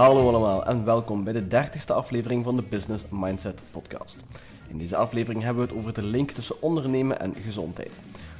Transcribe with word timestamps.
Hallo 0.00 0.28
allemaal 0.28 0.66
en 0.66 0.84
welkom 0.84 1.24
bij 1.24 1.32
de 1.32 1.44
30ste 1.44 1.94
aflevering 1.94 2.44
van 2.44 2.56
de 2.56 2.62
Business 2.62 3.04
Mindset 3.10 3.60
Podcast. 3.70 4.24
In 4.68 4.78
deze 4.78 4.96
aflevering 4.96 5.42
hebben 5.42 5.62
we 5.62 5.68
het 5.68 5.78
over 5.78 5.94
de 5.94 6.02
link 6.02 6.30
tussen 6.30 6.62
ondernemen 6.62 7.20
en 7.20 7.34
gezondheid. 7.34 7.90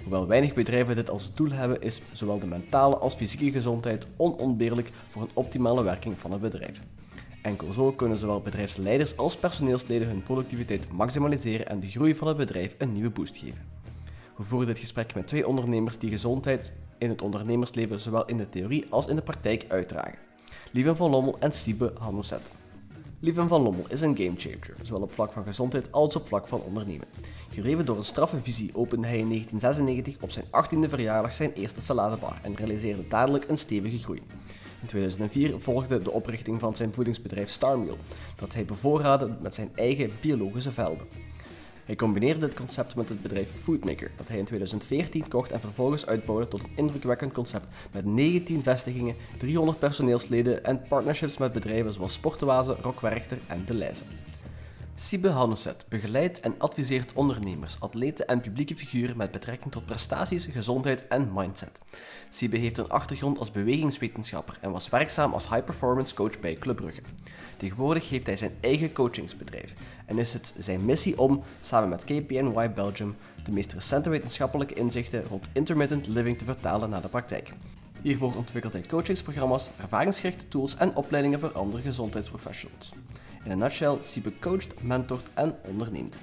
Hoewel 0.03 0.27
weinig 0.27 0.55
bedrijven 0.55 0.97
dit 0.97 1.11
als 1.11 1.35
doel 1.35 1.51
hebben, 1.51 1.83
is 1.83 2.01
zowel 2.13 2.39
de 2.39 2.47
mentale 2.47 2.97
als 2.99 3.15
fysieke 3.15 3.51
gezondheid 3.51 4.07
onontbeerlijk 4.17 4.91
voor 5.09 5.23
een 5.23 5.31
optimale 5.35 5.83
werking 5.83 6.19
van 6.19 6.33
het 6.33 6.41
bedrijf. 6.41 6.81
Enkel 7.43 7.73
zo 7.73 7.93
kunnen 7.93 8.19
zowel 8.19 8.41
bedrijfsleiders 8.41 9.17
als 9.17 9.37
personeelsleden 9.37 10.09
hun 10.09 10.23
productiviteit 10.23 10.93
maximaliseren 10.93 11.69
en 11.69 11.81
de 11.81 11.91
groei 11.91 12.15
van 12.15 12.29
het 12.29 12.37
bedrijf 12.37 12.75
een 12.79 12.93
nieuwe 12.93 13.11
boost 13.11 13.37
geven. 13.37 13.69
We 14.37 14.45
voeren 14.45 14.69
dit 14.69 14.79
gesprek 14.79 15.15
met 15.15 15.27
twee 15.27 15.49
ondernemers 15.49 15.99
die 15.99 16.11
gezondheid 16.11 16.73
in 16.99 17.09
het 17.09 17.23
ondernemersleven 17.23 18.01
zowel 18.01 18.25
in 18.25 18.37
de 18.37 18.49
theorie 18.49 18.87
als 18.91 19.07
in 19.07 19.17
de 19.17 19.23
praktijk 19.23 19.65
uitdragen. 19.69 20.30
Lieven 20.73 20.97
van 20.97 21.11
Lommel 21.11 21.37
en 21.39 21.53
Siebe 21.53 21.93
Hanouset. 21.99 22.51
Lieven 23.21 23.49
van 23.49 23.63
Lommel 23.63 23.85
is 23.89 24.01
een 24.01 24.17
gamechanger, 24.17 24.75
zowel 24.83 25.03
op 25.03 25.13
vlak 25.13 25.33
van 25.33 25.45
gezondheid 25.45 25.93
als 25.93 26.17
op 26.17 26.27
vlak 26.27 26.49
van 26.49 26.61
ondernemen. 26.61 27.07
Gedreven 27.51 27.87
door 27.87 27.97
een 27.97 28.05
straffe 28.05 28.37
visie 28.43 28.71
opende 28.75 29.07
hij 29.07 29.19
in 29.19 29.29
1996 29.29 30.23
op 30.23 30.31
zijn 30.31 30.45
18e 30.45 30.89
verjaardag 30.89 31.35
zijn 31.35 31.53
eerste 31.53 31.81
saladebar 31.81 32.39
en 32.43 32.57
realiseerde 32.57 33.09
dadelijk 33.09 33.49
een 33.49 33.59
stevige 33.59 33.99
groei. 33.99 34.23
In 34.81 34.87
2004 34.87 35.61
volgde 35.61 36.03
de 36.03 36.11
oprichting 36.11 36.61
van 36.61 36.77
zijn 36.77 36.95
voedingsbedrijf 36.95 37.51
Starmeal, 37.51 37.99
dat 38.37 38.55
hij 38.55 38.65
bevoorraadde 38.65 39.37
met 39.43 39.55
zijn 39.55 39.71
eigen 39.75 40.11
biologische 40.21 40.73
velden. 40.73 41.07
Hij 41.91 41.99
combineerde 41.99 42.41
dit 42.41 42.55
concept 42.55 42.95
met 42.95 43.09
het 43.09 43.23
bedrijf 43.23 43.53
Foodmaker, 43.61 44.11
dat 44.17 44.29
hij 44.29 44.39
in 44.39 44.45
2014 44.45 45.29
kocht 45.29 45.51
en 45.51 45.61
vervolgens 45.61 46.07
uitbouwde 46.07 46.49
tot 46.49 46.63
een 46.63 46.71
indrukwekkend 46.75 47.33
concept 47.33 47.67
met 47.93 48.05
19 48.05 48.63
vestigingen, 48.63 49.17
300 49.39 49.79
personeelsleden 49.79 50.65
en 50.65 50.83
partnerships 50.89 51.37
met 51.37 51.53
bedrijven 51.53 51.93
zoals 51.93 52.13
Sportoise, 52.13 52.77
Rockwerchter 52.83 53.39
en 53.47 53.65
De 53.65 53.75
Leize. 53.75 54.03
Sibe 54.95 55.29
Hanouset 55.29 55.85
begeleidt 55.89 56.41
en 56.41 56.55
adviseert 56.59 57.13
ondernemers, 57.13 57.77
atleten 57.81 58.27
en 58.27 58.41
publieke 58.41 58.77
figuren 58.77 59.17
met 59.17 59.31
betrekking 59.31 59.73
tot 59.73 59.87
prestaties, 59.87 60.45
gezondheid 60.45 61.09
en 61.09 61.31
mindset. 61.35 61.81
Sibe 62.29 62.57
heeft 62.57 62.79
een 62.79 62.89
achtergrond 62.89 63.39
als 63.39 63.51
bewegingswetenschapper 63.51 64.59
en 64.61 64.71
was 64.71 64.89
werkzaam 64.89 65.33
als 65.33 65.49
high-performance 65.49 66.15
coach 66.15 66.41
bij 66.41 66.55
Club 66.55 66.77
Brugge. 66.77 67.03
Tegenwoordig 67.61 68.09
heeft 68.09 68.27
hij 68.27 68.37
zijn 68.37 68.55
eigen 68.61 68.93
coachingsbedrijf 68.93 69.75
en 70.07 70.19
is 70.19 70.33
het 70.33 70.55
zijn 70.59 70.85
missie 70.85 71.19
om, 71.19 71.43
samen 71.61 71.89
met 71.89 72.05
KPNY 72.05 72.73
Belgium, 72.73 73.17
de 73.45 73.53
meest 73.53 73.73
recente 73.73 74.11
wetenschappelijke 74.11 74.75
inzichten 74.75 75.25
rond 75.25 75.49
intermittent 75.53 76.07
living 76.07 76.39
te 76.39 76.45
vertalen 76.45 76.91
naar 76.91 77.03
de 77.03 77.09
praktijk. 77.09 77.53
Hiervoor 78.03 78.35
ontwikkelt 78.37 78.73
hij 78.73 78.83
coachingsprogramma's, 78.83 79.71
ervaringsgerichte 79.81 80.49
tools 80.49 80.77
en 80.77 80.97
opleidingen 80.97 81.41
voor 81.41 81.53
andere 81.53 81.83
gezondheidsprofessionals. 81.83 82.93
In 83.45 83.51
een 83.51 83.59
nutshell, 83.59 83.97
Siebe 84.01 84.39
coacht, 84.39 84.83
mentort 84.83 85.27
en 85.35 85.55
onderneemt. 85.63 86.17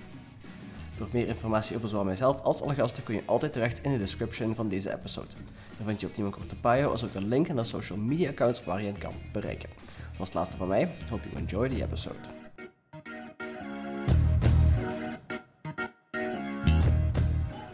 Voor 0.96 1.08
meer 1.12 1.28
informatie 1.28 1.76
over 1.76 1.90
zowel 1.90 2.06
mijzelf 2.06 2.42
als 2.42 2.62
alle 2.62 2.74
gasten 2.74 3.04
kun 3.04 3.16
je 3.16 3.24
altijd 3.26 3.54
terecht 3.54 3.80
in 3.82 3.92
de 3.92 3.98
description 3.98 4.56
van 4.56 4.68
deze 4.68 4.94
episode. 4.94 5.34
Dan 5.78 5.86
vind 5.86 6.02
je 6.02 6.08
op 6.08 6.16
die 6.16 6.30
korte 6.30 6.56
bio 6.62 6.90
als 6.90 7.04
ook 7.04 7.12
de 7.12 7.26
link 7.26 7.48
naar 7.48 7.66
social 7.66 7.98
media 7.98 8.30
accounts 8.30 8.64
waar 8.64 8.82
je 8.82 8.88
het 8.88 8.98
kan 8.98 9.14
bereiken. 9.32 9.70
Dat 10.18 10.28
was 10.28 10.36
het 10.36 10.38
laatste 10.38 10.58
van 10.58 10.68
mij. 10.68 10.96
Hope 11.10 11.30
you 11.30 11.42
enjoy 11.42 11.70
the 11.70 11.84
episode. 11.84 12.16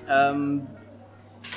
Ehm, 0.05 0.57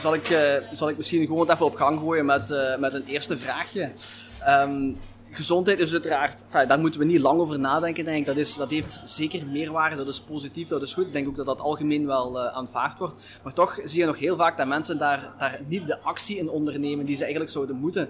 zal, 0.01 0.15
ik, 0.15 0.29
eh, 0.29 0.73
zal 0.73 0.89
ik 0.89 0.97
misschien 0.97 1.27
gewoon 1.27 1.51
even 1.51 1.67
op 1.67 1.75
gang 1.75 1.99
gooien 1.99 2.27
met, 2.27 2.51
eh, 2.51 2.79
met 2.79 2.93
een 2.93 3.05
eerste 3.05 3.39
vraagje. 3.39 3.93
Ehm, 4.41 4.93
gezondheid 5.31 5.79
is 5.79 5.93
uiteraard, 5.93 6.45
enfin, 6.45 6.69
daar 6.69 6.79
moeten 6.79 7.01
we 7.01 7.07
niet 7.07 7.21
lang 7.21 7.41
over 7.41 7.59
nadenken, 7.59 8.05
denk 8.05 8.19
ik. 8.19 8.27
Dat, 8.27 8.37
is, 8.37 8.55
dat 8.55 8.71
heeft 8.71 9.01
zeker 9.05 9.47
meerwaarde, 9.47 9.97
dat 9.97 10.09
is 10.09 10.21
positief, 10.21 10.69
dat 10.69 10.83
is 10.83 10.95
goed. 10.95 11.07
Ik 11.07 11.13
denk 11.13 11.29
ook 11.29 11.37
dat 11.37 11.47
dat 11.47 11.61
algemeen 11.61 12.07
wel 12.07 12.37
uh, 12.37 12.47
aanvaard 12.47 12.99
wordt. 12.99 13.15
Maar 13.43 13.53
toch 13.53 13.79
zie 13.85 14.01
je 14.01 14.07
nog 14.07 14.19
heel 14.19 14.37
vaak 14.37 14.57
dat 14.57 14.67
mensen 14.67 14.99
daar, 14.99 15.35
daar 15.39 15.61
niet 15.67 15.87
de 15.87 16.01
actie 16.01 16.37
in 16.37 16.49
ondernemen 16.49 17.07
die 17.07 17.17
ze 17.17 17.23
eigenlijk 17.23 17.53
zouden 17.53 17.77
moeten. 17.77 18.09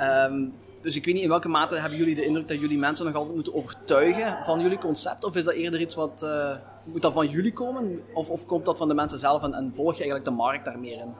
Um, 0.00 0.52
dus 0.80 0.96
ik 0.96 1.04
weet 1.04 1.14
niet 1.14 1.22
in 1.22 1.28
welke 1.28 1.48
mate 1.48 1.74
hebben 1.74 1.98
jullie 1.98 2.14
de 2.14 2.24
indruk 2.24 2.48
dat 2.48 2.60
jullie 2.60 2.78
mensen 2.78 3.04
nog 3.04 3.14
altijd 3.14 3.34
moeten 3.34 3.54
overtuigen 3.54 4.44
van 4.44 4.60
jullie 4.60 4.78
concept? 4.78 5.24
Of 5.24 5.36
is 5.36 5.44
dat 5.44 5.54
eerder 5.54 5.80
iets 5.80 5.94
wat, 5.94 6.22
uh, 6.22 6.56
moet 6.84 7.02
dat 7.02 7.12
van 7.12 7.28
jullie 7.28 7.52
komen? 7.52 8.00
Of, 8.14 8.30
of 8.30 8.46
komt 8.46 8.64
dat 8.64 8.78
van 8.78 8.88
de 8.88 8.94
mensen 8.94 9.18
zelf 9.18 9.42
en, 9.42 9.70
volg 9.74 9.92
je 9.92 9.98
eigenlijk 9.98 10.24
de 10.24 10.30
markt 10.30 10.64
daar 10.64 10.78
meer 10.78 10.98
in? 10.98 11.14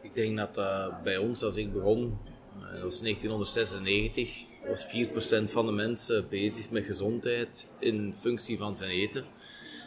Ik 0.00 0.14
denk 0.14 0.36
dat 0.36 0.58
uh, 0.58 0.86
bij 1.02 1.16
ons, 1.16 1.42
als 1.42 1.56
ik 1.56 1.72
begon, 1.72 2.18
dat 2.60 2.82
was 2.82 3.00
1996, 3.00 4.44
was 4.68 4.86
4% 5.48 5.52
van 5.52 5.66
de 5.66 5.72
mensen 5.72 6.28
bezig 6.28 6.70
met 6.70 6.84
gezondheid 6.84 7.66
in 7.78 8.14
functie 8.20 8.58
van 8.58 8.76
zijn 8.76 8.90
eten. 8.90 9.24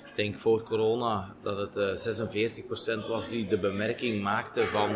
Ik 0.05 0.15
denk 0.15 0.35
voor 0.35 0.63
corona 0.63 1.35
dat 1.43 1.57
het 1.57 2.07
uh, 2.07 3.03
46% 3.03 3.07
was 3.07 3.29
die 3.29 3.47
de 3.47 3.59
bemerking 3.59 4.21
maakte 4.21 4.61
van 4.61 4.89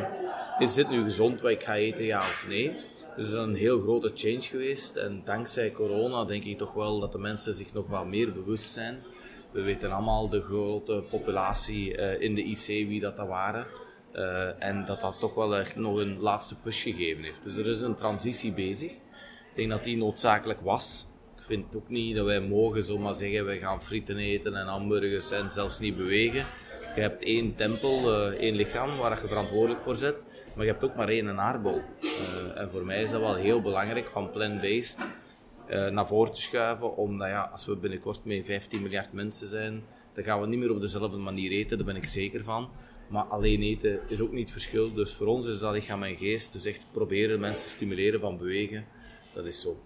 is 0.59 0.73
dit 0.73 0.89
nu 0.89 1.03
gezond 1.03 1.41
wat 1.41 1.51
ik 1.51 1.63
ga 1.63 1.75
eten, 1.75 2.03
ja 2.03 2.17
of 2.17 2.45
nee. 2.47 2.75
Dus 3.15 3.25
het 3.25 3.33
is 3.33 3.39
een 3.39 3.55
heel 3.55 3.81
grote 3.81 4.11
change 4.15 4.41
geweest 4.41 4.95
en 4.95 5.21
dankzij 5.25 5.71
corona 5.71 6.25
denk 6.25 6.43
ik 6.43 6.57
toch 6.57 6.73
wel 6.73 6.99
dat 6.99 7.11
de 7.11 7.17
mensen 7.17 7.53
zich 7.53 7.73
nog 7.73 7.87
wat 7.87 8.05
meer 8.05 8.33
bewust 8.33 8.71
zijn. 8.71 9.03
We 9.51 9.61
weten 9.61 9.91
allemaal 9.91 10.29
de 10.29 10.41
grote 10.41 11.03
populatie 11.09 11.97
uh, 11.97 12.21
in 12.21 12.35
de 12.35 12.43
IC 12.43 12.65
wie 12.65 12.99
dat, 12.99 13.17
dat 13.17 13.27
waren. 13.27 13.67
Uh, 14.13 14.63
en 14.63 14.85
dat 14.85 15.01
dat 15.01 15.19
toch 15.19 15.35
wel 15.35 15.55
echt 15.55 15.75
nog 15.75 15.97
een 15.97 16.19
laatste 16.19 16.55
push 16.59 16.83
gegeven 16.83 17.23
heeft. 17.23 17.43
Dus 17.43 17.55
er 17.55 17.67
is 17.67 17.81
een 17.81 17.95
transitie 17.95 18.51
bezig. 18.51 18.91
Ik 18.91 19.55
denk 19.55 19.69
dat 19.69 19.83
die 19.83 19.97
noodzakelijk 19.97 20.61
was. 20.61 21.05
Ik 21.37 21.43
vind 21.43 21.75
ook 21.75 21.89
niet 21.89 22.15
dat 22.15 22.25
wij 22.25 22.41
mogen 22.41 22.83
zomaar 22.83 23.15
zeggen, 23.15 23.45
wij 23.45 23.59
gaan 23.59 23.83
frieten 23.83 24.17
eten 24.17 24.55
en 24.55 24.67
hamburgers 24.67 25.31
en 25.31 25.51
zelfs 25.51 25.79
niet 25.79 25.97
bewegen. 25.97 26.45
Je 26.95 27.01
hebt 27.01 27.23
één 27.23 27.55
tempel, 27.55 28.27
uh, 28.31 28.39
één 28.39 28.55
lichaam 28.55 28.97
waar 28.97 29.21
je 29.21 29.27
verantwoordelijk 29.27 29.81
voor 29.81 29.95
zit, 29.95 30.25
maar 30.55 30.65
je 30.65 30.71
hebt 30.71 30.83
ook 30.83 30.95
maar 30.95 31.07
één 31.07 31.39
aardbol. 31.39 31.81
Uh, 32.01 32.61
en 32.61 32.69
voor 32.71 32.85
mij 32.85 33.01
is 33.01 33.11
dat 33.11 33.21
wel 33.21 33.35
heel 33.35 33.61
belangrijk 33.61 34.09
van 34.09 34.31
plant-based 34.31 35.07
uh, 35.69 35.87
naar 35.87 36.07
voren 36.07 36.33
te 36.33 36.41
schuiven, 36.41 36.95
omdat 36.95 37.27
ja, 37.27 37.49
als 37.51 37.65
we 37.65 37.75
binnenkort 37.75 38.25
met 38.25 38.45
15 38.45 38.81
miljard 38.81 39.13
mensen 39.13 39.47
zijn, 39.47 39.83
dan 40.13 40.23
gaan 40.23 40.41
we 40.41 40.47
niet 40.47 40.59
meer 40.59 40.71
op 40.71 40.81
dezelfde 40.81 41.17
manier 41.17 41.51
eten, 41.51 41.77
daar 41.77 41.85
ben 41.85 41.95
ik 41.95 42.05
zeker 42.05 42.43
van. 42.43 42.69
Maar 43.07 43.23
alleen 43.23 43.61
eten 43.61 43.99
is 44.07 44.21
ook 44.21 44.31
niet 44.31 44.41
het 44.41 44.51
verschil. 44.51 44.93
Dus 44.93 45.13
voor 45.13 45.27
ons 45.27 45.47
is 45.47 45.59
dat 45.59 45.73
lichaam 45.73 46.03
en 46.03 46.15
geest. 46.15 46.53
Dus 46.53 46.65
echt 46.65 46.85
proberen 46.91 47.39
mensen 47.39 47.69
stimuleren 47.69 48.19
van 48.19 48.37
bewegen. 48.37 48.85
Dat 49.33 49.45
is 49.45 49.61
zo. 49.61 49.81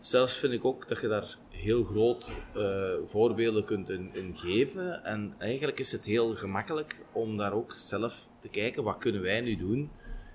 Zelfs 0.00 0.36
vind 0.36 0.52
ik 0.52 0.64
ook 0.64 0.88
dat 0.88 1.00
je 1.00 1.08
daar 1.08 1.36
heel 1.56 1.84
groot 1.84 2.30
uh, 2.56 2.92
voorbeelden 3.04 3.64
kunt 3.64 3.90
in, 3.90 4.32
geven. 4.34 5.04
En 5.04 5.34
eigenlijk 5.38 5.78
is 5.78 5.92
het 5.92 6.06
heel 6.06 6.34
gemakkelijk 6.34 7.00
om 7.12 7.36
daar 7.36 7.52
ook 7.52 7.72
zelf 7.76 8.28
te 8.40 8.48
kijken, 8.48 8.84
wat 8.84 8.98
kunnen 8.98 9.22
wij 9.22 9.40
nu 9.40 9.56
doen 9.56 9.90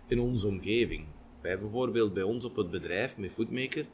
in 0.08 0.20
onze 0.20 0.48
omgeving. 0.48 1.06
Wij 1.42 1.60
bijvoorbeeld 1.60 2.14
bij 2.14 2.24
ons 2.24 2.46
op 2.46 2.56
het 2.56 2.72
bedrijf 2.72 3.18
met 3.18 3.32
Foodmaker, 3.32 3.86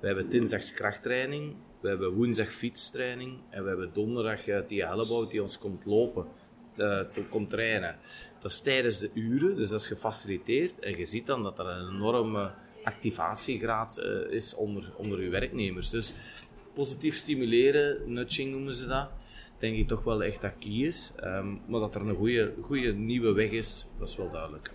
we 0.00 0.06
hebben 0.06 0.30
dinsdags 0.30 0.72
krachttraining, 0.72 1.54
we 1.80 1.88
hebben 1.88 2.12
woensdag 2.12 2.52
fietstraining 2.52 3.38
en 3.50 3.62
we 3.62 3.68
hebben 3.68 3.90
donderdag 3.92 4.46
uh, 4.46 4.58
die 4.68 4.86
Hellebout 4.86 5.30
die 5.30 5.42
ons 5.42 5.58
komt 5.58 5.84
lopen, 5.84 6.26
uh, 6.76 7.00
komt 7.28 7.50
trainen. 7.50 7.96
Dat 8.40 8.50
is 8.50 8.60
tijdens 8.60 8.98
de 8.98 9.10
uren, 9.14 9.56
dus 9.56 9.70
dat 9.70 9.80
is 9.80 9.86
gefaciliteerd 9.86 10.78
en 10.78 10.96
je 10.96 11.04
ziet 11.04 11.26
dan 11.26 11.42
dat 11.42 11.58
er 11.58 11.66
een 11.66 11.94
enorme 11.94 12.50
activatiegraad 12.84 13.98
is 14.30 14.54
onder, 14.54 14.92
onder 14.96 15.18
uw 15.18 15.30
werknemers. 15.30 15.90
Dus 15.90 16.12
positief 16.74 17.16
stimuleren, 17.16 18.12
nudging 18.12 18.50
noemen 18.50 18.74
ze 18.74 18.86
dat, 18.86 19.08
denk 19.58 19.76
ik 19.76 19.88
toch 19.88 20.04
wel 20.04 20.22
echt 20.22 20.40
dat 20.40 20.52
key 20.58 20.72
is. 20.72 21.12
Um, 21.24 21.60
maar 21.66 21.80
dat 21.80 21.94
er 21.94 22.00
een 22.00 22.14
goede, 22.14 22.52
goede 22.60 22.92
nieuwe 22.92 23.32
weg 23.32 23.50
is, 23.50 23.86
dat 23.98 24.08
is 24.08 24.16
wel 24.16 24.30
duidelijk. 24.30 24.70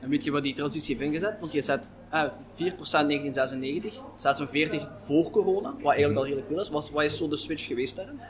En 0.00 0.08
weet 0.08 0.24
je 0.24 0.30
wat 0.30 0.42
die 0.42 0.54
transitie 0.54 0.96
heeft 0.96 1.08
ingezet? 1.08 1.36
Want 1.40 1.52
je 1.52 1.62
zet 1.62 1.92
eh, 2.10 2.24
4% 2.24 2.54
1996, 2.56 4.02
46 4.16 4.88
voor 4.94 5.30
corona, 5.30 5.74
wat 5.80 5.92
eigenlijk 5.92 6.16
al 6.16 6.24
redelijk 6.24 6.48
veel 6.48 6.60
is. 6.60 6.68
Wat, 6.68 6.90
wat 6.90 7.02
is 7.02 7.16
zo 7.16 7.28
de 7.28 7.36
switch 7.36 7.66
geweest 7.66 7.96
daarin? 7.96 8.20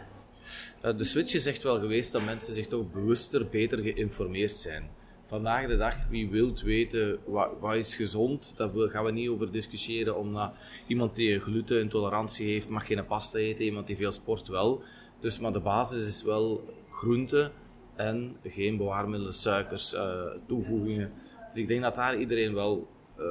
Uh, 0.84 0.98
de 0.98 1.04
switch 1.04 1.34
is 1.34 1.46
echt 1.46 1.62
wel 1.62 1.80
geweest 1.80 2.12
dat 2.12 2.24
mensen 2.24 2.54
zich 2.54 2.66
toch 2.66 2.90
bewuster, 2.92 3.48
beter 3.48 3.78
geïnformeerd 3.78 4.52
zijn 4.52 4.90
vandaag 5.32 5.66
de 5.66 5.76
dag, 5.76 6.08
wie 6.08 6.30
wilt 6.30 6.60
weten 6.62 7.18
wat, 7.24 7.50
wat 7.60 7.74
is 7.74 7.96
gezond, 7.96 8.54
daar 8.56 8.70
gaan 8.90 9.04
we 9.04 9.10
niet 9.10 9.28
over 9.28 9.52
discussiëren. 9.52 10.16
Omdat 10.16 10.54
iemand 10.86 11.16
die 11.16 11.40
glutenintolerantie 11.40 12.46
heeft, 12.46 12.68
mag 12.68 12.86
geen 12.86 13.06
pasta 13.06 13.38
eten, 13.38 13.64
iemand 13.64 13.86
die 13.86 13.96
veel 13.96 14.12
sport 14.12 14.48
wel. 14.48 14.82
Dus, 15.20 15.38
maar 15.38 15.52
de 15.52 15.60
basis 15.60 16.08
is 16.08 16.22
wel 16.22 16.64
groente 16.90 17.50
en 17.96 18.36
geen 18.44 18.76
bewaarmiddelen, 18.76 19.32
suikers, 19.32 19.94
uh, 19.94 20.24
toevoegingen. 20.46 21.12
Dus 21.48 21.60
ik 21.60 21.68
denk 21.68 21.82
dat 21.82 21.94
daar 21.94 22.16
iedereen 22.18 22.54
wel 22.54 22.88
uh, 23.18 23.24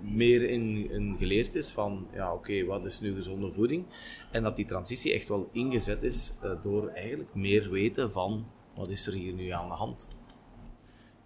meer 0.00 0.42
in, 0.42 1.16
geleerd 1.18 1.54
is 1.54 1.70
van, 1.70 2.06
ja 2.14 2.34
oké, 2.34 2.64
wat 2.64 2.84
is 2.84 3.00
nu 3.00 3.14
gezonde 3.14 3.52
voeding? 3.52 3.84
En 4.32 4.42
dat 4.42 4.56
die 4.56 4.66
transitie 4.66 5.12
echt 5.12 5.28
wel 5.28 5.48
ingezet 5.52 6.02
is 6.02 6.32
uh, 6.44 6.50
door 6.62 6.88
eigenlijk 6.88 7.34
meer 7.34 7.70
weten 7.70 8.12
van, 8.12 8.46
wat 8.74 8.88
is 8.88 9.06
er 9.06 9.14
hier 9.14 9.32
nu 9.32 9.48
aan 9.48 9.68
de 9.68 9.74
hand? 9.74 10.17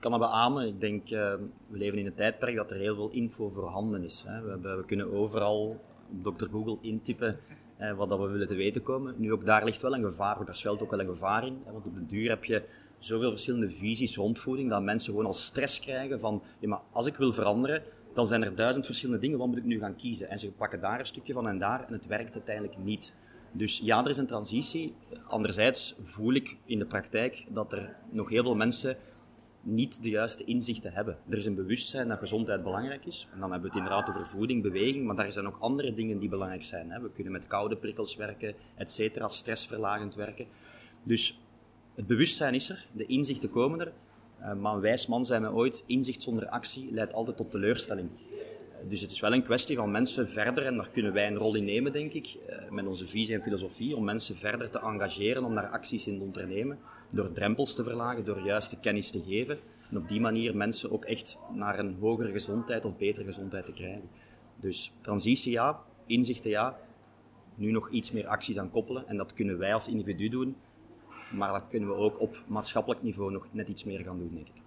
Kan 0.02 0.10
dat 0.10 0.20
beamen. 0.20 0.66
Ik 0.66 0.80
denk, 0.80 1.10
uh, 1.10 1.34
we 1.66 1.78
leven 1.78 1.98
in 1.98 2.06
een 2.06 2.14
tijdperk 2.14 2.56
dat 2.56 2.70
er 2.70 2.76
heel 2.76 2.94
veel 2.94 3.10
info 3.10 3.48
voorhanden 3.48 4.04
is. 4.04 4.24
Hè. 4.26 4.42
We, 4.42 4.76
we, 4.76 4.84
kunnen 4.86 5.12
overal 5.12 5.80
op 6.24 6.38
Dr. 6.38 6.48
Google 6.50 6.78
intypen 6.80 7.38
uh, 7.80 7.92
wat 7.92 8.08
dat 8.08 8.18
we 8.18 8.26
willen 8.26 8.46
te 8.46 8.54
weten 8.54 8.82
komen. 8.82 9.14
Nu, 9.18 9.32
ook 9.32 9.46
daar 9.46 9.64
ligt 9.64 9.82
wel 9.82 9.94
een 9.94 10.04
gevaar, 10.04 10.44
daar 10.44 10.56
schuilt 10.56 10.82
ook 10.82 10.90
wel 10.90 11.00
een 11.00 11.06
gevaar 11.06 11.46
in. 11.46 11.62
Hè, 11.64 11.72
want 11.72 11.86
op 11.86 11.94
de 11.94 12.06
duur 12.06 12.28
heb 12.28 12.44
je 12.44 12.62
zoveel 12.98 13.30
verschillende 13.30 13.70
visies 13.70 14.16
rond 14.16 14.38
voeding, 14.38 14.70
dat 14.70 14.82
mensen 14.82 15.10
gewoon 15.10 15.26
al 15.26 15.32
stress 15.32 15.80
krijgen 15.80 16.20
van, 16.20 16.42
ja, 16.58 16.68
maar 16.68 16.80
als 16.92 17.06
ik 17.06 17.16
wil 17.16 17.32
veranderen, 17.32 17.82
dan 18.14 18.26
zijn 18.26 18.42
er 18.42 18.54
duizend 18.54 18.86
verschillende 18.86 19.20
dingen, 19.20 19.38
wat 19.38 19.46
moet 19.46 19.56
ik 19.56 19.64
nu 19.64 19.78
gaan 19.78 19.96
kiezen? 19.96 20.28
En 20.28 20.38
ze 20.38 20.50
pakken 20.50 20.80
daar 20.80 20.98
een 20.98 21.06
stukje 21.06 21.32
van 21.32 21.48
en 21.48 21.58
daar 21.58 21.86
en 21.86 21.92
het 21.92 22.06
werkt 22.06 22.34
uiteindelijk 22.34 22.78
niet. 22.78 23.14
Dus 23.52 23.80
ja, 23.84 24.04
er 24.04 24.10
is 24.10 24.16
een 24.16 24.26
transitie. 24.26 24.94
Anderzijds 25.28 25.94
voel 26.02 26.32
ik 26.32 26.56
in 26.64 26.78
de 26.78 26.86
praktijk 26.86 27.44
dat 27.48 27.72
er 27.72 27.96
nog 28.10 28.28
heel 28.28 28.42
veel 28.42 28.54
mensen 28.54 28.96
niet 29.62 30.02
de 30.02 30.08
juiste 30.08 30.44
inzichten 30.44 30.92
hebben. 30.92 31.18
Er 31.28 31.38
is 31.38 31.46
een 31.46 31.54
bewustzijn 31.54 32.08
dat 32.08 32.18
gezondheid 32.18 32.62
belangrijk 32.62 33.06
is. 33.06 33.28
En 33.32 33.40
dan 33.40 33.50
hebben 33.50 33.70
we 33.70 33.78
het 33.78 33.84
inderdaad 33.84 34.08
over 34.08 34.26
voeding, 34.26 34.62
beweging, 34.62 35.04
maar 35.06 35.16
daar 35.16 35.32
zijn 35.32 35.44
nog 35.44 35.60
andere 35.60 35.94
dingen 35.94 36.18
die 36.18 36.28
belangrijk 36.28 36.64
zijn. 36.64 37.02
We 37.02 37.10
kunnen 37.10 37.32
met 37.32 37.46
koude 37.46 37.76
prikkels 37.76 38.16
werken, 38.16 38.54
et 38.74 38.90
cetera, 38.90 39.28
stressverlagend 39.28 40.14
werken. 40.14 40.46
Dus 41.02 41.40
het 41.94 42.06
bewustzijn 42.06 42.54
is 42.54 42.68
er, 42.68 42.86
de 42.92 43.06
inzichten 43.06 43.50
komen 43.50 43.80
er. 43.80 43.92
Eh, 44.38 44.54
maar 44.54 44.74
een 44.74 44.80
wijs 44.80 45.06
man 45.06 45.24
zei 45.24 45.40
me 45.40 45.52
ooit, 45.52 45.84
inzicht 45.86 46.22
zonder 46.22 46.48
actie 46.48 46.92
leidt 46.92 47.12
altijd 47.12 47.36
tot 47.36 47.50
teleurstelling. 47.50 48.08
Eh, 48.10 48.88
dus 48.88 49.00
het 49.00 49.10
is 49.10 49.20
wel 49.20 49.32
een 49.32 49.42
kwestie 49.42 49.76
van 49.76 49.90
mensen 49.90 50.28
verder, 50.28 50.66
en 50.66 50.76
daar 50.76 50.90
kunnen 50.90 51.12
wij 51.12 51.26
een 51.26 51.36
rol 51.36 51.54
in 51.54 51.64
nemen, 51.64 51.92
denk 51.92 52.12
ik, 52.12 52.36
eh, 52.46 52.70
met 52.70 52.86
onze 52.86 53.06
visie 53.06 53.34
en 53.34 53.42
filosofie, 53.42 53.96
om 53.96 54.04
mensen 54.04 54.36
verder 54.36 54.70
te 54.70 54.80
engageren 54.80 55.44
om 55.44 55.54
daar 55.54 55.68
acties 55.68 56.06
in 56.06 56.18
te 56.18 56.24
ondernemen, 56.24 56.78
door 57.12 57.32
drempels 57.32 57.74
te 57.74 57.84
verlagen, 57.84 58.24
door 58.24 58.40
juiste 58.40 58.76
kennis 58.80 59.10
te 59.10 59.22
geven, 59.22 59.58
en 59.90 59.96
op 59.96 60.08
die 60.08 60.20
manier 60.20 60.56
mensen 60.56 60.92
ook 60.92 61.04
echt 61.04 61.38
naar 61.54 61.78
een 61.78 61.96
hogere 62.00 62.32
gezondheid 62.32 62.84
of 62.84 62.96
betere 62.96 63.24
gezondheid 63.24 63.64
te 63.64 63.72
krijgen. 63.72 64.08
Dus 64.56 64.92
transitie 65.00 65.52
ja, 65.52 65.80
inzichten 66.06 66.50
ja, 66.50 66.78
nu 67.54 67.70
nog 67.70 67.90
iets 67.90 68.10
meer 68.10 68.26
acties 68.26 68.58
aan 68.58 68.70
koppelen, 68.70 69.08
en 69.08 69.16
dat 69.16 69.32
kunnen 69.32 69.58
wij 69.58 69.72
als 69.72 69.88
individu 69.88 70.28
doen, 70.28 70.56
maar 71.32 71.52
dat 71.52 71.66
kunnen 71.68 71.88
we 71.88 71.94
ook 71.94 72.20
op 72.20 72.42
maatschappelijk 72.46 73.02
niveau 73.02 73.32
nog 73.32 73.46
net 73.50 73.68
iets 73.68 73.84
meer 73.84 74.04
gaan 74.04 74.18
doen, 74.18 74.30
denk 74.34 74.46
ik. 74.46 74.62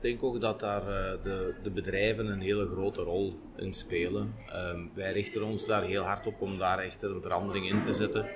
Ik 0.00 0.04
denk 0.04 0.22
ook 0.22 0.40
dat 0.40 0.60
daar 0.60 0.82
uh, 0.82 1.22
de, 1.22 1.54
de, 1.62 1.70
bedrijven 1.70 2.26
een 2.26 2.40
hele 2.40 2.66
grote 2.66 3.02
rol 3.02 3.34
in 3.56 3.72
spelen. 3.72 4.34
Um, 4.54 4.90
wij 4.94 5.12
richten 5.12 5.42
ons 5.42 5.66
daar 5.66 5.82
heel 5.82 6.02
hard 6.02 6.26
op 6.26 6.40
om 6.40 6.58
daar 6.58 6.78
echt 6.78 7.02
een 7.02 7.22
verandering 7.22 7.68
in 7.68 7.82
te 7.82 7.92
zetten. 7.92 8.26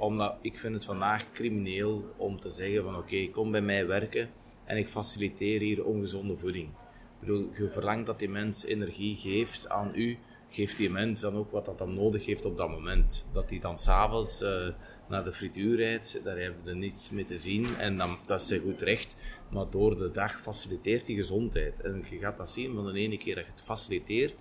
Omdat 0.00 0.36
ik 0.40 0.58
vind 0.58 0.74
het 0.74 0.84
vandaag 0.84 1.32
crimineel 1.32 2.14
om 2.16 2.40
te 2.40 2.48
zeggen 2.48 2.82
van 2.82 2.96
oké, 2.96 3.28
kom 3.28 3.50
bij 3.50 3.60
mij 3.60 3.86
werken 3.86 4.30
en 4.64 4.76
ik 4.76 4.88
faciliteer 4.88 5.60
hier 5.60 5.84
ongezonde 5.84 6.36
voeding. 6.36 6.68
Ik 6.68 7.26
bedoel, 7.26 7.50
je 7.58 7.68
verlangt 7.68 8.06
dat 8.06 8.18
die 8.18 8.28
mens 8.28 8.64
energie 8.64 9.16
geeft 9.16 9.68
aan 9.68 9.92
u, 9.94 10.18
geeft 10.48 10.76
die 10.76 10.90
mens 10.90 11.20
dan 11.20 11.34
ook 11.34 11.50
wat 11.50 11.64
dat 11.64 11.78
dan 11.78 11.94
nodig 11.94 12.26
heeft 12.26 12.44
op 12.44 12.56
dat 12.56 12.70
moment. 12.70 13.26
Dat 13.32 13.50
hij 13.50 13.58
dan 13.58 13.78
s'avonds 13.78 14.42
uh, 14.42 14.68
naar 15.08 15.24
de 15.24 15.32
frituur 15.32 15.76
rijdt, 15.76 16.20
daar 16.24 16.38
hebben 16.38 16.64
we 16.64 16.74
niets 16.74 17.10
mee 17.10 17.26
te 17.26 17.36
zien 17.36 17.76
en 17.76 17.96
dan, 17.96 18.18
dat 18.26 18.40
is 18.40 18.46
zijn 18.46 18.60
goed 18.60 18.82
recht. 18.82 19.16
Maar 19.50 19.70
door 19.70 19.98
de 19.98 20.10
dag 20.10 20.40
faciliteert 20.40 21.06
die 21.06 21.16
gezondheid. 21.16 21.80
En 21.80 22.04
je 22.10 22.18
gaat 22.18 22.36
dat 22.36 22.50
zien 22.50 22.74
van 22.74 22.92
de 22.92 22.98
ene 22.98 23.16
keer 23.16 23.34
dat 23.34 23.44
je 23.44 23.50
het 23.50 23.62
faciliteert, 23.62 24.36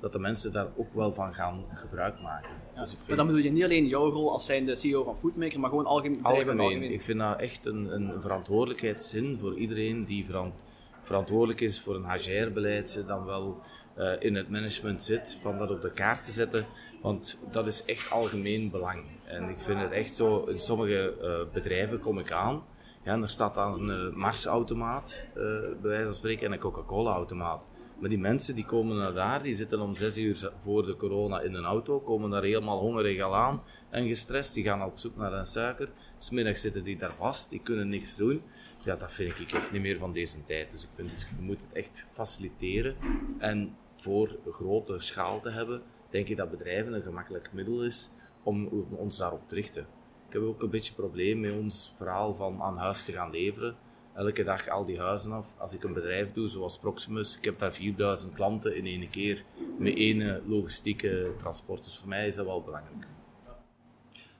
dat 0.00 0.12
de 0.12 0.18
mensen 0.18 0.52
daar 0.52 0.68
ook 0.76 0.94
wel 0.94 1.14
van 1.14 1.34
gaan 1.34 1.64
gebruik 1.74 2.20
maken. 2.20 2.50
Ja, 2.74 2.80
dus 2.80 2.90
ik 2.90 2.96
vind... 2.96 3.08
Maar 3.08 3.16
dan 3.16 3.26
bedoel 3.26 3.42
je 3.42 3.50
niet 3.50 3.64
alleen 3.64 3.86
jouw 3.86 4.10
rol 4.10 4.32
als 4.32 4.46
zijnde 4.46 4.76
CEO 4.76 5.04
van 5.04 5.16
Foodmaker, 5.16 5.60
maar 5.60 5.70
gewoon 5.70 5.86
algemeen. 5.86 6.22
Algemeen. 6.22 6.60
algemeen. 6.60 6.92
Ik 6.92 7.02
vind 7.02 7.18
dat 7.18 7.40
echt 7.40 7.66
een, 7.66 7.94
een 7.94 8.20
verantwoordelijkheidszin 8.20 9.38
voor 9.38 9.54
iedereen 9.56 10.04
die 10.04 10.24
verant 10.24 10.54
verantwoordelijk 11.02 11.60
is 11.60 11.80
voor 11.80 11.94
een 11.94 12.10
HR-beleid, 12.10 13.04
dan 13.06 13.24
wel 13.24 13.60
uh, 13.98 14.12
in 14.18 14.34
het 14.34 14.48
management 14.48 15.02
zit, 15.02 15.38
van 15.40 15.58
dat 15.58 15.70
op 15.70 15.82
de 15.82 15.92
kaart 15.92 16.24
te 16.24 16.30
zetten. 16.30 16.66
Want 17.02 17.40
dat 17.50 17.66
is 17.66 17.84
echt 17.84 18.10
algemeen 18.10 18.70
belang. 18.70 19.02
En 19.24 19.48
ik 19.48 19.58
vind 19.58 19.80
het 19.80 19.90
echt 19.90 20.14
zo, 20.14 20.44
in 20.44 20.58
sommige 20.58 21.14
uh, 21.22 21.52
bedrijven 21.52 21.98
kom 21.98 22.18
ik 22.18 22.32
aan, 22.32 22.62
ja, 23.02 23.12
en 23.12 23.22
er 23.22 23.28
staat 23.28 23.54
dan 23.54 23.88
een 23.88 24.08
uh, 24.08 24.16
Mars-automaat, 24.16 25.24
bij 25.34 25.76
wijze 25.80 26.04
van 26.04 26.14
spreken, 26.14 26.46
en 26.46 26.52
een 26.52 26.58
Coca-Cola-automaat. 26.58 27.68
Maar 28.00 28.08
die 28.08 28.18
mensen 28.18 28.54
die 28.54 28.64
komen 28.64 28.96
naar 28.96 29.12
daar, 29.12 29.42
die 29.42 29.54
zitten 29.54 29.80
om 29.80 29.96
zes 29.96 30.18
uur 30.18 30.50
voor 30.58 30.84
de 30.84 30.96
corona 30.96 31.40
in 31.40 31.54
een 31.54 31.64
auto, 31.64 32.00
komen 32.00 32.30
daar 32.30 32.42
helemaal 32.42 32.78
hongerig 32.78 33.20
aan 33.20 33.62
en 33.90 34.06
gestrest. 34.06 34.54
Die 34.54 34.64
gaan 34.64 34.84
op 34.84 34.98
zoek 34.98 35.16
naar 35.16 35.32
een 35.32 35.46
suiker. 35.46 35.88
Smiddags 36.16 36.60
zitten 36.60 36.84
die 36.84 36.96
daar 36.96 37.14
vast, 37.14 37.50
die 37.50 37.60
kunnen 37.62 37.88
niks 37.88 38.16
doen 38.16 38.42
ja, 38.84 38.96
dat 38.96 39.12
vind 39.12 39.38
ik 39.38 39.52
echt 39.52 39.72
niet 39.72 39.82
meer 39.82 39.98
van 39.98 40.12
deze 40.12 40.44
tijd. 40.44 40.70
Dus 40.70 40.82
ik 40.82 40.88
vind, 40.94 41.10
dus 41.10 41.26
je 41.38 41.42
moet 41.42 41.60
het 41.60 41.72
echt 41.72 42.06
faciliteren. 42.10 42.96
En 43.38 43.76
voor 43.96 44.38
grote 44.50 44.98
schaal 44.98 45.40
te 45.40 45.50
hebben, 45.50 45.82
denk 46.10 46.28
ik 46.28 46.36
dat 46.36 46.50
bedrijven 46.50 46.92
een 46.92 47.02
gemakkelijk 47.02 47.52
middel 47.52 47.84
is 47.84 48.10
om 48.42 48.66
ons 48.90 49.16
daarop 49.16 49.48
te 49.48 49.54
richten. 49.54 49.86
Ik 50.26 50.32
heb 50.32 50.42
ook 50.42 50.62
een 50.62 50.70
beetje 50.70 50.94
probleem 50.94 51.40
met 51.40 51.52
ons 51.52 51.92
verhaal 51.96 52.34
van 52.34 52.62
aan 52.62 52.76
huis 52.76 53.04
te 53.04 53.12
gaan 53.12 53.30
leveren. 53.30 53.76
Elke 54.20 54.44
dag 54.44 54.68
al 54.68 54.84
die 54.84 54.98
huizen 54.98 55.32
af. 55.32 55.54
Als 55.58 55.74
ik 55.74 55.84
een 55.84 55.92
bedrijf 55.92 56.32
doe, 56.32 56.48
zoals 56.48 56.78
Proximus, 56.78 57.36
ik 57.36 57.44
heb 57.44 57.58
daar 57.58 57.72
4000 57.72 58.34
klanten 58.34 58.76
in 58.76 58.86
één 58.86 59.10
keer 59.10 59.44
met 59.78 59.96
één 59.96 60.42
logistieke 60.46 61.32
transport. 61.38 61.84
Dus 61.84 61.98
voor 61.98 62.08
mij 62.08 62.26
is 62.26 62.34
dat 62.34 62.46
wel 62.46 62.62
belangrijk. 62.62 63.06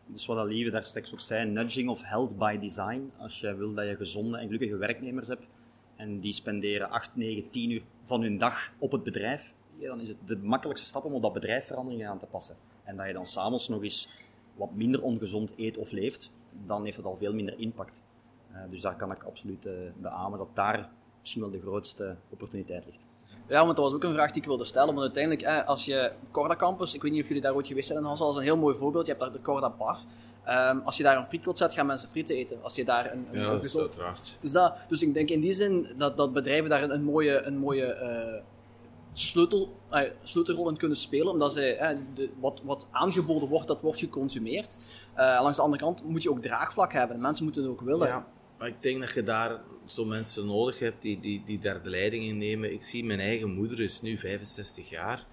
Dus 0.06 0.26
wat 0.26 0.38
Alieve 0.38 0.70
daar 0.70 0.84
straks 0.84 1.12
ook 1.12 1.20
zei, 1.20 1.50
nudging 1.50 1.88
of 1.88 2.02
held 2.02 2.38
by 2.38 2.58
design. 2.58 3.12
Als 3.16 3.40
je 3.40 3.54
wil 3.54 3.74
dat 3.74 3.86
je 3.86 3.96
gezonde 3.96 4.38
en 4.38 4.44
gelukkige 4.44 4.76
werknemers 4.76 5.28
hebt 5.28 5.46
en 5.96 6.20
die 6.20 6.32
spenderen 6.32 6.90
8, 6.90 7.16
9, 7.16 7.50
10 7.50 7.70
uur 7.70 7.82
van 8.02 8.22
hun 8.22 8.38
dag 8.38 8.72
op 8.78 8.92
het 8.92 9.02
bedrijf, 9.02 9.54
dan 9.78 10.00
is 10.00 10.08
het 10.08 10.18
de 10.26 10.36
makkelijkste 10.36 10.88
stap 10.88 11.04
om 11.04 11.14
op 11.14 11.22
dat 11.22 11.32
bedrijf 11.32 11.66
veranderingen 11.66 12.08
aan 12.08 12.18
te 12.18 12.26
passen. 12.26 12.56
En 12.84 12.96
dat 12.96 13.06
je 13.06 13.12
dan 13.12 13.26
s'avonds 13.26 13.68
nog 13.68 13.82
eens 13.82 14.08
wat 14.54 14.74
minder 14.74 15.02
ongezond 15.02 15.52
eet 15.56 15.76
of 15.76 15.90
leeft, 15.90 16.30
dan 16.66 16.84
heeft 16.84 16.96
het 16.96 17.06
al 17.06 17.16
veel 17.16 17.34
minder 17.34 17.58
impact. 17.58 18.02
Uh, 18.52 18.58
dus 18.70 18.80
daar 18.80 18.96
kan 18.96 19.12
ik 19.12 19.22
absoluut 19.22 19.66
uh, 19.66 19.72
beamen 19.96 20.38
dat 20.38 20.48
daar 20.54 20.90
misschien 21.20 21.42
wel 21.42 21.50
de 21.50 21.60
grootste 21.60 22.16
opportuniteit 22.30 22.84
ligt. 22.84 23.04
Ja, 23.50 23.64
want 23.64 23.76
dat 23.76 23.84
was 23.84 23.94
ook 23.94 24.04
een 24.04 24.12
vraag 24.12 24.30
die 24.30 24.40
ik 24.40 24.48
wilde 24.48 24.64
stellen. 24.64 24.88
Want 24.88 25.00
uiteindelijk, 25.00 25.42
eh, 25.42 25.66
als 25.68 25.84
je 25.84 26.12
Corda 26.30 26.56
Campus, 26.56 26.94
ik 26.94 27.02
weet 27.02 27.12
niet 27.12 27.22
of 27.22 27.26
jullie 27.26 27.42
daar 27.42 27.54
ooit 27.54 27.66
geweest 27.66 27.86
zijn 27.86 27.98
in 27.98 28.04
Hassel, 28.04 28.26
dat 28.26 28.34
is 28.34 28.40
een 28.40 28.46
heel 28.46 28.62
mooi 28.62 28.76
voorbeeld. 28.76 29.06
Je 29.06 29.12
hebt 29.12 29.24
daar 29.24 29.32
de 29.32 29.40
Corda 29.40 29.70
Bar. 29.70 29.98
Um, 30.48 30.80
als 30.84 30.96
je 30.96 31.02
daar 31.02 31.16
een 31.16 31.26
frietkot 31.26 31.58
zet, 31.58 31.74
gaan 31.74 31.86
mensen 31.86 32.08
frieten 32.08 32.36
eten. 32.36 32.58
Als 32.62 32.74
je 32.74 32.84
daar 32.84 33.12
een, 33.12 33.26
een 33.32 33.40
ja, 33.40 33.50
dat 33.50 33.64
is 33.64 33.78
uiteraard. 33.78 34.38
Dus, 34.40 34.52
dat, 34.52 34.76
dus 34.88 35.02
ik 35.02 35.14
denk 35.14 35.28
in 35.28 35.40
die 35.40 35.52
zin 35.52 35.94
dat, 35.96 36.16
dat 36.16 36.32
bedrijven 36.32 36.70
daar 36.70 36.82
een, 36.82 36.94
een 36.94 37.04
mooie, 37.04 37.42
een 37.42 37.58
mooie 37.58 38.00
uh, 38.02 38.42
sleutel, 39.12 39.76
uh, 39.92 40.00
sleutelrol 40.22 40.68
in 40.68 40.76
kunnen 40.76 40.96
spelen. 40.96 41.32
Omdat 41.32 41.52
zij, 41.52 41.92
uh, 41.92 41.98
de, 42.14 42.30
wat, 42.40 42.60
wat 42.64 42.86
aangeboden 42.90 43.48
wordt, 43.48 43.68
dat 43.68 43.80
wordt 43.80 43.98
geconsumeerd. 43.98 44.78
langs 45.16 45.56
de 45.56 45.62
andere 45.62 45.82
kant 45.82 46.04
moet 46.04 46.22
je 46.22 46.30
ook 46.30 46.42
draagvlak 46.42 46.92
hebben. 46.92 47.20
Mensen 47.20 47.44
moeten 47.44 47.62
het 47.62 47.70
ook 47.70 47.80
willen. 47.80 48.08
Ja. 48.08 48.26
Maar 48.60 48.68
ik 48.68 48.82
denk 48.82 49.00
dat 49.00 49.12
je 49.12 49.22
daar 49.22 49.60
zo 49.86 50.04
mensen 50.04 50.46
nodig 50.46 50.78
hebt 50.78 51.02
die, 51.02 51.20
die, 51.20 51.42
die 51.46 51.58
daar 51.58 51.82
de 51.82 51.90
leiding 51.90 52.24
in 52.24 52.38
nemen. 52.38 52.72
Ik 52.72 52.82
zie 52.82 53.04
mijn 53.04 53.20
eigen 53.20 53.50
moeder 53.50 53.80
is 53.80 54.00
nu 54.00 54.18
65 54.18 54.88
jaar. 54.90 55.26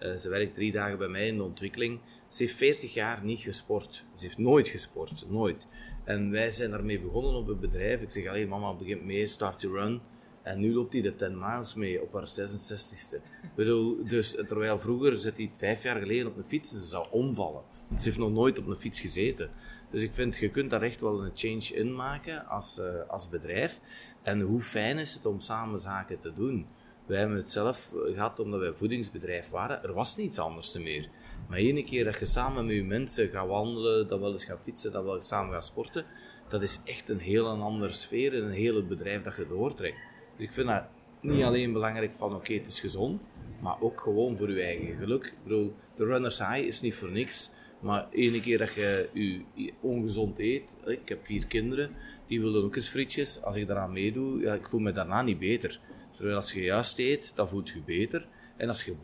Uh, 0.00 0.16
ze 0.16 0.28
werkt 0.28 0.54
drie 0.54 0.72
dagen 0.72 0.98
bij 0.98 1.08
mij 1.08 1.26
in 1.26 1.36
de 1.36 1.42
ontwikkeling. 1.42 2.00
Ze 2.28 2.42
heeft 2.42 2.54
40 2.54 2.94
jaar 2.94 3.24
niet 3.24 3.40
gesport. 3.40 4.04
Ze 4.14 4.24
heeft 4.24 4.38
nooit 4.38 4.68
gesport, 4.68 5.24
nooit. 5.28 5.66
En 6.04 6.30
wij 6.30 6.50
zijn 6.50 6.70
daarmee 6.70 7.00
begonnen 7.00 7.34
op 7.34 7.46
het 7.46 7.60
bedrijf. 7.60 8.00
Ik 8.00 8.10
zeg 8.10 8.26
alleen, 8.26 8.48
mama 8.48 8.74
begint 8.74 9.04
mee, 9.04 9.26
start 9.26 9.60
to 9.60 9.72
run. 9.72 10.00
En 10.42 10.60
nu 10.60 10.74
loopt 10.74 10.92
hij 10.92 11.02
de 11.02 11.16
10 11.16 11.38
miles 11.38 11.74
mee 11.74 12.02
op 12.02 12.12
haar 12.12 12.28
66ste. 12.28 13.16
Ik 13.42 13.54
bedoel, 13.54 14.06
dus, 14.06 14.30
terwijl 14.30 14.78
vroeger 14.78 15.16
zit 15.16 15.36
hij 15.36 15.50
vijf 15.56 15.82
jaar 15.82 15.98
geleden 15.98 16.26
op 16.26 16.36
een 16.36 16.44
fiets 16.44 16.72
en 16.72 16.78
ze 16.78 16.86
zou 16.86 17.06
omvallen. 17.10 17.62
Ze 17.96 18.04
heeft 18.04 18.18
nog 18.18 18.32
nooit 18.32 18.58
op 18.58 18.66
een 18.66 18.76
fiets 18.76 19.00
gezeten. 19.00 19.50
Dus 19.92 20.02
ik 20.02 20.12
vind, 20.12 20.36
je 20.36 20.48
kunt 20.48 20.70
daar 20.70 20.82
echt 20.82 21.00
wel 21.00 21.24
een 21.24 21.32
change 21.34 21.74
in 21.74 21.94
maken 21.94 22.46
als, 22.46 22.78
uh, 22.78 22.84
als 23.08 23.28
bedrijf. 23.28 23.80
En 24.22 24.40
hoe 24.40 24.60
fijn 24.60 24.98
is 24.98 25.14
het 25.14 25.26
om 25.26 25.40
samen 25.40 25.78
zaken 25.78 26.20
te 26.20 26.32
doen? 26.34 26.66
Wij 27.06 27.18
hebben 27.18 27.36
het 27.36 27.50
zelf 27.50 27.90
gehad 27.92 28.40
omdat 28.40 28.60
wij 28.60 28.72
voedingsbedrijf 28.72 29.50
waren. 29.50 29.82
Er 29.82 29.92
was 29.92 30.16
niets 30.16 30.38
anders 30.38 30.78
meer. 30.78 31.08
Maar 31.48 31.58
ene 31.58 31.84
keer 31.84 32.04
dat 32.04 32.18
je 32.18 32.26
samen 32.26 32.66
met 32.66 32.74
je 32.74 32.84
mensen 32.84 33.28
gaat 33.28 33.46
wandelen, 33.46 34.08
dan 34.08 34.20
wel 34.20 34.32
eens 34.32 34.44
gaat 34.44 34.60
fietsen, 34.62 34.92
dan 34.92 35.04
wel 35.04 35.14
eens 35.14 35.28
samen 35.28 35.52
gaat 35.52 35.64
sporten, 35.64 36.04
dat 36.48 36.62
is 36.62 36.80
echt 36.84 37.08
een 37.08 37.18
heel 37.18 37.48
andere 37.48 37.92
sfeer 37.92 38.34
in 38.34 38.44
een 38.44 38.52
hele 38.52 38.82
bedrijf 38.82 39.22
dat 39.22 39.36
je 39.36 39.46
doortrekt. 39.48 39.96
Dus 40.36 40.46
ik 40.46 40.52
vind 40.52 40.68
dat 40.68 40.84
niet 41.20 41.44
alleen 41.44 41.72
belangrijk 41.72 42.14
van 42.14 42.34
oké, 42.34 42.54
het 42.54 42.66
is 42.66 42.80
gezond, 42.80 43.22
maar 43.60 43.80
ook 43.80 44.00
gewoon 44.00 44.36
voor 44.36 44.50
je 44.50 44.62
eigen 44.62 44.96
geluk. 44.96 45.26
Ik 45.26 45.42
bedoel, 45.42 45.74
de 45.96 46.04
runner's 46.04 46.38
high 46.38 46.66
is 46.66 46.80
niet 46.80 46.94
voor 46.94 47.10
niks. 47.10 47.50
Maar 47.82 48.08
ene 48.10 48.40
keer 48.40 48.58
dat 48.58 48.74
je 48.74 49.08
je 49.54 49.72
ongezond 49.80 50.38
eet, 50.38 50.76
ik 50.86 51.08
heb 51.08 51.26
vier 51.26 51.46
kinderen, 51.46 51.90
die 52.26 52.40
willen 52.40 52.64
ook 52.64 52.76
eens 52.76 52.88
frietjes. 52.88 53.42
Als 53.42 53.56
ik 53.56 53.66
daaraan 53.66 53.92
meedoe, 53.92 54.40
ja, 54.40 54.54
ik 54.54 54.68
voel 54.68 54.80
me 54.80 54.92
daarna 54.92 55.22
niet 55.22 55.38
beter. 55.38 55.80
Terwijl 56.14 56.36
als 56.36 56.52
je 56.52 56.62
juist 56.62 56.98
eet, 56.98 57.32
dan 57.34 57.48
voelt 57.48 57.68
je 57.68 57.82
beter. 57.84 58.26
En 58.56 58.68
als 58.68 58.84
je 58.84 58.94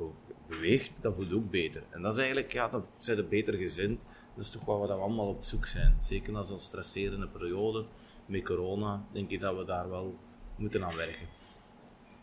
beweegt, 0.49 0.93
dan 1.01 1.15
voelt 1.15 1.29
je 1.29 1.35
ook 1.35 1.51
beter. 1.51 1.83
En 1.91 2.03
dat 2.03 2.13
is 2.13 2.19
eigenlijk, 2.19 2.53
ja, 2.53 2.69
dan 2.69 2.85
zijn 2.99 3.17
je 3.17 3.25
beter 3.25 3.55
gezind. 3.55 4.01
Dat 4.35 4.45
is 4.45 4.51
toch 4.51 4.65
wat 4.65 4.89
we 4.89 4.95
allemaal 4.95 5.29
op 5.29 5.43
zoek 5.43 5.67
zijn. 5.67 5.97
Zeker 6.01 6.33
na 6.33 6.43
zo'n 6.43 6.59
stresserende 6.59 7.29
periode 7.29 7.85
met 8.27 8.45
corona, 8.45 9.05
denk 9.13 9.31
ik 9.31 9.41
dat 9.41 9.57
we 9.57 9.65
daar 9.65 9.89
wel 9.89 10.15
moeten 10.57 10.85
aan 10.85 10.97
werken. 10.97 11.27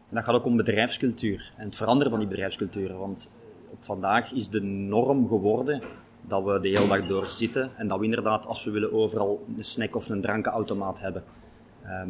En 0.09 0.15
dat 0.15 0.23
gaat 0.23 0.35
ook 0.35 0.45
om 0.45 0.57
bedrijfscultuur 0.57 1.53
en 1.57 1.65
het 1.65 1.75
veranderen 1.75 2.11
van 2.11 2.19
die 2.19 2.29
bedrijfscultuur. 2.29 2.97
Want 2.97 3.31
op 3.71 3.83
vandaag 3.83 4.31
is 4.31 4.49
de 4.49 4.61
norm 4.61 5.27
geworden 5.27 5.83
dat 6.27 6.43
we 6.43 6.59
de 6.59 6.67
hele 6.67 6.87
dag 6.87 7.07
door 7.07 7.29
zitten 7.29 7.71
en 7.77 7.87
dat 7.87 7.99
we 7.99 8.05
inderdaad, 8.05 8.45
als 8.45 8.63
we 8.63 8.71
willen, 8.71 8.93
overal 8.93 9.45
een 9.57 9.63
snack 9.63 9.95
of 9.95 10.09
een 10.09 10.21
drankenautomaat 10.21 10.99
hebben. 10.99 11.23
Ehm, 11.83 12.09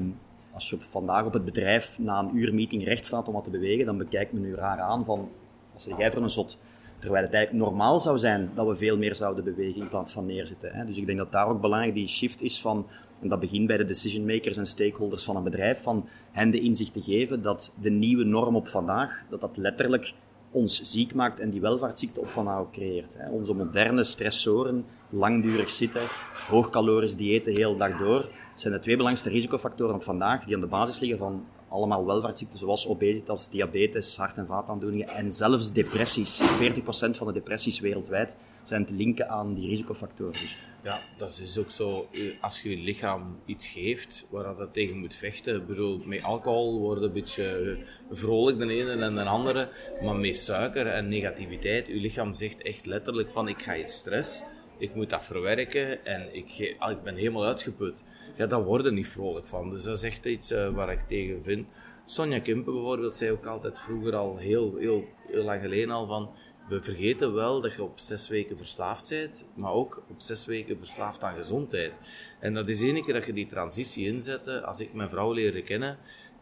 als 0.53 0.69
je 0.69 0.75
op, 0.75 0.83
vandaag 0.83 1.25
op 1.25 1.33
het 1.33 1.45
bedrijf 1.45 1.99
na 1.99 2.19
een 2.19 2.37
uur 2.37 2.53
meeting 2.53 2.83
recht 2.83 3.05
staat 3.05 3.27
om 3.27 3.33
wat 3.33 3.43
te 3.43 3.49
bewegen, 3.49 3.85
dan 3.85 3.97
bekijkt 3.97 4.33
men 4.33 4.45
u 4.45 4.55
raar 4.55 4.79
aan 4.79 5.05
van, 5.05 5.29
wat 5.73 5.81
zeg 5.81 5.97
jij 5.97 6.11
voor 6.11 6.21
een 6.21 6.29
zot? 6.29 6.59
Terwijl 6.99 7.23
het 7.23 7.33
eigenlijk 7.33 7.65
normaal 7.65 7.99
zou 7.99 8.17
zijn 8.17 8.51
dat 8.55 8.67
we 8.67 8.75
veel 8.75 8.97
meer 8.97 9.15
zouden 9.15 9.43
bewegen 9.43 9.81
in 9.81 9.89
plaats 9.89 10.11
van 10.11 10.25
neerzitten. 10.25 10.71
Hè? 10.73 10.85
Dus 10.85 10.97
ik 10.97 11.05
denk 11.05 11.17
dat 11.17 11.31
daar 11.31 11.47
ook 11.47 11.61
belangrijk 11.61 11.93
die 11.93 12.07
shift 12.07 12.41
is 12.41 12.61
van, 12.61 12.85
en 13.21 13.27
dat 13.27 13.39
begint 13.39 13.67
bij 13.67 13.77
de 13.77 13.85
decision 13.85 14.25
makers 14.25 14.57
en 14.57 14.67
stakeholders 14.67 15.23
van 15.23 15.35
een 15.35 15.43
bedrijf, 15.43 15.81
van 15.81 16.07
hen 16.31 16.51
de 16.51 16.59
inzicht 16.59 16.93
te 16.93 17.01
geven 17.01 17.41
dat 17.41 17.71
de 17.81 17.89
nieuwe 17.89 18.23
norm 18.23 18.55
op 18.55 18.67
vandaag, 18.67 19.23
dat 19.29 19.41
dat 19.41 19.57
letterlijk 19.57 20.13
ons 20.55 20.79
ziek 20.83 21.13
maakt 21.13 21.39
en 21.39 21.49
die 21.49 21.61
welvaartsziekte 21.61 22.19
op 22.19 22.29
van 22.29 22.45
nou 22.45 22.67
creëert. 22.71 23.15
Onze 23.31 23.53
moderne 23.53 24.03
stressoren, 24.03 24.85
langdurig 25.09 25.69
zitten, 25.69 26.01
hoogcalorisch 26.47 27.15
diëten 27.15 27.53
de 27.53 27.59
hele 27.59 27.77
dag 27.77 27.97
door, 27.97 28.29
zijn 28.55 28.73
de 28.73 28.79
twee 28.79 28.95
belangrijkste 28.95 29.35
risicofactoren 29.35 29.95
op 29.95 30.03
vandaag 30.03 30.45
die 30.45 30.55
aan 30.55 30.61
de 30.61 30.67
basis 30.67 30.99
liggen 30.99 31.17
van 31.17 31.45
allemaal 31.69 32.05
welvaartsziekten 32.05 32.59
zoals 32.59 32.87
obesitas, 32.87 33.49
diabetes, 33.49 34.17
hart- 34.17 34.37
en 34.37 34.45
vaataandoeningen 34.45 35.07
en 35.07 35.31
zelfs 35.31 35.71
depressies. 35.71 36.41
40% 36.41 37.17
van 37.17 37.27
de 37.27 37.33
depressies 37.33 37.79
wereldwijd 37.79 38.35
zijn 38.67 38.85
te 38.85 38.93
linken 38.93 39.29
aan 39.29 39.53
die 39.53 39.67
risicofactoren. 39.69 40.31
Dus 40.31 40.57
Ja, 40.83 40.99
dat 41.17 41.39
is 41.43 41.57
ook 41.57 41.69
zo. 41.71 42.07
eh, 42.11 42.21
Als 42.41 42.61
je 42.61 42.69
je 42.69 42.77
lichaam 42.77 43.39
iets 43.45 43.67
geeft 43.67 44.27
waar 44.29 44.55
dat 44.55 44.73
tegen 44.73 44.97
moet 44.97 45.15
vechten. 45.15 45.55
Ik 45.55 45.67
bedoel, 45.67 46.01
met 46.05 46.23
alcohol 46.23 46.79
wordt 46.79 47.01
een 47.01 47.13
beetje 47.13 47.77
eh, 48.11 48.15
vrolijk 48.17 48.57
de 48.59 48.73
ene 48.73 48.91
en 49.05 49.15
de 49.15 49.23
andere. 49.23 49.69
Maar 50.03 50.15
met 50.15 50.37
suiker 50.37 50.87
en 50.87 51.07
negativiteit, 51.07 51.87
je 51.87 51.93
lichaam 51.93 52.33
zegt 52.33 52.61
echt 52.61 52.85
letterlijk 52.85 53.29
van 53.29 53.47
ik 53.47 53.61
ga 53.61 53.73
je 53.73 53.87
stress. 53.87 54.43
Ik 54.77 54.95
moet 54.95 55.09
dat 55.09 55.23
verwerken 55.25 56.05
en 56.05 56.35
ik, 56.35 56.75
ah, 56.77 56.91
ik 56.91 57.03
ben 57.03 57.15
helemaal 57.15 57.45
uitgeput. 57.45 58.03
Ja, 58.37 58.45
daar 58.45 58.63
word 58.63 58.83
je 58.85 58.91
niet 58.91 59.07
vrolijk 59.07 59.47
van. 59.47 59.69
Dus 59.69 59.83
dat 59.83 59.95
is 59.95 60.03
echt 60.03 60.25
iets 60.25 60.51
eh, 60.51 60.69
waar 60.69 60.91
ik 60.91 60.99
tegen 61.07 61.43
vind. 61.43 61.67
Sonja 62.05 62.39
Kimpen 62.39 62.73
bijvoorbeeld 62.73 63.15
zei 63.15 63.31
ook 63.31 63.45
altijd 63.45 63.79
vroeger 63.79 64.15
al, 64.15 64.37
heel, 64.37 64.75
heel, 64.77 65.05
heel 65.27 65.43
lang 65.43 65.61
geleden 65.61 65.89
al 65.91 66.07
van... 66.07 66.29
We 66.67 66.81
vergeten 66.81 67.33
wel 67.33 67.61
dat 67.61 67.75
je 67.75 67.83
op 67.83 67.99
zes 67.99 68.27
weken 68.27 68.57
verslaafd 68.57 69.09
bent, 69.09 69.45
maar 69.55 69.71
ook 69.71 70.03
op 70.09 70.21
zes 70.21 70.45
weken 70.45 70.77
verslaafd 70.77 71.23
aan 71.23 71.35
gezondheid. 71.35 71.93
En 72.39 72.53
dat 72.53 72.69
is 72.69 72.81
één 72.81 73.03
keer 73.03 73.13
dat 73.13 73.25
je 73.25 73.33
die 73.33 73.47
transitie 73.47 74.05
inzet. 74.05 74.47
Als 74.47 74.79
ik 74.79 74.93
mijn 74.93 75.09
vrouw 75.09 75.31
leerde 75.31 75.61
kennen, 75.61 75.97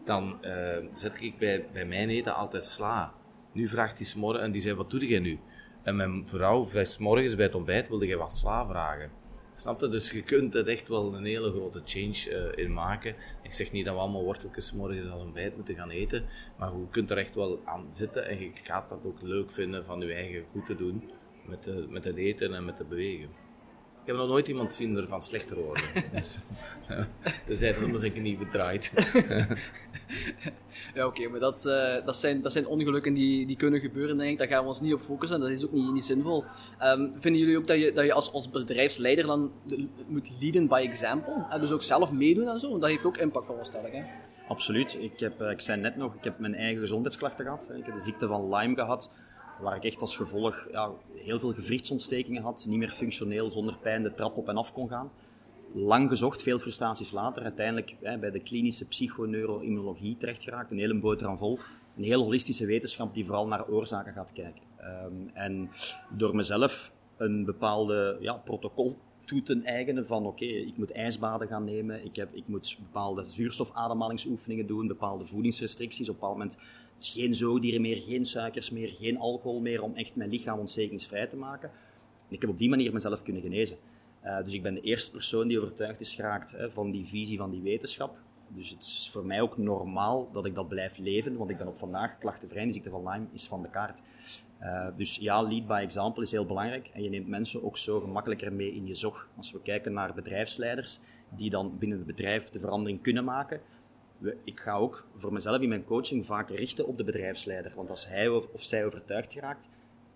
dan 0.05 0.43
eh, 0.43 0.77
zet 0.91 1.21
ik 1.21 1.37
bij, 1.37 1.65
bij 1.73 1.85
mijn 1.85 2.09
eten 2.09 2.35
altijd 2.35 2.63
sla. 2.63 3.13
Nu 3.51 3.67
vraagt 3.67 3.97
hij 3.97 4.07
s'morgen 4.07 4.43
en 4.43 4.51
die 4.51 4.61
zei, 4.61 4.75
wat 4.75 4.89
doe 4.89 5.07
jij 5.07 5.19
nu? 5.19 5.39
En 5.83 5.95
mijn 5.95 6.27
vrouw 6.27 6.65
vraagt 6.65 6.99
morgens 6.99 7.35
bij 7.35 7.45
het 7.45 7.55
ontbijt, 7.55 7.89
wilde 7.89 8.05
jij 8.05 8.17
wat 8.17 8.37
sla 8.37 8.67
vragen? 8.67 9.11
Snap 9.55 9.81
je? 9.81 9.87
Dus 9.87 10.11
je 10.11 10.23
kunt 10.23 10.55
er 10.55 10.67
echt 10.67 10.87
wel 10.87 11.15
een 11.15 11.25
hele 11.25 11.51
grote 11.51 11.81
change 11.85 12.29
eh, 12.29 12.63
in 12.63 12.73
maken. 12.73 13.15
Ik 13.41 13.53
zeg 13.53 13.71
niet 13.71 13.85
dat 13.85 13.93
we 13.93 13.99
allemaal 13.99 14.23
worteltjes 14.23 14.73
morgens 14.73 15.09
als 15.09 15.21
ontbijt 15.21 15.55
moeten 15.55 15.75
gaan 15.75 15.89
eten, 15.89 16.25
maar 16.57 16.71
je 16.71 16.87
kunt 16.91 17.11
er 17.11 17.17
echt 17.17 17.35
wel 17.35 17.61
aan 17.65 17.87
zitten 17.91 18.27
en 18.27 18.39
je 18.39 18.51
gaat 18.63 18.89
dat 18.89 19.05
ook 19.05 19.21
leuk 19.21 19.51
vinden 19.51 19.85
van 19.85 19.99
je 19.99 20.13
eigen 20.13 20.45
goed 20.51 20.65
te 20.65 20.75
doen 20.75 21.09
met, 21.45 21.63
de, 21.63 21.85
met 21.89 22.03
het 22.03 22.15
eten 22.15 22.53
en 22.53 22.65
met 22.65 22.77
het 22.77 22.89
bewegen. 22.89 23.42
Ik 24.03 24.09
heb 24.09 24.17
nog 24.17 24.27
nooit 24.27 24.47
iemand 24.47 24.73
zien 24.73 24.97
ervan 24.97 25.21
slechter 25.21 25.57
worden. 25.57 25.83
Dus, 26.13 26.39
dus 27.47 27.59
hij 27.59 27.75
dat 27.91 28.01
zeker 28.01 28.21
niet 28.21 28.39
bedraaid. 28.39 28.91
Ja, 30.93 31.05
oké, 31.05 31.27
maar 31.27 31.39
dat, 31.39 31.65
eh, 31.65 32.05
dat, 32.05 32.15
zijn, 32.15 32.41
dat 32.41 32.51
zijn 32.51 32.67
ongelukken 32.67 33.13
die, 33.13 33.45
die 33.45 33.55
kunnen 33.55 33.79
gebeuren, 33.79 34.17
denk 34.17 34.31
ik. 34.31 34.37
Daar 34.37 34.47
gaan 34.47 34.61
we 34.61 34.67
ons 34.67 34.81
niet 34.81 34.93
op 34.93 35.01
focussen. 35.01 35.39
Dat 35.39 35.49
is 35.49 35.65
ook 35.65 35.71
niet, 35.71 35.91
niet 35.93 36.03
zinvol. 36.03 36.43
Ehm, 36.79 37.09
vinden 37.19 37.41
jullie 37.41 37.57
ook 37.57 37.67
dat 37.67 37.77
je, 37.77 37.91
dat 37.93 38.05
je 38.05 38.13
als, 38.13 38.31
als 38.31 38.49
bedrijfsleider 38.49 39.25
dan 39.25 39.51
de- 39.65 39.87
moet 40.07 40.29
leaden 40.39 40.67
by 40.67 40.85
example? 40.89 41.45
En 41.49 41.61
dus 41.61 41.71
ook 41.71 41.83
zelf 41.83 42.11
meedoen 42.11 42.47
en 42.47 42.59
zo? 42.59 42.69
Want 42.69 42.81
dat 42.81 42.89
heeft 42.89 43.05
ook 43.05 43.17
impact 43.17 43.45
voor 43.45 43.57
ons, 43.57 43.67
stel 43.67 43.85
ik, 43.85 43.93
hè? 43.93 44.03
Absoluut. 44.47 44.97
Ik, 44.99 45.19
heb, 45.19 45.41
eh, 45.41 45.49
ik 45.49 45.61
zei 45.61 45.81
net 45.81 45.95
nog, 45.95 46.15
ik 46.15 46.23
heb 46.23 46.39
mijn 46.39 46.55
eigen 46.55 46.79
gezondheidsklachten 46.79 47.45
gehad. 47.45 47.69
Ik 47.77 47.85
heb 47.85 47.95
de 47.95 48.01
ziekte 48.01 48.27
van 48.27 48.55
Lyme 48.55 48.75
gehad, 48.75 49.11
waar 49.61 49.75
ik 49.75 49.83
echt 49.83 50.01
als 50.01 50.15
gevolg 50.15 50.67
ja, 50.71 50.91
heel 51.15 51.39
veel 51.39 51.53
gewrichtsontstekingen 51.53 52.43
had, 52.43 52.65
niet 52.67 52.77
meer 52.77 52.89
functioneel, 52.89 53.51
zonder 53.51 53.77
pijn 53.77 54.03
de 54.03 54.13
trap 54.13 54.37
op 54.37 54.47
en 54.47 54.57
af 54.57 54.73
kon 54.73 54.89
gaan. 54.89 55.11
Lang 55.73 56.09
gezocht, 56.09 56.41
veel 56.41 56.59
frustraties 56.59 57.11
later, 57.11 57.43
uiteindelijk 57.43 57.95
hè, 58.01 58.17
bij 58.17 58.31
de 58.31 58.39
klinische 58.39 58.85
psychoneuroimmunologie 58.85 60.17
terechtgeraakt, 60.17 60.71
een 60.71 60.77
hele 60.77 60.99
boterham 60.99 61.37
vol. 61.37 61.59
Een 61.97 62.03
heel 62.03 62.23
holistische 62.23 62.65
wetenschap 62.65 63.13
die 63.13 63.25
vooral 63.25 63.47
naar 63.47 63.67
oorzaken 63.67 64.13
gaat 64.13 64.31
kijken. 64.31 64.63
Ehm, 64.77 65.27
en 65.33 65.69
door 66.09 66.35
mezelf 66.35 66.91
een 67.17 67.45
bepaalde 67.45 68.17
ja, 68.19 68.33
protocol 68.33 68.97
toe 69.25 69.41
te 69.41 69.61
eigenen 69.63 70.07
van 70.07 70.25
oké, 70.25 70.45
ik 70.45 70.77
moet 70.77 70.91
ijsbaden 70.91 71.47
gaan 71.47 71.63
nemen, 71.63 72.05
ik, 72.05 72.15
heb, 72.15 72.35
ik 72.35 72.47
moet 72.47 72.77
bepaalde 72.79 73.25
zuurstofademhalingsoefeningen 73.25 74.67
doen, 74.67 74.87
bepaalde 74.87 75.25
voedingsrestricties. 75.25 76.09
Op 76.09 76.13
een 76.13 76.19
bepaald 76.19 76.37
moment 76.37 76.57
geen 77.09 77.35
zoodieren 77.35 77.81
meer, 77.81 77.97
geen 77.97 78.25
suikers 78.25 78.69
meer, 78.69 78.89
geen 78.89 79.17
alcohol 79.17 79.59
meer, 79.59 79.81
om 79.81 79.95
echt 79.95 80.15
mijn 80.15 80.29
lichaam 80.29 80.59
ontstekingsvrij 80.59 81.27
te 81.27 81.35
maken. 81.35 81.69
En 82.27 82.35
ik 82.35 82.41
heb 82.41 82.49
op 82.49 82.57
die 82.57 82.69
manier 82.69 82.93
mezelf 82.93 83.23
kunnen 83.23 83.41
genezen. 83.41 83.77
Eh, 84.21 84.43
dus 84.43 84.53
ik 84.53 84.61
ben 84.61 84.73
de 84.73 84.81
eerste 84.81 85.11
persoon 85.11 85.47
die 85.47 85.59
overtuigd 85.61 85.99
is 85.99 86.13
geraakt 86.13 86.51
hè, 86.51 86.71
van 86.71 86.91
die 86.91 87.05
visie 87.05 87.37
van 87.37 87.51
die 87.51 87.61
wetenschap. 87.61 88.21
Dus 88.47 88.69
het 88.69 88.81
is 88.81 89.09
voor 89.11 89.25
mij 89.25 89.41
ook 89.41 89.57
normaal 89.57 90.31
dat 90.31 90.45
ik 90.45 90.55
dat 90.55 90.67
blijf 90.67 90.97
leven, 90.97 91.37
want 91.37 91.49
ik 91.49 91.57
ben 91.57 91.67
op 91.67 91.77
vandaag 91.77 92.17
klachtenvrij. 92.17 92.65
De 92.65 92.73
ziekte 92.73 92.89
van 92.89 93.09
Lyme 93.09 93.25
is 93.31 93.47
van 93.47 93.61
de 93.61 93.69
kaart. 93.69 94.01
Uh, 94.61 94.87
dus 94.97 95.15
ja, 95.15 95.41
lead 95.41 95.67
by 95.67 95.81
example 95.83 96.23
is 96.23 96.31
heel 96.31 96.45
belangrijk. 96.45 96.89
En 96.93 97.03
je 97.03 97.09
neemt 97.09 97.27
mensen 97.27 97.63
ook 97.63 97.77
zo 97.77 97.99
gemakkelijker 97.99 98.53
mee 98.53 98.75
in 98.75 98.87
je 98.87 98.95
zog. 98.95 99.27
Als 99.37 99.51
we 99.51 99.61
kijken 99.61 99.93
naar 99.93 100.13
bedrijfsleiders 100.13 100.99
die 101.29 101.49
dan 101.49 101.77
binnen 101.77 101.97
het 101.97 102.07
bedrijf 102.07 102.49
de 102.49 102.59
verandering 102.59 103.01
kunnen 103.01 103.23
maken. 103.23 103.61
Ik 104.43 104.59
ga 104.59 104.75
ook 104.75 105.05
voor 105.15 105.33
mezelf 105.33 105.61
in 105.61 105.69
mijn 105.69 105.83
coaching 105.83 106.25
vaak 106.25 106.49
richten 106.49 106.87
op 106.87 106.97
de 106.97 107.03
bedrijfsleider. 107.03 107.73
Want 107.75 107.89
als 107.89 108.07
hij 108.07 108.27
of, 108.27 108.47
zij 108.53 108.85
overtuigd 108.85 109.33
geraakt, 109.33 109.69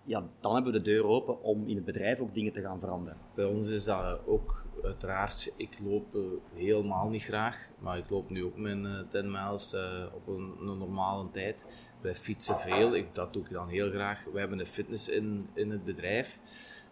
ja, 0.04 0.28
dan 0.40 0.54
hebben 0.54 0.72
we 0.72 0.78
de 0.78 0.84
deur 0.84 1.04
open 1.04 1.42
om 1.42 1.68
in 1.68 1.76
het 1.76 1.84
bedrijf 1.84 2.20
ook 2.20 2.34
dingen 2.34 2.52
te 2.52 2.60
gaan 2.60 2.80
veranderen. 2.80 3.18
Bij 3.34 3.44
ons 3.44 3.68
is 3.68 3.84
dat 3.84 4.20
ook 4.26 4.64
uiteraard, 4.82 5.52
ik 5.56 5.78
loop 5.84 6.14
uh, 6.14 6.22
helemaal 6.54 7.08
niet 7.08 7.22
graag, 7.22 7.68
maar 7.78 7.98
ik 7.98 8.10
loop 8.10 8.30
nu 8.30 8.44
ook 8.44 8.56
mijn 8.56 8.84
uh, 8.84 9.00
10 9.08 9.30
miles 9.30 9.74
uh, 9.74 10.04
op 10.14 10.26
een, 10.26 10.54
een, 10.60 10.78
normale 10.78 11.30
tijd. 11.30 11.64
Wij 12.00 12.14
fietsen 12.14 12.58
veel, 12.58 12.94
ik, 12.94 13.14
dat 13.14 13.32
doe 13.32 13.42
ik 13.42 13.50
dan 13.50 13.68
heel 13.68 13.90
graag. 13.90 14.24
We 14.32 14.38
hebben 14.38 14.58
een 14.58 14.66
fitness 14.66 15.08
in, 15.08 15.48
in 15.54 15.70
het 15.70 15.84
bedrijf. 15.84 16.40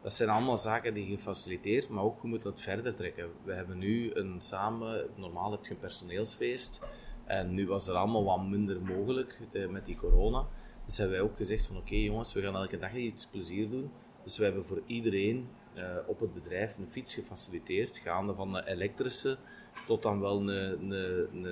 Dat 0.02 0.12
zijn 0.12 0.28
allemaal 0.28 0.58
zaken 0.58 0.94
die 0.94 1.10
je 1.10 1.18
faciliteert, 1.18 1.88
maar 1.88 2.04
ook 2.04 2.22
je 2.22 2.28
moet 2.28 2.42
dat 2.42 2.60
verder 2.60 2.94
trekken. 2.94 3.30
We 3.44 3.52
hebben 3.52 3.78
nu 3.78 4.14
een 4.14 4.40
samen, 4.40 5.06
normaal 5.14 5.50
heb 5.50 5.64
je 5.64 5.70
een 5.70 5.78
personeelsfeest, 5.78 6.80
en 7.26 7.54
nu 7.54 7.66
was 7.66 7.86
het 7.86 7.96
allemaal 7.96 8.24
wat 8.24 8.46
minder 8.46 8.80
mogelijk 8.80 9.40
de, 9.52 9.68
met 9.70 9.86
die 9.86 9.96
corona. 9.96 10.46
Dus 10.84 10.98
hebben 10.98 11.16
wij 11.16 11.26
ook 11.26 11.36
gezegd 11.36 11.66
van 11.66 11.76
oké 11.76 11.94
jongens, 11.94 12.32
we 12.32 12.42
gaan 12.42 12.56
elke 12.56 12.78
dag 12.78 12.94
iets 12.94 13.26
plezier 13.26 13.70
doen. 13.70 13.90
Dus 14.24 14.38
we 14.38 14.44
hebben 14.44 14.64
voor 14.64 14.82
iedereen 14.86 15.48
uh, 15.76 15.84
op 16.06 16.20
het 16.20 16.34
bedrijf 16.34 16.78
een 16.78 16.88
fiets 16.88 17.14
gefaciliteerd, 17.14 17.98
gaande 17.98 18.34
van 18.34 18.52
de 18.52 18.66
elektrische 18.66 19.38
tot 19.86 20.02
dan 20.02 20.20
wel 20.20 20.48
een, 20.48 20.90
een, 20.90 21.44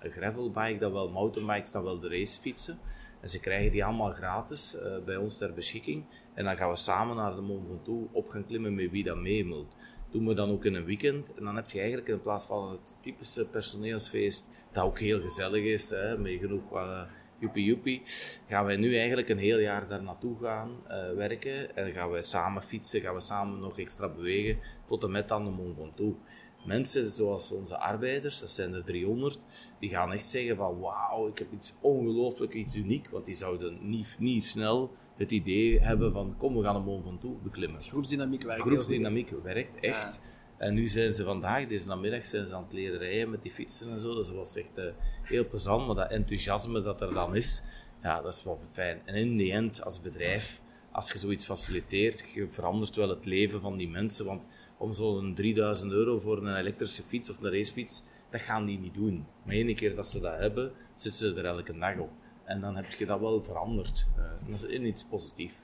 een, 0.00 0.10
gravelbike, 0.10 0.78
dan 0.78 0.92
wel 0.92 1.08
mountainbikes, 1.08 1.72
dan 1.72 1.82
wel 1.82 2.00
de 2.00 2.08
racefietsen. 2.08 2.78
En 3.20 3.28
ze 3.28 3.40
krijgen 3.40 3.72
die 3.72 3.84
allemaal 3.84 4.12
gratis 4.12 4.76
uh, 4.76 5.04
bij 5.04 5.16
ons 5.16 5.38
ter 5.38 5.54
beschikking. 5.54 6.04
En 6.34 6.44
dan 6.44 6.56
gaan 6.56 6.70
we 6.70 6.76
samen 6.76 7.16
naar 7.16 7.34
de 7.34 7.40
Mont 7.40 7.66
Ventoux 7.66 8.08
op 8.12 8.28
gaan 8.28 8.46
klimmen 8.46 8.74
met 8.74 8.90
wie 8.90 9.04
dat 9.04 9.16
mee 9.16 9.46
wil. 9.46 9.66
Doen 10.10 10.26
we 10.26 10.34
dan 10.34 10.50
ook 10.50 10.64
in 10.64 10.74
een 10.74 10.84
weekend. 10.84 11.34
En 11.34 11.44
dan 11.44 11.56
heb 11.56 11.70
je 11.70 11.78
eigenlijk 11.78 12.08
in 12.08 12.22
plaats 12.22 12.44
van 12.44 12.70
het 12.70 12.94
typische 13.00 13.46
personeelsfeest, 13.46 14.48
dat 14.72 14.84
ook 14.84 14.98
heel 14.98 15.20
gezellig 15.20 15.64
is, 15.64 15.90
hè, 15.90 16.18
met 16.18 16.32
genoeg 16.40 16.72
uh, 16.72 17.02
joepie 17.38 17.64
joepie, 17.64 18.02
gaan 18.48 18.64
wij 18.64 18.76
nu 18.76 18.96
eigenlijk 18.96 19.28
een 19.28 19.38
heel 19.38 19.58
jaar 19.58 19.88
daar 19.88 20.02
naartoe 20.02 20.36
gaan 20.42 20.70
uh, 20.88 21.12
werken. 21.16 21.76
En 21.76 21.92
gaan 21.92 22.10
we 22.10 22.22
samen 22.22 22.62
fietsen, 22.62 23.00
gaan 23.00 23.14
we 23.14 23.20
samen 23.20 23.58
nog 23.58 23.78
extra 23.78 24.08
bewegen, 24.08 24.58
tot 24.86 25.02
en 25.02 25.10
met 25.10 25.28
dan 25.28 25.44
de 25.44 25.50
Mont 25.50 25.76
Ventoux. 25.76 26.18
Mensen 26.64 27.08
zoals 27.08 27.52
onze 27.52 27.78
arbeiders, 27.78 28.40
dat 28.40 28.50
zijn 28.50 28.74
er 28.74 28.84
300, 28.84 29.38
die 29.78 29.90
gaan 29.90 30.12
echt 30.12 30.26
zeggen 30.26 30.56
van 30.56 30.80
wauw, 30.80 31.28
ik 31.28 31.38
heb 31.38 31.52
iets 31.52 31.74
ongelooflijk, 31.80 32.54
iets 32.54 32.76
uniek. 32.76 33.08
Want 33.08 33.24
die 33.24 33.34
zouden 33.34 33.78
niet, 33.80 34.16
niet 34.18 34.44
snel 34.44 34.90
het 35.16 35.30
idee 35.30 35.80
hebben 35.80 36.12
van 36.12 36.34
kom, 36.38 36.56
we 36.56 36.62
gaan 36.62 36.74
de 36.74 36.80
Mont 36.80 37.04
Ventoux 37.04 37.42
beklimmen. 37.42 37.80
Groepsdynamiek 37.80 38.42
werkt 38.42 38.60
Groepsdynamiek 38.60 39.30
werkt 39.42 39.80
echt. 39.80 40.20
Ja. 40.22 40.30
En 40.62 40.74
nu 40.74 40.86
zijn 40.86 41.12
ze 41.12 41.24
vandaag, 41.24 41.66
deze 41.66 41.88
namiddag, 41.88 42.26
zijn 42.26 42.46
ze 42.46 42.54
aan 42.54 42.62
het 42.62 42.72
leren 42.72 42.98
rijden 42.98 43.30
met 43.30 43.42
die 43.42 43.52
fietsen 43.52 43.90
en 43.90 44.00
zo. 44.00 44.14
Dus 44.14 44.26
dat 44.26 44.36
was 44.36 44.56
echt 44.56 44.78
uh, 44.78 44.84
heel 45.22 45.48
plezant. 45.48 45.86
Maar 45.86 45.94
dat 45.94 46.10
enthousiasme 46.10 46.82
dat 46.82 47.00
er 47.00 47.14
dan 47.14 47.36
is, 47.36 47.62
ja, 48.02 48.20
dat 48.20 48.34
is 48.34 48.44
wel 48.44 48.60
fijn. 48.72 49.00
En 49.04 49.14
in 49.14 49.36
die 49.36 49.52
end, 49.52 49.84
als 49.84 50.00
bedrijf, 50.00 50.60
als 50.92 51.12
je 51.12 51.18
zoiets 51.18 51.44
faciliteert, 51.44 52.30
je 52.34 52.48
verandert 52.48 52.96
wel 52.96 53.08
het 53.08 53.24
leven 53.24 53.60
van 53.60 53.76
die 53.76 53.88
mensen. 53.88 54.24
Want 54.24 54.42
om 54.76 54.92
zo'n 54.92 55.34
3000 55.34 55.92
euro 55.92 56.18
voor 56.18 56.46
een 56.46 56.56
elektrische 56.56 57.02
fiets 57.02 57.30
of 57.30 57.42
een 57.42 57.52
racefiets, 57.52 58.02
dat 58.30 58.40
gaan 58.40 58.64
die 58.64 58.78
niet 58.78 58.94
doen. 58.94 59.26
Maar 59.44 59.54
één 59.54 59.74
keer 59.74 59.94
dat 59.94 60.08
ze 60.08 60.20
dat 60.20 60.38
hebben, 60.38 60.72
zitten 60.94 61.20
ze 61.20 61.34
er 61.34 61.44
elke 61.44 61.78
dag 61.78 61.98
op. 61.98 62.10
En 62.44 62.60
dan 62.60 62.76
heb 62.76 62.92
je 62.92 63.06
dat 63.06 63.20
wel 63.20 63.44
veranderd. 63.44 64.06
Uh, 64.18 64.50
dat 64.50 64.70
is 64.70 64.78
iets 64.78 65.04
positiefs. 65.04 65.54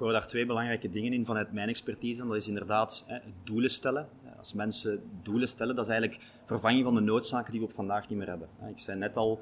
Ik 0.00 0.06
hoor 0.06 0.14
daar 0.14 0.26
twee 0.28 0.46
belangrijke 0.46 0.88
dingen 0.88 1.12
in 1.12 1.26
vanuit 1.26 1.52
mijn 1.52 1.68
expertise. 1.68 2.20
En 2.20 2.26
dat 2.26 2.36
is 2.36 2.48
inderdaad 2.48 3.04
hè, 3.06 3.18
doelen 3.44 3.70
stellen. 3.70 4.08
Als 4.38 4.52
mensen 4.52 5.02
doelen 5.22 5.48
stellen, 5.48 5.74
dat 5.74 5.84
is 5.84 5.90
eigenlijk 5.90 6.22
vervanging 6.44 6.84
van 6.84 6.94
de 6.94 7.00
noodzaken 7.00 7.50
die 7.50 7.60
we 7.60 7.66
op 7.66 7.72
vandaag 7.72 8.08
niet 8.08 8.18
meer 8.18 8.28
hebben. 8.28 8.48
Ik 8.68 8.78
zei 8.78 8.98
net 8.98 9.16
al, 9.16 9.40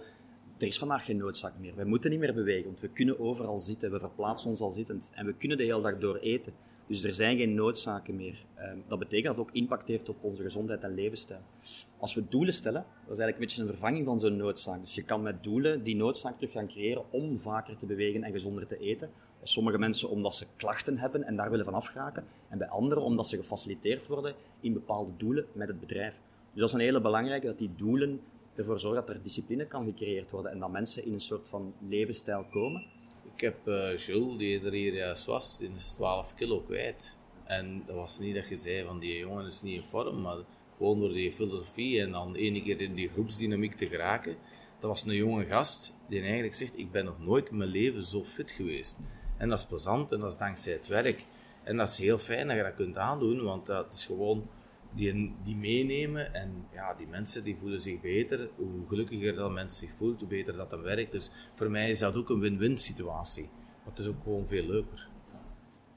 er 0.58 0.66
is 0.66 0.78
vandaag 0.78 1.04
geen 1.04 1.16
noodzaak 1.16 1.58
meer. 1.58 1.74
Wij 1.74 1.84
moeten 1.84 2.10
niet 2.10 2.20
meer 2.20 2.34
bewegen, 2.34 2.64
want 2.64 2.80
we 2.80 2.88
kunnen 2.88 3.20
overal 3.20 3.58
zitten. 3.58 3.90
We 3.90 3.98
verplaatsen 3.98 4.50
ons 4.50 4.60
al 4.60 4.70
zittend. 4.70 5.10
En 5.14 5.26
we 5.26 5.32
kunnen 5.32 5.56
de 5.56 5.64
hele 5.64 5.82
dag 5.82 5.98
door 5.98 6.16
eten. 6.16 6.52
Dus 6.86 7.04
er 7.04 7.14
zijn 7.14 7.36
geen 7.36 7.54
noodzaken 7.54 8.16
meer. 8.16 8.44
Ehm, 8.54 8.78
dat 8.88 8.98
betekent 8.98 9.26
dat 9.26 9.36
het 9.36 9.46
ook 9.48 9.54
impact 9.54 9.88
heeft 9.88 10.08
op 10.08 10.24
onze 10.24 10.42
gezondheid 10.42 10.82
en 10.82 10.94
levensstijl. 10.94 11.40
Als 11.98 12.14
we 12.14 12.28
doelen 12.28 12.54
stellen, 12.54 12.84
dat 13.06 13.16
is 13.16 13.18
eigenlijk 13.18 13.34
een 13.34 13.40
beetje 13.40 13.62
een 13.62 13.68
vervanging 13.68 14.04
van 14.04 14.18
zo'n 14.18 14.36
noodzaak. 14.36 14.80
Dus 14.80 14.94
je 14.94 15.02
kan 15.02 15.22
met 15.22 15.42
doelen 15.42 15.82
die 15.82 15.96
noodzaak 15.96 16.38
terug 16.38 16.52
gaan 16.52 16.68
creëren 16.68 17.12
om 17.12 17.38
vaker 17.38 17.76
te 17.76 17.86
bewegen 17.86 18.22
en 18.22 18.32
gezonder 18.32 18.66
te 18.66 18.78
eten. 18.78 19.10
Sommige 19.48 19.78
mensen 19.78 20.08
omdat 20.08 20.34
ze 20.34 20.46
klachten 20.56 20.98
hebben 20.98 21.24
en 21.24 21.36
daar 21.36 21.50
willen 21.50 21.64
van 21.64 21.74
afgeraken. 21.74 22.24
En 22.48 22.58
bij 22.58 22.68
anderen 22.68 23.02
omdat 23.02 23.28
ze 23.28 23.36
gefaciliteerd 23.36 24.06
worden 24.06 24.34
in 24.60 24.72
bepaalde 24.72 25.10
doelen 25.16 25.46
met 25.52 25.68
het 25.68 25.80
bedrijf. 25.80 26.14
Dus 26.52 26.60
dat 26.60 26.68
is 26.68 26.74
een 26.74 26.80
hele 26.80 27.00
belangrijke, 27.00 27.46
dat 27.46 27.58
die 27.58 27.70
doelen 27.76 28.20
ervoor 28.54 28.80
zorgen 28.80 29.06
dat 29.06 29.16
er 29.16 29.22
discipline 29.22 29.66
kan 29.66 29.84
gecreëerd 29.84 30.30
worden 30.30 30.52
en 30.52 30.58
dat 30.58 30.70
mensen 30.70 31.04
in 31.04 31.12
een 31.12 31.20
soort 31.20 31.48
van 31.48 31.74
levensstijl 31.88 32.44
komen 32.50 32.84
ik 33.38 33.44
heb 33.44 33.68
uh, 33.68 33.96
Jules, 33.96 34.38
die 34.38 34.60
er 34.60 34.72
hier 34.72 34.94
juist 34.94 35.24
was, 35.24 35.58
die 35.58 35.70
is 35.76 35.90
12 35.90 36.34
kilo 36.34 36.60
kwijt. 36.60 37.16
En 37.44 37.82
dat 37.86 37.96
was 37.96 38.18
niet 38.18 38.34
dat 38.34 38.48
je 38.48 38.56
zei 38.56 38.84
van 38.84 38.98
die 38.98 39.18
jongen 39.18 39.46
is 39.46 39.62
niet 39.62 39.74
in 39.74 39.88
vorm, 39.88 40.20
maar 40.20 40.36
gewoon 40.76 41.00
door 41.00 41.12
die 41.12 41.32
filosofie 41.32 42.00
en 42.00 42.10
dan 42.10 42.34
ene 42.34 42.62
keer 42.62 42.80
in 42.80 42.94
die 42.94 43.08
groepsdynamiek 43.08 43.74
te 43.74 43.86
geraken. 43.86 44.36
Dat 44.80 44.90
was 44.90 45.04
een 45.04 45.14
jonge 45.14 45.44
gast 45.44 45.96
die 46.08 46.20
eigenlijk 46.20 46.54
zegt, 46.54 46.78
ik 46.78 46.90
ben 46.90 47.04
nog 47.04 47.20
nooit 47.20 47.48
in 47.48 47.56
mijn 47.56 47.70
leven 47.70 48.02
zo 48.02 48.24
fit 48.24 48.50
geweest. 48.50 48.98
En 49.38 49.48
dat 49.48 49.58
is 49.58 49.66
plezant 49.66 50.12
en 50.12 50.20
dat 50.20 50.30
is 50.30 50.36
dankzij 50.36 50.72
het 50.72 50.86
werk. 50.86 51.24
En 51.62 51.76
dat 51.76 51.88
is 51.88 51.98
heel 51.98 52.18
fijn 52.18 52.46
dat 52.46 52.56
je 52.56 52.62
dat 52.62 52.74
kunt 52.74 52.96
aandoen, 52.96 53.42
want 53.42 53.66
dat 53.66 53.92
is 53.92 54.04
gewoon 54.04 54.48
die, 54.90 55.34
die 55.44 55.56
meenemen. 55.56 56.34
En 56.34 56.66
ja, 56.72 56.94
die 56.94 57.06
mensen 57.06 57.44
die 57.44 57.56
voelen 57.56 57.80
zich 57.80 58.00
beter. 58.00 58.48
Hoe 58.56 58.86
gelukkiger 58.86 59.34
dat 59.34 59.50
mensen 59.50 59.88
zich 59.88 59.96
voelt, 59.96 60.20
hoe 60.20 60.28
beter 60.28 60.56
dat 60.56 60.70
dan 60.70 60.82
werkt. 60.82 61.12
Dus 61.12 61.30
voor 61.54 61.70
mij 61.70 61.90
is 61.90 61.98
dat 61.98 62.16
ook 62.16 62.28
een 62.30 62.40
win-win 62.40 62.78
situatie. 62.78 63.48
Maar 63.84 63.92
het 63.94 63.98
is 63.98 64.06
ook 64.06 64.22
gewoon 64.22 64.46
veel 64.46 64.66
leuker. 64.66 65.08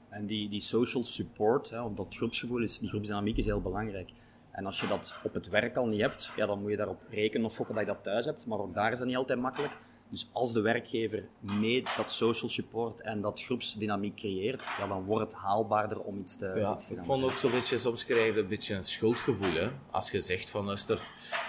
En 0.08 0.26
die, 0.26 0.48
die 0.48 0.60
social 0.60 1.04
support, 1.04 1.70
hè, 1.70 1.94
dat 1.94 2.14
groepsgevoel, 2.14 2.62
is, 2.62 2.78
die 2.78 2.88
groepsdynamiek 2.88 3.36
is 3.36 3.44
heel 3.44 3.60
belangrijk. 3.60 4.10
En 4.50 4.66
als 4.66 4.80
je 4.80 4.86
dat 4.86 5.14
op 5.24 5.34
het 5.34 5.48
werk 5.48 5.76
al 5.76 5.86
niet 5.86 6.00
hebt, 6.00 6.32
ja, 6.36 6.46
dan 6.46 6.60
moet 6.60 6.70
je 6.70 6.76
daarop 6.76 7.00
rekenen 7.08 7.46
of 7.46 7.54
fokken 7.54 7.74
dat 7.74 7.84
je 7.86 7.92
dat 7.92 8.02
thuis 8.02 8.24
hebt. 8.24 8.46
Maar 8.46 8.58
ook 8.58 8.74
daar 8.74 8.92
is 8.92 8.98
dat 8.98 9.06
niet 9.06 9.16
altijd 9.16 9.40
makkelijk. 9.40 9.72
Dus 10.12 10.28
als 10.32 10.52
de 10.52 10.60
werkgever 10.60 11.28
mee 11.40 11.82
dat 11.96 12.12
social 12.12 12.50
support 12.50 13.00
en 13.00 13.20
dat 13.20 13.42
groepsdynamiek 13.42 14.16
creëert, 14.16 14.64
ja, 14.78 14.86
dan 14.86 15.04
wordt 15.04 15.32
het 15.32 15.40
haalbaarder 15.40 16.00
om 16.00 16.18
iets 16.18 16.36
te, 16.36 16.52
ja, 16.56 16.72
iets 16.72 16.86
te 16.86 16.94
gaan 16.94 17.02
Ik 17.02 17.08
vond 17.08 17.24
ook 17.24 17.32
zo'n 17.32 17.50
beetje, 17.50 17.76
soms 17.76 18.04
krijg 18.04 18.34
je 18.34 18.40
een 18.40 18.46
beetje 18.46 18.74
een 18.74 18.84
schuldgevoel. 18.84 19.52
Hè? 19.52 19.68
Als 19.90 20.10
je 20.10 20.20
zegt 20.20 20.50
van, 20.50 20.64
luister, 20.64 21.00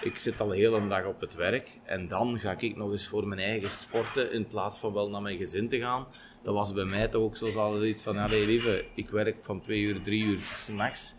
ik 0.02 0.16
zit 0.16 0.40
al 0.40 0.50
heel 0.50 0.74
een 0.74 0.88
dag 0.88 1.06
op 1.06 1.20
het 1.20 1.34
werk 1.34 1.78
en 1.84 2.08
dan 2.08 2.38
ga 2.38 2.56
ik 2.58 2.76
nog 2.76 2.90
eens 2.90 3.08
voor 3.08 3.26
mijn 3.26 3.40
eigen 3.40 3.70
sporten 3.70 4.32
in 4.32 4.46
plaats 4.46 4.78
van 4.78 4.92
wel 4.92 5.10
naar 5.10 5.22
mijn 5.22 5.38
gezin 5.38 5.68
te 5.68 5.78
gaan. 5.78 6.06
Dat 6.42 6.54
was 6.54 6.72
bij 6.72 6.84
mij 6.84 7.08
toch 7.08 7.22
ook 7.22 7.36
zo 7.36 7.82
iets 7.82 8.02
van, 8.02 8.14
ja, 8.14 8.26
lieve, 8.26 8.84
ik 8.94 9.08
werk 9.08 9.36
van 9.42 9.60
twee 9.60 9.80
uur, 9.80 10.02
drie 10.02 10.24
uur 10.24 10.38
s'nachts 10.38 11.14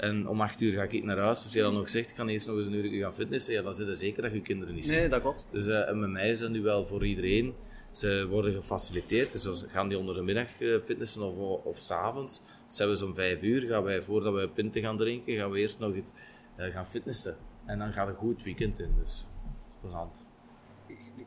en 0.00 0.28
om 0.28 0.40
acht 0.40 0.60
uur 0.60 0.72
ga 0.72 0.82
ik 0.82 1.04
naar 1.04 1.18
huis. 1.18 1.42
Als 1.42 1.52
je 1.52 1.60
dan 1.60 1.74
nog 1.74 1.88
zegt, 1.88 2.10
ik 2.10 2.16
ga 2.16 2.26
eerst 2.26 2.46
nog 2.46 2.56
eens 2.56 2.66
een 2.66 2.74
uur 2.74 3.02
gaan 3.02 3.14
fitnessen, 3.14 3.54
ja, 3.54 3.62
dan 3.62 3.74
zit 3.74 3.86
het 3.86 3.98
zeker 3.98 4.22
dat 4.22 4.32
je 4.32 4.40
kinderen 4.40 4.74
niet 4.74 4.84
ziet. 4.84 4.94
Nee, 4.94 5.08
dat 5.08 5.20
klopt. 5.20 5.48
Dus 5.50 5.68
uh, 5.68 5.88
en 5.88 6.00
met 6.00 6.10
mij 6.10 6.30
is 6.30 6.38
dat 6.38 6.50
nu 6.50 6.62
wel 6.62 6.86
voor 6.86 7.06
iedereen. 7.06 7.54
Ze 7.90 8.26
worden 8.28 8.54
gefaciliteerd, 8.54 9.32
dus 9.32 9.58
ze 9.58 9.68
gaan 9.68 9.88
die 9.88 9.98
onder 9.98 10.14
de 10.14 10.22
middag 10.22 10.60
uh, 10.60 10.80
fitnessen 10.80 11.22
of, 11.22 11.64
of 11.64 11.78
s'avonds. 11.78 12.42
Dus 12.76 13.02
om 13.02 13.14
vijf 13.14 13.42
uur, 13.42 13.68
gaan 13.68 13.82
wij, 13.82 14.02
voordat 14.02 14.34
we 14.34 14.48
pinten 14.48 14.82
gaan 14.82 14.96
drinken, 14.96 15.36
gaan 15.36 15.50
we 15.50 15.58
eerst 15.58 15.78
nog 15.78 15.94
iets, 15.94 16.12
uh, 16.58 16.66
gaan 16.66 16.86
fitnessen. 16.86 17.36
En 17.66 17.78
dan 17.78 17.92
gaat 17.92 18.08
een 18.08 18.14
goed 18.14 18.42
weekend 18.42 18.78
in, 18.78 18.94
dus 18.98 19.26
dat 19.42 19.70
is 19.70 19.76
plezant 19.80 20.29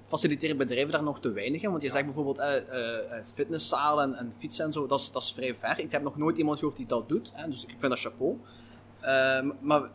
faciliteren 0.06 0.58
bedrijven 0.58 0.92
daar 0.92 1.04
nog 1.04 1.20
te 1.20 1.32
weinig 1.32 1.62
in? 1.62 1.70
Want 1.70 1.82
je 1.82 1.92
zegt 1.92 2.06
bijvoorbeeld 2.06 2.40
uh, 2.40 2.46
uh, 2.46 3.26
fitnesszalen 3.34 4.04
en, 4.04 4.20
en, 4.20 4.34
fietsen 4.38 4.66
en 4.66 4.74
zo, 4.74 4.88
dat 4.88 5.00
is, 5.00 5.12
dat 5.12 5.22
is 5.22 5.34
vrij 5.34 5.56
ver. 5.56 5.80
Ik 5.80 5.92
heb 5.92 6.02
nog 6.02 6.18
nooit 6.18 6.38
iemand 6.38 6.60
gehoord 6.60 6.78
die 6.78 6.86
dat 6.86 7.10
doet, 7.10 7.32
hè, 7.34 7.50
dus 7.50 7.64
ik 7.64 7.76
vind 7.78 7.92
dat 7.92 8.00
chapeau. 8.00 8.38
Uh, 9.02 9.52
maar 9.62 9.90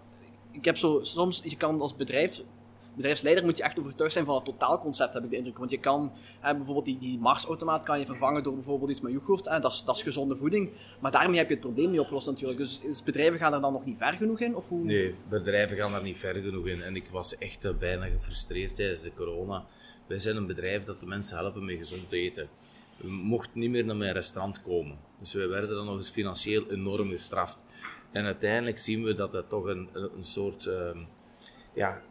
ik 0.50 0.64
heb 0.64 0.76
zo, 0.76 0.98
soms, 1.02 1.40
je 1.44 1.56
kan 1.56 1.80
als 1.80 1.96
bedrijf, 1.96 2.42
bedrijfsleider 2.94 3.44
moet 3.44 3.56
je 3.56 3.62
echt 3.62 3.78
overtuigd 3.78 4.12
zijn 4.12 4.24
van 4.24 4.34
het 4.34 4.44
totaalconcept, 4.44 5.14
heb 5.14 5.24
ik 5.24 5.30
de 5.30 5.36
indruk. 5.36 5.58
Want 5.58 5.70
je 5.70 5.78
kan, 5.78 6.12
bijvoorbeeld 6.40 6.84
die, 6.84 6.98
die 6.98 7.18
Mars-automaat 7.18 7.82
kan 7.82 7.98
je 7.98 8.06
vervangen 8.06 8.42
door 8.42 8.54
bijvoorbeeld 8.54 8.90
iets 8.90 9.00
met 9.00 9.12
yoghurt, 9.12 9.48
hè, 9.48 9.60
dat, 9.60 9.72
is, 9.72 9.82
dat 9.84 9.96
is 9.96 10.02
gezonde 10.02 10.36
voeding. 10.36 10.70
Maar 11.00 11.10
daarmee 11.10 11.38
heb 11.38 11.48
je 11.48 11.54
het 11.54 11.62
probleem 11.64 11.90
niet 11.90 12.00
opgelost 12.00 12.26
natuurlijk. 12.26 12.58
Dus, 12.58 12.80
dus 12.80 13.02
bedrijven 13.02 13.38
gaan 13.38 13.52
er 13.54 13.60
dan 13.60 13.72
nog 13.72 13.84
niet 13.84 13.98
ver 13.98 14.12
genoeg 14.12 14.40
in? 14.40 14.56
Of 14.56 14.68
hoe? 14.68 14.84
Nee, 14.84 15.14
bedrijven 15.28 15.76
gaan 15.76 15.92
daar 15.92 16.02
niet 16.02 16.18
ver 16.18 16.34
genoeg 16.34 16.66
in. 16.66 16.82
En 16.82 16.96
ik 16.96 17.08
was 17.12 17.38
echt 17.38 17.78
bijna 17.78 18.06
gefrustreerd 18.06 18.74
tijdens 18.74 19.02
de 19.02 19.14
corona 19.14 19.64
wij 20.08 20.18
zijn 20.18 20.36
een 20.36 20.46
bedrijf 20.46 20.84
dat 20.84 21.00
de 21.00 21.06
mensen 21.06 21.36
helpen 21.36 21.64
met 21.64 21.76
gezond 21.76 22.12
eten. 22.12 22.48
We 22.96 23.08
mochten 23.10 23.60
niet 23.60 23.70
meer 23.70 23.84
naar 23.84 23.96
mijn 23.96 24.12
restaurant 24.12 24.62
komen. 24.62 24.98
Dus 25.18 25.32
wij 25.32 25.48
werden 25.48 25.76
dan 25.76 25.84
nog 25.84 25.96
eens 25.96 26.10
financieel 26.10 26.70
enorm 26.70 27.08
gestraft. 27.08 27.64
En 28.12 28.24
uiteindelijk 28.24 28.78
zien 28.78 29.02
we 29.02 29.14
dat 29.14 29.32
het 29.32 29.48
toch 29.48 29.64
een, 29.64 29.88
een 29.92 30.24
soort 30.24 30.64
uh, 30.64 30.90
ja, 31.74 32.02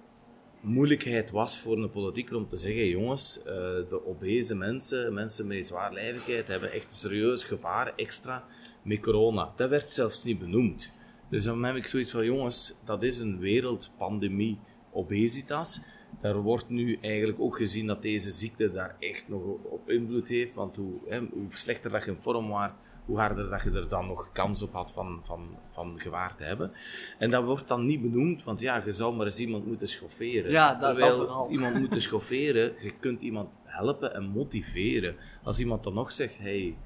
moeilijkheid 0.62 1.32
was 1.32 1.60
voor 1.60 1.78
een 1.78 1.90
politieker 1.90 2.36
om 2.36 2.48
te 2.48 2.56
zeggen: 2.56 2.88
jongens, 2.88 3.40
uh, 3.40 3.46
de 3.90 4.02
obese 4.06 4.56
mensen, 4.56 5.14
mensen 5.14 5.48
met 5.48 5.68
zwaarlijvigheid, 5.68 6.48
hebben 6.48 6.72
echt 6.72 6.94
serieus 6.94 7.44
gevaar 7.44 7.94
extra 7.96 8.46
met 8.82 9.00
corona. 9.00 9.54
Dat 9.56 9.70
werd 9.70 9.90
zelfs 9.90 10.24
niet 10.24 10.40
benoemd. 10.40 10.94
Dus 11.30 11.44
dan 11.44 11.64
heb 11.64 11.76
ik 11.76 11.88
zoiets 11.88 12.12
van: 12.12 12.26
jongens, 12.26 12.74
dat 12.86 13.04
is 13.04 13.20
een 13.20 13.40
wereldpandemie 13.40 14.60
obesitas 14.92 15.80
daar 16.22 16.41
wordt 16.41 16.70
nu 16.70 16.98
eigenlijk 17.02 17.39
ook 17.39 17.58
gezien 17.58 17.88
dat 17.88 18.02
deze 18.02 18.32
ziekte 18.32 18.72
daar 18.72 18.96
echt 19.00 19.24
nog 19.28 19.41
op 19.63 19.89
invloed 19.89 20.28
heeft. 20.28 20.56
Want 20.56 20.76
hoe, 20.76 20.93
hè, 21.08 21.20
hoe 21.20 21.46
slechter 21.50 21.91
dat 21.91 22.06
je 22.06 22.12
in 22.12 22.17
vorm 22.17 22.48
was, 22.48 22.72
hoe 23.06 23.20
harder 23.20 23.50
dat 23.50 23.63
je 23.63 23.72
er 23.72 23.89
dan 23.89 24.08
nog 24.08 24.32
kans 24.32 24.62
op 24.62 24.74
had 24.74 24.91
van, 24.91 25.22
van, 25.24 25.58
van 25.70 26.00
gewaar 26.00 26.36
te 26.36 26.43
hebben. 26.43 26.72
En 27.17 27.32
dat 27.32 27.43
wordt 27.43 27.67
dan 27.67 27.86
niet 27.86 28.02
benoemd, 28.02 28.43
want 28.43 28.60
ja, 28.60 28.82
je 28.86 28.91
zou 28.91 29.15
maar 29.15 29.26
eens 29.26 29.39
iemand 29.39 29.65
moeten 29.65 29.88
schofferen. 29.88 30.52
Ja, 30.52 30.74
dat, 30.74 30.98
dat 30.98 31.15
vooral. 31.15 31.50
iemand 31.56 31.80
moeten 31.80 32.02
schofferen, 32.02 32.74
je 32.82 32.93
kunt 33.00 33.22
iemand 33.22 33.50
helpen 33.63 34.13
en 34.13 34.24
motiveren. 34.24 35.15
Als 35.43 35.60
iemand 35.60 35.84
dan 35.84 35.93
nog 35.93 36.12
zegt, 36.12 36.38
hey, 36.38 36.78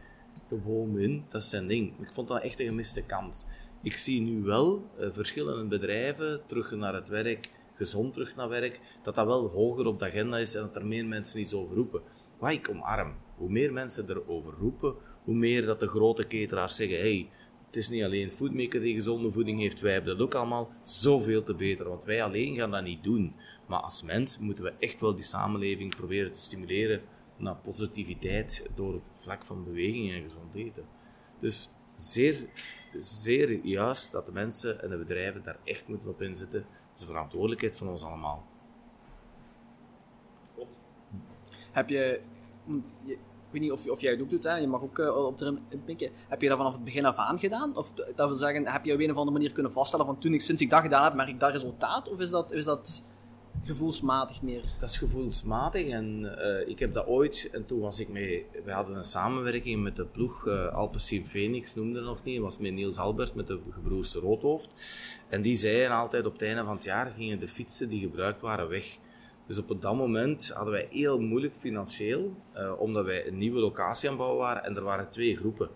gewoon 0.50 0.94
win, 0.94 1.26
dat 1.30 1.42
is 1.42 1.50
zijn 1.50 1.68
ding. 1.68 1.94
Ik 2.02 2.14
vond 2.14 2.28
dat 2.28 2.42
echt 2.42 2.60
een 2.60 2.68
gemiste 2.68 3.04
kans. 3.04 3.46
Ik 3.84 3.94
zie 3.94 4.22
nu 4.22 4.42
wel 4.42 4.90
uh, 5.00 5.08
verschillende 5.12 5.66
bedrijven 5.66 6.42
terug 6.46 6.72
naar 6.72 6.94
het 6.94 7.08
werk 7.08 7.50
gezond 7.82 8.14
terug 8.14 8.36
naar 8.36 8.50
werk, 8.50 8.80
dat 9.04 9.16
dat 9.16 9.26
wel 9.26 9.48
hoger 9.48 9.86
op 9.86 10.00
de 10.00 10.06
agenda 10.06 10.38
is 10.38 10.56
en 10.56 10.62
dat 10.62 10.76
er 10.76 10.86
meer 10.86 11.06
mensen 11.06 11.40
iets 11.40 11.54
over 11.54 11.76
roepen. 11.76 12.02
Wat 12.40 12.52
ik 12.52 12.70
omarm. 12.70 13.16
Hoe 13.38 13.50
meer 13.50 13.74
mensen 13.74 14.10
erover 14.10 14.54
roepen, 14.60 14.96
hoe 15.24 15.36
meer 15.36 15.66
dat 15.66 15.80
de 15.80 15.88
grote 15.88 16.28
cateraars 16.28 16.76
zeggen, 16.76 16.98
hey, 16.98 17.30
het 17.66 17.76
is 17.76 17.90
niet 17.90 18.04
alleen 18.04 18.32
Foodmaker 18.32 18.82
die 18.82 18.94
gezonde 18.94 19.32
voeding 19.32 19.60
heeft, 19.60 19.80
wij 19.80 19.94
hebben 19.94 20.18
dat 20.18 20.26
ook 20.26 20.36
allemaal 20.36 20.72
zoveel 20.82 21.44
te 21.44 21.56
beter, 21.56 21.90
want 21.90 22.04
wij 22.04 22.24
alleen 22.24 22.56
gaan 22.56 22.72
dat 22.72 22.84
niet 22.84 23.04
doen. 23.04 23.36
Maar 23.68 23.80
als 23.80 24.04
mens 24.04 24.40
moeten 24.40 24.64
we 24.64 24.74
echt 24.80 25.02
wel 25.02 25.16
die 25.16 25.24
samenleving 25.24 25.96
proberen 25.96 26.32
te 26.32 26.40
stimuleren 26.40 27.02
naar 27.38 27.56
positiviteit 27.56 28.70
door 28.76 28.94
het 28.94 29.10
vlak 29.14 29.46
van 29.46 29.64
beweging 29.64 30.12
en 30.12 30.22
gezond 30.22 30.56
eten. 30.56 30.86
Dus 31.40 31.70
zeer, 31.96 32.36
zeer 33.00 33.66
juist 33.66 34.12
dat 34.12 34.26
de 34.26 34.32
mensen 34.32 34.82
en 34.82 34.90
de 34.90 34.98
bedrijven 34.98 35.44
daar 35.44 35.60
echt 35.64 35.88
moeten 35.88 36.10
op 36.10 36.22
inzetten 36.22 36.66
de 37.02 37.08
verantwoordelijkheid 37.08 37.76
van 37.76 37.88
ons 37.88 38.04
allemaal. 38.04 38.44
Klopt. 40.56 40.78
Heb 41.72 41.90
je, 41.90 42.22
ik 43.06 43.18
weet 43.52 43.62
niet 43.62 43.72
of, 43.72 43.90
of 43.90 44.02
jij 44.02 44.12
het 44.12 44.22
ook 44.22 44.30
doet, 44.30 44.44
hè? 44.44 44.56
je 44.56 44.68
mag 44.68 44.82
ook 44.82 44.98
uh, 44.98 45.26
op 45.26 45.40
erin 45.42 45.60
pikken. 45.86 46.12
Heb 46.28 46.42
je 46.42 46.48
dat 46.48 46.58
vanaf 46.58 46.74
het 46.74 46.84
begin 46.84 47.06
af 47.06 47.18
aan 47.18 47.40
gedaan? 47.40 47.76
Of 47.76 47.94
dat 47.94 48.28
wil 48.28 48.34
zeggen, 48.38 48.68
heb 48.68 48.86
je 48.86 48.94
op 48.94 49.00
een 49.00 49.12
of 49.12 49.18
andere 49.18 49.38
manier 49.38 49.52
kunnen 49.52 49.72
vaststellen 49.72 50.06
van 50.06 50.18
toen 50.18 50.34
ik, 50.34 50.42
sinds 50.42 50.62
ik 50.62 50.70
dat 50.70 50.82
gedaan 50.82 51.04
heb, 51.04 51.14
merk 51.14 51.30
ik 51.30 51.40
dat 51.40 51.52
resultaat? 51.52 52.10
Of 52.10 52.20
is 52.20 52.30
dat, 52.30 52.52
is 52.52 52.66
dat 52.66 53.04
gevoelsmatig 53.64 54.42
meer? 54.42 54.64
Dat 54.80 54.90
is 54.90 54.98
gevoelsmatig 54.98 55.88
en 55.88 56.36
uh, 56.40 56.68
ik 56.68 56.80
heb 56.80 56.94
dat 56.94 57.08
ooit, 57.08 57.50
en 57.52 57.66
toen 57.66 57.80
was 57.80 58.00
ik 58.00 58.10
mee, 58.10 58.46
we 58.66 58.72
hadden 58.72 58.96
een 58.96 59.04
samenwerking 59.04 59.84
met 59.84 59.96
de 59.96 60.06
ploeg 60.06 60.48
uh, 60.48 60.74
Alpecin 60.74 61.26
Phoenix, 61.26 61.76
noemde 61.76 62.00
dat 62.00 62.08
nog 62.08 62.24
niet, 62.24 62.40
was 62.40 62.58
met 62.58 62.74
Niels 62.74 62.98
Albert, 62.98 63.36
met 63.36 63.48
de 63.48 63.60
gebroers 63.70 64.14
Roodhoofd. 64.14 64.70
En 65.30 65.42
die 65.42 65.56
zeiden 65.56 65.96
altijd 65.96 66.26
op 66.26 66.34
het 66.34 66.42
einde 66.42 66.64
van 66.64 66.76
het 66.76 66.84
jaar 66.84 67.12
gingen 67.12 67.40
de 67.40 67.48
fietsen 67.48 67.90
die 67.90 68.00
gebruikt 68.00 68.42
waren 68.42 68.70
weg. 68.70 68.98
Dus 69.48 69.58
op 69.58 69.82
dat 69.82 69.96
moment 69.96 70.52
hadden 70.54 70.74
wij 70.74 70.88
heel 70.90 71.20
moeilijk 71.20 71.56
financieel, 71.56 72.36
uh, 72.56 72.74
omdat 72.80 73.06
wij 73.06 73.28
een 73.28 73.38
nieuwe 73.38 73.60
locatie 73.60 74.10
aan 74.10 74.16
het 74.16 74.24
bouwen 74.24 74.46
waren 74.46 74.64
en 74.64 74.76
er 74.76 74.84
waren 74.84 75.10
twee 75.10 75.38
groepen. 75.38 75.70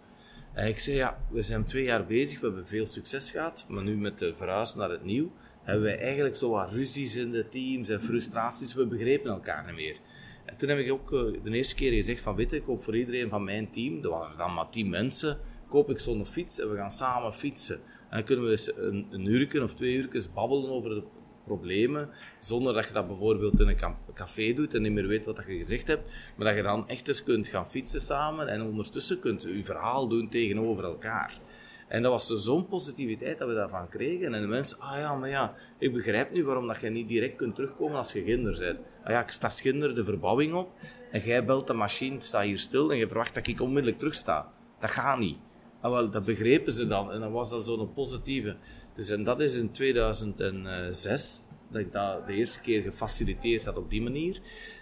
En 0.54 0.68
ik 0.68 0.80
zei, 0.80 0.96
ja, 0.96 1.18
we 1.30 1.42
zijn 1.42 1.66
twee 1.66 1.84
jaar 1.84 2.06
bezig, 2.06 2.40
we 2.40 2.46
hebben 2.46 2.68
veel 2.68 2.86
succes 2.86 3.32
gehad, 3.32 3.66
maar 3.70 3.84
nu 3.84 3.98
met 3.98 4.20
de 4.20 4.36
verhuis 4.36 4.76
naar 4.76 4.90
het 4.90 5.04
nieuw, 5.04 5.32
hebben 5.66 5.84
wij 5.84 6.00
eigenlijk 6.00 6.36
zo 6.36 6.50
wat 6.50 6.72
ruzies 6.72 7.16
in 7.16 7.32
de 7.32 7.50
teams 7.50 7.90
en 7.90 8.02
frustraties. 8.02 8.74
We 8.74 8.86
begrepen 8.86 9.32
elkaar 9.32 9.66
niet 9.66 9.76
meer. 9.76 9.98
En 10.46 10.58
toen 10.58 10.70
heb 10.70 10.78
ik 10.78 10.92
ook 10.92 11.12
uh, 11.12 11.44
de 11.44 11.52
eerste 11.52 11.76
keer 11.76 11.92
gezegd 11.92 12.22
van, 12.22 12.36
weet 12.36 12.54
ik 12.54 12.64
koop 12.64 12.80
voor 12.80 12.98
iedereen 12.98 13.30
van 13.30 13.44
mijn 13.44 13.70
team, 13.70 14.02
dat 14.02 14.12
waren 14.12 14.38
dan 14.38 14.54
maar 14.54 14.70
tien 14.70 14.90
mensen, 14.90 15.38
koop 15.70 15.90
ik 15.90 16.00
zo'n 16.00 16.26
fiets 16.26 16.60
en 16.60 16.70
we 16.70 16.76
gaan 16.76 16.92
samen 16.92 17.34
fietsen. 17.34 17.76
En 17.76 18.18
dan 18.18 18.24
kunnen 18.24 18.46
we 18.46 18.52
eens 18.52 18.78
een, 18.78 19.08
een 19.12 19.26
uurtje 19.26 19.64
of 19.64 19.74
twee 19.74 19.94
uurtjes 19.94 20.34
babbelen 20.34 20.70
over 20.70 20.90
de 20.90 21.04
problemen, 21.46 22.10
zonder 22.40 22.74
dat 22.74 22.88
je 22.88 22.94
dat 22.94 23.08
bijvoorbeeld 23.08 23.60
in 23.60 23.68
een 23.68 23.96
café 24.14 24.54
doet 24.54 24.74
en 24.74 24.82
niet 24.82 24.92
meer 24.92 25.08
weet 25.08 25.26
wat 25.26 25.42
je 25.48 25.58
gezegd 25.58 25.88
hebt, 25.88 26.10
maar 26.38 26.48
dat 26.48 26.56
je 26.56 26.62
dan 26.62 26.88
echt 26.90 27.08
eens 27.08 27.24
kunt 27.24 27.48
gaan 27.48 27.70
fietsen 27.70 28.02
samen 28.02 28.48
en 28.48 28.62
ondertussen 28.62 29.20
kunt 29.20 29.44
je 29.44 29.64
verhaal 29.64 30.08
doen 30.08 30.30
tegenover 30.30 30.84
elkaar. 30.84 31.40
En 31.88 32.02
dat 32.02 32.12
was 32.12 32.44
zo'n 32.44 32.68
positiviteit 32.68 33.38
dat 33.38 33.48
we 33.48 33.54
daarvan 33.54 33.90
kregen. 33.90 34.34
En 34.34 34.42
de 34.42 34.48
mensen, 34.48 34.80
ah 34.80 34.98
ja, 34.98 35.16
maar 35.16 35.30
ja, 35.30 35.56
ik 35.78 35.94
begrijp 35.94 36.32
nu 36.32 36.46
waarom 36.46 36.68
dat 36.68 36.80
je 36.80 36.90
niet 36.90 37.08
direct 37.08 37.36
kunt 37.36 37.56
terugkomen 37.56 37.98
als 37.98 38.14
je 38.14 38.24
ginder 38.24 38.60
bent. 38.60 38.80
Ah 39.04 39.12
ja, 39.12 39.22
ik 39.22 39.30
start 39.30 39.60
ginder 39.60 39.96
de 39.96 40.04
verbouwing 40.04 40.54
op 40.54 40.70
en 41.12 41.22
jij 41.22 41.46
belt 41.46 41.68
de 41.68 41.74
machine, 41.74 42.22
sta 42.22 42.42
hier 42.42 42.58
stil 42.58 42.92
en 42.92 42.98
je 42.98 43.08
verwacht 43.08 43.34
dat 43.34 43.48
ik 43.48 43.62
onmiddellijk 43.62 43.98
terugsta. 43.98 44.52
Dat 44.80 44.90
gaat 44.90 45.20
niet. 45.20 45.38
Ah, 45.82 45.92
wel, 45.92 46.10
dat 46.10 46.26
begrepen 46.26 46.74
ze 46.74 46.88
dan 46.88 47.12
en 47.12 47.20
dan 47.20 47.32
was 47.32 47.50
dat 47.50 47.66
zo'n 47.66 47.94
positieve. 47.94 48.56
Dus 48.96 49.10
en 49.10 49.24
dat 49.24 49.42
is 49.42 49.58
in 49.58 49.72
2006 49.72 51.42
dat 51.72 51.82
ik 51.82 51.92
dat 51.92 52.28
de 52.28 52.34
eerste 52.34 52.62
keer 52.62 52.82
gefaciliteerd 52.82 53.66
had 53.66 53.78
op 53.78 53.90
die 53.90 54.02
manier. 54.02 54.40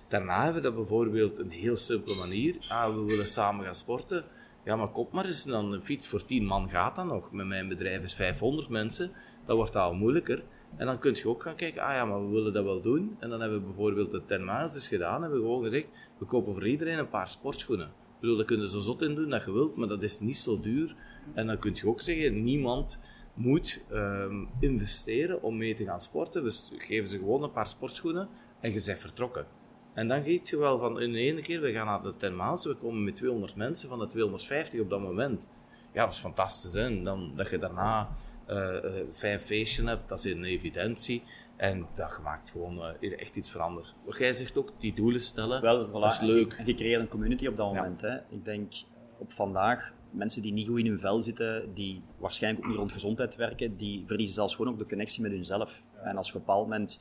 Daarna 0.08 0.44
hebben 0.44 0.62
we 0.62 0.68
dat 0.68 0.76
bijvoorbeeld 0.76 1.40
een 1.40 1.52
heel 1.52 1.76
simpele 1.76 2.16
manier. 2.16 2.56
Ah, 2.70 2.96
we 2.96 3.02
willen 3.02 3.28
samen 3.28 3.66
gaan 3.66 3.76
sporten. 3.76 4.26
Ja, 4.64 4.76
maar 4.76 4.88
kop 4.88 5.12
maar 5.12 5.26
eens, 5.26 5.44
dan 5.44 5.74
een 5.74 5.84
fiets 5.84 6.08
voor 6.08 6.26
10 6.26 6.46
man 6.46 6.70
gaat 6.70 6.96
dan 6.96 7.08
nog. 7.08 7.32
Met 7.32 7.46
mijn 7.46 7.68
bedrijf 7.68 8.04
is 8.04 8.14
500 8.14 8.70
mensen. 8.70 9.12
Dat 9.44 9.56
wordt 9.56 9.76
al 9.76 9.94
moeilijker. 9.94 10.44
En 10.78 10.86
dan 10.86 11.00
kun 11.00 11.14
je 11.16 11.30
ook 11.30 11.44
gaan 11.44 11.56
kijken, 11.56 11.82
ah 11.82 11.94
ja, 11.94 12.06
maar 12.06 12.26
we 12.26 12.32
willen 12.32 12.54
dat 12.54 12.64
wel 12.64 12.82
doen. 12.82 13.16
En 13.20 13.30
dan 13.30 13.42
hebben 13.42 13.60
we 13.60 13.66
bijvoorbeeld 13.66 14.12
de 14.12 14.26
10 14.26 14.46
maanden 14.46 14.82
gedaan. 14.82 15.22
Hebben 15.22 15.40
we 15.40 15.46
gewoon 15.46 15.64
gezegd, 15.64 15.88
we 16.18 16.26
kopen 16.26 16.54
voor 16.54 16.68
iedereen 16.68 16.98
een 16.98 17.10
paar 17.10 17.28
sportschoenen. 17.28 17.88
Ik 17.88 18.20
bedoel, 18.20 18.38
dat 18.38 18.46
kun 18.46 18.60
je 18.60 18.70
zo 18.70 18.80
zot 18.80 19.02
in 19.02 19.16
doen 19.16 19.30
dat 19.30 19.46
je 19.46 19.52
wilt, 19.52 19.76
maar 19.76 19.88
dat 19.88 20.02
is 20.02 20.20
niet 20.20 20.38
zo 20.38 20.60
duur. 20.60 20.96
En 21.34 21.48
dan 21.48 21.60
kun 21.60 21.72
je 21.76 21.88
ook 21.88 22.02
zeggen, 22.02 22.44
niemand 22.44 23.00
moet 23.34 23.82
um, 23.92 24.48
investeren 24.60 25.42
om 25.42 25.58
mee 25.58 25.76
te 25.76 25.84
gaan 25.84 26.02
sporten. 26.02 26.44
Dus 26.44 26.72
geven 26.78 27.10
ze 27.10 27.18
gewoon 27.18 27.44
een 27.44 27.52
paar 27.52 27.68
sportschoenen 27.68 28.30
en 28.60 28.72
je 28.74 28.84
bent 28.86 29.00
vertrokken. 29.00 29.46
En 29.94 30.08
dan 30.08 30.24
giet 30.24 30.50
je 30.50 30.58
wel 30.58 30.80
van 30.80 31.02
in 31.02 31.12
de 31.12 31.20
ene 31.20 31.42
keer, 31.42 31.62
we 31.62 31.72
gaan 31.72 31.86
naar 31.86 32.02
de 32.02 32.14
10 32.18 32.36
maanden, 32.36 32.70
we 32.70 32.76
komen 32.76 33.04
met 33.04 33.16
200 33.16 33.56
mensen 33.56 33.90
van 33.90 34.00
de 34.00 34.08
250 34.08 34.80
op 34.80 34.90
dat 34.90 35.02
moment. 35.02 35.50
Ja, 35.94 36.06
dat 36.06 36.14
is 36.14 36.20
fantastisch. 36.20 36.74
Hè? 36.74 37.02
Dan, 37.04 37.32
dat 37.36 37.50
je 37.50 37.58
daarna 37.58 38.10
uh, 38.50 38.76
vijf 39.12 39.44
feestjes 39.44 39.86
hebt, 39.86 40.10
dat 40.10 40.26
is 40.26 40.32
een 40.32 40.44
evidentie. 40.44 41.24
En 41.56 41.88
dat 41.96 42.20
maakt 42.24 42.50
gewoon 42.50 42.78
uh, 42.78 42.90
is 43.00 43.16
echt 43.16 43.36
iets 43.36 43.52
veranderd. 43.52 43.94
Wat 44.06 44.18
jij 44.18 44.32
zegt 44.32 44.58
ook, 44.58 44.70
die 44.80 44.94
doelen 44.94 45.22
stellen, 45.22 45.62
Wel, 45.62 45.88
voilà. 45.88 45.92
dat 45.92 46.12
is 46.12 46.20
leuk. 46.20 46.56
Je, 46.58 46.66
je 46.66 46.74
creëert 46.74 47.02
een 47.02 47.08
community 47.08 47.48
op 47.48 47.56
dat 47.56 47.74
moment. 47.74 48.02
Hè? 48.02 48.16
Ik 48.16 48.46
denk, 48.46 48.72
op 49.18 49.32
vandaag, 49.32 49.94
mensen 50.10 50.42
die 50.42 50.54
niet 50.54 50.68
goed 50.68 50.80
in 50.80 50.86
hun 50.86 51.00
vel 51.00 51.20
zitten, 51.20 51.74
die 51.74 52.02
waarschijnlijk 52.18 52.64
ook 52.64 52.70
niet 52.70 52.80
rond 52.80 52.92
gezondheid 52.92 53.36
werken, 53.36 53.78
die 53.78 54.04
verliezen 54.06 54.36
zelfs 54.36 54.56
gewoon 54.56 54.72
ook 54.72 54.80
de 54.80 54.86
connectie 54.86 55.22
met 55.22 55.32
hunzelf. 55.32 55.84
En 56.04 56.18
als 56.18 56.30
op 56.30 56.36
een 56.36 56.40
bepaald 56.40 56.68
moment, 56.68 57.00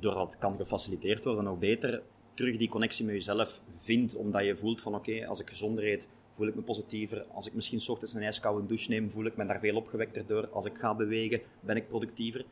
doordat 0.00 0.30
het 0.30 0.38
kan 0.38 0.56
gefaciliteerd 0.56 1.24
worden, 1.24 1.44
nog 1.44 1.58
beter 1.58 2.02
terug 2.38 2.56
die 2.56 2.68
connectie 2.68 3.04
met 3.04 3.14
jezelf 3.14 3.60
vindt, 3.74 4.16
omdat 4.16 4.44
je 4.44 4.56
voelt 4.56 4.80
van 4.80 4.94
oké, 4.94 5.26
als 5.26 5.40
ik 5.40 5.48
gezonder 5.48 5.84
eet, 5.84 6.08
voel 6.32 6.46
ik 6.46 6.54
me 6.54 6.60
positiever. 6.60 7.24
Als 7.32 7.46
ik 7.46 7.54
misschien 7.54 7.88
ochtends 7.88 8.14
een 8.14 8.22
ijskoude 8.22 8.66
douche 8.66 8.90
neem, 8.90 9.10
voel 9.10 9.24
ik 9.24 9.36
me 9.36 9.46
daar 9.46 9.60
veel 9.60 9.76
opgewekter 9.76 10.26
door. 10.26 10.48
Als 10.48 10.64
ik 10.64 10.78
ga 10.78 10.94
bewegen, 10.94 11.40
ben 11.60 11.76
ik 11.76 11.88
productiever. 11.88 12.44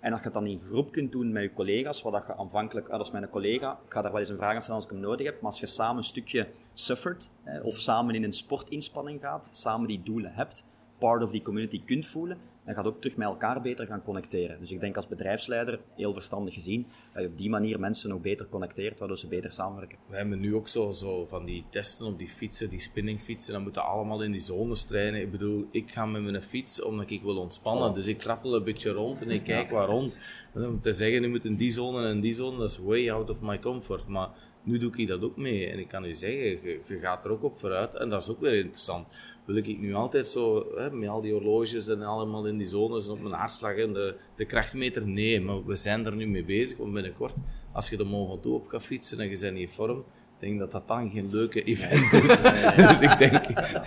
En 0.00 0.12
als 0.12 0.20
je 0.20 0.24
het 0.24 0.34
dan 0.34 0.46
in 0.46 0.58
groep 0.58 0.92
kunt 0.92 1.12
doen 1.12 1.32
met 1.32 1.42
je 1.42 1.52
collega's, 1.52 2.02
wat 2.02 2.24
je 2.26 2.36
aanvankelijk, 2.36 2.88
ah, 2.88 2.96
dat 2.96 3.06
is 3.06 3.12
mijn 3.12 3.28
collega, 3.28 3.72
ik 3.84 3.92
ga 3.92 4.02
daar 4.02 4.10
wel 4.10 4.20
eens 4.20 4.28
een 4.28 4.36
vraag 4.36 4.54
aan 4.54 4.60
stellen 4.60 4.80
als 4.80 4.84
ik 4.84 4.90
hem 4.90 5.00
nodig 5.00 5.26
heb, 5.26 5.34
maar 5.34 5.50
als 5.50 5.60
je 5.60 5.66
samen 5.66 5.96
een 5.96 6.04
stukje 6.04 6.48
suffert, 6.74 7.30
of 7.62 7.78
samen 7.78 8.14
in 8.14 8.24
een 8.24 8.32
sportinspanning 8.32 9.20
gaat, 9.20 9.48
samen 9.50 9.88
die 9.88 10.02
doelen 10.02 10.32
hebt, 10.34 10.64
part 10.98 11.22
of 11.22 11.30
die 11.30 11.42
community 11.42 11.82
kunt 11.84 12.06
voelen, 12.06 12.38
dan 12.64 12.74
gaat 12.74 12.86
ook 12.86 13.00
terug 13.00 13.16
met 13.16 13.26
elkaar 13.26 13.60
beter 13.60 13.86
gaan 13.86 14.02
connecteren. 14.02 14.60
Dus 14.60 14.70
ik 14.70 14.80
denk 14.80 14.96
als 14.96 15.08
bedrijfsleider, 15.08 15.80
heel 15.96 16.12
verstandig 16.12 16.54
gezien, 16.54 16.86
dat 17.12 17.22
je 17.22 17.28
op 17.28 17.38
die 17.38 17.50
manier 17.50 17.80
mensen 17.80 18.08
nog 18.08 18.20
beter 18.20 18.48
connecteert, 18.48 18.98
waardoor 18.98 19.18
ze 19.18 19.26
beter 19.26 19.52
samenwerken. 19.52 19.98
We 20.06 20.16
hebben 20.16 20.40
nu 20.40 20.54
ook 20.54 20.68
zo, 20.68 20.90
zo 20.90 21.26
van 21.26 21.44
die 21.44 21.64
testen 21.70 22.06
op 22.06 22.18
die 22.18 22.28
fietsen, 22.28 22.70
die 22.70 22.80
spinningfietsen, 22.80 23.52
dan 23.52 23.62
moeten 23.62 23.84
allemaal 23.84 24.22
in 24.22 24.30
die 24.30 24.40
zones 24.40 24.84
trainen. 24.84 25.20
Ik 25.20 25.30
bedoel, 25.30 25.68
ik 25.70 25.90
ga 25.90 26.06
met 26.06 26.22
mijn 26.22 26.42
fiets 26.42 26.82
omdat 26.82 27.10
ik 27.10 27.22
wil 27.22 27.36
ontspannen, 27.36 27.88
oh. 27.88 27.94
dus 27.94 28.06
ik 28.06 28.18
trappel 28.18 28.54
een 28.54 28.64
beetje 28.64 28.90
rond 28.90 29.22
en 29.22 29.30
ik 29.30 29.44
kijk 29.54 29.70
waar 29.70 29.88
rond. 29.88 30.16
om 30.54 30.80
te 30.80 30.92
zeggen, 30.92 31.20
nu 31.20 31.28
moet 31.28 31.44
in 31.44 31.56
die 31.56 31.70
zone 31.70 32.08
en 32.08 32.20
die 32.20 32.34
zone, 32.34 32.58
dat 32.58 32.70
is 32.70 32.78
way 32.78 33.10
out 33.10 33.30
of 33.30 33.40
my 33.40 33.58
comfort. 33.58 34.06
Maar 34.06 34.28
nu 34.62 34.78
doe 34.78 34.96
ik 34.96 35.08
dat 35.08 35.22
ook 35.22 35.36
mee 35.36 35.70
en 35.70 35.78
ik 35.78 35.88
kan 35.88 36.04
u 36.04 36.14
zeggen, 36.14 36.40
je, 36.40 36.80
je 36.86 36.98
gaat 36.98 37.24
er 37.24 37.30
ook 37.30 37.42
op 37.42 37.54
vooruit 37.54 37.94
en 37.94 38.08
dat 38.08 38.22
is 38.22 38.30
ook 38.30 38.40
weer 38.40 38.54
interessant 38.54 39.06
wil 39.44 39.56
ik 39.56 39.78
nu 39.78 39.94
altijd 39.94 40.26
zo, 40.26 40.66
hè, 40.76 40.90
met 40.90 41.08
al 41.08 41.20
die 41.20 41.32
horloges 41.32 41.88
en 41.88 42.02
allemaal 42.02 42.46
in 42.46 42.56
die 42.56 42.66
zones 42.66 43.06
en 43.06 43.12
op 43.12 43.20
mijn 43.20 43.34
hartslag 43.34 43.76
en 43.76 43.92
de, 43.92 44.16
de 44.36 44.44
krachtmeter, 44.44 45.06
nee, 45.06 45.40
maar 45.40 45.64
we 45.64 45.76
zijn 45.76 46.06
er 46.06 46.16
nu 46.16 46.26
mee 46.26 46.44
bezig, 46.44 46.76
want 46.76 46.92
binnenkort, 46.92 47.34
als 47.72 47.88
je 47.88 47.96
de 47.96 48.04
Mont 48.04 48.30
Ventoux 48.30 48.64
op 48.64 48.70
gaat 48.70 48.82
fietsen 48.82 49.20
en 49.20 49.28
je 49.28 49.38
bent 49.38 49.58
in 49.58 49.68
vorm, 49.68 50.04
denk 50.38 50.58
dat 50.58 50.72
dat 50.72 50.88
dan 50.88 51.10
geen 51.10 51.30
leuke 51.30 51.62
event 51.62 52.12
is. 52.12 52.42
dus 52.88 53.00
ik 53.00 53.18
denk 53.18 53.32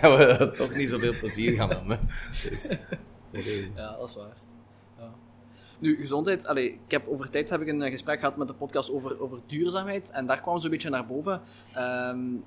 we 0.00 0.52
toch 0.56 0.74
niet 0.74 0.88
zoveel 0.88 1.14
plezier 1.20 1.52
gaan 1.52 1.70
hebben. 1.70 2.00
Dus, 2.50 2.68
ja, 3.74 3.96
dat 3.96 4.08
is 4.08 4.14
waar. 4.14 4.36
Ja. 4.98 5.14
Nu, 5.80 5.96
gezondheid. 5.96 6.46
Allee, 6.46 6.72
ik 6.72 6.90
heb, 6.90 7.06
over 7.06 7.30
tijd 7.30 7.50
heb 7.50 7.60
ik 7.60 7.68
een 7.68 7.90
gesprek 7.90 8.18
gehad 8.18 8.36
met 8.36 8.48
de 8.48 8.54
podcast 8.54 8.90
over, 8.90 9.20
over 9.20 9.40
duurzaamheid. 9.46 10.10
En 10.10 10.26
daar 10.26 10.40
kwam 10.40 10.58
zo'n 10.58 10.70
beetje 10.70 10.90
naar 10.90 11.06
boven. 11.06 11.40
Um, 11.78 12.44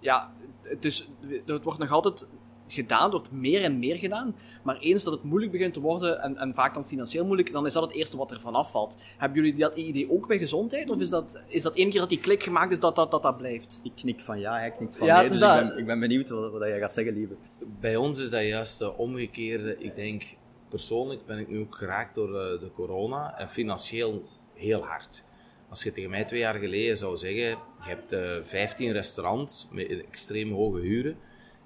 ja, 0.00 0.32
het, 0.62 0.84
is, 0.84 1.08
het 1.46 1.62
wordt 1.64 1.78
nog 1.78 1.90
altijd 1.90 2.26
gedaan, 2.68 3.10
wordt 3.10 3.30
meer 3.30 3.62
en 3.62 3.78
meer 3.78 3.96
gedaan. 3.96 4.36
Maar 4.62 4.78
eens 4.78 5.04
dat 5.04 5.12
het 5.12 5.22
moeilijk 5.22 5.52
begint 5.52 5.74
te 5.74 5.80
worden, 5.80 6.22
en, 6.22 6.36
en 6.36 6.54
vaak 6.54 6.74
dan 6.74 6.84
financieel 6.84 7.24
moeilijk, 7.24 7.52
dan 7.52 7.66
is 7.66 7.72
dat 7.72 7.82
het 7.82 7.94
eerste 7.94 8.16
wat 8.16 8.30
er 8.30 8.40
vanaf 8.40 8.70
valt. 8.70 8.96
Hebben 9.16 9.42
jullie 9.42 9.58
dat 9.58 9.76
idee 9.76 10.10
ook 10.10 10.26
bij 10.26 10.38
gezondheid? 10.38 10.90
Of 10.90 11.00
is 11.00 11.10
dat, 11.10 11.44
is 11.48 11.62
dat 11.62 11.76
één 11.76 11.90
keer 11.90 12.00
dat 12.00 12.08
die 12.08 12.20
klik 12.20 12.42
gemaakt 12.42 12.72
is, 12.72 12.80
dat 12.80 12.96
dat, 12.96 13.10
dat, 13.10 13.22
dat 13.22 13.36
blijft? 13.36 13.80
Ik 13.82 13.92
knik 13.94 14.20
van 14.20 14.40
ja, 14.40 14.56
hij 14.58 14.70
knikt 14.70 14.96
van 14.96 15.06
ja, 15.06 15.20
nee. 15.20 15.28
Dus 15.28 15.38
ik, 15.38 15.42
ben, 15.42 15.78
ik 15.78 15.86
ben 15.86 16.00
benieuwd 16.00 16.28
wat, 16.28 16.52
wat 16.52 16.62
jij 16.62 16.78
gaat 16.78 16.92
zeggen, 16.92 17.14
lieve. 17.14 17.34
Bij 17.80 17.96
ons 17.96 18.18
is 18.18 18.30
dat 18.30 18.42
juist 18.42 18.78
de 18.78 18.96
omgekeerde. 18.96 19.76
Ik 19.78 19.94
denk, 19.94 20.36
persoonlijk 20.68 21.26
ben 21.26 21.38
ik 21.38 21.48
nu 21.48 21.60
ook 21.60 21.76
geraakt 21.76 22.14
door 22.14 22.32
de, 22.32 22.54
eh, 22.54 22.60
de 22.60 22.72
corona. 22.72 23.38
En 23.38 23.48
financieel 23.48 24.24
heel 24.54 24.84
hard. 24.84 25.24
Als 25.68 25.82
je 25.82 25.92
tegen 25.92 26.10
mij 26.10 26.24
twee 26.24 26.40
jaar 26.40 26.54
geleden 26.54 26.96
zou 26.96 27.16
zeggen, 27.16 27.48
je 27.48 27.56
hebt 27.78 28.12
uh, 28.12 28.36
eh, 28.36 28.44
15 28.44 28.92
restaurants 28.92 29.68
met 29.70 29.88
extreem 29.88 30.52
hoge 30.52 30.80
huren 30.80 31.16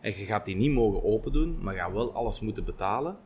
en 0.01 0.19
je 0.19 0.25
gaat 0.25 0.45
die 0.45 0.57
niet 0.57 0.73
mogen 0.73 1.05
open 1.05 1.33
doen, 1.33 1.59
maar 1.61 1.75
je 1.75 1.81
gaat 1.81 1.93
wel 1.93 2.13
alles 2.13 2.41
moeten 2.41 2.65
betalen. 2.65 3.17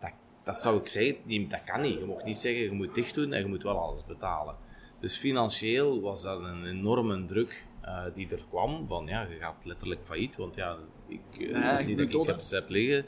Dat, 0.00 0.12
dat 0.44 0.56
zou 0.56 0.78
ik 0.78 0.88
zeggen, 0.88 1.48
dat 1.48 1.64
kan 1.64 1.80
niet. 1.80 1.98
Je 1.98 2.06
mag 2.06 2.24
niet 2.24 2.36
zeggen, 2.36 2.62
je 2.62 2.72
moet 2.72 2.94
dicht 2.94 3.14
doen 3.14 3.32
en 3.32 3.40
je 3.40 3.46
moet 3.46 3.62
wel 3.62 3.78
alles 3.78 4.04
betalen. 4.04 4.56
Dus 5.00 5.16
financieel 5.16 6.00
was 6.00 6.22
dat 6.22 6.40
een 6.40 6.66
enorme 6.66 7.24
druk 7.24 7.66
uh, 7.84 8.04
die 8.14 8.28
er 8.30 8.44
kwam. 8.48 8.86
Van 8.86 9.06
ja, 9.06 9.26
je 9.30 9.36
gaat 9.36 9.64
letterlijk 9.64 10.04
failliet, 10.04 10.36
want 10.36 10.54
ja, 10.54 10.76
ik, 11.08 11.20
uh, 11.38 11.50
ja, 11.50 11.80
niet 11.86 11.98
dat 11.98 12.20
ik 12.20 12.26
heb 12.26 12.40
heb 12.50 12.68
liggen. 12.68 13.04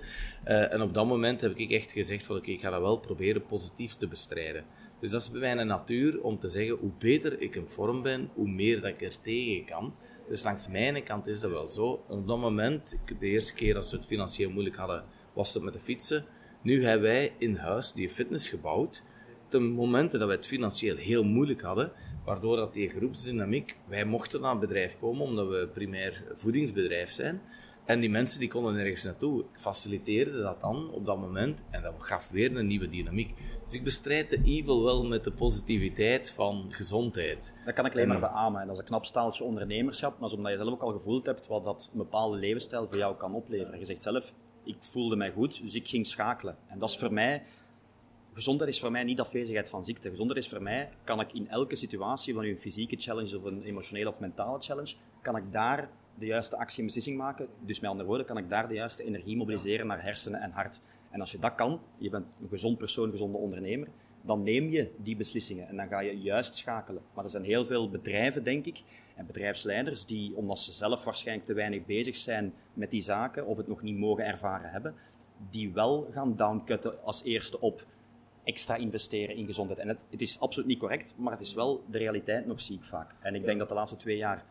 Uh, 0.46 0.72
en 0.72 0.82
op 0.82 0.94
dat 0.94 1.06
moment 1.06 1.40
heb 1.40 1.56
ik 1.56 1.70
echt 1.70 1.92
gezegd 1.92 2.24
van 2.24 2.36
oké, 2.36 2.50
ik 2.50 2.60
ga 2.60 2.70
dat 2.70 2.80
wel 2.80 2.98
proberen 2.98 3.46
positief 3.46 3.94
te 3.94 4.08
bestrijden. 4.08 4.64
Dus 5.00 5.10
dat 5.10 5.20
is 5.20 5.30
bij 5.30 5.40
mij 5.40 5.56
een 5.56 5.66
natuur 5.66 6.22
om 6.22 6.38
te 6.38 6.48
zeggen, 6.48 6.76
hoe 6.76 6.92
beter 6.98 7.40
ik 7.40 7.54
in 7.54 7.68
vorm 7.68 8.02
ben, 8.02 8.30
hoe 8.34 8.48
meer 8.48 8.80
dat 8.80 8.90
ik 8.90 9.02
er 9.02 9.20
tegen 9.20 9.64
kan. 9.64 9.94
Dus 10.28 10.42
langs 10.42 10.68
mijn 10.68 11.02
kant 11.02 11.26
is 11.26 11.40
dat 11.40 11.50
wel 11.50 11.66
zo. 11.66 12.04
Op 12.08 12.26
dat 12.26 12.38
moment, 12.38 12.96
de 13.18 13.26
eerste 13.26 13.54
keer 13.54 13.74
dat 13.74 13.86
ze 13.86 13.96
het 13.96 14.06
financieel 14.06 14.50
moeilijk 14.50 14.76
hadden, 14.76 15.04
was 15.32 15.54
het 15.54 15.62
met 15.62 15.72
de 15.72 15.80
fietsen. 15.80 16.24
Nu 16.62 16.84
hebben 16.84 17.08
wij 17.08 17.32
in 17.38 17.56
huis 17.56 17.92
die 17.92 18.08
fitness 18.08 18.48
gebouwd. 18.48 19.02
De 19.48 19.58
momenten 19.58 20.18
dat 20.18 20.28
wij 20.28 20.36
het 20.36 20.46
financieel 20.46 20.96
heel 20.96 21.24
moeilijk 21.24 21.62
hadden, 21.62 21.92
waardoor 22.24 22.56
dat 22.56 22.72
die 22.72 22.88
groepsdynamiek, 22.88 23.76
wij 23.88 24.04
mochten 24.04 24.40
naar 24.40 24.50
het 24.50 24.60
bedrijf 24.60 24.98
komen 24.98 25.22
omdat 25.22 25.48
we 25.48 25.68
primair 25.72 26.24
voedingsbedrijf 26.32 27.10
zijn. 27.10 27.40
En 27.86 28.00
die 28.00 28.10
mensen 28.10 28.40
die 28.40 28.48
konden 28.48 28.74
nergens 28.74 29.04
naartoe. 29.04 29.40
Ik 29.40 29.60
faciliteerde 29.60 30.42
dat 30.42 30.60
dan 30.60 30.90
op 30.90 31.06
dat 31.06 31.18
moment 31.18 31.62
en 31.70 31.82
dat 31.82 31.94
gaf 31.98 32.28
weer 32.30 32.56
een 32.56 32.66
nieuwe 32.66 32.88
dynamiek. 32.88 33.34
Dus 33.64 33.74
ik 33.74 33.84
bestrijd 33.84 34.30
de 34.30 34.40
evil 34.44 34.84
wel 34.84 35.06
met 35.06 35.24
de 35.24 35.32
positiviteit 35.32 36.32
van 36.32 36.66
gezondheid. 36.68 37.54
Dat 37.64 37.74
kan 37.74 37.86
ik 37.86 37.92
alleen 37.92 38.08
maar 38.08 38.20
beamen. 38.20 38.60
En 38.60 38.66
dat 38.66 38.76
is 38.76 38.80
een 38.80 38.88
knap 38.88 39.04
staaltje 39.04 39.44
ondernemerschap, 39.44 40.18
maar 40.18 40.30
omdat 40.30 40.52
je 40.52 40.58
zelf 40.58 40.72
ook 40.72 40.82
al 40.82 40.92
gevoeld 40.92 41.26
hebt 41.26 41.46
wat 41.46 41.64
dat 41.64 41.88
een 41.92 41.98
bepaalde 41.98 42.36
levensstijl 42.36 42.88
voor 42.88 42.96
jou 42.96 43.16
kan 43.16 43.34
opleveren. 43.34 43.78
Je 43.78 43.84
zegt 43.84 44.02
zelf, 44.02 44.34
ik 44.64 44.76
voelde 44.78 45.16
mij 45.16 45.30
goed, 45.30 45.62
dus 45.62 45.74
ik 45.74 45.88
ging 45.88 46.06
schakelen. 46.06 46.56
En 46.66 46.78
dat 46.78 46.88
is 46.88 46.96
voor 46.96 47.12
mij 47.12 47.42
gezondheid 48.36 48.70
is 48.70 48.80
voor 48.80 48.90
mij 48.90 49.04
niet 49.04 49.20
afwezigheid 49.20 49.68
van 49.68 49.84
ziekte. 49.84 50.10
Gezondheid 50.10 50.44
is 50.44 50.48
voor 50.48 50.62
mij, 50.62 50.88
kan 51.04 51.20
ik 51.20 51.32
in 51.32 51.48
elke 51.48 51.76
situatie, 51.76 52.34
van 52.34 52.44
een 52.44 52.58
fysieke 52.58 52.96
challenge 52.96 53.38
of 53.38 53.44
een 53.44 53.62
emotionele 53.62 54.08
of 54.08 54.20
mentale 54.20 54.60
challenge, 54.60 54.94
kan 55.22 55.36
ik 55.36 55.52
daar 55.52 55.90
de 56.18 56.26
juiste 56.26 56.56
actie 56.56 56.78
en 56.78 56.84
beslissing 56.84 57.16
maken. 57.16 57.48
Dus 57.60 57.80
met 57.80 57.90
andere 57.90 58.08
woorden, 58.08 58.26
kan 58.26 58.38
ik 58.38 58.48
daar 58.48 58.68
de 58.68 58.74
juiste 58.74 59.04
energie 59.04 59.36
mobiliseren 59.36 59.86
naar 59.86 60.02
hersenen 60.02 60.40
en 60.40 60.50
hart. 60.50 60.80
En 61.10 61.20
als 61.20 61.32
je 61.32 61.38
dat 61.38 61.54
kan, 61.54 61.80
je 61.98 62.10
bent 62.10 62.26
een 62.40 62.48
gezond 62.48 62.78
persoon, 62.78 63.04
een 63.04 63.10
gezonde 63.10 63.38
ondernemer, 63.38 63.88
dan 64.22 64.42
neem 64.42 64.68
je 64.68 64.90
die 64.96 65.16
beslissingen 65.16 65.68
en 65.68 65.76
dan 65.76 65.88
ga 65.88 66.00
je 66.00 66.20
juist 66.20 66.54
schakelen. 66.54 67.02
Maar 67.14 67.24
er 67.24 67.30
zijn 67.30 67.44
heel 67.44 67.64
veel 67.64 67.90
bedrijven, 67.90 68.44
denk 68.44 68.66
ik, 68.66 68.82
en 69.14 69.26
bedrijfsleiders 69.26 70.06
die, 70.06 70.36
omdat 70.36 70.58
ze 70.58 70.72
zelf 70.72 71.04
waarschijnlijk 71.04 71.46
te 71.46 71.54
weinig 71.54 71.86
bezig 71.86 72.16
zijn 72.16 72.54
met 72.74 72.90
die 72.90 73.02
zaken 73.02 73.46
of 73.46 73.56
het 73.56 73.68
nog 73.68 73.82
niet 73.82 73.98
mogen 73.98 74.26
ervaren 74.26 74.70
hebben, 74.70 74.94
die 75.50 75.72
wel 75.72 76.08
gaan 76.10 76.36
downcutten 76.36 77.04
als 77.04 77.22
eerste 77.24 77.60
op 77.60 77.86
extra 78.44 78.76
investeren 78.76 79.36
in 79.36 79.46
gezondheid. 79.46 79.78
En 79.78 79.88
het, 79.88 80.04
het, 80.10 80.20
is 80.20 80.40
absoluut 80.40 80.68
niet 80.68 80.78
correct, 80.78 81.14
maar 81.16 81.32
het 81.32 81.40
is 81.40 81.54
wel 81.54 81.84
de 81.90 81.98
realiteit 81.98 82.46
nog, 82.46 82.60
zie 82.60 82.76
ik 82.76 82.84
vaak. 82.84 83.14
En 83.20 83.34
ik 83.34 83.44
denk 83.44 83.58
dat 83.58 83.68
de 83.68 83.74
laatste 83.74 83.96
twee 83.96 84.16
jaar 84.16 84.44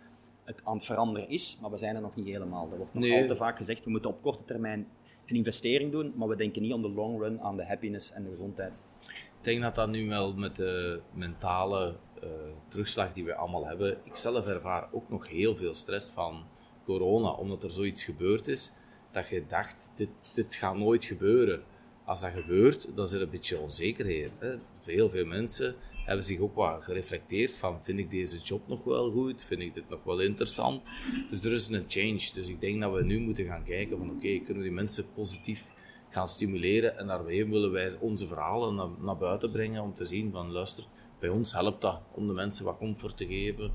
het 0.45 0.61
aan 0.63 0.75
het 0.75 0.85
veranderen 0.85 1.29
is, 1.29 1.57
maar 1.61 1.71
we 1.71 1.77
zijn 1.77 1.95
er 1.95 2.01
nog 2.01 2.15
niet 2.15 2.25
helemaal. 2.25 2.69
Er 2.71 2.77
wordt 2.77 2.93
nog 2.93 3.21
al 3.21 3.27
te 3.27 3.35
vaak 3.35 3.57
gezegd, 3.57 3.83
we 3.83 3.91
moeten 3.91 4.09
op 4.09 4.21
korte 4.21 4.43
termijn 4.43 4.87
een 5.25 5.35
investering 5.35 5.91
doen, 5.91 6.13
maar 6.15 6.27
we 6.27 6.35
denken 6.35 6.61
niet 6.61 6.73
aan 6.73 6.81
de 6.81 6.89
long 6.89 7.19
run, 7.19 7.41
aan 7.41 7.57
de 7.57 7.65
happiness 7.65 8.11
en 8.11 8.23
de 8.23 8.29
gezondheid. 8.29 8.81
Ik 9.09 9.51
denk 9.51 9.61
dat 9.61 9.75
dat 9.75 9.89
nu 9.89 10.07
wel 10.07 10.33
met 10.33 10.55
de 10.55 11.01
mentale 11.13 11.95
uh, 12.23 12.29
terugslag 12.67 13.13
die 13.13 13.25
we 13.25 13.35
allemaal 13.35 13.65
hebben. 13.65 13.97
Ik 14.03 14.15
zelf 14.15 14.47
ervaar 14.47 14.87
ook 14.91 15.09
nog 15.09 15.29
heel 15.29 15.55
veel 15.55 15.73
stress 15.73 16.09
van 16.09 16.43
corona, 16.83 17.31
omdat 17.31 17.63
er 17.63 17.71
zoiets 17.71 18.03
gebeurd 18.03 18.47
is 18.47 18.71
dat 19.11 19.29
je 19.29 19.43
dacht, 19.47 19.91
dit, 19.95 20.09
dit 20.35 20.55
gaat 20.55 20.77
nooit 20.77 21.03
gebeuren. 21.03 21.63
Als 22.05 22.21
dat 22.21 22.31
gebeurt, 22.31 22.87
dan 22.95 23.07
zit 23.07 23.21
een 23.21 23.29
beetje 23.29 23.59
onzekerheid. 23.59 24.31
Hè? 24.39 24.55
Heel 24.85 25.09
veel 25.09 25.25
mensen 25.25 25.75
hebben 26.05 26.25
zich 26.25 26.39
ook 26.39 26.55
wat 26.55 26.83
gereflecteerd 26.83 27.57
van, 27.57 27.83
vind 27.83 27.99
ik 27.99 28.09
deze 28.09 28.39
job 28.39 28.67
nog 28.67 28.83
wel 28.83 29.11
goed? 29.11 29.43
Vind 29.43 29.61
ik 29.61 29.73
dit 29.73 29.89
nog 29.89 30.03
wel 30.03 30.19
interessant? 30.19 30.81
Dus 31.29 31.43
er 31.43 31.51
is 31.51 31.69
een 31.69 31.85
change. 31.87 32.29
Dus 32.33 32.47
ik 32.47 32.61
denk 32.61 32.81
dat 32.81 32.93
we 32.93 33.03
nu 33.03 33.19
moeten 33.19 33.45
gaan 33.45 33.63
kijken 33.63 33.97
van, 33.97 34.09
oké, 34.09 34.37
kunnen 34.37 34.57
we 34.57 34.63
die 34.63 34.71
mensen 34.71 35.05
positief 35.13 35.65
gaan 36.09 36.27
stimuleren 36.27 36.97
en 36.97 37.07
daarmee 37.07 37.45
willen 37.45 37.71
wij 37.71 37.95
onze 37.99 38.27
verhalen 38.27 38.75
naar, 38.75 38.87
naar 38.99 39.17
buiten 39.17 39.51
brengen 39.51 39.81
om 39.81 39.93
te 39.93 40.05
zien 40.05 40.31
van, 40.31 40.51
luister, 40.51 40.85
bij 41.19 41.29
ons 41.29 41.53
helpt 41.53 41.81
dat 41.81 42.01
om 42.11 42.27
de 42.27 42.33
mensen 42.33 42.65
wat 42.65 42.77
comfort 42.77 43.17
te 43.17 43.25
geven. 43.25 43.71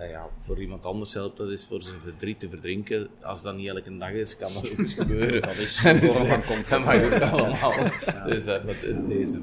Uh, 0.00 0.10
ja, 0.10 0.28
voor 0.36 0.60
iemand 0.60 0.84
anders 0.84 1.14
helpt 1.14 1.36
dat 1.36 1.48
is 1.48 1.66
voor 1.66 1.82
zijn 1.82 2.00
verdriet 2.00 2.40
te 2.40 2.48
verdrinken. 2.48 3.08
Als 3.22 3.42
dat 3.42 3.56
niet 3.56 3.68
elke 3.68 3.96
dag 3.96 4.10
is, 4.10 4.36
kan 4.36 4.52
dat 4.52 4.70
ook 4.72 4.78
eens 4.78 4.94
gebeuren. 4.94 5.42
dat 5.48 5.56
is 5.56 5.80
een 5.84 5.98
vorm 5.98 6.26
van 6.26 6.44
comfort. 6.44 6.70
Dat 6.70 6.84
mag 6.84 7.02
ook 7.02 7.20
allemaal. 7.20 7.72
Ja. 8.06 8.24
Dus 8.24 8.46
uh, 8.46 8.64
met 8.64 9.08
deze. 9.08 9.40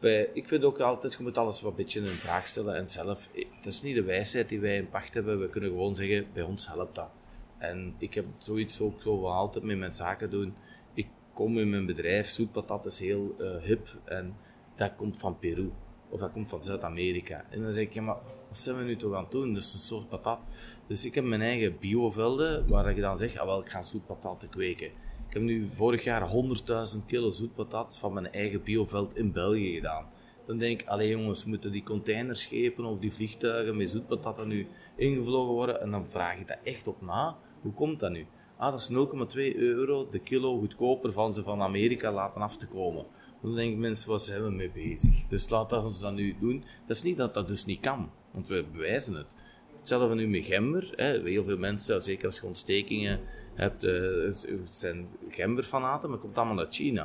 Bij, 0.00 0.30
ik 0.32 0.48
vind 0.48 0.64
ook 0.64 0.80
altijd, 0.80 1.12
je 1.12 1.22
moet 1.22 1.38
alles 1.38 1.60
wat 1.60 1.70
een 1.70 1.76
beetje 1.76 2.00
in 2.00 2.06
vraag 2.06 2.46
stellen 2.46 2.76
en 2.76 2.88
zelf. 2.88 3.28
Dat 3.62 3.72
is 3.72 3.82
niet 3.82 3.94
de 3.94 4.02
wijsheid 4.02 4.48
die 4.48 4.60
wij 4.60 4.76
in 4.76 4.88
pacht 4.88 5.14
hebben. 5.14 5.40
We 5.40 5.48
kunnen 5.48 5.70
gewoon 5.70 5.94
zeggen, 5.94 6.26
bij 6.32 6.42
ons 6.42 6.68
helpt 6.68 6.94
dat. 6.94 7.10
En 7.58 7.94
ik 7.98 8.14
heb 8.14 8.24
zoiets 8.38 8.80
ook 8.80 9.02
zo 9.02 9.24
altijd 9.24 9.64
met 9.64 9.78
mijn 9.78 9.92
zaken 9.92 10.30
doen. 10.30 10.54
Ik 10.94 11.08
kom 11.32 11.58
in 11.58 11.70
mijn 11.70 11.86
bedrijf, 11.86 12.28
zoetpatat 12.28 12.84
is 12.84 12.98
heel 12.98 13.34
uh, 13.38 13.56
hip 13.62 13.96
en 14.04 14.36
dat 14.76 14.94
komt 14.96 15.18
van 15.18 15.38
Peru. 15.38 15.70
Of 16.08 16.20
dat 16.20 16.32
komt 16.32 16.48
van 16.48 16.62
Zuid-Amerika. 16.62 17.44
En 17.50 17.62
dan 17.62 17.72
zeg 17.72 17.84
ik, 17.84 18.00
maar 18.00 18.16
wat 18.48 18.58
zijn 18.58 18.76
we 18.76 18.84
nu 18.84 18.96
toch 18.96 19.14
aan 19.14 19.22
het 19.22 19.30
doen? 19.30 19.54
Dat 19.54 19.62
is 19.62 19.72
een 19.72 19.78
soort 19.78 20.08
patat. 20.08 20.38
Dus 20.86 21.04
ik 21.04 21.14
heb 21.14 21.24
mijn 21.24 21.42
eigen 21.42 21.78
biovelden, 21.78 22.68
waar 22.68 22.90
ik 22.90 23.00
dan 23.00 23.18
zeg, 23.18 23.36
ah 23.36 23.46
wel, 23.46 23.60
ik 23.60 23.68
ga 23.68 23.82
zoetpatat 23.82 24.46
kweken. 24.50 24.90
Heb 25.36 25.44
nu 25.44 25.68
vorig 25.74 26.04
jaar 26.04 26.30
100.000 26.30 27.06
kilo 27.06 27.30
zoetpatat 27.30 27.98
van 27.98 28.12
mijn 28.12 28.32
eigen 28.32 28.62
bioveld 28.62 29.16
in 29.16 29.32
België 29.32 29.74
gedaan. 29.74 30.06
Dan 30.46 30.58
denk 30.58 30.80
ik, 30.80 30.88
alleen 30.88 31.08
jongens, 31.08 31.44
moeten 31.44 31.72
die 31.72 31.82
containerschepen 31.82 32.84
of 32.84 32.98
die 32.98 33.12
vliegtuigen 33.12 33.76
met 33.76 33.90
zoetpatat 33.90 34.46
nu 34.46 34.66
ingevlogen 34.96 35.54
worden? 35.54 35.80
En 35.80 35.90
dan 35.90 36.06
vraag 36.06 36.38
ik 36.38 36.48
dat 36.48 36.58
echt 36.62 36.86
op 36.86 37.02
na. 37.02 37.36
Hoe 37.60 37.72
komt 37.72 38.00
dat 38.00 38.10
nu? 38.10 38.26
Ah, 38.56 38.70
dat 38.70 38.80
is 38.80 38.90
0,2 38.90 39.56
euro 39.56 40.08
de 40.10 40.18
kilo 40.18 40.58
goedkoper 40.58 41.12
van 41.12 41.32
ze 41.32 41.42
van 41.42 41.62
Amerika 41.62 42.12
laten 42.12 42.40
af 42.40 42.56
te 42.56 42.66
komen. 42.66 43.06
Dan 43.42 43.54
denk 43.54 43.72
ik, 43.72 43.78
mensen, 43.78 44.08
wat 44.08 44.22
zijn 44.22 44.44
we 44.44 44.50
mee 44.50 44.70
bezig? 44.70 45.26
Dus 45.28 45.48
laat 45.48 45.70
dat 45.70 45.84
ons 45.84 46.00
dat 46.00 46.14
nu 46.14 46.36
doen. 46.40 46.64
Dat 46.86 46.96
is 46.96 47.02
niet 47.02 47.16
dat 47.16 47.34
dat 47.34 47.48
dus 47.48 47.64
niet 47.64 47.80
kan, 47.80 48.10
want 48.32 48.48
we 48.48 48.64
bewijzen 48.72 49.14
het. 49.14 49.36
Hetzelfde 49.78 50.14
nu 50.14 50.28
met 50.28 50.44
gember. 50.44 50.92
Hè. 50.94 51.20
Heel 51.20 51.44
veel 51.44 51.58
mensen, 51.58 52.02
zeker 52.02 52.26
als 52.26 52.36
je 52.40 52.46
ontstekingen 52.46 53.20
hebt, 53.56 53.84
uh, 53.84 54.32
zijn 54.64 55.08
gemberfanaten, 55.28 56.08
maar 56.08 56.18
het 56.18 56.26
komt 56.26 56.36
allemaal 56.36 56.58
uit 56.58 56.74
China. 56.74 57.02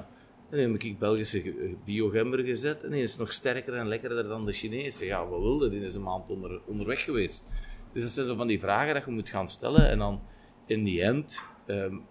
En 0.49 0.57
dan 0.57 0.71
heb 0.71 0.81
ik 0.81 0.99
Belgische 0.99 1.75
biogember 1.85 2.39
gezet 2.39 2.83
en 2.83 2.89
die 2.89 3.01
is 3.01 3.17
nog 3.17 3.31
sterker 3.31 3.73
en 3.73 3.87
lekkerder 3.87 4.27
dan 4.27 4.45
de 4.45 4.51
Chinese. 4.51 5.05
Ja, 5.05 5.27
wat 5.27 5.41
wilde? 5.41 5.69
Die 5.69 5.81
is 5.81 5.95
een 5.95 6.03
maand 6.03 6.29
onder, 6.29 6.61
onderweg 6.65 7.03
geweest. 7.03 7.47
Dus 7.93 8.03
dat 8.03 8.11
zijn 8.11 8.27
zo 8.27 8.35
van 8.35 8.47
die 8.47 8.59
vragen 8.59 8.93
dat 8.93 9.05
je 9.05 9.11
moet 9.11 9.29
gaan 9.29 9.47
stellen 9.47 9.89
en 9.89 9.97
dan 9.97 10.21
in 10.65 10.83
die 10.83 11.01
end 11.01 11.43
um, 11.67 12.01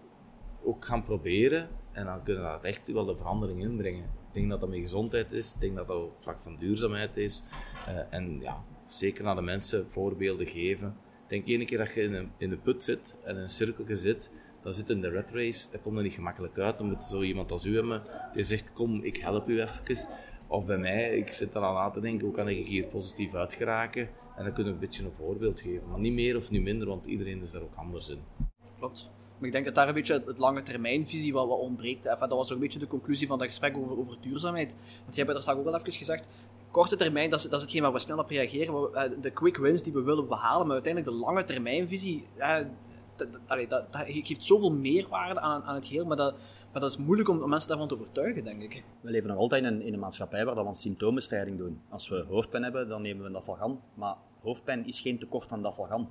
ook 0.63 0.85
gaan 0.85 1.03
proberen. 1.03 1.69
En 1.91 2.05
dan 2.05 2.23
kunnen 2.23 2.43
we 2.43 2.49
dat 2.49 2.63
echt 2.63 2.91
wel 2.91 3.05
de 3.05 3.17
verandering 3.17 3.61
inbrengen. 3.61 4.03
Ik 4.03 4.33
denk 4.33 4.49
dat 4.49 4.59
dat 4.59 4.69
met 4.69 4.79
gezondheid 4.79 5.31
is. 5.31 5.53
Ik 5.53 5.61
denk 5.61 5.75
dat 5.75 5.87
dat 5.87 5.97
op 5.97 6.15
vlak 6.19 6.39
van 6.39 6.55
duurzaamheid 6.55 7.17
is. 7.17 7.43
Uh, 7.87 7.99
en 8.09 8.39
ja, 8.39 8.63
zeker 8.87 9.23
naar 9.23 9.35
de 9.35 9.41
mensen 9.41 9.89
voorbeelden 9.89 10.47
geven. 10.47 10.97
Denk 11.31 11.47
één 11.47 11.65
keer 11.65 11.77
dat 11.77 11.93
je 11.93 12.01
in 12.01 12.13
een, 12.13 12.31
in 12.37 12.49
de 12.49 12.57
put 12.57 12.83
zit 12.83 13.15
en 13.23 13.35
in 13.35 13.41
een 13.41 13.49
cirkelje 13.49 13.95
zit, 13.95 14.29
dan 14.63 14.73
zit 14.73 14.89
in 14.89 15.01
de 15.01 15.09
red 15.09 15.31
race, 15.31 15.71
dat 15.71 15.81
komt 15.81 15.97
er 15.97 16.03
niet 16.03 16.13
gemakkelijk 16.13 16.57
uit. 16.57 16.77
Dan 16.77 16.87
moet 16.87 17.03
zo 17.03 17.21
iemand 17.21 17.51
als 17.51 17.65
u 17.65 17.75
hebben, 17.75 18.01
die 18.33 18.43
zegt, 18.43 18.73
kom, 18.73 19.03
ik 19.03 19.17
help 19.17 19.49
u 19.49 19.61
even. 19.61 20.09
Of 20.47 20.65
bij 20.65 20.77
mij, 20.77 21.17
ik 21.17 21.27
zit 21.27 21.55
er 21.55 21.61
al 21.61 21.79
aan 21.79 21.91
te 21.91 21.99
denken, 21.99 22.25
hoe 22.25 22.35
kan 22.35 22.47
ik 22.49 22.65
hier 22.65 22.83
positief 22.83 23.33
uit 23.33 23.53
geraken? 23.53 24.09
En 24.35 24.43
dan 24.43 24.53
kunnen 24.53 24.73
we 24.73 24.79
een 24.79 24.85
beetje 24.85 25.03
een 25.03 25.13
voorbeeld 25.13 25.61
geven. 25.61 25.89
Maar 25.89 25.99
niet 25.99 26.13
meer 26.13 26.35
of 26.35 26.49
niet 26.51 26.61
minder, 26.61 26.87
want 26.87 27.05
iedereen 27.05 27.41
is 27.41 27.51
daar 27.51 27.61
ook 27.61 27.75
anders 27.75 28.09
in. 28.09 28.19
Klopt. 28.77 29.09
Maar 29.37 29.47
ik 29.47 29.51
denk 29.51 29.65
dat 29.65 29.75
daar 29.75 29.87
een 29.87 29.93
beetje 29.93 30.23
het 30.25 30.37
lange 30.37 30.63
termijnvisie 30.63 31.33
wat, 31.33 31.47
wat 31.47 31.59
ontbreekt. 31.59 32.05
Enfin, 32.05 32.29
dat 32.29 32.37
was 32.37 32.47
ook 32.47 32.53
een 32.53 32.59
beetje 32.59 32.79
de 32.79 32.87
conclusie 32.87 33.27
van 33.27 33.37
dat 33.37 33.47
gesprek 33.47 33.77
over, 33.77 33.97
over 33.97 34.17
duurzaamheid. 34.21 34.75
Want 35.03 35.15
jij 35.15 35.23
hebt 35.23 35.31
daar 35.31 35.41
straks 35.41 35.59
ook 35.59 35.65
al 35.65 35.79
even 35.79 35.91
gezegd, 35.91 36.27
korte 36.71 36.95
termijn, 36.95 37.29
dat 37.29 37.39
is, 37.39 37.45
dat 37.45 37.53
is 37.53 37.61
hetgeen 37.61 37.81
waar 37.81 37.93
we 37.93 37.99
snel 37.99 38.17
op 38.17 38.29
reageren. 38.29 38.93
Eh, 38.93 39.11
de 39.21 39.31
quick 39.31 39.57
wins 39.57 39.83
die 39.83 39.93
we 39.93 40.01
willen 40.01 40.27
behalen, 40.27 40.65
maar 40.65 40.75
uiteindelijk 40.75 41.13
de 41.13 41.19
lange 41.19 41.43
termijnvisie, 41.43 42.23
uh, 42.37 42.57
dat, 43.15 43.69
dat, 43.69 43.87
geeft 44.05 44.45
zoveel 44.45 44.71
meerwaarde 44.71 45.39
aan, 45.39 45.63
aan 45.63 45.75
het 45.75 45.85
geheel, 45.85 46.05
maar 46.05 46.17
dat, 46.17 46.33
maar 46.71 46.81
dat 46.81 46.89
is 46.89 46.97
moeilijk 46.97 47.29
om, 47.29 47.49
mensen 47.49 47.69
daarvan 47.69 47.87
te 47.87 47.93
overtuigen, 47.93 48.43
denk 48.43 48.61
ik. 48.61 48.83
We 49.01 49.11
leven 49.11 49.29
nog 49.29 49.37
altijd 49.37 49.63
in 49.63 49.73
een, 49.73 49.81
in 49.81 49.93
een 49.93 49.99
maatschappij 49.99 50.45
waar 50.45 50.55
we 50.55 50.65
aan 50.65 50.75
symptoombestrijding 50.75 51.57
doen. 51.57 51.81
Als 51.89 52.09
we 52.09 52.25
hoofdpijn 52.27 52.63
hebben, 52.63 52.87
dan 52.87 53.01
nemen 53.01 53.25
we 53.25 53.31
dafalgan, 53.31 53.81
maar 53.93 54.15
hoofdpijn 54.41 54.87
is 54.87 54.99
geen 54.99 55.19
tekort 55.19 55.51
aan 55.51 55.61
dafalgan. 55.61 56.09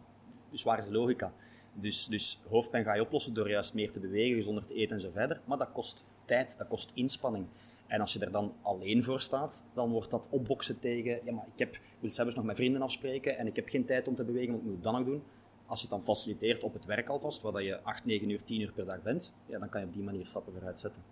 Dus 0.51 0.63
waar 0.63 0.79
is 0.79 0.85
de 0.85 0.93
logica? 0.93 1.33
Dus, 1.73 2.07
dus 2.07 2.41
hoofdpijn 2.49 2.85
ga 2.85 2.95
je 2.95 3.03
oplossen 3.03 3.35
door 3.35 3.51
juist 3.51 3.75
meer 3.75 3.93
te 3.93 4.01
bewegen, 4.01 4.37
gezonder 4.37 4.65
te 4.65 4.75
eten 4.75 4.97
en 4.97 5.03
zo 5.03 5.11
verder. 5.13 5.41
Maar 5.45 5.59
dat 5.59 5.73
kost 5.73 6.05
tijd, 6.25 6.55
dat 6.59 6.69
kost 6.69 6.91
inspanning. 6.95 7.47
En 7.91 8.01
als 8.01 8.13
je 8.13 8.19
er 8.19 8.31
dan 8.31 8.55
alleen 8.63 9.03
voor 9.03 9.21
staat, 9.21 9.65
dan 9.75 9.91
wordt 9.91 10.11
dat 10.11 10.29
opboksen 10.31 10.79
tegen, 10.79 11.21
ja 11.25 11.33
maar 11.33 11.47
ik, 11.53 11.59
heb, 11.59 11.79
wil 12.01 12.11
zelfs 12.11 12.35
nog 12.35 12.45
met 12.45 12.57
vrienden 12.57 12.83
afspreken 12.83 13.39
en 13.39 13.47
ik 13.47 13.57
heb 13.57 13.69
geen 13.69 13.85
tijd 13.85 14.09
om 14.09 14.15
te 14.15 14.25
bewegen, 14.25 14.61
moet 14.65 14.75
ik 14.75 14.83
dan 14.83 14.95
nog 14.95 15.05
doen? 15.05 15.23
Als 15.67 15.81
je 15.81 15.87
het 15.87 15.95
dan 15.95 16.05
faciliteert 16.05 16.63
op 16.63 16.73
het 16.73 16.85
werk 16.85 17.09
alvast, 17.09 17.43
waar 17.43 17.63
je 17.63 17.83
8, 17.83 18.05
9 18.05 18.31
uur, 18.31 18.45
10 18.45 18.61
uur 18.61 18.73
per 18.73 18.85
dag 18.85 19.03
bent, 19.03 19.33
ja, 19.47 19.59
dan 19.59 19.69
kan 19.69 19.81
je 19.81 19.87
op 19.87 19.93
die 19.93 20.03
manier 20.03 20.27
stappen 20.27 20.53
vooruit 20.53 20.81
zetten. 20.81 21.03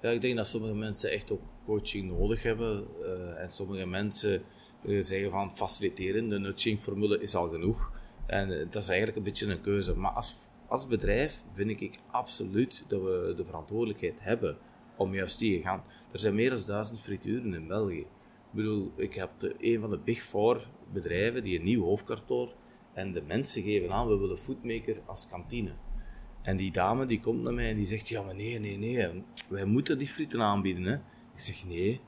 Ja, 0.00 0.10
ik 0.10 0.20
denk 0.20 0.36
dat 0.36 0.46
sommige 0.46 0.74
mensen 0.74 1.10
echt 1.10 1.32
ook 1.32 1.42
coaching 1.64 2.10
nodig 2.10 2.42
hebben. 2.42 2.86
Uh, 3.00 3.42
en 3.42 3.50
sommige 3.50 3.86
mensen 3.86 4.42
uh, 4.82 5.02
zeggen 5.02 5.30
van 5.30 5.56
faciliteren, 5.56 6.28
de 6.28 6.38
nudging-formule 6.38 7.20
is 7.20 7.34
al 7.34 7.48
genoeg. 7.48 7.92
En 8.26 8.52
eh, 8.52 8.58
dat 8.70 8.82
is 8.82 8.88
eigenlijk 8.88 9.18
een 9.18 9.24
beetje 9.24 9.46
een 9.46 9.60
keuze. 9.60 9.96
Maar 9.96 10.10
als, 10.10 10.36
als 10.68 10.86
bedrijf 10.86 11.44
vind 11.50 11.80
ik 11.80 11.98
absoluut 12.10 12.84
dat 12.88 13.02
we 13.02 13.32
de 13.36 13.44
verantwoordelijkheid 13.44 14.18
hebben 14.20 14.58
om 14.98 15.14
juist 15.14 15.38
die 15.38 15.56
te 15.56 15.62
gaan. 15.62 15.82
Er 16.12 16.18
zijn 16.18 16.34
meer 16.34 16.50
dan 16.50 16.62
duizend 16.66 17.00
frituren 17.00 17.54
in 17.54 17.66
België. 17.66 18.00
Ik 18.00 18.54
bedoel, 18.54 18.92
ik 18.96 19.14
heb 19.14 19.30
een 19.58 19.80
van 19.80 19.90
de 19.90 19.98
Big 19.98 20.22
Four 20.22 20.68
bedrijven 20.92 21.42
die 21.42 21.58
een 21.58 21.64
nieuw 21.64 21.84
hoofdkantoor 21.84 22.52
en 22.94 23.12
de 23.12 23.22
mensen 23.22 23.62
geven 23.62 23.92
aan, 23.92 24.08
we 24.08 24.16
willen 24.16 24.38
Foodmaker 24.38 24.96
als 25.06 25.28
kantine. 25.28 25.72
En 26.42 26.56
die 26.56 26.72
dame 26.72 27.06
die 27.06 27.20
komt 27.20 27.42
naar 27.42 27.54
mij 27.54 27.70
en 27.70 27.76
die 27.76 27.86
zegt, 27.86 28.08
ja 28.08 28.22
maar 28.22 28.34
nee, 28.34 28.58
nee, 28.58 28.78
nee, 28.78 29.24
wij 29.48 29.64
moeten 29.64 29.98
die 29.98 30.08
frieten 30.08 30.42
aanbieden. 30.42 31.02
Ik 31.34 31.40
zeg, 31.40 31.66
nee, 31.66 32.00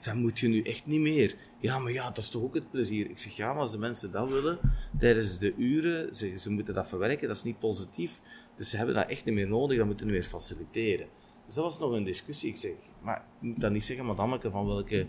dat 0.00 0.14
moet 0.14 0.38
je 0.38 0.48
nu 0.48 0.62
echt 0.62 0.86
niet 0.86 1.00
meer. 1.00 1.34
Ja, 1.60 1.78
maar 1.78 1.92
ja, 1.92 2.08
dat 2.08 2.18
is 2.18 2.28
toch 2.28 2.42
ook 2.42 2.54
het 2.54 2.70
plezier. 2.70 3.10
Ik 3.10 3.18
zeg, 3.18 3.36
ja, 3.36 3.52
maar 3.52 3.60
als 3.60 3.72
de 3.72 3.78
mensen 3.78 4.12
dat 4.12 4.28
willen, 4.28 4.58
tijdens 4.98 5.38
de 5.38 5.54
uren, 5.54 6.14
ze, 6.14 6.50
moeten 6.50 6.74
dat 6.74 6.88
verwerken, 6.88 7.28
dat 7.28 7.36
is 7.36 7.42
niet 7.42 7.58
positief. 7.58 8.20
Dus 8.56 8.70
ze 8.70 8.76
hebben 8.76 8.94
dat 8.94 9.08
echt 9.08 9.24
niet 9.24 9.34
meer 9.34 9.48
nodig, 9.48 9.76
dat 9.78 9.86
moeten 9.86 10.06
we 10.06 10.12
weer 10.12 10.24
faciliteren. 10.24 11.06
Dat 11.46 11.56
was 11.56 11.78
nog 11.78 11.92
een 11.92 12.04
discussie. 12.04 12.48
Ik 12.48 12.56
zeg, 12.56 12.72
maar 13.00 13.16
ik 13.16 13.42
moet 13.42 13.60
dat 13.60 13.70
niet 13.70 13.84
zeggen, 13.84 14.06
madameke, 14.06 14.50
van 14.50 14.66
welke 14.66 15.06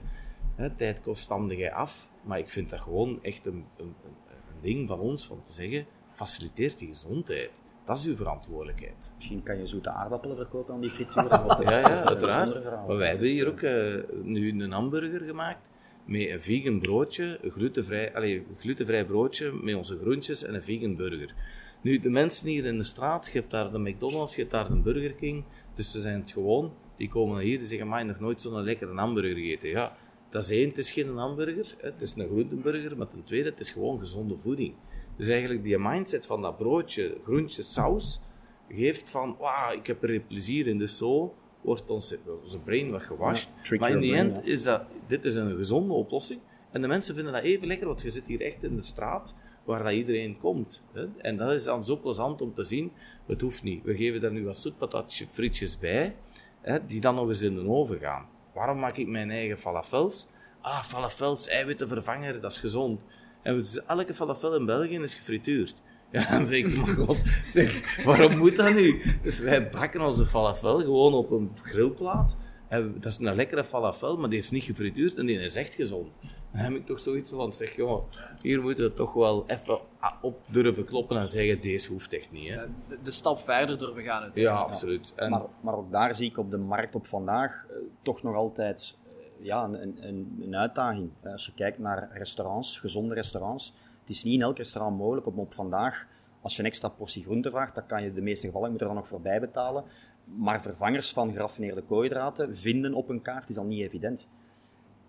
hè, 0.55 0.69
tijdkost 0.69 1.23
stamde 1.23 1.55
jij 1.55 1.73
af? 1.73 2.09
Maar 2.21 2.39
ik 2.39 2.49
vind 2.49 2.69
dat 2.69 2.81
gewoon 2.81 3.19
echt 3.23 3.45
een, 3.45 3.65
een, 3.77 3.95
een 4.05 4.61
ding 4.61 4.87
van 4.87 4.99
ons, 4.99 5.25
van 5.25 5.41
te 5.43 5.53
zeggen, 5.53 5.85
faciliteert 6.11 6.77
die 6.77 6.87
gezondheid. 6.87 7.49
Dat 7.83 7.97
is 7.97 8.05
uw 8.05 8.15
verantwoordelijkheid. 8.15 9.11
Misschien 9.15 9.43
kan 9.43 9.57
je 9.57 9.67
zoete 9.67 9.89
aardappelen 9.89 10.35
verkopen 10.35 10.73
aan 10.73 10.81
die 10.81 10.89
frituur. 10.89 11.23
ja, 11.71 11.79
ja, 11.79 12.03
uiteraard. 12.03 12.63
Maar 12.87 12.97
wij 12.97 13.09
hebben 13.09 13.27
hier 13.27 13.47
ook 13.47 13.61
uh, 13.61 13.95
nu 14.23 14.61
een 14.61 14.71
hamburger 14.71 15.21
gemaakt 15.21 15.69
met 16.05 16.29
een 16.29 16.41
vegan 16.41 16.79
broodje, 16.79 17.39
een 17.41 17.51
glutenvrij, 17.51 18.15
allez, 18.15 18.41
glutenvrij 18.57 19.05
broodje 19.05 19.51
met 19.61 19.75
onze 19.75 19.97
groentjes 19.97 20.43
en 20.43 20.53
een 20.53 20.63
vegan 20.63 20.95
burger. 20.95 21.33
Nu, 21.81 21.99
de 21.99 22.09
mensen 22.09 22.47
hier 22.47 22.65
in 22.65 22.77
de 22.77 22.83
straat, 22.83 23.25
je 23.25 23.39
hebt 23.39 23.51
daar 23.51 23.71
de 23.71 23.79
McDonald's, 23.79 24.35
je 24.35 24.39
hebt 24.41 24.53
daar 24.53 24.69
de 24.69 24.75
Burger 24.75 25.13
King, 25.13 25.43
dus 25.73 25.91
ze 25.91 25.99
zijn 25.99 26.19
het 26.19 26.31
gewoon 26.31 26.73
Die 26.97 27.09
komen 27.09 27.43
hier 27.43 27.59
en 27.59 27.65
zeggen, 27.65 27.87
maar 27.87 28.05
nog 28.05 28.19
nooit 28.19 28.41
zo'n 28.41 28.63
lekkere 28.63 28.93
hamburger 28.93 29.35
gegeten. 29.35 29.69
Ja, 29.69 29.97
dat 30.29 30.43
is 30.43 30.49
één, 30.49 30.69
het 30.69 30.77
is 30.77 30.91
geen 30.91 31.17
hamburger, 31.17 31.75
het 31.77 32.01
is 32.01 32.15
een 32.15 32.27
groenteburger, 32.27 32.97
maar 32.97 33.07
ten 33.07 33.23
tweede, 33.23 33.49
het 33.49 33.59
is 33.59 33.71
gewoon 33.71 33.99
gezonde 33.99 34.37
voeding. 34.37 34.73
Dus 35.17 35.27
eigenlijk 35.27 35.63
die 35.63 35.77
mindset 35.77 36.25
van 36.25 36.41
dat 36.41 36.57
broodje, 36.57 37.17
groentje, 37.21 37.61
saus, 37.61 38.21
geeft 38.69 39.09
van, 39.09 39.35
wauw, 39.39 39.73
ik 39.73 39.87
heb 39.87 40.03
er 40.03 40.19
plezier 40.19 40.67
in. 40.67 40.77
Dus 40.77 40.97
zo 40.97 41.35
wordt 41.61 41.89
ons, 41.89 42.15
onze 42.43 42.59
brain 42.59 42.91
wat 42.91 43.03
gewashed. 43.03 43.49
maar 43.79 43.91
in 43.91 43.99
die 43.99 44.15
end 44.15 44.47
is 44.47 44.63
dat, 44.63 44.81
dit 45.07 45.25
is 45.25 45.35
een 45.35 45.55
gezonde 45.55 45.93
oplossing. 45.93 46.39
En 46.71 46.81
de 46.81 46.87
mensen 46.87 47.15
vinden 47.15 47.33
dat 47.33 47.43
even 47.43 47.67
lekker, 47.67 47.87
want 47.87 48.01
je 48.01 48.09
zit 48.09 48.27
hier 48.27 48.41
echt 48.41 48.63
in 48.63 48.75
de 48.75 48.81
straat 48.81 49.35
waar 49.65 49.83
dat 49.83 49.91
iedereen 49.91 50.37
komt. 50.37 50.83
Hè? 50.93 51.05
En 51.17 51.37
dat 51.37 51.51
is 51.51 51.63
dan 51.63 51.83
zo 51.83 51.97
plezant 51.97 52.41
om 52.41 52.53
te 52.53 52.63
zien. 52.63 52.91
Het 53.27 53.41
hoeft 53.41 53.63
niet. 53.63 53.83
We 53.83 53.95
geven 53.95 54.21
daar 54.21 54.31
nu 54.31 54.45
wat 54.45 54.57
zoetpatatje 54.57 55.27
frietjes 55.31 55.79
bij, 55.79 56.15
hè, 56.61 56.85
die 56.85 57.01
dan 57.01 57.15
nog 57.15 57.27
eens 57.27 57.41
in 57.41 57.55
de 57.55 57.67
oven 57.67 57.99
gaan. 57.99 58.25
Waarom 58.53 58.79
maak 58.79 58.97
ik 58.97 59.07
mijn 59.07 59.31
eigen 59.31 59.57
falafels? 59.57 60.27
Ah, 60.61 60.83
falafels, 60.83 61.47
eiwittenvervanger, 61.47 62.41
dat 62.41 62.51
is 62.51 62.57
gezond. 62.57 63.05
En 63.41 63.63
elke 63.87 64.13
falafel 64.13 64.55
in 64.55 64.65
België 64.65 64.99
is 64.99 65.15
gefrituurd. 65.15 65.75
Ja, 66.11 66.29
dan 66.29 66.45
zeg 66.45 66.59
ik, 66.59 66.95
god, 66.97 67.21
zeg, 67.51 68.03
waarom 68.03 68.37
moet 68.37 68.55
dat 68.55 68.73
nu? 68.73 69.01
Dus 69.23 69.39
wij 69.39 69.69
bakken 69.69 70.01
onze 70.01 70.25
falafel 70.25 70.79
gewoon 70.79 71.13
op 71.13 71.31
een 71.31 71.51
grillplaat. 71.61 72.35
Dat 72.69 73.05
is 73.05 73.17
een 73.17 73.35
lekkere 73.35 73.63
falafel, 73.63 74.17
maar 74.17 74.29
die 74.29 74.39
is 74.39 74.51
niet 74.51 74.63
gefrituurd 74.63 75.15
en 75.15 75.25
die 75.25 75.39
is 75.39 75.55
echt 75.55 75.73
gezond. 75.73 76.19
Dan 76.55 76.63
heb 76.63 76.73
ik 76.73 76.85
toch 76.85 76.99
zoiets 76.99 77.31
van, 77.31 77.53
zeg, 77.53 77.75
jongen, 77.75 78.03
hier 78.41 78.61
moeten 78.61 78.83
we 78.85 78.93
toch 78.93 79.13
wel 79.13 79.43
even 79.47 79.79
op 80.21 80.41
durven 80.47 80.85
kloppen 80.85 81.17
en 81.17 81.27
zeggen, 81.27 81.61
deze 81.61 81.91
hoeft 81.91 82.13
echt 82.13 82.31
niet. 82.31 82.49
Hè? 82.49 82.65
De, 82.87 82.97
de 83.03 83.11
stap 83.11 83.39
verder 83.39 83.77
durven 83.77 84.03
gaan. 84.03 84.19
Ja, 84.19 84.21
uiteindelijk. 84.21 84.69
absoluut. 84.71 85.13
En, 85.15 85.29
Maar, 85.29 85.41
maar 85.61 85.75
ook 85.75 85.91
daar 85.91 86.15
zie 86.15 86.29
ik 86.29 86.37
op 86.37 86.51
de 86.51 86.57
markt 86.57 86.95
op 86.95 87.07
vandaag 87.07 87.65
eh, 87.69 87.75
toch 88.01 88.23
nog 88.23 88.35
altijd 88.35 88.97
eh, 89.03 89.45
ja, 89.45 89.63
een, 89.63 90.07
een, 90.07 90.37
een 90.41 90.55
uitdaging. 90.55 91.09
Eh, 91.21 91.31
Als 91.31 91.45
je 91.45 91.53
kijkt 91.53 91.79
naar 91.79 92.09
restaurants, 92.13 92.79
gezonde 92.79 93.13
restaurants, 93.13 93.73
het 93.99 94.09
is 94.09 94.23
niet 94.23 94.33
in 94.33 94.41
elk 94.41 94.57
restaurant 94.57 94.97
mogelijk 94.97 95.27
om 95.27 95.39
op 95.39 95.53
vandaag, 95.53 96.07
als 96.41 96.55
je 96.55 96.59
een 96.61 96.67
extra 96.67 96.89
portie 96.89 97.23
groente 97.23 97.49
vraagt, 97.49 97.75
dan 97.75 97.85
kan 97.85 98.01
je 98.01 98.07
in 98.07 98.13
de 98.13 98.21
meeste 98.21 98.47
gevallen, 98.47 98.71
moet 98.71 98.81
er 98.81 98.87
dan 98.87 98.95
nog 98.95 99.07
voorbij 99.07 99.39
betalen. 99.39 99.83
Maar 100.23 100.61
vervangers 100.61 101.11
van 101.11 101.31
geraffineerde 101.33 101.81
koolhydraten 101.81 102.57
vinden 102.57 102.93
op 102.93 103.09
een 103.09 103.21
kaart 103.21 103.49
is 103.49 103.57
al 103.57 103.65
niet 103.65 103.81
evident. 103.81 104.27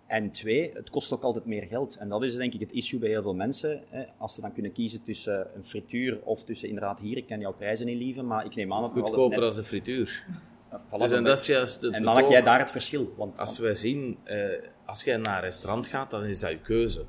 En 0.07 0.31
twee, 0.31 0.71
het 0.75 0.91
kost 0.91 1.13
ook 1.13 1.23
altijd 1.23 1.45
meer 1.45 1.63
geld. 1.63 1.97
En 1.97 2.09
dat 2.09 2.23
is 2.25 2.35
denk 2.35 2.55
ik 2.55 2.61
het 2.61 2.73
issue 2.73 2.99
bij 3.01 3.09
heel 3.09 3.23
veel 3.23 3.35
mensen. 3.35 3.83
Hè. 3.91 4.05
Als 4.19 4.35
ze 4.35 4.41
dan 4.41 4.53
kunnen 4.53 4.73
kiezen 4.73 5.03
tussen 5.03 5.49
een 5.55 5.65
frituur 5.65 6.21
of 6.25 6.45
tussen 6.45 6.69
inderdaad 6.69 7.01
hier, 7.01 7.17
ik 7.17 7.27
ken 7.27 7.41
jouw 7.41 7.53
prijzen 7.55 7.87
niet 7.87 7.99
lieven, 7.99 8.27
maar 8.27 8.45
ik 8.45 8.55
neem 8.55 8.73
aan 8.73 8.81
dat 8.83 8.91
goedkoper 8.91 9.43
als 9.43 9.57
de 9.57 9.65
frituur. 9.65 10.27
Voilà, 10.71 10.99
Dus 10.99 11.13
en 11.13 11.25
dat 11.25 11.39
is 11.39 11.47
juist 11.47 11.83
het 11.83 11.93
en 11.95 12.03
maak 12.03 12.29
jij 12.29 12.43
daar 12.43 12.59
het 12.59 12.71
verschil? 12.71 13.15
Want 13.17 13.39
Als 13.39 13.59
wij 13.59 13.75
zien, 13.75 14.19
eh, 14.25 14.49
als 14.87 15.05
jij 15.05 15.17
naar 15.17 15.37
een 15.37 15.43
restaurant 15.43 15.87
gaat, 15.87 16.11
dan 16.11 16.25
is 16.25 16.41
dat 16.41 16.51
je 16.51 16.61
keuze. 16.61 17.05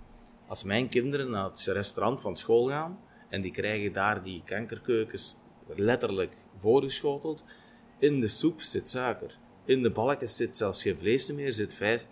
Als 0.48 0.64
mijn 0.64 0.90
kinderen 0.90 1.30
naar 1.30 1.44
het 1.44 1.66
restaurant 1.66 2.22
van 2.22 2.38
school 2.38 2.68
gaan 2.68 3.00
en 3.30 3.42
die 3.42 3.52
krijgen 3.52 3.94
daar 3.94 4.24
die 4.24 4.42
kankerkeukens 4.46 5.36
letterlijk 5.76 6.36
voorgeschoteld, 6.58 7.44
in 8.00 8.20
de 8.20 8.28
soep 8.28 8.62
zit 8.62 8.90
suiker. 8.90 9.38
In 9.66 9.84
de 9.84 9.92
balkjes 9.92 10.36
zit 10.36 10.56
zelfs 10.56 10.82
geen 10.82 10.98
vlees 10.98 11.32
meer, 11.32 11.54
zit 11.54 11.74
vet- 11.74 12.08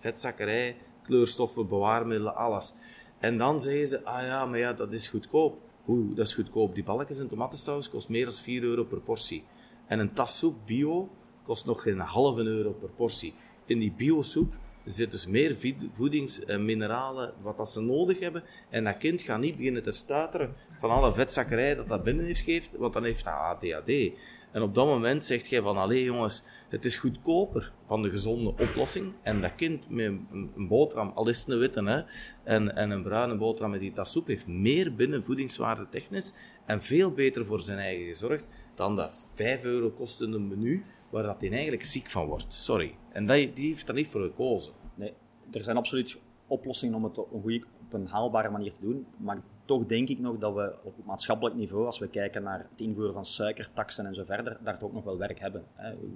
vetzakkerij, 0.00 0.76
kleurstoffen, 1.02 1.68
bewaarmiddelen, 1.68 2.36
alles. 2.36 2.74
En 3.18 3.38
dan 3.38 3.60
zeggen 3.60 3.88
ze, 3.88 4.04
ah 4.04 4.22
ja, 4.22 4.46
maar 4.46 4.58
ja, 4.58 4.72
dat 4.72 4.92
is 4.92 5.08
goedkoop. 5.08 5.58
Hoe, 5.84 6.14
dat 6.14 6.26
is 6.26 6.34
goedkoop. 6.34 6.74
Die 6.74 6.84
balkjes 6.84 7.18
in 7.20 7.28
tomatensaus 7.28 7.90
kost 7.90 8.08
meer 8.08 8.24
dan 8.24 8.34
4 8.34 8.62
euro 8.62 8.84
per 8.84 9.00
portie. 9.00 9.44
En 9.86 9.98
een 9.98 10.12
tas 10.12 10.38
soep 10.38 10.56
bio 10.66 11.08
kost 11.42 11.66
nog 11.66 11.82
geen 11.82 11.98
halve 11.98 12.42
euro 12.42 12.70
per 12.70 12.88
portie. 12.88 13.34
In 13.66 13.78
die 13.78 13.92
biosoep 13.92 14.54
zit 14.84 15.10
dus 15.10 15.26
meer 15.26 15.56
vid- 15.56 15.88
voedings- 15.92 16.44
en 16.44 16.64
mineralen 16.64 17.32
wat 17.42 17.56
dat 17.56 17.70
ze 17.70 17.80
nodig 17.80 18.18
hebben. 18.20 18.42
En 18.70 18.84
dat 18.84 18.96
kind 18.96 19.22
gaat 19.22 19.40
niet 19.40 19.56
beginnen 19.56 19.82
te 19.82 19.92
stuiteren 19.92 20.54
van 20.78 20.90
alle 20.90 21.14
vetzakkerij 21.14 21.74
dat 21.74 21.88
dat 21.88 22.02
binnen 22.04 22.24
heeft 22.24 22.40
geeft, 22.40 22.76
want 22.76 22.92
dan 22.92 23.04
heeft 23.04 23.24
dat 23.24 23.34
ADHD. 23.34 24.10
En 24.52 24.62
op 24.62 24.74
dat 24.74 24.86
moment 24.86 25.24
zegt 25.24 25.48
jij 25.48 25.62
van, 25.62 25.76
allee 25.76 26.04
jongens, 26.04 26.42
het 26.68 26.84
is 26.84 26.96
goedkoper 26.96 27.72
van 27.86 28.02
de 28.02 28.10
gezonde 28.10 28.50
oplossing. 28.50 29.12
En 29.22 29.40
dat 29.40 29.54
kind 29.54 29.90
met 29.90 30.06
een, 30.06 30.68
boterham, 30.68 31.12
al 31.14 31.28
is 31.28 31.44
een 31.46 31.58
witte, 31.58 31.84
hè, 31.84 32.02
en, 32.44 32.76
en 32.76 32.90
een 32.90 33.02
bruine 33.02 33.36
boterham 33.36 33.70
met 33.70 33.80
die 33.80 33.92
tas 33.92 34.10
soep, 34.10 34.26
heeft 34.26 34.46
meer 34.46 34.94
binnen 34.94 35.24
voedingswaarde 35.24 35.88
technisch 35.90 36.32
en 36.66 36.82
veel 36.82 37.12
beter 37.12 37.46
voor 37.46 37.60
zijn 37.60 37.78
eigen 37.78 38.06
gezorgd 38.06 38.46
dan 38.74 38.96
dat 38.96 39.30
5 39.34 39.64
euro 39.64 39.90
kostende 39.90 40.38
menu, 40.38 40.84
waar 41.10 41.22
dat 41.22 41.40
hij 41.40 41.50
eigenlijk 41.50 41.84
ziek 41.84 42.10
van 42.10 42.26
wordt. 42.26 42.52
Sorry. 42.52 42.94
En 43.12 43.26
dat, 43.26 43.36
die 43.36 43.68
heeft 43.68 43.86
daar 43.86 43.96
niet 43.96 44.08
voor 44.08 44.22
gekozen. 44.22 44.72
nee, 44.94 45.14
er 45.50 45.64
zijn 45.64 45.76
absoluut 45.76 46.18
oplossingen 46.46 46.94
om 46.94 47.04
het 47.04 47.18
op 47.18 47.44
een, 47.44 47.64
op 47.86 47.92
een 47.92 48.06
haalbare 48.06 48.50
manier 48.50 48.72
te 48.72 48.80
doen. 48.80 49.06
Maar 49.16 49.42
toch 49.70 49.86
denk 49.86 50.08
ik 50.08 50.18
nog 50.18 50.38
dat 50.38 50.54
we 50.54 50.74
op 50.82 50.94
maatschappelijk 51.04 51.56
niveau, 51.56 51.86
als 51.86 51.98
we 51.98 52.08
kijken 52.08 52.42
naar 52.42 52.58
het 52.58 52.80
invoeren 52.80 53.12
van 53.12 53.24
suikertaxen 53.24 54.06
en 54.06 54.14
zo 54.14 54.24
verder, 54.24 54.58
daar 54.62 54.78
toch 54.78 54.92
nog 54.92 55.04
wel 55.04 55.18
werk 55.18 55.40
hebben. 55.40 55.64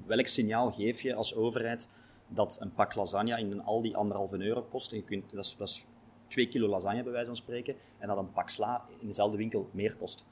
Welk 0.07 0.27
signaal 0.27 0.73
geef 0.73 1.01
je 1.01 1.14
als 1.14 1.35
overheid 1.35 1.88
dat 2.29 2.57
een 2.61 2.73
pak 2.73 2.95
lasagne 2.95 3.38
in 3.38 3.51
een 3.51 3.62
Aldi 3.62 3.95
anderhalve 3.95 4.40
euro 4.40 4.62
kost? 4.62 4.93
En 4.93 4.97
je 4.97 5.05
kunt, 5.05 5.31
dat, 5.33 5.45
is, 5.45 5.57
dat 5.57 5.87
twee 6.29 6.49
kilo 6.49 6.69
lasagne 6.69 7.03
bij 7.03 7.12
wijze 7.12 7.27
van 7.27 7.37
spreken. 7.37 7.75
En 7.99 8.09
dat 8.09 8.19
een 8.19 8.33
pak 8.33 8.49
sla 8.49 8.85
in 8.99 9.07
dezelfde 9.07 9.37
winkel 9.37 9.69
meer 9.71 9.97
kost. 9.97 10.27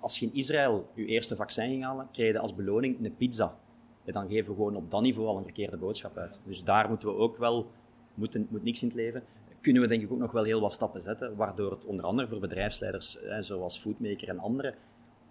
Als 0.00 0.18
je 0.18 0.26
in 0.26 0.34
Israël 0.34 0.88
je 0.94 1.04
eerste 1.04 1.36
vaccin 1.36 1.68
ging 1.68 1.84
halen, 1.84 2.08
krijg 2.12 2.32
je 2.32 2.38
als 2.38 2.54
beloning 2.54 3.04
een 3.04 3.16
pizza. 3.16 3.58
Ja, 4.04 4.12
dan 4.12 4.28
geven 4.28 4.50
we 4.50 4.56
gewoon 4.56 4.76
op 4.76 4.90
dat 4.90 5.02
niveau 5.02 5.28
al 5.28 5.36
een 5.36 5.42
verkeerde 5.42 5.76
boodschap 5.76 6.16
uit. 6.16 6.40
Dus 6.44 6.64
daar 6.64 6.88
moeten 6.88 7.08
we 7.08 7.14
ook 7.14 7.36
wel, 7.36 7.70
moeten, 8.14 8.46
moet 8.50 8.62
niks 8.62 8.82
in 8.82 8.88
het 8.88 8.96
leven, 8.96 9.22
kunnen 9.60 9.82
we 9.82 9.88
denk 9.88 10.02
ik 10.02 10.12
ook 10.12 10.18
nog 10.18 10.32
wel 10.32 10.44
heel 10.44 10.60
wat 10.60 10.72
stappen 10.72 11.00
zetten, 11.00 11.36
waardoor 11.36 11.70
het 11.70 11.84
onder 11.84 12.04
andere 12.04 12.28
voor 12.28 12.40
bedrijfsleiders, 12.40 13.18
zoals 13.40 13.78
Foodmaker 13.78 14.28
en 14.28 14.38
anderen, 14.38 14.74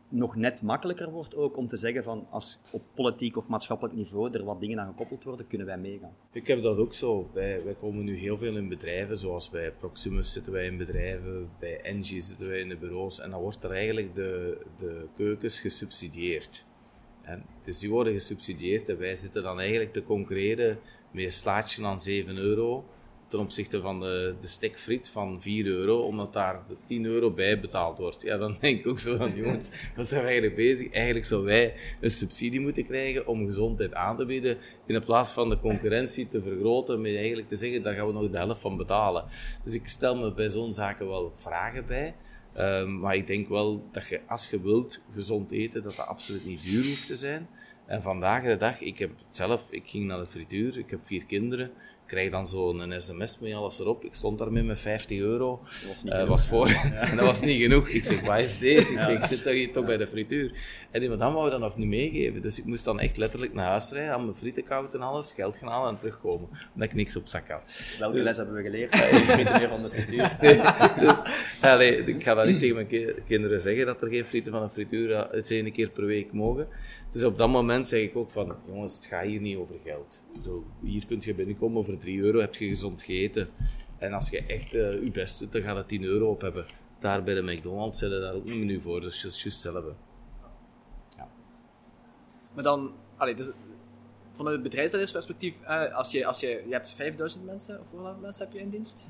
nog 0.10 0.36
net 0.36 0.62
makkelijker 0.62 1.12
wordt 1.12 1.36
ook 1.36 1.58
om 1.58 1.68
te 1.68 1.78
zeggen 1.78 2.04
van 2.04 2.28
als 2.30 2.60
op 2.72 2.82
politiek 2.96 3.38
of 3.38 3.48
maatschappelijk 3.48 3.96
niveau 3.96 4.32
er 4.32 4.44
wat 4.44 4.60
dingen 4.60 4.80
aan 4.80 4.88
gekoppeld 4.88 5.24
worden, 5.24 5.48
kunnen 5.48 5.68
wij 5.68 5.78
meegaan. 5.78 6.15
Ik 6.32 6.48
heb 6.48 6.62
dat 6.62 6.78
ook 6.78 6.94
zo. 6.94 7.30
Wij, 7.34 7.63
wij 7.63 7.74
komen 7.74 8.04
nu 8.04 8.15
heel 8.15 8.38
veel 8.38 8.56
in 8.56 8.70
bedrijven, 8.70 9.18
zoals 9.18 9.50
bij 9.50 9.72
Proximus 9.72 10.32
zitten 10.32 10.52
wij 10.52 10.65
in 10.65 10.78
bedrijven, 10.78 11.50
bij 11.60 11.82
Engie 11.82 12.22
zitten 12.22 12.48
wij 12.48 12.60
in 12.60 12.70
de 12.70 12.78
bureaus, 12.78 13.20
en 13.20 13.30
dan 13.30 13.42
wordt 13.42 13.63
er 13.63 13.72
eigenlijk 13.72 14.15
de, 14.15 14.58
de 14.78 15.08
keukens 15.15 15.60
gesubsidieerd. 15.60 16.65
En, 17.22 17.46
dus 17.63 17.80
die 17.80 17.89
worden 17.89 18.13
gesubsidieerd 18.13 18.89
en 18.89 18.98
wij 18.98 19.15
zitten 19.15 19.44
dan 19.44 19.60
eigenlijk 19.60 19.94
te 19.94 20.04
concurreren 20.04 20.80
met 21.12 21.24
een 21.24 21.32
slaatje 21.32 21.86
aan 21.86 22.00
7 22.00 22.38
euro 22.38 22.86
ten 23.30 23.39
opzichte 23.39 23.82
van 23.82 24.00
de, 24.00 24.36
de 24.42 24.48
stekfriet 24.48 25.10
van 25.10 25.42
4 25.42 25.65
euro, 25.65 26.00
omdat 26.00 26.34
daar 26.34 26.62
de 26.68 26.76
10 26.88 27.06
euro 27.06 27.32
bij 27.32 27.60
betaald 27.60 27.98
wordt. 27.98 28.22
Ja, 28.22 28.38
dan 28.38 28.58
denk 28.62 28.80
ik 28.80 28.88
ook 28.88 29.00
zo 29.00 29.15
van, 29.15 29.36
jongens, 29.36 29.72
wat 29.96 30.08
zijn 30.08 30.22
we 30.22 30.28
eigenlijk 30.28 30.56
bezig? 30.56 30.92
Eigenlijk 30.92 31.26
zouden 31.26 31.50
wij 31.50 31.74
een 32.02 32.12
subsidie 32.12 32.60
moeten 32.60 32.86
krijgen 32.86 33.28
om 33.28 33.46
gezondheid 33.46 33.94
aan 33.94 34.18
te 34.18 34.26
bieden, 34.26 34.58
in 34.86 35.02
plaats 35.04 35.32
van 35.32 35.50
de 35.50 35.60
concurrentie 35.60 36.28
te 36.28 36.42
vergroten, 36.42 37.02
met 37.02 37.15
eigenlijk 37.15 37.50
te 37.50 37.56
zeggen, 37.56 37.84
daar 37.84 37.96
gaan 37.96 38.08
we 38.08 38.13
nog 38.13 38.30
de 38.30 38.38
helft 38.38 38.62
van 38.62 38.78
betalen. 38.78 39.26
Dus 39.63 39.74
ik 39.74 39.88
stel 39.88 40.15
me 40.15 40.34
bij 40.34 40.50
zo'n 40.50 40.74
zaken 40.74 41.08
wel 41.08 41.32
vragen 41.34 41.86
bij. 41.86 42.15
Ehm, 42.54 43.00
maar 43.00 43.15
ik 43.15 43.28
denk 43.28 43.48
wel 43.48 43.84
dat 43.92 44.08
je, 44.08 44.20
als 44.28 44.50
je 44.50 44.62
wilt 44.62 45.02
gezond 45.13 45.52
eten, 45.52 45.84
dat 45.84 45.96
dat 45.96 46.08
absoluut 46.08 46.46
niet 46.46 46.63
duur 46.63 46.86
hoeft 46.86 47.08
te 47.08 47.15
zijn. 47.15 47.48
En 47.86 48.02
vandaag 48.02 48.44
de 48.44 48.58
dag, 48.58 48.82
ik 48.82 49.00
heb 49.00 49.12
zelf, 49.30 49.71
ik 49.71 49.88
ging 49.88 50.06
naar 50.06 50.19
de 50.19 50.25
frituur, 50.25 50.77
ik 50.77 50.90
heb 50.90 51.00
vier 51.04 51.25
kinderen, 51.25 51.71
krijg 52.10 52.32
dan 52.32 52.48
zo'n 52.48 52.94
sms 52.98 53.40
met 53.40 53.54
alles 53.54 53.80
erop. 53.80 54.04
Ik 54.04 54.14
stond 54.14 54.38
daarmee 54.38 54.64
met 54.64 54.80
50 54.80 55.20
euro. 55.20 55.60
Dat 55.64 55.88
was 55.90 56.04
niet 56.04 56.14
Eh, 56.14 56.20
genoeg. 56.20 56.30
was 56.30 56.48
voor. 56.48 56.68
en 56.92 57.16
dat 57.18 57.26
was 57.26 57.42
niet 57.42 57.62
genoeg. 57.62 57.88
Ik 57.90 58.06
zeg, 58.06 58.22
wat 58.22 58.40
is 58.40 58.58
deze? 58.58 58.94
Ik 58.94 59.00
zeg, 59.00 59.18
ik 59.18 59.24
zit 59.24 59.44
toch 59.44 59.54
hier 59.54 59.72
toch 59.72 59.86
bij 59.86 59.98
de 59.98 60.08
frituur. 60.08 60.52
En 60.92 61.00
die 61.00 61.10
madame 61.10 61.36
wou 61.36 61.50
dat 61.50 61.60
nog 61.60 61.78
niet 61.78 61.88
meegeven. 61.88 62.42
Dus 62.42 62.58
ik 62.60 62.66
moest 62.66 62.84
dan 62.86 63.00
echt 63.00 63.18
letterlijk 63.18 63.54
naar 63.54 63.68
huis 63.68 63.92
rijden, 63.92 64.14
aan 64.14 64.24
mijn 64.24 64.36
frieten 64.36 64.64
koud 64.64 64.94
en 64.94 65.02
alles, 65.02 65.32
geld 65.32 65.58
gaan 65.58 65.70
halen 65.70 65.90
en 65.90 65.98
terugkomen. 65.98 66.50
Omdat 66.74 66.90
ik 66.90 66.94
niks 66.94 67.16
op 67.16 67.28
zak 67.28 67.48
had. 67.50 67.96
Welke 68.00 68.18
les 68.22 68.38
hebben 68.38 68.56
we 68.56 68.62
geleerd? 68.62 68.96
Ik 69.30 69.36
weet 69.36 69.58
meer 69.58 69.70
van 69.70 69.82
de 69.84 69.90
frituur. 69.90 70.32
dus, 71.08 71.18
allee, 71.62 71.98
ik 72.06 72.24
ga 72.24 72.34
dat 72.34 72.46
niet 72.46 72.60
tegen 72.60 72.76
mijn 72.76 72.88
ki- 72.88 73.14
kinderen 73.28 73.60
zeggen 73.60 73.86
dat 73.86 74.02
er 74.02 74.10
geen 74.10 74.26
frieten 74.26 74.52
van 74.52 74.62
een 74.62 74.70
frituur 74.70 75.12
eh, 75.14 75.24
eens 75.38 75.50
één 75.50 75.72
keer 75.72 75.90
per 75.90 76.06
week 76.06 76.32
mogen. 76.34 76.68
Dus 77.12 77.24
op 77.24 77.38
dat 77.38 77.50
moment 77.50 77.88
zeg 77.88 78.02
ik 78.02 78.16
ook 78.16 78.32
van, 78.32 78.56
jongens, 78.66 78.96
het 78.96 79.06
gaat 79.06 79.26
hier 79.26 79.42
niet 79.42 79.58
over 79.58 79.76
geld. 79.84 80.24
Zo, 80.44 80.64
hier 80.82 81.06
kun 81.06 81.18
je 81.22 81.34
binnenkomen, 81.34 81.86
voor 81.86 81.98
3 81.98 82.20
euro 82.20 82.40
heb 82.40 82.56
je 82.56 82.68
gezond 82.68 83.02
gegeten. 83.02 83.50
En 83.98 84.14
als 84.14 84.30
je 84.30 84.46
echt 84.46 84.74
eh, 84.74 85.04
je 85.04 85.12
best 85.12 85.40
doet, 85.40 85.52
dan 85.52 85.62
gaat 85.62 85.76
het 85.76 85.88
10 85.88 86.04
euro 86.04 86.30
op 86.30 86.42
hebben. 86.42 86.66
Daar 87.00 87.24
bij 87.24 87.34
de 87.34 87.42
McDonald's 87.42 88.00
zetten 88.00 88.22
daar 88.22 88.34
ook 88.34 88.48
een 88.48 88.60
menu 88.60 88.82
voor, 88.82 89.02
dus 89.02 89.22
het 89.22 89.32
is 89.34 89.44
juist 89.44 89.64
hetzelfde. 89.64 89.94
Maar 92.54 92.64
dan, 92.64 92.92
dus, 93.36 93.52
vanuit 94.32 94.54
het 94.54 94.64
bedrijfsleidersperspectief, 94.64 95.62
eh, 95.62 95.96
als 95.96 96.12
je, 96.12 96.26
als 96.26 96.40
je, 96.40 96.48
je 96.48 96.74
hebt 96.74 96.90
5000 96.90 97.46
mensen, 97.46 97.80
of 97.80 97.92
hoeveel 97.92 98.18
mensen 98.18 98.46
heb 98.46 98.54
je 98.54 98.60
in 98.60 98.70
dienst? 98.70 99.08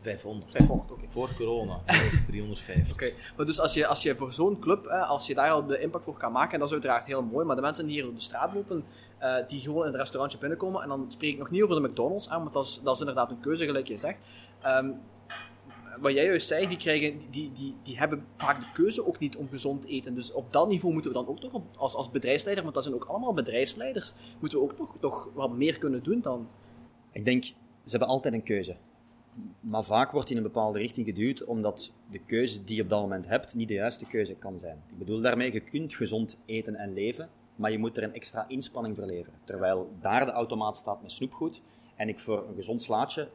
500. 0.00 0.50
500, 0.50 0.90
oké. 0.90 1.04
Voor 1.08 1.30
corona, 1.36 1.80
305. 2.26 2.92
Oké, 2.92 3.12
maar 3.36 3.46
dus 3.46 3.60
als 3.60 3.74
je, 3.74 3.86
als 3.86 4.02
je 4.02 4.16
voor 4.16 4.32
zo'n 4.32 4.58
club, 4.58 4.84
hè, 4.84 4.98
als 4.98 5.26
je 5.26 5.34
daar 5.34 5.50
al 5.50 5.66
de 5.66 5.80
impact 5.80 6.04
voor 6.04 6.16
kan 6.16 6.32
maken, 6.32 6.58
dat 6.58 6.68
is 6.68 6.74
uiteraard 6.74 7.04
heel 7.04 7.22
mooi. 7.22 7.46
Maar 7.46 7.56
de 7.56 7.62
mensen 7.62 7.86
die 7.86 7.94
hier 7.94 8.08
op 8.08 8.14
de 8.14 8.20
straat 8.20 8.54
lopen, 8.54 8.84
eh, 9.18 9.36
die 9.46 9.60
gewoon 9.60 9.86
in 9.86 9.92
het 9.92 10.00
restaurantje 10.00 10.38
binnenkomen, 10.38 10.82
en 10.82 10.88
dan 10.88 11.04
spreek 11.08 11.32
ik 11.32 11.38
nog 11.38 11.50
niet 11.50 11.62
over 11.62 11.82
de 11.82 11.88
McDonald's 11.88 12.28
aan, 12.28 12.42
want 12.42 12.54
dat 12.54 12.64
is, 12.64 12.80
dat 12.84 12.94
is 12.94 13.00
inderdaad 13.00 13.30
een 13.30 13.40
keuze, 13.40 13.64
gelijk 13.64 13.86
je 13.86 13.96
zegt. 13.96 14.18
Ehm, 14.60 14.90
wat 16.00 16.12
jij 16.12 16.24
juist 16.24 16.46
zei, 16.46 16.68
die, 16.68 16.76
krijgen, 16.76 17.20
die, 17.30 17.52
die, 17.52 17.76
die 17.82 17.98
hebben 17.98 18.26
vaak 18.36 18.60
de 18.60 18.66
keuze 18.72 19.06
ook 19.06 19.18
niet 19.18 19.36
om 19.36 19.48
gezond 19.48 19.82
te 19.82 19.88
eten. 19.88 20.14
Dus 20.14 20.32
op 20.32 20.52
dat 20.52 20.68
niveau 20.68 20.92
moeten 20.92 21.10
we 21.10 21.16
dan 21.16 21.28
ook 21.28 21.40
toch, 21.40 21.52
op, 21.52 21.76
als, 21.76 21.94
als 21.94 22.10
bedrijfsleider, 22.10 22.62
want 22.62 22.74
dat 22.74 22.84
zijn 22.84 22.96
ook 22.96 23.04
allemaal 23.04 23.34
bedrijfsleiders, 23.34 24.12
moeten 24.40 24.58
we 24.58 24.64
ook 24.64 24.72
toch, 24.72 24.96
toch 25.00 25.30
wat 25.34 25.52
meer 25.52 25.78
kunnen 25.78 26.02
doen 26.02 26.20
dan... 26.20 26.48
Ik 27.12 27.24
denk, 27.24 27.44
ze 27.44 27.52
hebben 27.90 28.08
altijd 28.08 28.34
een 28.34 28.42
keuze. 28.42 28.76
Maar 29.60 29.84
vaak 29.84 30.10
wordt 30.10 30.28
die 30.28 30.36
in 30.36 30.42
een 30.42 30.52
bepaalde 30.52 30.78
richting 30.78 31.06
geduwd, 31.06 31.44
omdat 31.44 31.92
de 32.10 32.18
keuze 32.18 32.64
die 32.64 32.76
je 32.76 32.82
op 32.82 32.88
dat 32.88 33.00
moment 33.00 33.26
hebt 33.26 33.54
niet 33.54 33.68
de 33.68 33.74
juiste 33.74 34.06
keuze 34.06 34.34
kan 34.34 34.58
zijn. 34.58 34.82
Ik 34.90 34.98
bedoel 34.98 35.20
daarmee, 35.20 35.52
je 35.52 35.60
kunt 35.60 35.94
gezond 35.94 36.36
eten 36.44 36.74
en 36.74 36.92
leven, 36.92 37.28
maar 37.56 37.70
je 37.70 37.78
moet 37.78 37.96
er 37.96 38.02
een 38.02 38.14
extra 38.14 38.44
inspanning 38.48 38.96
voor 38.96 39.06
leveren. 39.06 39.38
Terwijl 39.44 39.90
daar 40.00 40.24
de 40.24 40.32
automaat 40.32 40.76
staat 40.76 41.02
met 41.02 41.12
snoepgoed 41.12 41.62
en 41.96 42.08
ik 42.08 42.18
voor 42.18 42.48
een 42.48 42.54
gezond 42.54 42.82
slaatje 42.82 43.28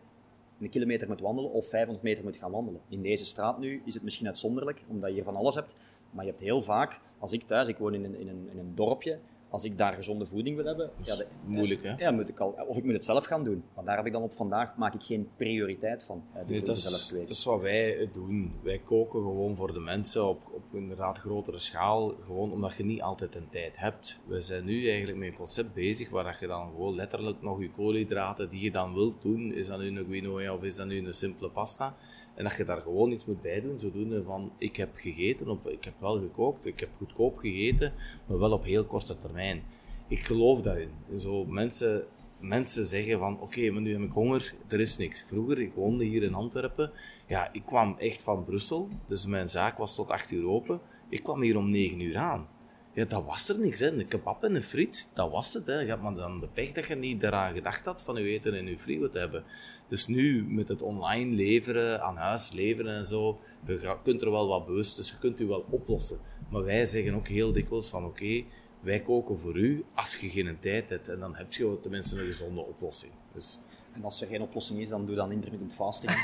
een 0.60 0.70
kilometer 0.70 1.08
moet 1.08 1.20
wandelen 1.20 1.52
of 1.52 1.68
500 1.68 2.04
meter 2.04 2.24
moet 2.24 2.36
gaan 2.36 2.52
wandelen. 2.52 2.82
In 2.90 3.02
deze 3.02 3.26
straat 3.26 3.60
nu 3.60 3.82
is 3.86 3.94
het 3.94 4.04
misschien 4.04 4.28
uitzonderlijk, 4.28 4.82
omdat 4.88 5.10
je 5.10 5.16
hier 5.16 5.24
van 5.24 5.36
alles 5.36 5.56
hebt. 5.56 5.74
Maar 6.12 6.26
je 6.26 6.30
hebt 6.30 6.44
heel 6.44 6.62
vaak, 6.62 7.00
als 7.20 7.32
ik 7.32 7.44
thuis, 7.44 7.68
ik 7.68 7.78
woon 7.78 7.94
in 7.94 8.04
een, 8.04 8.20
in 8.20 8.28
een, 8.28 8.50
in 8.52 8.58
een 8.58 8.76
dorpje, 8.76 9.20
als 9.56 9.64
ik 9.64 9.78
daar 9.78 9.94
gezonde 9.94 10.26
voeding 10.26 10.56
wil 10.56 10.66
hebben... 10.66 10.90
Dat 10.98 11.08
is 11.08 11.18
ja, 11.18 11.24
de- 11.24 11.28
moeilijk, 11.46 11.84
hè? 11.84 11.96
Ja, 11.98 12.12
moet 12.12 12.30
ik 12.30 12.40
al, 12.40 12.56
of 12.68 12.78
ik 12.78 12.84
moet 12.84 12.94
het 12.94 13.06
zelf 13.06 13.26
gaan 13.26 13.44
doen. 13.44 13.64
Maar 13.76 13.86
daar 13.86 13.98
heb 13.98 14.06
ik 14.06 14.12
dan 14.12 14.22
op 14.22 14.34
vandaag, 14.34 14.76
maak 14.78 14.94
ik 14.94 15.04
geen 15.04 15.30
prioriteit 15.38 16.04
van. 16.04 16.24
Nee, 16.48 16.58
het 16.58 16.66
dat, 16.66 16.80
zelf 16.80 16.94
is, 16.96 17.10
dat 17.10 17.30
is 17.30 17.44
wat 17.44 17.62
wij 17.62 18.10
doen. 18.14 18.54
Wij 18.64 18.80
koken 18.80 19.20
gewoon 19.20 19.56
voor 19.56 19.74
de 19.74 19.80
mensen 19.80 20.28
op, 20.28 20.52
op 20.54 20.64
inderdaad 20.72 21.18
grotere 21.18 21.58
schaal, 21.58 22.14
gewoon 22.26 22.52
omdat 22.52 22.76
je 22.76 22.84
niet 22.86 23.02
altijd 23.02 23.36
een 23.36 23.50
tijd 23.50 23.78
hebt. 23.78 24.20
We 24.26 24.42
zijn 24.42 24.66
nu 24.66 24.88
eigenlijk 24.88 25.18
met 25.18 25.28
een 25.28 25.36
concept 25.36 25.74
bezig 25.74 26.10
waar 26.10 26.24
dat 26.24 26.40
je 26.40 26.48
dan 26.48 26.70
gewoon 26.70 26.96
letterlijk 26.96 27.42
nog 27.42 27.60
je 27.60 27.72
koolhydraten 27.72 28.50
die 28.50 28.62
je 28.62 28.72
dan 28.72 28.94
wilt 28.94 29.22
doen, 29.22 29.54
is 29.54 29.68
dat 29.68 29.80
nu 29.80 29.98
een 29.98 30.06
quinoa 30.06 30.54
of 30.54 30.64
is 30.64 30.76
dat 30.76 30.88
nu 30.88 31.06
een 31.06 31.14
simpele 31.14 31.50
pasta, 31.50 31.96
en 32.36 32.44
dat 32.44 32.56
je 32.56 32.64
daar 32.64 32.82
gewoon 32.82 33.12
iets 33.12 33.26
moet 33.26 33.42
bij 33.42 33.62
doen, 33.62 33.80
zodoende 33.80 34.24
van 34.24 34.52
ik 34.58 34.76
heb 34.76 34.96
gegeten, 34.96 35.48
of 35.48 35.66
ik 35.66 35.84
heb 35.84 35.94
wel 36.00 36.20
gekookt, 36.20 36.66
ik 36.66 36.80
heb 36.80 36.90
goedkoop 36.98 37.38
gegeten, 37.38 37.94
maar 38.28 38.40
wel 38.40 38.52
op 38.52 38.64
heel 38.64 38.86
korte 38.86 39.18
termijn. 39.18 39.64
Ik 40.08 40.20
geloof 40.20 40.62
daarin. 40.62 40.90
Zo 41.16 41.46
mensen 41.46 42.06
mensen 42.40 42.86
zeggen 42.86 43.20
van, 43.20 43.42
oké, 43.42 43.72
maar 43.72 43.82
nu 43.82 43.92
heb 43.92 44.02
ik 44.02 44.12
honger, 44.12 44.54
er 44.68 44.80
is 44.80 44.98
niks. 44.98 45.26
Vroeger, 45.28 45.60
ik 45.60 45.74
woonde 45.74 46.04
hier 46.04 46.24
in 46.24 46.34
Antwerpen, 46.34 46.92
ja, 47.28 47.54
ik 47.54 47.66
kwam 47.66 47.96
echt 47.98 48.22
van 48.22 48.44
Brussel, 48.44 48.88
dus 49.08 49.26
mijn 49.26 49.50
zaak 49.50 49.78
was 49.78 49.96
tot 49.96 50.10
8 50.10 50.32
uur 50.32 50.48
open. 50.48 50.80
Ik 51.10 51.24
kwam 51.24 51.42
hier 51.42 51.58
om 51.58 51.70
9 51.70 52.00
uur 52.00 52.18
aan. 52.18 52.48
Ja, 52.96 53.06
dat 53.06 53.26
was 53.26 53.50
er 53.50 53.60
niks, 53.60 53.80
hè. 53.80 53.92
Een 53.92 54.08
kebab 54.08 54.44
en 54.44 54.56
een 54.56 54.64
friet, 54.64 55.10
dat 55.14 55.32
was 55.32 55.54
het, 55.54 55.68
hè. 55.68 55.80
Je 55.80 55.90
had 55.90 56.02
maar 56.02 56.16
dan 56.16 56.40
de 56.40 56.48
pech 56.48 56.72
dat 56.72 56.88
je 56.88 56.96
niet 56.96 57.22
daaraan 57.22 57.54
gedacht 57.54 57.86
had 57.86 58.02
van 58.02 58.16
je 58.16 58.28
eten 58.28 58.54
in 58.54 58.68
je 58.68 58.80
frigo 58.80 59.10
te 59.10 59.18
hebben. 59.20 59.44
Dus 59.88 60.08
nu, 60.08 60.44
met 60.44 60.68
het 60.68 60.82
online 60.82 61.36
leveren, 61.36 62.04
aan 62.04 62.18
huis 62.18 62.52
leveren 62.52 62.96
en 62.96 63.06
zo, 63.06 63.40
je 63.66 63.98
kunt 64.04 64.22
er 64.22 64.32
wel 64.32 64.48
wat 64.48 64.66
bewust, 64.66 64.98
dus 64.98 65.10
je 65.10 65.18
kunt 65.20 65.40
u 65.40 65.46
wel 65.46 65.66
oplossen. 65.70 66.20
Maar 66.50 66.64
wij 66.64 66.86
zeggen 66.86 67.14
ook 67.14 67.28
heel 67.28 67.52
dikwijls 67.52 67.90
van, 67.90 68.06
oké, 68.06 68.44
wij 68.80 69.02
koken 69.02 69.38
voor 69.38 69.58
u 69.58 69.86
als 69.96 70.16
je 70.16 70.30
geen 70.30 70.58
tijd 70.60 70.90
hebt. 70.90 71.10
En 71.10 71.20
dan 71.20 71.36
heb 71.36 71.54
je 71.54 71.78
tenminste 71.82 72.20
een 72.20 72.26
gezonde 72.26 72.62
oplossing. 72.62 73.12
Dus 73.34 73.60
En 73.96 74.04
als 74.04 74.22
er 74.22 74.28
geen 74.28 74.42
oplossing 74.42 74.80
is, 74.80 74.90
dan 74.90 75.06
doe 75.06 75.16
dan 75.16 75.32
intermittent 75.32 75.74
fasting. 75.74 76.12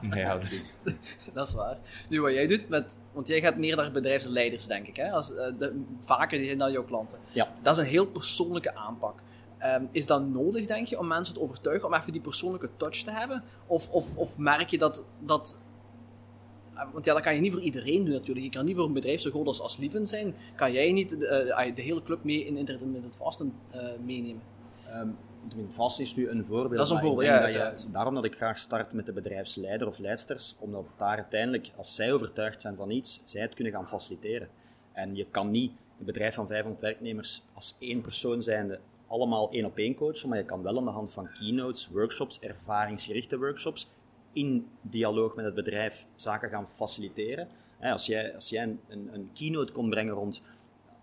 Dan, 0.00 0.12
eh, 0.12 0.22
ja, 0.22 0.36
dus, 0.36 0.72
Dat 1.34 1.48
is 1.48 1.54
waar. 1.54 1.78
Nu, 2.08 2.20
wat 2.20 2.32
jij 2.32 2.46
doet 2.46 2.68
met... 2.68 2.98
Want 3.12 3.28
jij 3.28 3.40
gaat 3.40 3.56
meer 3.56 3.76
naar 3.76 3.92
bedrijfsleiders, 3.92 4.66
denk 4.66 4.86
ik. 4.86 4.96
Hè? 4.96 5.10
Als, 5.10 5.34
eh, 5.34 5.52
de, 5.58 5.82
vaker 6.04 6.44
zijn 6.44 6.58
dat 6.58 6.72
jouw 6.72 6.84
klanten. 6.84 7.18
ja. 7.32 7.52
Dat 7.62 7.76
is 7.76 7.82
een 7.82 7.88
heel 7.88 8.06
persoonlijke 8.06 8.74
aanpak. 8.74 9.22
Ehm, 9.58 9.84
is 9.92 10.06
dat 10.06 10.26
nodig, 10.26 10.66
denk 10.66 10.86
je, 10.86 10.98
om 10.98 11.06
mensen 11.06 11.34
te 11.34 11.40
overtuigen 11.40 11.88
om 11.88 11.94
even 11.94 12.12
die 12.12 12.20
persoonlijke 12.20 12.70
touch 12.76 12.96
te 12.96 13.10
hebben? 13.10 13.44
Of, 13.66 13.88
of, 13.88 14.16
of 14.16 14.38
merk 14.38 14.68
je 14.68 14.78
dat... 14.78 15.04
dat 15.18 15.58
eh, 16.74 16.84
want 16.92 17.04
ja, 17.04 17.12
dat 17.14 17.22
kan 17.22 17.34
je 17.34 17.40
niet 17.40 17.52
voor 17.52 17.62
iedereen 17.62 18.04
doen 18.04 18.14
natuurlijk. 18.14 18.46
Je 18.46 18.52
kan 18.52 18.64
niet 18.64 18.76
voor 18.76 18.86
een 18.86 18.92
bedrijf 18.92 19.20
zo 19.20 19.30
groot 19.30 19.46
als, 19.46 19.60
als 19.60 19.76
Lieven 19.76 20.06
zijn. 20.06 20.34
Kan 20.56 20.72
jij 20.72 20.92
niet 20.92 21.10
de, 21.10 21.72
de 21.74 21.82
hele 21.82 22.02
club 22.02 22.24
mee 22.24 22.44
in 22.44 22.56
intermittent 22.56 23.16
vasten 23.16 23.52
eh, 23.70 23.80
meenemen? 24.04 24.42
Ehm, 24.86 25.08
fasting 25.70 26.08
is 26.08 26.14
nu 26.14 26.28
een 26.28 26.44
voorbeeld. 26.44 26.76
Dat 26.76 26.86
is 26.86 26.92
een 26.92 26.98
voorbeeld, 27.00 27.26
ja, 27.28 27.40
dat 27.40 27.52
je- 27.52 27.60
uiteraard. 27.60 27.92
daarom 27.92 28.14
dat 28.14 28.24
ik 28.24 28.34
graag 28.36 28.58
start 28.58 28.92
met 28.92 29.06
de 29.06 29.12
bedrijfsleider 29.12 29.86
of 29.86 29.98
leidsters, 29.98 30.56
omdat 30.58 30.84
daar 30.96 31.16
uiteindelijk, 31.16 31.70
als 31.76 31.94
zij 31.94 32.12
overtuigd 32.12 32.60
zijn 32.60 32.76
van 32.76 32.90
iets, 32.90 33.20
zij 33.24 33.42
het 33.42 33.54
kunnen 33.54 33.72
gaan 33.72 33.88
faciliteren. 33.88 34.48
En 34.92 35.14
je 35.16 35.26
kan 35.30 35.50
niet 35.50 35.72
een 35.98 36.04
bedrijf 36.04 36.34
van 36.34 36.46
500 36.46 36.82
werknemers 36.82 37.42
als 37.54 37.76
één 37.78 38.00
persoon 38.00 38.42
zijnde 38.42 38.78
allemaal 39.06 39.50
één 39.50 39.64
op 39.64 39.78
één 39.78 39.94
coachen, 39.94 40.28
maar 40.28 40.38
je 40.38 40.44
kan 40.44 40.62
wel 40.62 40.78
aan 40.78 40.84
de 40.84 40.90
hand 40.90 41.12
van 41.12 41.28
keynotes, 41.38 41.88
workshops, 41.92 42.40
ervaringsgerichte 42.40 43.38
workshops, 43.38 43.88
in 44.32 44.68
dialoog 44.82 45.34
met 45.34 45.44
het 45.44 45.54
bedrijf 45.54 46.06
zaken 46.14 46.48
gaan 46.48 46.68
faciliteren. 46.68 47.48
Als 47.80 48.06
jij, 48.06 48.34
als 48.34 48.48
jij 48.48 48.62
een, 48.62 48.80
een, 48.88 49.10
een 49.12 49.30
keynote 49.32 49.72
kon 49.72 49.90
brengen 49.90 50.14
rond 50.14 50.42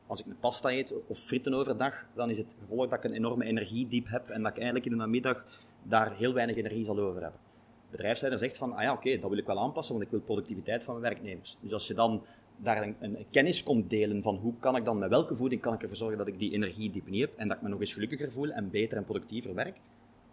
als 0.08 0.20
ik 0.20 0.26
een 0.26 0.40
pasta 0.40 0.72
eet 0.72 0.94
of 1.08 1.20
fritten 1.20 1.54
overdag, 1.54 2.08
dan 2.16 2.30
is 2.30 2.38
het 2.38 2.56
gevolg 2.60 2.90
dat 2.90 2.98
ik 2.98 3.04
een 3.04 3.14
enorme 3.14 3.46
energiediep 3.46 4.08
heb 4.10 4.30
en 4.30 4.42
dat 4.42 4.52
ik 4.52 4.58
eigenlijk 4.58 4.86
in 4.86 4.92
de 4.92 4.98
namiddag 4.98 5.46
daar 5.84 6.16
heel 6.16 6.34
weinig 6.34 6.56
energie 6.56 6.86
zal 6.86 7.00
over 7.00 7.22
hebben. 7.22 7.40
De 7.86 7.92
bedrijfsleider 7.92 8.40
zegt 8.40 8.58
van, 8.58 8.74
ah 8.74 8.82
ja, 8.82 8.94
oké, 8.94 9.20
dat 9.20 9.30
wil 9.30 9.40
ik 9.40 9.46
wel 9.46 9.60
aanpassen, 9.60 9.94
want 9.94 10.06
ik 10.06 10.12
wil 10.12 10.22
productiviteit 10.22 10.84
van 10.84 11.00
mijn 11.00 11.14
werknemers. 11.14 11.58
Dus 11.62 11.74
als 11.74 11.88
je 11.88 11.94
dan 11.94 12.24
daar 12.58 12.94
een, 13.00 13.26
kennis 13.32 13.64
komt 13.64 13.90
delen 13.90 14.22
van 14.22 14.36
hoe 14.36 14.54
kan 14.60 14.76
ik 14.76 14.86
dan, 14.86 14.98
met 14.98 15.10
welke 15.10 15.36
voeding 15.36 15.62
kan 15.62 15.74
ik 15.74 15.82
ervoor 15.82 15.98
zorgen 15.98 16.18
dat 16.18 16.28
ik 16.28 16.40
die 16.40 16.52
energiediep 16.52 17.08
niet 17.08 17.22
heb 17.22 17.34
en 17.36 17.48
dat 17.48 17.58
ik 17.58 17.64
me 17.64 17.70
nog 17.70 17.80
eens 17.80 17.94
gelukkiger 17.94 18.32
voel 18.32 18.52
en 18.52 18.70
beter 18.70 18.98
en 18.98 19.06
productiever 19.06 19.54
werk, 19.54 19.80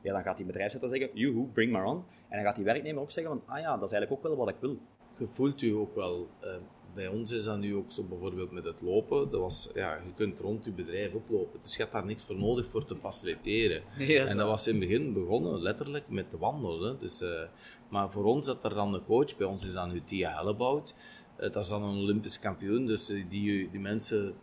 ja, 0.03 0.13
dan 0.13 0.23
gaat 0.23 0.37
die 0.37 0.47
bedrijfsleider 0.47 0.99
zeggen, 0.99 1.19
joehoe, 1.19 1.47
bring 1.47 1.73
maar 1.73 1.85
on. 1.85 2.05
En 2.29 2.37
dan 2.37 2.43
gaat 2.47 2.57
die 2.57 2.65
werknemer 2.65 3.03
ook 3.03 3.11
zeggen 3.11 3.33
van, 3.33 3.55
ah 3.55 3.61
ja, 3.61 3.77
dat 3.77 3.89
is 3.89 3.93
eigenlijk 3.93 4.13
ook 4.13 4.37
wel 4.37 4.45
wat 4.45 4.55
ik 4.55 4.61
wil. 4.61 4.77
je 5.19 5.27
voelt 5.27 5.63
u 5.63 5.71
ook 5.71 5.95
wel. 5.95 6.29
eh, 6.41 6.55
bij 6.95 7.09
ons 7.09 7.31
is 7.31 7.45
dat 7.45 7.59
nu 7.59 7.75
ook 7.75 7.91
zo 7.91 8.03
bijvoorbeeld 8.03 8.51
met 8.51 8.65
het 8.65 8.81
lopen. 8.81 9.31
Dat 9.31 9.41
was, 9.41 9.69
ja, 9.75 9.95
je 9.95 10.13
kunt 10.15 10.41
rond 10.41 10.65
je 10.65 10.71
bedrijf 10.71 11.13
oplopen. 11.15 11.61
Dus 11.63 11.73
je 11.73 11.79
hebt 11.79 11.93
daar 11.93 12.05
niks 12.05 12.23
voor 12.23 12.39
nodig 12.39 12.67
voor 12.67 12.85
te 12.85 12.97
faciliteren. 12.97 13.83
Dat 13.99 14.29
en 14.29 14.37
dat 14.37 14.47
was 14.47 14.67
in 14.67 14.81
het 14.81 14.89
begin 14.89 15.13
begonnen 15.13 15.63
letterlijk 15.63 16.09
met 16.09 16.31
te 16.31 16.39
wandelen. 16.39 16.99
Dus, 16.99 17.21
eh, 17.21 17.43
maar 17.89 18.11
voor 18.11 18.25
ons 18.25 18.47
zat 18.47 18.65
er 18.65 18.75
dan 18.75 18.95
een 18.95 19.05
coach. 19.05 19.37
Bij 19.37 19.47
ons 19.47 19.67
is 19.67 19.73
dat 19.73 19.93
nu 19.93 20.03
Tia 20.05 20.35
Hellebout. 20.37 20.95
Eh, 21.37 21.53
dat 21.53 21.63
is 21.63 21.69
dan 21.69 21.83
een 21.83 21.99
Olympisch 21.99 22.39
kampioen. 22.39 22.87
Dus 22.87 23.11
eh, 23.11 23.25
die, 23.29 23.71
die 23.71 23.81
mensen, 23.81 24.35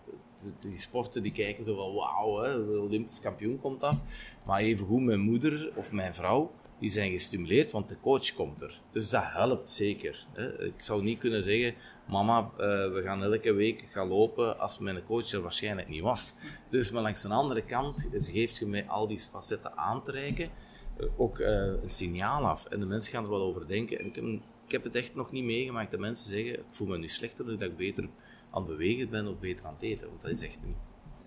die, 0.60 0.80
sporten, 0.80 1.24
die 1.24 1.32
kijken 1.32 1.64
zo 1.64 1.76
van 1.76 1.94
wauw, 1.94 2.58
Olympisch 2.80 3.20
kampioen 3.20 3.60
komt 3.60 3.84
af. 3.84 3.98
Maar 4.46 4.60
evengoed 4.60 5.02
mijn 5.02 5.20
moeder 5.20 5.72
of 5.76 5.92
mijn 5.92 6.14
vrouw, 6.14 6.52
die 6.80 6.90
zijn 6.90 7.12
gestimuleerd, 7.12 7.72
want 7.72 7.90
de 7.90 8.00
coach 8.00 8.34
komt 8.34 8.62
er. 8.62 8.82
Dus 8.92 9.10
dat 9.10 9.24
helpt 9.26 9.70
zeker. 9.70 10.26
Hè. 10.34 10.64
Ik 10.64 10.82
zou 10.82 11.04
niet 11.04 11.20
kunnen 11.20 11.44
zeggen, 11.44 11.76
mama, 12.10 12.52
eh, 12.58 12.58
we 12.92 13.02
gaan 13.04 13.24
elke 13.24 13.54
week 13.54 13.82
gaan 13.82 14.08
lopen 14.08 14.60
als 14.60 14.80
mijn 14.80 15.04
coach 15.04 15.32
er 15.32 15.42
waarschijnlijk 15.42 15.88
niet 15.88 16.02
was. 16.02 16.36
Dus 16.70 16.92
maar 16.92 17.02
langs 17.02 17.22
de 17.22 17.28
andere 17.28 17.62
kant 17.62 18.08
ze 18.18 18.32
geeft 18.32 18.58
je 18.58 18.66
mij 18.66 18.88
al 18.88 19.08
die 19.08 19.20
facetten 19.20 19.78
aan 19.78 20.04
te 20.04 20.12
reiken, 20.12 20.50
eh, 20.98 21.06
ook 21.18 21.40
eh, 21.40 21.52
een 21.82 21.90
signaal 21.90 22.46
af. 22.46 22.66
En 22.66 22.80
de 22.80 22.86
mensen 22.86 23.12
gaan 23.12 23.24
er 23.24 23.30
wel 23.30 23.42
over 23.42 23.68
denken. 23.68 24.00
En 24.00 24.06
ik 24.06 24.16
heb, 24.16 24.26
ik 24.66 24.72
heb 24.72 24.84
het 24.84 24.96
echt 24.96 25.16
nog 25.16 25.32
niet 25.32 25.44
meegemaakt 25.44 25.92
dat 25.92 26.00
mensen 26.00 26.30
zeggen, 26.30 26.54
ik 26.54 26.64
voel 26.70 26.88
me 26.88 26.98
nu 26.98 27.08
slechter 27.08 27.46
nu 27.46 27.52
dat 27.58 27.70
ik 27.70 27.78
beter 27.78 28.10
aan 28.52 28.62
het 28.62 28.72
bewegen 28.72 29.10
ben 29.10 29.28
of 29.28 29.40
beter 29.40 29.66
aan 29.66 29.74
het 29.74 29.84
eten. 29.84 30.08
Want 30.08 30.22
dat 30.22 30.32
is 30.32 30.42
echt 30.42 30.60
niet. 30.66 30.76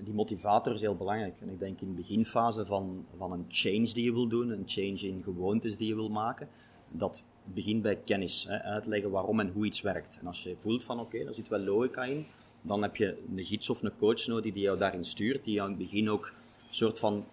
die 0.04 0.14
motivator 0.14 0.74
is 0.74 0.80
heel 0.80 0.96
belangrijk. 0.96 1.34
En 1.40 1.48
ik 1.48 1.58
denk 1.58 1.80
in 1.80 1.88
de 1.88 1.94
beginfase 1.94 2.66
van, 2.66 3.06
van 3.16 3.32
een 3.32 3.44
change 3.48 3.92
die 3.92 4.04
je 4.04 4.12
wil 4.12 4.28
doen, 4.28 4.50
een 4.50 4.62
change 4.66 5.00
in 5.00 5.22
gewoontes 5.24 5.76
die 5.76 5.88
je 5.88 5.94
wil 5.94 6.08
maken, 6.08 6.48
dat 6.88 7.24
begint 7.44 7.82
bij 7.82 7.96
kennis. 7.96 8.44
Hè, 8.48 8.62
uitleggen 8.62 9.10
waarom 9.10 9.40
en 9.40 9.50
hoe 9.54 9.66
iets 9.66 9.80
werkt. 9.80 10.18
En 10.20 10.26
als 10.26 10.42
je 10.42 10.56
voelt 10.58 10.84
van 10.84 11.00
oké, 11.00 11.24
daar 11.24 11.34
zit 11.34 11.48
wel 11.48 11.60
logica 11.60 12.04
in, 12.04 12.26
dan 12.62 12.82
heb 12.82 12.96
je 12.96 13.22
een 13.36 13.44
gids 13.44 13.70
of 13.70 13.82
een 13.82 13.96
coach 13.96 14.26
nodig 14.26 14.52
die 14.52 14.62
jou 14.62 14.78
daarin 14.78 15.04
stuurt, 15.04 15.44
die 15.44 15.54
jou 15.54 15.70
in 15.70 15.78
het 15.78 15.84
begin 15.84 16.10
ook 16.10 16.26
een 16.46 16.74
soort 16.74 16.98
van 16.98 17.24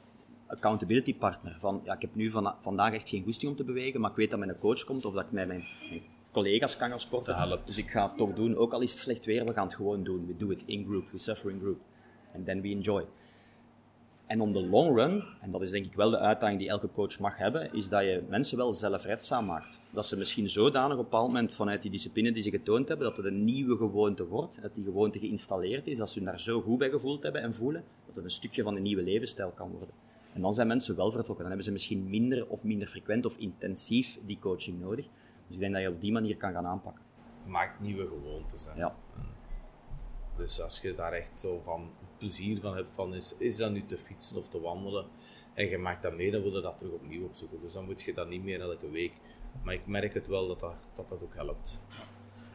accountability 0.47 1.15
partner. 1.15 1.57
Van 1.59 1.81
ja, 1.83 1.93
ik 1.93 2.01
heb 2.01 2.15
nu 2.15 2.29
van, 2.29 2.53
vandaag 2.61 2.93
echt 2.93 3.09
geen 3.09 3.23
goesting 3.23 3.51
om 3.51 3.57
te 3.57 3.63
bewegen, 3.63 4.01
maar 4.01 4.09
ik 4.09 4.15
weet 4.15 4.29
dat 4.29 4.39
mijn 4.39 4.57
coach 4.59 4.83
komt 4.83 5.05
of 5.05 5.13
dat 5.13 5.23
ik 5.23 5.31
met 5.31 5.47
mijn, 5.47 5.63
mijn 5.89 6.01
collega's 6.31 6.77
kan 6.77 6.89
gaan 6.89 6.99
sporten. 6.99 7.59
Dus 7.65 7.77
ik 7.77 7.89
ga 7.89 8.07
het 8.07 8.17
toch 8.17 8.33
doen, 8.33 8.55
ook 8.55 8.73
al 8.73 8.81
is 8.81 8.91
het 8.91 8.99
slecht 8.99 9.25
weer, 9.25 9.45
we 9.45 9.53
gaan 9.53 9.65
het 9.65 9.75
gewoon 9.75 10.03
doen. 10.03 10.27
We 10.27 10.37
do 10.37 10.49
it 10.49 10.63
in 10.65 10.85
group, 10.85 11.09
we 11.09 11.17
suffer 11.17 11.51
in 11.51 11.59
group. 11.59 11.79
And 12.35 12.45
then 12.45 12.61
we 12.61 12.69
enjoy. 12.69 13.05
En 14.29 14.41
om 14.41 14.53
de 14.53 14.61
long 14.61 14.95
run, 14.95 15.23
en 15.41 15.51
dat 15.51 15.61
is 15.61 15.71
denk 15.71 15.85
ik 15.85 15.93
wel 15.93 16.09
de 16.09 16.17
uitdaging 16.17 16.59
die 16.59 16.69
elke 16.69 16.91
coach 16.91 17.19
mag 17.19 17.37
hebben, 17.37 17.73
is 17.73 17.89
dat 17.89 18.01
je 18.01 18.23
mensen 18.27 18.57
wel 18.57 18.73
zelfredzaam 18.73 19.45
maakt. 19.45 19.81
Dat 19.91 20.05
ze 20.05 20.17
misschien 20.17 20.49
zodanig 20.49 20.91
op 20.91 20.97
een 20.97 21.09
bepaald 21.09 21.27
moment 21.27 21.55
vanuit 21.55 21.81
die 21.81 21.91
discipline 21.91 22.31
die 22.31 22.43
ze 22.43 22.49
getoond 22.49 22.87
hebben, 22.87 23.07
dat 23.07 23.17
het 23.17 23.25
een 23.25 23.43
nieuwe 23.43 23.77
gewoonte 23.77 24.27
wordt, 24.27 24.61
dat 24.61 24.73
die 24.73 24.83
gewoonte 24.83 25.19
geïnstalleerd 25.19 25.87
is, 25.87 25.97
dat 25.97 26.09
ze 26.09 26.17
hun 26.17 26.27
daar 26.27 26.39
zo 26.39 26.61
goed 26.61 26.77
bij 26.77 26.89
gevoeld 26.89 27.23
hebben 27.23 27.41
en 27.41 27.53
voelen, 27.53 27.83
dat 28.05 28.15
het 28.15 28.23
een 28.23 28.31
stukje 28.31 28.63
van 28.63 28.75
een 28.75 28.81
nieuwe 28.81 29.03
levensstijl 29.03 29.49
kan 29.49 29.69
worden. 29.69 29.95
En 30.33 30.41
dan 30.41 30.53
zijn 30.53 30.67
mensen 30.67 30.95
wel 30.95 31.11
vertrokken. 31.11 31.37
Dan 31.37 31.47
hebben 31.47 31.65
ze 31.65 31.71
misschien 31.71 32.09
minder 32.09 32.47
of 32.47 32.63
minder 32.63 32.87
frequent 32.87 33.25
of 33.25 33.37
intensief 33.37 34.19
die 34.25 34.39
coaching 34.39 34.79
nodig. 34.79 35.05
Dus 35.47 35.55
ik 35.55 35.59
denk 35.59 35.73
dat 35.73 35.81
je 35.81 35.89
op 35.89 36.01
die 36.01 36.11
manier 36.11 36.37
kan 36.37 36.53
gaan 36.53 36.65
aanpakken. 36.65 37.03
Maakt 37.45 37.79
nieuwe 37.79 38.07
gewoontes. 38.07 38.65
Hè. 38.65 38.73
Ja. 38.73 38.95
Dus 40.37 40.61
als 40.61 40.81
je 40.81 40.95
daar 40.95 41.13
echt 41.13 41.39
zo 41.39 41.59
van 41.63 41.89
plezier 42.19 42.59
van 42.59 42.75
hebt, 42.75 42.89
van 42.89 43.13
is, 43.13 43.35
is 43.37 43.55
dat 43.55 43.71
nu 43.71 43.85
te 43.85 43.97
fietsen 43.97 44.37
of 44.37 44.47
te 44.49 44.59
wandelen, 44.61 45.05
en 45.53 45.69
je 45.69 45.77
maakt 45.77 46.03
dat 46.03 46.15
mee, 46.15 46.31
dan 46.31 46.41
wil 46.41 46.55
je 46.55 46.61
dat 46.61 46.77
terug 46.77 46.93
opnieuw 46.93 47.25
opzoeken. 47.25 47.59
Dus 47.61 47.73
dan 47.73 47.85
moet 47.85 48.01
je 48.01 48.13
dat 48.13 48.29
niet 48.29 48.43
meer 48.43 48.61
elke 48.61 48.89
week. 48.89 49.13
Maar 49.63 49.73
ik 49.73 49.87
merk 49.87 50.13
het 50.13 50.27
wel 50.27 50.47
dat 50.47 50.59
dat, 50.59 50.73
dat, 50.95 51.09
dat 51.09 51.23
ook 51.23 51.35
helpt. 51.35 51.79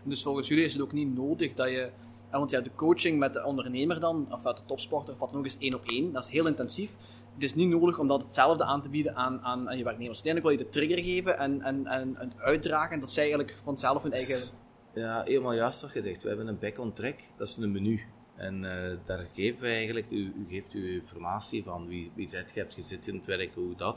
Dus 0.02 0.22
volgens 0.22 0.48
jullie 0.48 0.64
is 0.64 0.72
het 0.72 0.82
ook 0.82 0.92
niet 0.92 1.14
nodig 1.14 1.54
dat 1.54 1.68
je. 1.68 1.90
eh, 2.30 2.38
Want 2.38 2.50
ja, 2.50 2.60
de 2.60 2.74
coaching 2.74 3.18
met 3.18 3.32
de 3.32 3.44
ondernemer 3.44 4.00
dan, 4.00 4.32
of 4.32 4.42
de 4.42 4.64
topsporter, 4.66 5.12
of 5.12 5.18
wat 5.18 5.30
dan 5.30 5.38
ook 5.38 5.46
is, 5.46 5.58
één 5.58 5.74
op 5.74 5.84
één. 5.84 6.12
Dat 6.12 6.24
is 6.24 6.30
heel 6.30 6.46
intensief. 6.46 6.96
Het 7.34 7.42
is 7.42 7.54
niet 7.54 7.68
nodig 7.68 7.98
om 7.98 8.08
dat 8.08 8.22
hetzelfde 8.22 8.64
aan 8.64 8.82
te 8.82 8.88
bieden 8.88 9.16
aan, 9.16 9.40
aan, 9.40 9.68
aan 9.68 9.76
je 9.76 9.84
werknemers. 9.84 10.22
Uiteindelijk 10.22 10.56
wil 10.56 10.66
je 10.66 10.70
de 10.70 10.78
trigger 10.78 11.04
geven 11.04 11.38
en, 11.38 11.62
en, 11.62 11.86
en, 11.86 12.16
en 12.16 12.32
uitdragen. 12.40 13.00
Dat 13.00 13.10
zij 13.10 13.22
eigenlijk 13.22 13.54
vanzelf 13.58 14.02
hun 14.02 14.12
eigen. 14.12 14.48
Ja, 14.94 15.22
helemaal 15.22 15.52
juist 15.52 15.80
wat 15.80 15.90
gezegd. 15.90 16.22
We 16.22 16.28
hebben 16.28 16.46
een 16.46 16.58
back 16.58 16.78
on 16.78 16.92
track, 16.92 17.20
dat 17.36 17.46
is 17.48 17.56
een 17.56 17.72
menu. 17.72 18.02
En 18.36 18.64
eh, 18.64 18.96
daar 19.04 19.26
geven 19.34 19.62
we 19.62 19.68
eigenlijk, 19.68 20.10
u, 20.10 20.16
u 20.16 20.46
geeft 20.48 20.74
u 20.74 20.94
informatie 20.94 21.62
van 21.62 21.88
wie, 21.88 22.10
wie 22.14 22.28
zit 22.28 22.50
je, 22.54 22.60
hebt 22.60 22.76
zit 22.78 23.06
in 23.06 23.14
het 23.14 23.24
werk, 23.24 23.54
hoe 23.54 23.76
dat. 23.76 23.96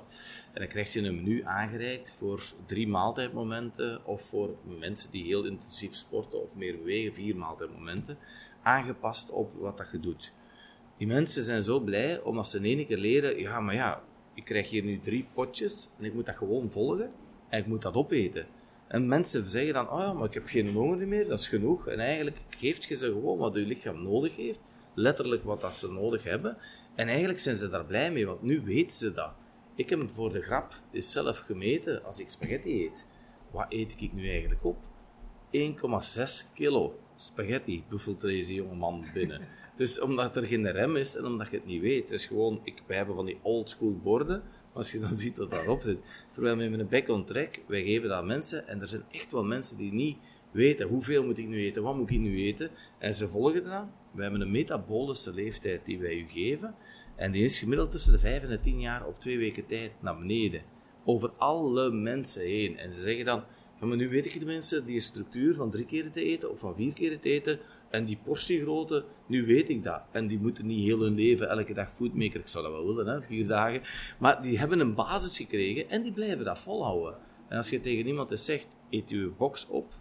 En 0.53 0.59
dan 0.59 0.67
krijg 0.67 0.93
je 0.93 1.01
een 1.01 1.15
menu 1.15 1.43
aangereikt 1.43 2.11
voor 2.11 2.43
drie 2.65 2.87
maaltijdmomenten 2.87 4.05
of 4.05 4.25
voor 4.25 4.55
mensen 4.79 5.11
die 5.11 5.25
heel 5.25 5.45
intensief 5.45 5.95
sporten 5.95 6.43
of 6.43 6.55
meer 6.55 6.77
bewegen, 6.77 7.13
vier 7.13 7.35
maaltijdmomenten. 7.35 8.17
Aangepast 8.61 9.31
op 9.31 9.53
wat 9.53 9.77
dat 9.77 9.91
je 9.91 9.99
doet. 9.99 10.33
Die 10.97 11.07
mensen 11.07 11.43
zijn 11.43 11.61
zo 11.61 11.79
blij 11.79 12.21
omdat 12.21 12.49
ze 12.49 12.57
in 12.57 12.77
één 12.77 12.87
keer 12.87 12.97
leren, 12.97 13.39
ja, 13.39 13.59
maar 13.59 13.75
ja, 13.75 14.03
ik 14.33 14.45
krijg 14.45 14.69
hier 14.69 14.83
nu 14.83 14.99
drie 14.99 15.27
potjes 15.33 15.89
en 15.97 16.05
ik 16.05 16.13
moet 16.13 16.25
dat 16.25 16.35
gewoon 16.35 16.71
volgen 16.71 17.11
en 17.49 17.59
ik 17.59 17.67
moet 17.67 17.81
dat 17.81 17.95
opeten. 17.95 18.47
En 18.87 19.07
mensen 19.07 19.49
zeggen 19.49 19.73
dan, 19.73 19.89
oh 19.89 19.99
ja, 19.99 20.13
maar 20.13 20.27
ik 20.27 20.33
heb 20.33 20.47
geen 20.47 20.73
honger 20.73 21.07
meer, 21.07 21.27
dat 21.27 21.39
is 21.39 21.47
genoeg. 21.47 21.87
En 21.87 21.99
eigenlijk 21.99 22.41
geeft 22.49 22.83
je 22.83 22.95
ze 22.95 23.05
gewoon 23.05 23.37
wat 23.37 23.53
je 23.53 23.59
lichaam 23.59 24.03
nodig 24.03 24.35
heeft, 24.35 24.59
letterlijk 24.93 25.43
wat 25.43 25.61
dat 25.61 25.75
ze 25.75 25.91
nodig 25.91 26.23
hebben. 26.23 26.57
En 26.95 27.07
eigenlijk 27.07 27.39
zijn 27.39 27.55
ze 27.55 27.69
daar 27.69 27.85
blij 27.85 28.11
mee, 28.11 28.25
want 28.25 28.41
nu 28.41 28.61
weten 28.61 28.97
ze 28.97 29.13
dat. 29.13 29.31
Ik 29.75 29.89
heb 29.89 29.99
het 29.99 30.11
voor 30.11 30.31
de 30.31 30.41
grap 30.41 30.73
is 30.91 31.11
zelf 31.11 31.37
gemeten 31.39 32.03
als 32.03 32.19
ik 32.19 32.29
spaghetti 32.29 32.85
eet. 32.85 33.07
Wat 33.51 33.65
eet 33.69 33.93
ik 33.97 34.13
nu 34.13 34.29
eigenlijk 34.29 34.65
op? 34.65 34.77
1,6 35.51 36.53
kilo 36.53 36.99
spaghetti 37.15 37.83
buffelt 37.89 38.21
deze 38.21 38.53
jonge 38.53 38.75
man 38.75 39.05
binnen. 39.13 39.41
Dus 39.77 39.99
omdat 40.01 40.37
er 40.37 40.45
geen 40.45 40.71
rem 40.71 40.95
is 40.95 41.15
en 41.15 41.25
omdat 41.25 41.49
je 41.49 41.55
het 41.55 41.65
niet 41.65 41.81
weet. 41.81 42.03
Het 42.03 42.11
is 42.11 42.25
gewoon, 42.25 42.59
ik, 42.63 42.81
wij 42.87 42.97
hebben 42.97 43.15
van 43.15 43.25
die 43.25 43.39
old 43.41 43.69
school 43.69 43.99
borden. 44.03 44.43
Als 44.77 44.91
je 44.91 44.99
dan 44.99 45.15
ziet 45.15 45.37
wat 45.37 45.51
daarop 45.51 45.81
zit. 45.81 45.97
Terwijl 46.31 46.55
met 46.55 46.79
een 46.79 46.87
back 46.87 47.07
on 47.09 47.25
track, 47.25 47.59
wij 47.67 47.83
geven 47.83 48.09
dat 48.09 48.17
aan 48.17 48.25
mensen. 48.25 48.67
En 48.67 48.81
er 48.81 48.87
zijn 48.87 49.03
echt 49.11 49.31
wel 49.31 49.43
mensen 49.43 49.77
die 49.77 49.93
niet 49.93 50.17
weten 50.51 50.87
hoeveel 50.87 51.23
moet 51.23 51.37
ik 51.37 51.47
nu 51.47 51.57
eten, 51.57 51.83
wat 51.83 51.95
moet 51.95 52.09
ik 52.09 52.19
nu 52.19 52.43
eten. 52.43 52.69
En 52.97 53.13
ze 53.13 53.27
volgen 53.27 53.63
dat. 53.63 53.85
We 54.11 54.21
hebben 54.21 54.41
een 54.41 54.51
metabolische 54.51 55.33
leeftijd 55.33 55.85
die 55.85 55.99
wij 55.99 56.15
u 56.15 56.27
geven. 56.27 56.75
En 57.15 57.31
die 57.31 57.43
is 57.43 57.59
gemiddeld 57.59 57.91
tussen 57.91 58.11
de 58.11 58.19
5 58.19 58.43
en 58.43 58.49
de 58.49 58.59
10 58.59 58.79
jaar 58.79 59.05
op 59.05 59.19
twee 59.19 59.37
weken 59.37 59.65
tijd 59.65 59.91
naar 59.99 60.17
beneden. 60.17 60.61
Over 61.05 61.29
alle 61.37 61.91
mensen 61.91 62.41
heen. 62.41 62.77
En 62.77 62.93
ze 62.93 63.01
zeggen 63.01 63.25
dan, 63.25 63.43
maar 63.79 63.97
nu 63.97 64.09
weet 64.09 64.25
ik 64.25 64.39
de 64.39 64.45
mensen 64.45 64.85
die 64.85 64.99
structuur 64.99 65.55
van 65.55 65.71
drie 65.71 65.85
keer 65.85 66.11
te 66.11 66.23
eten 66.23 66.51
of 66.51 66.59
van 66.59 66.75
vier 66.75 66.93
keer 66.93 67.19
te 67.19 67.29
eten. 67.29 67.59
En 67.89 68.05
die 68.05 68.19
portiegrootte, 68.23 69.05
nu 69.25 69.45
weet 69.45 69.69
ik 69.69 69.83
dat. 69.83 70.01
En 70.11 70.27
die 70.27 70.39
moeten 70.39 70.65
niet 70.65 70.85
heel 70.85 70.99
hun 70.99 71.15
leven 71.15 71.49
elke 71.49 71.73
dag 71.73 71.93
foodmaker, 71.93 72.39
ik 72.39 72.47
zou 72.47 72.63
dat 72.63 72.73
wel 72.73 72.95
willen, 72.95 73.13
hè, 73.13 73.21
vier 73.21 73.47
dagen. 73.47 73.81
Maar 74.19 74.41
die 74.41 74.59
hebben 74.59 74.79
een 74.79 74.95
basis 74.95 75.37
gekregen 75.37 75.89
en 75.89 76.03
die 76.03 76.11
blijven 76.11 76.45
dat 76.45 76.59
volhouden. 76.59 77.15
En 77.47 77.57
als 77.57 77.69
je 77.69 77.81
tegen 77.81 78.07
iemand 78.07 78.31
eens 78.31 78.45
zegt, 78.45 78.75
eet 78.89 79.09
je 79.09 79.31
box 79.37 79.67
op 79.67 79.93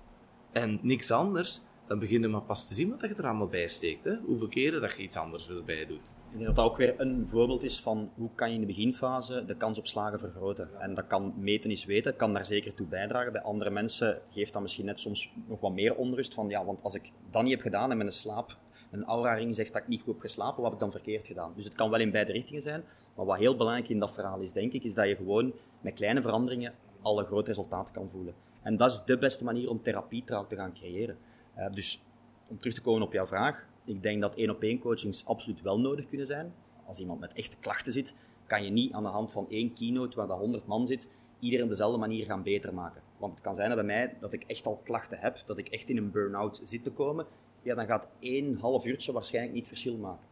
en 0.53 0.78
niks 0.82 1.11
anders, 1.11 1.61
dan 1.87 1.99
begin 1.99 2.20
je 2.20 2.28
maar 2.28 2.43
pas 2.43 2.66
te 2.66 2.74
zien 2.74 2.91
wat 2.91 3.01
je 3.01 3.14
er 3.14 3.26
allemaal 3.26 3.47
bij 3.47 3.66
steekt. 3.66 4.05
Hè? 4.05 4.16
Hoeveel 4.24 4.49
keren 4.49 4.80
dat 4.80 4.97
je 4.97 5.03
iets 5.03 5.16
anders 5.16 5.49
erbij 5.49 5.87
doet. 5.87 6.14
Ik 6.30 6.32
denk 6.32 6.45
dat 6.45 6.57
dat 6.57 6.64
ook 6.64 6.76
weer 6.76 6.95
een 7.01 7.26
voorbeeld 7.28 7.62
is 7.62 7.80
van 7.80 8.11
hoe 8.14 8.30
kan 8.34 8.49
je 8.49 8.55
in 8.55 8.61
de 8.61 8.66
beginfase 8.66 9.45
de 9.45 9.57
kans 9.57 9.78
op 9.78 9.87
slagen 9.87 10.18
vergroten. 10.18 10.80
En 10.80 10.95
dat 10.95 11.07
kan 11.07 11.34
meten 11.37 11.70
is 11.70 11.84
weten, 11.84 12.16
kan 12.16 12.32
daar 12.32 12.45
zeker 12.45 12.74
toe 12.74 12.87
bijdragen. 12.87 13.32
Bij 13.32 13.43
andere 13.43 13.70
mensen 13.70 14.20
geeft 14.30 14.53
dat 14.53 14.62
misschien 14.62 14.84
net 14.84 15.01
soms 15.01 15.32
nog 15.47 15.61
wat 15.61 15.72
meer 15.72 15.95
onrust 15.95 16.34
van 16.34 16.49
ja, 16.49 16.64
want 16.64 16.82
als 16.82 16.95
ik 16.95 17.12
dat 17.30 17.43
niet 17.43 17.53
heb 17.53 17.61
gedaan 17.61 17.91
en 17.91 17.97
mijn 17.97 18.12
slaap, 18.12 18.57
een 18.91 19.05
aura-ring 19.05 19.55
zegt 19.55 19.72
dat 19.72 19.82
ik 19.82 19.89
niet 19.89 20.01
goed 20.01 20.12
heb 20.12 20.22
geslapen, 20.22 20.57
wat 20.57 20.64
heb 20.64 20.72
ik 20.72 20.78
dan 20.78 20.91
verkeerd 20.91 21.26
gedaan? 21.26 21.53
Dus 21.55 21.64
het 21.64 21.74
kan 21.74 21.91
wel 21.91 22.01
in 22.01 22.11
beide 22.11 22.32
richtingen 22.32 22.62
zijn. 22.62 22.84
Maar 23.14 23.26
wat 23.26 23.39
heel 23.39 23.57
belangrijk 23.57 23.89
in 23.89 23.99
dat 23.99 24.12
verhaal 24.12 24.41
is, 24.41 24.53
denk 24.53 24.72
ik, 24.72 24.84
is 24.84 24.95
dat 24.95 25.09
je 25.09 25.16
gewoon 25.16 25.53
met 25.80 25.95
kleine 25.95 26.22
veranderingen 26.22 26.74
al 27.03 27.18
een 27.18 27.26
groot 27.26 27.47
resultaat 27.47 27.91
kan 27.91 28.09
voelen. 28.11 28.34
En 28.62 28.76
dat 28.76 28.91
is 28.91 29.03
de 29.05 29.18
beste 29.18 29.45
manier 29.45 29.70
om 29.70 29.82
therapietrouw 29.82 30.47
te 30.47 30.57
gaan 30.57 30.74
creëren. 30.74 31.16
Uh, 31.59 31.71
dus 31.71 32.03
om 32.49 32.59
terug 32.59 32.75
te 32.75 32.81
komen 32.81 33.03
op 33.03 33.13
jouw 33.13 33.27
vraag, 33.27 33.69
ik 33.85 34.03
denk 34.03 34.21
dat 34.21 34.35
één 34.35 34.51
op 34.51 34.63
één 34.63 34.79
coachings 34.79 35.27
absoluut 35.27 35.63
wel 35.63 35.81
nodig 35.81 36.07
kunnen 36.07 36.27
zijn. 36.27 36.55
Als 36.87 37.01
iemand 37.01 37.21
met 37.21 37.33
echte 37.33 37.57
klachten 37.57 37.93
zit, 37.93 38.15
kan 38.47 38.65
je 38.65 38.71
niet 38.71 38.93
aan 38.93 39.03
de 39.03 39.09
hand 39.09 39.33
van 39.33 39.47
één 39.51 39.73
keynote 39.73 40.17
waar 40.17 40.27
dat 40.27 40.39
100 40.39 40.67
man 40.67 40.87
zit, 40.87 41.09
iedereen 41.41 41.65
op 41.65 41.71
dezelfde 41.71 41.99
manier 41.99 42.25
gaan 42.25 42.43
beter 42.43 42.75
maken. 42.75 43.03
Want 43.19 43.33
het 43.33 43.43
kan 43.43 43.55
zijn 43.55 43.69
dat 43.69 43.77
bij 43.77 43.87
mij 43.87 44.17
dat 44.21 44.33
ik 44.33 44.45
echt 44.47 44.67
al 44.67 44.81
klachten 44.85 45.19
heb, 45.19 45.43
dat 45.47 45.59
ik 45.59 45.69
echt 45.69 45.89
in 45.89 45.97
een 45.97 46.11
burn-out 46.11 46.61
zit 46.63 46.85
te 46.85 46.91
komen. 46.91 47.27
Ja, 47.63 47.75
dan 47.75 47.87
gaat 47.87 48.09
één 48.19 48.59
half 48.61 48.87
uurtje 48.87 49.13
waarschijnlijk 49.13 49.55
niet 49.55 49.69
verschil 49.69 49.97
maken. 49.97 50.27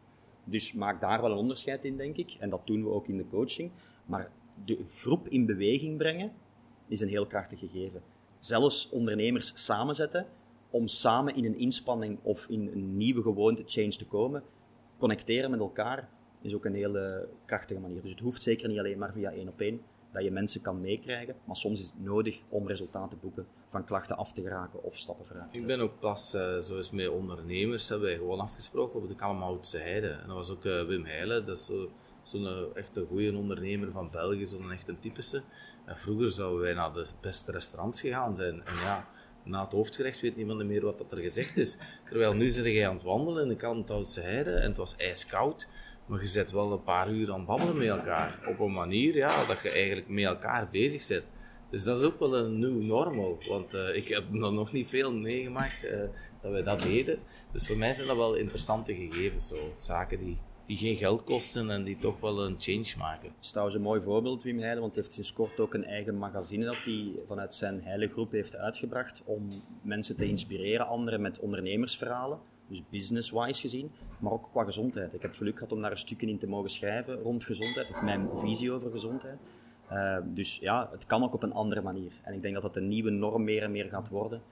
Dus 0.44 0.72
maak 0.72 1.00
daar 1.00 1.20
wel 1.20 1.30
een 1.30 1.36
onderscheid 1.36 1.84
in, 1.84 1.96
denk 1.96 2.16
ik. 2.16 2.36
En 2.38 2.50
dat 2.50 2.66
doen 2.66 2.82
we 2.82 2.90
ook 2.90 3.08
in 3.08 3.16
de 3.16 3.26
coaching. 3.26 3.70
Maar 4.06 4.30
de 4.64 4.84
groep 4.86 5.28
in 5.28 5.46
beweging 5.46 5.98
brengen 5.98 6.32
is 6.88 7.00
een 7.00 7.08
heel 7.08 7.26
krachtig 7.26 7.58
gegeven. 7.58 8.02
Zelfs 8.38 8.88
ondernemers 8.90 9.64
samenzetten 9.64 10.26
om 10.74 10.88
samen 10.88 11.34
in 11.34 11.44
een 11.44 11.58
inspanning 11.58 12.18
of 12.22 12.46
in 12.48 12.70
een 12.72 12.96
nieuwe 12.96 13.22
gewoonte 13.22 13.62
change 13.66 13.96
te 13.96 14.06
komen. 14.06 14.42
Connecteren 14.98 15.50
met 15.50 15.60
elkaar 15.60 16.08
is 16.40 16.54
ook 16.54 16.64
een 16.64 16.74
hele 16.74 17.28
krachtige 17.44 17.80
manier. 17.80 18.02
Dus 18.02 18.10
het 18.10 18.20
hoeft 18.20 18.42
zeker 18.42 18.68
niet 18.68 18.78
alleen 18.78 18.98
maar 18.98 19.12
via 19.12 19.30
één 19.30 19.48
op 19.48 19.60
één 19.60 19.80
dat 20.12 20.24
je 20.24 20.30
mensen 20.30 20.60
kan 20.60 20.80
meekrijgen, 20.80 21.34
maar 21.44 21.56
soms 21.56 21.80
is 21.80 21.86
het 21.86 22.04
nodig 22.04 22.42
om 22.48 22.66
resultaten 22.66 23.08
te 23.08 23.16
boeken, 23.16 23.46
van 23.68 23.84
klachten 23.84 24.16
af 24.16 24.32
te 24.32 24.42
geraken 24.42 24.82
of 24.82 24.96
stappen 24.96 25.26
vooruit 25.26 25.52
te 25.52 25.58
Ik 25.58 25.66
ben 25.66 25.80
ook 25.80 25.98
pas, 25.98 26.34
uh, 26.34 26.58
zoals 26.58 26.90
met 26.90 27.08
ondernemers, 27.08 27.88
hebben 27.88 28.08
wij 28.08 28.16
gewoon 28.16 28.40
afgesproken 28.40 29.00
op 29.00 29.08
de 29.08 29.14
Kalmhoutse 29.14 29.78
Heide. 29.78 30.08
En 30.08 30.26
dat 30.26 30.36
was 30.36 30.50
ook 30.50 30.64
uh, 30.64 30.86
Wim 30.86 31.04
Heijlen, 31.04 31.46
dat 31.46 31.56
is 31.56 31.66
zo'n 31.66 31.88
zo 32.22 32.38
uh, 32.38 32.76
echt 32.76 32.96
een 32.96 33.06
goede 33.06 33.36
ondernemer 33.36 33.92
van 33.92 34.08
België, 34.10 34.46
zo'n 34.46 34.72
echt 34.72 34.88
een 34.88 35.00
typische. 35.00 35.42
En 35.84 35.96
vroeger 35.96 36.30
zouden 36.30 36.60
wij 36.60 36.74
naar 36.74 36.92
de 36.92 37.06
beste 37.20 37.52
restaurants 37.52 38.00
gegaan 38.00 38.34
zijn. 38.34 38.64
En 38.64 38.74
ja, 38.74 39.08
na 39.44 39.62
het 39.62 39.72
hoofdgerecht 39.72 40.20
weet 40.20 40.36
niemand 40.36 40.64
meer 40.64 40.84
wat 40.84 40.98
dat 40.98 41.12
er 41.12 41.18
gezegd 41.18 41.56
is. 41.56 41.78
Terwijl 42.08 42.34
nu 42.34 42.48
zit 42.48 42.64
jij 42.64 42.88
aan 42.88 42.94
het 42.94 43.02
wandelen 43.02 43.42
in 43.42 43.48
de 43.48 43.56
Kalmthoutse 43.56 44.20
Heide 44.20 44.50
en 44.50 44.68
het 44.68 44.76
was 44.76 44.96
ijskoud. 44.96 45.68
Maar 46.06 46.20
je 46.20 46.26
zit 46.26 46.50
wel 46.50 46.72
een 46.72 46.82
paar 46.82 47.10
uur 47.10 47.32
aan 47.32 47.38
het 47.38 47.46
babbelen 47.46 47.76
met 47.76 47.88
elkaar. 47.88 48.38
Op 48.48 48.58
een 48.58 48.72
manier 48.72 49.16
ja, 49.16 49.46
dat 49.46 49.62
je 49.62 49.70
eigenlijk 49.70 50.08
met 50.08 50.24
elkaar 50.24 50.68
bezig 50.70 51.08
bent. 51.08 51.24
Dus 51.70 51.84
dat 51.84 51.98
is 51.98 52.04
ook 52.04 52.18
wel 52.18 52.36
een 52.36 52.58
nieuw 52.58 52.80
normal. 52.80 53.38
Want 53.48 53.74
uh, 53.74 53.96
ik 53.96 54.08
heb 54.08 54.24
nog 54.30 54.72
niet 54.72 54.88
veel 54.88 55.12
meegemaakt 55.12 55.84
uh, 55.84 55.90
dat 56.40 56.50
wij 56.50 56.62
dat 56.62 56.82
deden. 56.82 57.18
Dus 57.52 57.66
voor 57.66 57.76
mij 57.76 57.92
zijn 57.92 58.06
dat 58.06 58.16
wel 58.16 58.34
interessante 58.34 58.94
gegevens. 58.94 59.48
Zo. 59.48 59.72
Zaken 59.76 60.18
die, 60.18 60.38
die 60.66 60.76
geen 60.76 60.96
geld 60.96 61.24
kosten 61.24 61.70
en 61.70 61.84
die 61.84 61.98
toch 61.98 62.20
wel 62.20 62.44
een 62.44 62.54
change 62.58 62.94
maken. 62.98 63.32
Dat 63.52 63.68
is 63.68 63.74
een 63.74 63.80
mooi 63.80 64.00
voorbeeld, 64.00 64.42
Wim 64.42 64.58
Heijden, 64.58 64.80
want 64.80 64.94
hij 64.94 65.02
heeft 65.02 65.14
sinds 65.14 65.32
kort 65.32 65.60
ook 65.60 65.74
een 65.74 65.84
eigen 65.84 66.18
magazine 66.18 66.64
dat 66.64 66.84
hij 66.84 67.12
vanuit 67.26 67.54
zijn 67.54 67.82
heile 67.82 68.08
groep 68.08 68.32
heeft 68.32 68.56
uitgebracht 68.56 69.22
om 69.24 69.48
mensen 69.82 70.16
te 70.16 70.26
inspireren, 70.26 70.86
anderen 70.86 71.20
met 71.20 71.38
ondernemersverhalen. 71.38 72.38
Dus 72.68 72.82
business-wise 72.90 73.60
gezien, 73.60 73.90
maar 74.18 74.32
ook 74.32 74.48
qua 74.52 74.64
gezondheid. 74.64 75.14
Ik 75.14 75.22
heb 75.22 75.30
het 75.30 75.38
geluk 75.38 75.54
gehad 75.54 75.72
om 75.72 75.80
daar 75.80 75.90
een 75.90 75.96
stukje 75.96 76.26
in 76.26 76.38
te 76.38 76.46
mogen 76.46 76.70
schrijven 76.70 77.14
rond 77.14 77.44
gezondheid, 77.44 77.90
of 77.90 78.02
mijn 78.02 78.28
visie 78.34 78.72
over 78.72 78.90
gezondheid. 78.90 79.38
Uh, 79.92 80.16
dus 80.24 80.56
ja, 80.56 80.88
het 80.92 81.06
kan 81.06 81.22
ook 81.22 81.34
op 81.34 81.42
een 81.42 81.52
andere 81.52 81.82
manier. 81.82 82.12
En 82.22 82.34
ik 82.34 82.42
denk 82.42 82.54
dat 82.54 82.62
dat 82.62 82.76
een 82.76 82.88
nieuwe 82.88 83.10
norm 83.10 83.44
meer 83.44 83.62
en 83.62 83.70
meer 83.70 83.88
gaat 83.88 84.08
worden. 84.08 84.42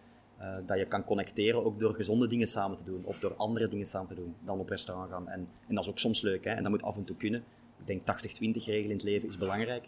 Uh, 0.43 0.49
dat 0.67 0.79
je 0.79 0.87
kan 0.87 1.05
connecteren 1.05 1.65
ook 1.65 1.81
door 1.81 1.95
gezonde 1.95 2.27
dingen 2.27 2.47
samen 2.47 2.77
te 2.77 2.85
doen, 2.85 3.05
of 3.05 3.19
door 3.19 3.35
andere 3.37 3.69
dingen 3.69 3.87
samen 3.87 4.09
te 4.09 4.15
doen 4.15 4.35
dan 4.45 4.59
op 4.59 4.69
restaurant 4.69 5.11
gaan. 5.11 5.29
En, 5.29 5.49
en 5.69 5.75
dat 5.75 5.85
is 5.85 5.91
ook 5.91 5.99
soms 5.99 6.21
leuk, 6.21 6.45
hè? 6.45 6.51
en 6.51 6.63
dat 6.63 6.73
moet 6.73 6.83
af 6.83 6.97
en 6.97 7.05
toe 7.05 7.17
kunnen. 7.17 7.45
Ik 7.79 7.87
denk 7.87 8.01
80-20 8.01 8.05
regel 8.41 8.73
in 8.73 8.91
het 8.91 9.03
leven 9.03 9.29
is 9.29 9.39
belangrijk, 9.39 9.85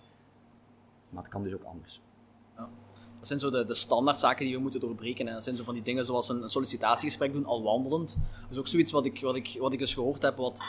maar 1.08 1.22
het 1.22 1.32
kan 1.32 1.42
dus 1.42 1.54
ook 1.54 1.64
anders. 1.64 2.00
Ja. 2.56 2.68
Dat 3.18 3.26
zijn 3.26 3.38
zo 3.38 3.50
de, 3.50 3.64
de 3.64 3.74
standaardzaken 3.74 4.44
die 4.44 4.54
we 4.54 4.60
moeten 4.60 4.80
doorbreken. 4.80 5.28
En 5.28 5.34
dat 5.34 5.44
zijn 5.44 5.56
zo 5.56 5.64
van 5.64 5.74
die 5.74 5.82
dingen 5.82 6.04
zoals 6.04 6.28
een, 6.28 6.42
een 6.42 6.50
sollicitatiegesprek 6.50 7.32
doen, 7.32 7.44
al 7.44 7.62
wandelend. 7.62 8.16
Dat 8.42 8.50
is 8.50 8.58
ook 8.58 8.66
zoiets 8.66 8.92
wat 8.92 9.04
ik, 9.04 9.20
wat 9.20 9.36
ik, 9.36 9.56
wat 9.58 9.72
ik 9.72 9.80
eens 9.80 9.94
gehoord 9.94 10.22
heb, 10.22 10.36
wat 10.36 10.62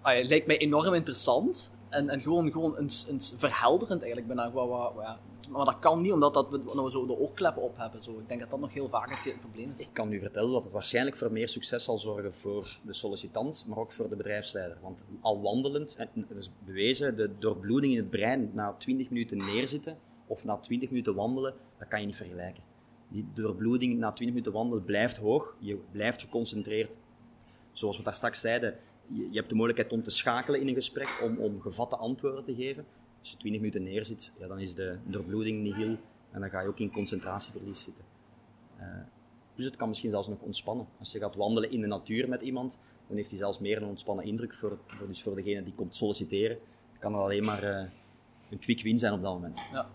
ah, 0.00 0.26
lijkt 0.26 0.46
mij 0.46 0.58
enorm 0.58 0.94
interessant. 0.94 1.72
En, 1.94 2.08
en 2.08 2.20
gewoon, 2.20 2.52
gewoon 2.52 2.76
een, 2.76 2.90
een 3.08 3.20
verhelderend 3.20 4.02
eigenlijk 4.02 4.34
bijna. 4.34 4.52
Wat, 4.52 4.68
wat, 4.68 4.92
ja. 4.96 5.18
Maar 5.50 5.64
dat 5.64 5.78
kan 5.78 6.02
niet, 6.02 6.12
omdat 6.12 6.34
dat 6.34 6.48
we, 6.50 6.90
zo 6.90 7.06
de 7.06 7.18
oogkleppen 7.18 7.62
op 7.62 7.76
hebben. 7.76 8.02
Zo. 8.02 8.18
Ik 8.18 8.28
denk 8.28 8.40
dat 8.40 8.50
dat 8.50 8.60
nog 8.60 8.72
heel 8.72 8.88
vaak 8.88 9.24
het 9.24 9.40
probleem 9.40 9.70
is. 9.70 9.80
Ik 9.80 9.88
kan 9.92 10.12
u 10.12 10.20
vertellen 10.20 10.50
dat 10.50 10.62
het 10.62 10.72
waarschijnlijk 10.72 11.16
voor 11.16 11.32
meer 11.32 11.48
succes 11.48 11.84
zal 11.84 11.98
zorgen 11.98 12.34
voor 12.34 12.78
de 12.82 12.92
sollicitant, 12.92 13.64
maar 13.66 13.78
ook 13.78 13.92
voor 13.92 14.08
de 14.08 14.16
bedrijfsleider. 14.16 14.78
Want 14.82 15.02
al 15.20 15.42
wandelend, 15.42 15.96
is 16.36 16.50
bewezen, 16.64 17.16
de 17.16 17.30
doorbloeding 17.38 17.92
in 17.92 17.98
het 17.98 18.10
brein 18.10 18.50
na 18.52 18.74
20 18.78 19.10
minuten 19.10 19.38
neerzitten 19.38 19.98
of 20.26 20.44
na 20.44 20.56
20 20.56 20.88
minuten 20.88 21.14
wandelen, 21.14 21.54
dat 21.78 21.88
kan 21.88 22.00
je 22.00 22.06
niet 22.06 22.16
vergelijken. 22.16 22.62
Die 23.08 23.26
doorbloeding 23.34 23.98
na 23.98 24.12
20 24.12 24.26
minuten 24.26 24.52
wandelen 24.52 24.84
blijft 24.84 25.16
hoog, 25.16 25.56
je 25.58 25.78
blijft 25.90 26.22
geconcentreerd. 26.22 26.90
Zoals 27.72 27.96
we 27.96 28.02
daar 28.02 28.14
straks 28.14 28.40
zeiden, 28.40 28.78
je, 29.06 29.28
hebt 29.32 29.48
de 29.48 29.54
mogelijkheid 29.54 29.92
om 29.92 30.02
te 30.02 30.10
schakelen 30.10 30.60
in 30.60 30.68
een 30.68 30.74
gesprek, 30.74 31.20
om, 31.22 31.38
om 31.38 31.60
gevatte 31.60 31.96
antwoorden 31.96 32.44
te 32.44 32.54
geven. 32.54 32.86
Als 33.20 33.30
je 33.30 33.36
20 33.36 33.60
minuten 33.60 33.82
neerzit, 33.82 34.32
ja, 34.38 34.46
dan 34.46 34.60
is 34.60 34.74
de 34.74 34.98
doorbloeding 35.06 35.62
niet 35.62 35.74
heel 35.74 35.96
en 36.30 36.40
dan 36.40 36.50
ga 36.50 36.60
je 36.60 36.68
ook 36.68 36.78
in 36.78 36.92
concentratieverlies 36.92 37.82
zitten. 37.82 38.04
Uh, 38.80 38.86
dus 39.54 39.64
het 39.64 39.76
kan 39.76 39.88
misschien 39.88 40.10
zelfs 40.10 40.28
nog 40.28 40.40
ontspannen. 40.40 40.86
Als 40.98 41.12
je 41.12 41.18
gaat 41.18 41.34
wandelen 41.34 41.70
in 41.70 41.80
de 41.80 41.86
natuur 41.86 42.28
met 42.28 42.42
iemand, 42.42 42.78
dan 43.06 43.16
heeft 43.16 43.30
hij 43.30 43.38
zelfs 43.38 43.58
meer 43.58 43.76
een 43.76 43.88
ontspannen 43.88 44.24
indruk 44.24 44.54
voor, 44.54 44.78
voor, 44.86 45.06
dus 45.06 45.22
voor 45.22 45.34
degene 45.34 45.62
die 45.62 45.74
komt 45.74 45.94
solliciteren. 45.94 46.58
Het 46.90 46.98
kan 46.98 47.14
alleen 47.14 47.44
maar 47.44 47.64
uh, 47.64 47.90
een 48.50 48.58
quick 48.58 48.82
win 48.82 48.98
zijn 48.98 49.12
op 49.12 49.22
dat 49.22 49.32
moment. 49.32 49.58
Ja. 49.72 49.88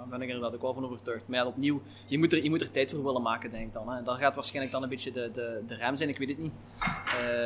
Daar 0.00 0.08
ben 0.08 0.22
ik 0.22 0.28
er 0.28 0.34
inderdaad 0.34 0.54
ook 0.54 0.62
wel 0.62 0.74
van 0.74 0.84
overtuigd. 0.84 1.28
Maar 1.28 1.38
ja, 1.38 1.46
opnieuw, 1.46 1.80
je 2.06 2.18
moet, 2.18 2.32
er, 2.32 2.42
je 2.42 2.50
moet 2.50 2.60
er 2.60 2.70
tijd 2.70 2.90
voor 2.90 3.04
willen 3.04 3.22
maken, 3.22 3.50
denk 3.50 3.66
ik 3.66 3.72
dan. 3.72 3.88
Hè. 3.88 4.02
Dat 4.02 4.16
gaat 4.16 4.34
waarschijnlijk 4.34 4.72
dan 4.72 4.82
een 4.82 4.88
beetje 4.88 5.10
de, 5.10 5.30
de, 5.32 5.62
de 5.66 5.74
rem 5.74 5.96
zijn, 5.96 6.08
ik 6.08 6.18
weet 6.18 6.28
het 6.28 6.38
niet. 6.38 6.52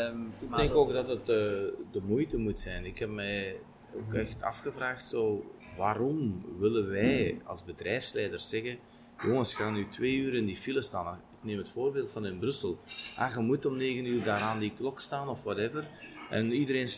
Um, 0.08 0.32
ik 0.40 0.56
denk 0.56 0.74
ook 0.74 0.92
dat 0.92 1.08
het 1.08 1.26
de, 1.26 1.74
de 1.92 2.00
moeite 2.00 2.36
moet 2.36 2.58
zijn. 2.58 2.84
Ik 2.84 2.98
heb 2.98 3.08
mij 3.08 3.56
ook 3.96 4.14
echt 4.14 4.42
afgevraagd, 4.42 5.04
zo, 5.04 5.44
waarom 5.76 6.44
willen 6.58 6.90
wij 6.90 7.40
als 7.44 7.64
bedrijfsleiders 7.64 8.48
zeggen, 8.48 8.78
jongens, 9.22 9.54
gaan 9.54 9.72
nu 9.72 9.88
twee 9.88 10.16
uur 10.16 10.34
in 10.34 10.46
die 10.46 10.56
file 10.56 10.82
staan. 10.82 11.14
Ik 11.14 11.50
neem 11.50 11.58
het 11.58 11.70
voorbeeld 11.70 12.10
van 12.10 12.26
in 12.26 12.38
Brussel. 12.38 12.78
Ah, 13.16 13.34
je 13.34 13.40
moet 13.40 13.66
om 13.66 13.76
negen 13.76 14.06
uur 14.06 14.24
daar 14.24 14.40
aan 14.40 14.58
die 14.58 14.72
klok 14.76 15.00
staan 15.00 15.28
of 15.28 15.42
whatever. 15.42 15.86
En 16.30 16.52
iedereen 16.52 16.88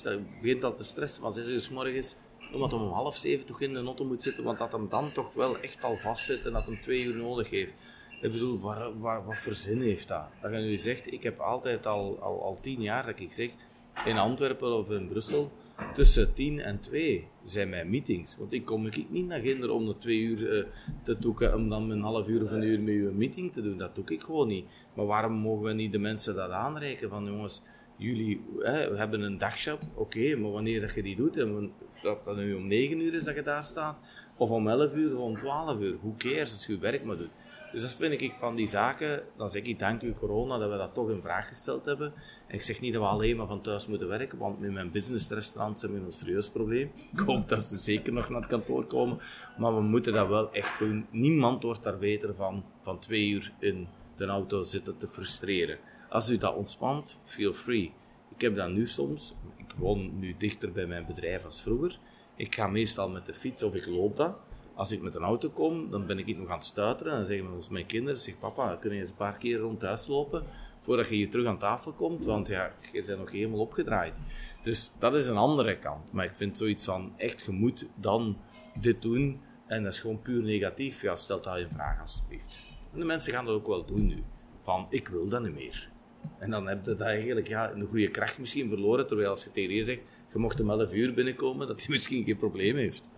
begint 0.42 0.64
al 0.64 0.74
te 0.74 0.82
stressen 0.82 1.22
van 1.22 1.32
zes 1.32 1.48
uur 1.48 1.60
s 1.60 1.70
morgens 1.70 2.16
omdat 2.52 2.70
hij 2.70 2.80
om 2.80 2.88
half 2.88 3.16
zeven 3.16 3.46
toch 3.46 3.60
in 3.60 3.72
de 3.72 3.82
auto 3.84 4.04
moet 4.04 4.22
zitten, 4.22 4.44
want 4.44 4.58
dat 4.58 4.72
hem 4.72 4.88
dan 4.88 5.12
toch 5.12 5.34
wel 5.34 5.58
echt 5.58 5.84
al 5.84 5.96
vast 5.96 6.24
zit 6.24 6.46
en 6.46 6.52
dat 6.52 6.66
hem 6.66 6.80
twee 6.80 7.04
uur 7.04 7.16
nodig 7.16 7.50
heeft. 7.50 7.74
Ik 8.20 8.32
bedoel, 8.32 8.60
wat 9.00 9.36
voor 9.36 9.54
zin 9.54 9.80
heeft 9.80 10.08
dat? 10.08 10.24
Dat 10.42 10.52
je 10.52 10.58
nu 10.58 10.76
zegt, 10.76 11.12
ik 11.12 11.22
heb 11.22 11.38
altijd 11.38 11.86
al, 11.86 12.18
al, 12.20 12.42
al 12.42 12.54
tien 12.54 12.82
jaar 12.82 13.06
dat 13.06 13.20
ik 13.20 13.32
zeg, 13.32 13.50
in 14.04 14.18
Antwerpen 14.18 14.76
of 14.76 14.90
in 14.90 15.08
Brussel, 15.08 15.52
tussen 15.94 16.34
tien 16.34 16.60
en 16.60 16.80
twee 16.80 17.28
zijn 17.44 17.68
mijn 17.68 17.90
meetings. 17.90 18.36
Want 18.36 18.52
ik 18.52 18.64
kom 18.64 18.86
ik 18.86 19.10
niet 19.10 19.26
naar 19.26 19.40
Ginder 19.40 19.70
om 19.70 19.86
de 19.86 19.96
twee 19.96 20.20
uur 20.20 20.38
uh, 20.38 20.64
te 21.02 21.18
toeken, 21.18 21.54
om 21.54 21.68
dan 21.68 21.90
een 21.90 22.02
half 22.02 22.28
uur 22.28 22.42
of 22.42 22.50
een 22.50 22.62
uur 22.62 22.80
met 22.80 22.94
een 22.94 23.16
meeting 23.16 23.52
te 23.52 23.62
doen. 23.62 23.78
Dat 23.78 23.94
doe 23.94 24.04
ik 24.06 24.22
gewoon 24.22 24.48
niet. 24.48 24.66
Maar 24.94 25.06
waarom 25.06 25.32
mogen 25.32 25.64
we 25.64 25.72
niet 25.72 25.92
de 25.92 25.98
mensen 25.98 26.34
dat 26.34 26.50
aanreiken? 26.50 27.08
Van 27.08 27.24
jongens, 27.24 27.62
jullie 27.96 28.40
hè, 28.58 28.90
we 28.90 28.96
hebben 28.96 29.20
een 29.20 29.38
dagshop, 29.38 29.80
oké, 29.94 30.36
maar 30.36 30.50
wanneer 30.50 30.80
dat 30.80 30.94
je 30.94 31.02
die 31.02 31.16
doet, 31.16 31.36
en 31.36 31.72
dat 32.06 32.24
dat 32.24 32.36
nu 32.36 32.54
om 32.54 32.66
9 32.66 33.00
uur 33.00 33.14
is 33.14 33.24
dat 33.24 33.34
je 33.34 33.42
daar 33.42 33.64
staat, 33.64 33.96
of 34.36 34.50
om 34.50 34.68
11 34.68 34.94
uur 34.94 35.16
of 35.16 35.22
om 35.22 35.38
12 35.38 35.80
uur, 35.80 35.96
hoe 36.00 36.16
cares 36.16 36.52
als 36.52 36.66
je 36.66 36.78
werk 36.78 37.04
maar 37.04 37.16
doet. 37.16 37.30
Dus 37.72 37.82
dat 37.82 37.92
vind 37.92 38.20
ik 38.20 38.32
van 38.32 38.56
die 38.56 38.66
zaken, 38.66 39.22
dan 39.36 39.50
zeg 39.50 39.62
ik 39.62 39.78
dank 39.78 40.02
u 40.02 40.14
corona 40.14 40.58
dat 40.58 40.70
we 40.70 40.76
dat 40.76 40.94
toch 40.94 41.10
in 41.10 41.20
vraag 41.20 41.48
gesteld 41.48 41.84
hebben. 41.84 42.12
En 42.46 42.54
ik 42.54 42.62
zeg 42.62 42.80
niet 42.80 42.92
dat 42.92 43.02
we 43.02 43.08
alleen 43.08 43.36
maar 43.36 43.46
van 43.46 43.60
thuis 43.60 43.86
moeten 43.86 44.08
werken, 44.08 44.38
want 44.38 44.60
met 44.60 44.72
mijn 44.72 44.90
businessrestaurant 44.90 45.80
hebben 45.80 45.98
we 45.98 46.04
een 46.04 46.12
serieus 46.12 46.48
probleem. 46.48 46.90
Ik 47.12 47.18
hoop 47.18 47.48
dat 47.48 47.62
ze 47.62 47.76
zeker 47.76 48.12
nog 48.12 48.28
naar 48.28 48.40
het 48.40 48.50
kantoor 48.50 48.84
komen, 48.84 49.18
maar 49.58 49.74
we 49.74 49.80
moeten 49.80 50.12
dat 50.12 50.28
wel 50.28 50.52
echt 50.52 50.78
doen. 50.78 51.06
Niemand 51.10 51.62
wordt 51.62 51.82
daar 51.82 51.98
beter 51.98 52.34
van, 52.34 52.64
van 52.80 52.98
twee 52.98 53.28
uur 53.28 53.52
in 53.58 53.88
de 54.16 54.26
auto 54.26 54.62
zitten 54.62 54.96
te 54.96 55.08
frustreren. 55.08 55.78
Als 56.08 56.30
u 56.30 56.38
dat 56.38 56.54
ontspant, 56.54 57.18
feel 57.24 57.52
free. 57.52 57.92
Ik 58.34 58.40
heb 58.40 58.56
dat 58.56 58.70
nu 58.70 58.86
soms. 58.86 59.34
Woon 59.76 60.18
nu 60.18 60.34
dichter 60.38 60.72
bij 60.72 60.86
mijn 60.86 61.06
bedrijf 61.06 61.44
als 61.44 61.62
vroeger. 61.62 61.98
Ik 62.36 62.54
ga 62.54 62.66
meestal 62.66 63.08
met 63.08 63.26
de 63.26 63.34
fiets 63.34 63.62
of 63.62 63.74
ik 63.74 63.86
loop 63.86 64.16
dat. 64.16 64.36
Als 64.74 64.92
ik 64.92 65.02
met 65.02 65.14
een 65.14 65.22
auto 65.22 65.48
kom, 65.48 65.90
dan 65.90 66.06
ben 66.06 66.18
ik 66.18 66.38
nog 66.38 66.48
aan 66.48 66.54
het 66.54 66.64
stuiteren. 66.64 67.12
En 67.12 67.18
dan 67.18 67.26
zeggen 67.26 67.72
mijn 67.72 67.86
kinderen, 67.86 68.20
zeg 68.20 68.38
papa, 68.38 68.76
kun 68.80 68.92
je 68.92 69.00
eens 69.00 69.10
een 69.10 69.16
paar 69.16 69.36
keer 69.36 69.58
rond 69.58 69.80
thuis 69.80 70.06
lopen 70.06 70.44
voordat 70.86 71.08
je 71.08 71.14
hier 71.14 71.30
terug 71.30 71.46
aan 71.46 71.58
tafel 71.58 71.92
komt, 71.92 72.24
want 72.24 72.48
ja, 72.48 72.72
je 72.92 73.04
bent 73.06 73.18
nog 73.18 73.32
helemaal 73.32 73.60
opgedraaid. 73.60 74.20
Dus 74.62 74.92
dat 74.98 75.14
is 75.14 75.28
een 75.28 75.36
andere 75.36 75.78
kant. 75.78 76.12
Maar 76.12 76.24
ik 76.24 76.34
vind 76.34 76.58
zoiets 76.58 76.84
van, 76.84 77.12
echt, 77.16 77.44
je 77.44 77.52
moet 77.52 77.86
dan 77.94 78.38
dit 78.80 79.02
doen, 79.02 79.40
en 79.66 79.82
dat 79.82 79.92
is 79.92 80.00
gewoon 80.00 80.22
puur 80.22 80.42
negatief. 80.42 81.02
Ja, 81.02 81.16
stel 81.16 81.40
dat 81.40 81.56
in 81.56 81.70
vraag 81.70 82.00
alsjeblieft. 82.00 82.78
En 82.92 82.98
de 82.98 83.04
mensen 83.04 83.32
gaan 83.32 83.44
dat 83.44 83.54
ook 83.54 83.66
wel 83.66 83.84
doen 83.84 84.06
nu. 84.06 84.24
Van, 84.60 84.86
ik 84.90 85.08
wil 85.08 85.28
dat 85.28 85.42
niet 85.42 85.54
meer. 85.54 85.88
En 86.38 86.50
dan 86.50 86.66
heb 86.68 86.84
je 86.84 86.90
dat 86.90 87.00
eigenlijk 87.00 87.48
ja, 87.48 87.72
een 87.72 87.86
goede 87.86 88.08
kracht 88.08 88.38
misschien 88.38 88.68
verloren, 88.68 89.06
terwijl 89.06 89.28
als 89.28 89.44
je 89.44 89.50
tegen 89.50 89.74
je 89.74 89.84
zegt, 89.84 90.00
je 90.32 90.38
mocht 90.38 90.60
om 90.60 90.70
11 90.70 90.92
uur 90.92 91.14
binnenkomen, 91.14 91.66
dat 91.66 91.78
hij 91.78 91.88
misschien 91.96 92.24
geen 92.24 92.36
probleem 92.36 92.76
heeft. 92.76 93.10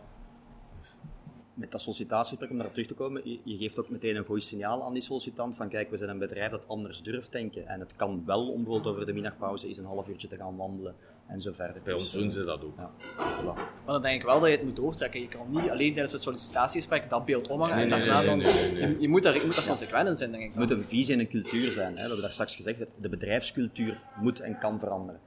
Met 1.55 1.71
dat 1.73 1.81
sollicitatiegesprek, 1.81 2.51
om 2.51 2.57
daarop 2.57 2.75
terug 2.75 2.89
te 2.89 2.95
komen, 2.95 3.23
je, 3.25 3.41
je, 3.45 3.57
geeft 3.57 3.79
ook 3.79 3.89
meteen 3.89 4.17
een 4.17 4.25
goed 4.25 4.43
signaal 4.43 4.83
aan 4.83 4.93
die 4.93 5.03
sollicitant 5.03 5.55
van 5.57 5.69
kijk, 5.69 5.91
we 5.91 5.97
zijn 5.97 6.11
een 6.11 6.19
bedrijf 6.19 6.51
dat 6.51 6.69
anders 6.69 7.03
durft 7.03 7.33
denken. 7.33 7.67
En 7.67 7.81
het 7.81 7.97
kan 7.97 8.23
wel 8.27 8.49
om 8.49 8.65
bijvoorbeeld 8.65 8.95
over 8.95 9.07
de 9.07 9.13
middagpauze 9.13 9.69
eens 9.69 9.79
een 9.79 9.85
half 9.85 10.09
uurtje 10.09 10.29
te 10.29 10.37
gaan 10.37 10.57
wandelen 10.57 10.95
en 11.29 11.41
zo 11.41 11.53
verder. 11.53 11.83
Bij 11.83 11.93
ons 11.93 12.03
dus, 12.03 12.13
doen 12.13 12.33
ze 12.33 12.45
dat 12.45 12.65
ook. 12.65 12.77
Ja, 12.77 12.91
Maar 13.45 13.67
dan 13.87 14.03
denk 14.03 14.21
ik 14.21 14.27
wel 14.27 14.41
dat 14.41 14.51
je 14.51 14.57
het 14.57 14.65
moet 14.65 14.77
doortrekken. 14.77 15.21
Je 15.21 15.29
kan 15.29 15.47
niet 15.51 15.71
alleen 15.71 15.93
tijdens 15.93 16.13
het 16.13 16.23
sollicitatiegesprek 16.23 17.11
dat 17.11 17.25
beeld 17.25 17.49
omhangen 17.49 17.77
en 17.77 17.89
daarna 17.89 18.23
dan... 18.23 18.41
Je, 18.41 19.09
moet 19.09 19.23
daar, 19.23 19.35
je 19.35 19.43
moet 19.45 19.55
daar 19.55 19.67
consequent 19.67 20.09
in 20.09 20.17
zijn, 20.17 20.31
denk 20.31 20.43
ik. 20.43 20.49
Het 20.49 20.59
moet 20.59 20.71
een 20.71 20.87
visie 20.87 21.15
en 21.15 21.21
een 21.21 21.29
cultuur 21.29 21.73
zijn. 21.73 21.89
Hè. 21.89 21.95
We 21.95 22.01
hebben 22.01 22.21
daar 22.21 22.31
straks 22.31 22.57
gezegd, 22.57 22.79
de 22.97 23.09
bedrijfscultuur 23.09 24.03
moet 24.21 24.41
en 24.41 24.59
kan 24.59 24.79
veranderen. 24.79 25.21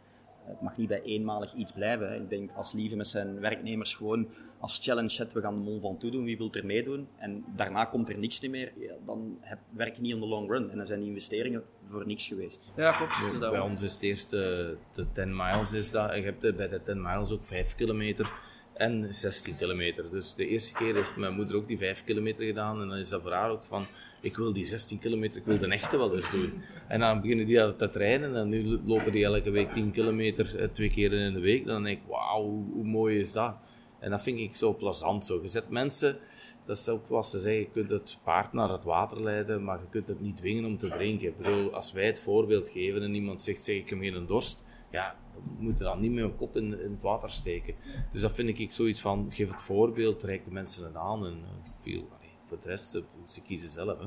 Het 0.46 0.62
mag 0.62 0.78
niet 0.78 0.88
bij 0.88 1.02
eenmalig 1.02 1.54
iets 1.54 1.72
blijven. 1.72 2.16
Ik 2.16 2.30
denk 2.30 2.52
als 2.56 2.74
Lieve 2.74 2.96
met 2.96 3.08
zijn 3.08 3.40
werknemers 3.40 3.96
gewoon 3.96 4.28
als 4.62 4.80
challenge 4.82 5.10
zet, 5.10 5.34
we 5.34 5.42
gaan 5.42 5.54
de 5.54 5.70
mol 5.70 5.80
van 5.80 5.98
toe 5.98 6.12
doen, 6.12 6.24
wie 6.24 6.38
wil 6.38 6.50
er 6.52 6.66
meedoen? 6.66 7.08
En 7.18 7.44
daarna 7.56 7.86
komt 7.86 8.10
er 8.10 8.18
niks 8.18 8.40
meer, 8.40 8.72
ja, 8.78 8.94
dan 9.06 9.38
heb, 9.40 9.60
werk 9.70 9.96
je 9.96 10.02
niet 10.02 10.14
in 10.14 10.20
de 10.20 10.26
long 10.26 10.50
run. 10.50 10.70
En 10.70 10.78
dan 10.78 10.86
zijn 10.86 11.00
die 11.00 11.10
investeringen 11.10 11.64
voor 11.86 12.06
niks 12.06 12.28
geweest. 12.28 12.72
Ja, 12.76 12.92
klopt. 12.92 13.32
Dus 13.32 13.40
bij 13.40 13.60
ons 13.60 13.82
is 13.82 13.94
het 13.94 14.02
eerste, 14.02 14.78
de 14.96 15.06
10 15.14 15.36
miles 15.36 15.74
is 15.74 15.92
dat, 15.92 16.16
je 16.16 16.22
hebt 16.22 16.56
bij 16.56 16.68
de 16.68 16.82
10 16.84 17.02
miles 17.02 17.32
ook 17.32 17.44
5 17.44 17.76
kilometer 17.76 18.32
en 18.74 19.16
16 19.16 19.58
kilometer. 19.58 20.10
Dus 20.10 20.36
de 20.36 20.48
eerste 20.48 20.74
keer 20.74 20.96
heeft 20.96 21.16
mijn 21.16 21.34
moeder 21.34 21.56
ook 21.56 21.68
die 21.68 21.78
5 21.78 22.04
kilometer 22.04 22.46
gedaan 22.46 22.82
en 22.82 22.88
dan 22.88 22.98
is 22.98 23.10
dat 23.10 23.22
voor 23.22 23.32
haar 23.32 23.50
ook 23.50 23.66
van 23.66 23.86
ik 24.22 24.38
wil 24.38 24.54
die 24.54 24.66
16 24.66 25.00
kilometer, 25.00 25.38
ik 25.38 25.46
wil 25.46 25.60
de 25.60 25.68
echte 25.68 25.98
wel 25.98 26.16
eens 26.16 26.32
doen. 26.32 26.62
En 26.88 27.00
dan 27.00 27.22
beginnen 27.22 27.46
die 27.46 27.76
te 27.76 27.90
trainen 27.90 28.36
en 28.36 28.50
nu 28.50 28.80
lopen 28.86 29.12
die 29.12 29.26
elke 29.26 29.50
week 29.50 29.74
10 29.74 29.92
kilometer, 29.92 30.60
eh, 30.60 30.68
twee 30.68 30.90
keer 30.90 31.14
in 31.14 31.34
de 31.34 31.40
week. 31.40 31.66
Dan 31.66 31.84
denk 31.84 31.98
ik, 31.98 32.04
wauw, 32.08 32.44
hoe, 32.44 32.84
mooi 32.84 33.20
is 33.20 33.32
dat? 33.32 33.56
En 34.02 34.10
dat 34.10 34.22
vind 34.22 34.40
ik 34.40 34.56
zo 34.56 34.76
plezant 34.76 35.26
zo. 35.26 35.40
Je 35.42 35.48
zet 35.48 35.70
mensen, 35.70 36.20
dat 36.66 36.78
is 36.78 36.90
ook 36.90 37.06
zoals 37.06 37.32
ze 37.32 37.40
zeggen, 37.40 37.62
je 37.62 37.70
kunt 37.70 37.92
het 37.92 38.18
paard 38.24 38.54
naar 38.54 38.70
het 38.70 38.84
water 38.84 39.24
leiden, 39.24 39.64
maar 39.64 39.80
je 39.80 39.90
kunt 39.90 40.08
het 40.08 40.22
niet 40.22 40.38
dwingen 40.38 40.66
om 40.66 40.78
te 40.78 40.90
drinken. 40.90 41.28
Ik 41.28 41.74
als 41.74 41.92
wij 41.92 42.06
het 42.06 42.20
voorbeeld 42.20 42.70
geven 42.70 43.02
en 43.02 43.14
iemand 43.14 43.42
zegt, 43.42 43.62
zeg 43.64 43.76
ik 43.76 43.90
heb 43.90 44.00
geen 44.00 44.26
dorst, 44.26 44.66
ja, 44.92 45.16
dan 45.34 45.44
moet 45.60 45.78
je 45.78 45.84
dan 45.84 46.00
niet 46.00 46.12
met 46.12 46.24
een 46.24 46.36
kop 46.36 46.56
in, 46.56 46.72
het 46.72 47.02
water 47.02 47.30
steken. 47.30 47.76
Dus 48.12 48.22
dat 48.22 48.32
vind 48.32 48.60
ik 48.60 48.72
zoiets 48.72 49.02
van, 49.02 49.32
geef 49.32 49.52
het 49.52 49.62
voorbeeld, 49.62 50.24
reik 50.24 50.46
de 50.46 50.52
mensen 50.52 50.86
het 50.86 50.96
aan 50.96 51.26
en 51.26 51.38
uh, 51.44 51.72
veel 51.78 52.08
voor 52.52 52.60
de 52.62 52.68
rest, 52.68 52.92
ze, 52.92 53.04
ze 53.26 53.42
kiezen 53.42 53.70
zelf. 53.70 54.00
Hè. 54.00 54.06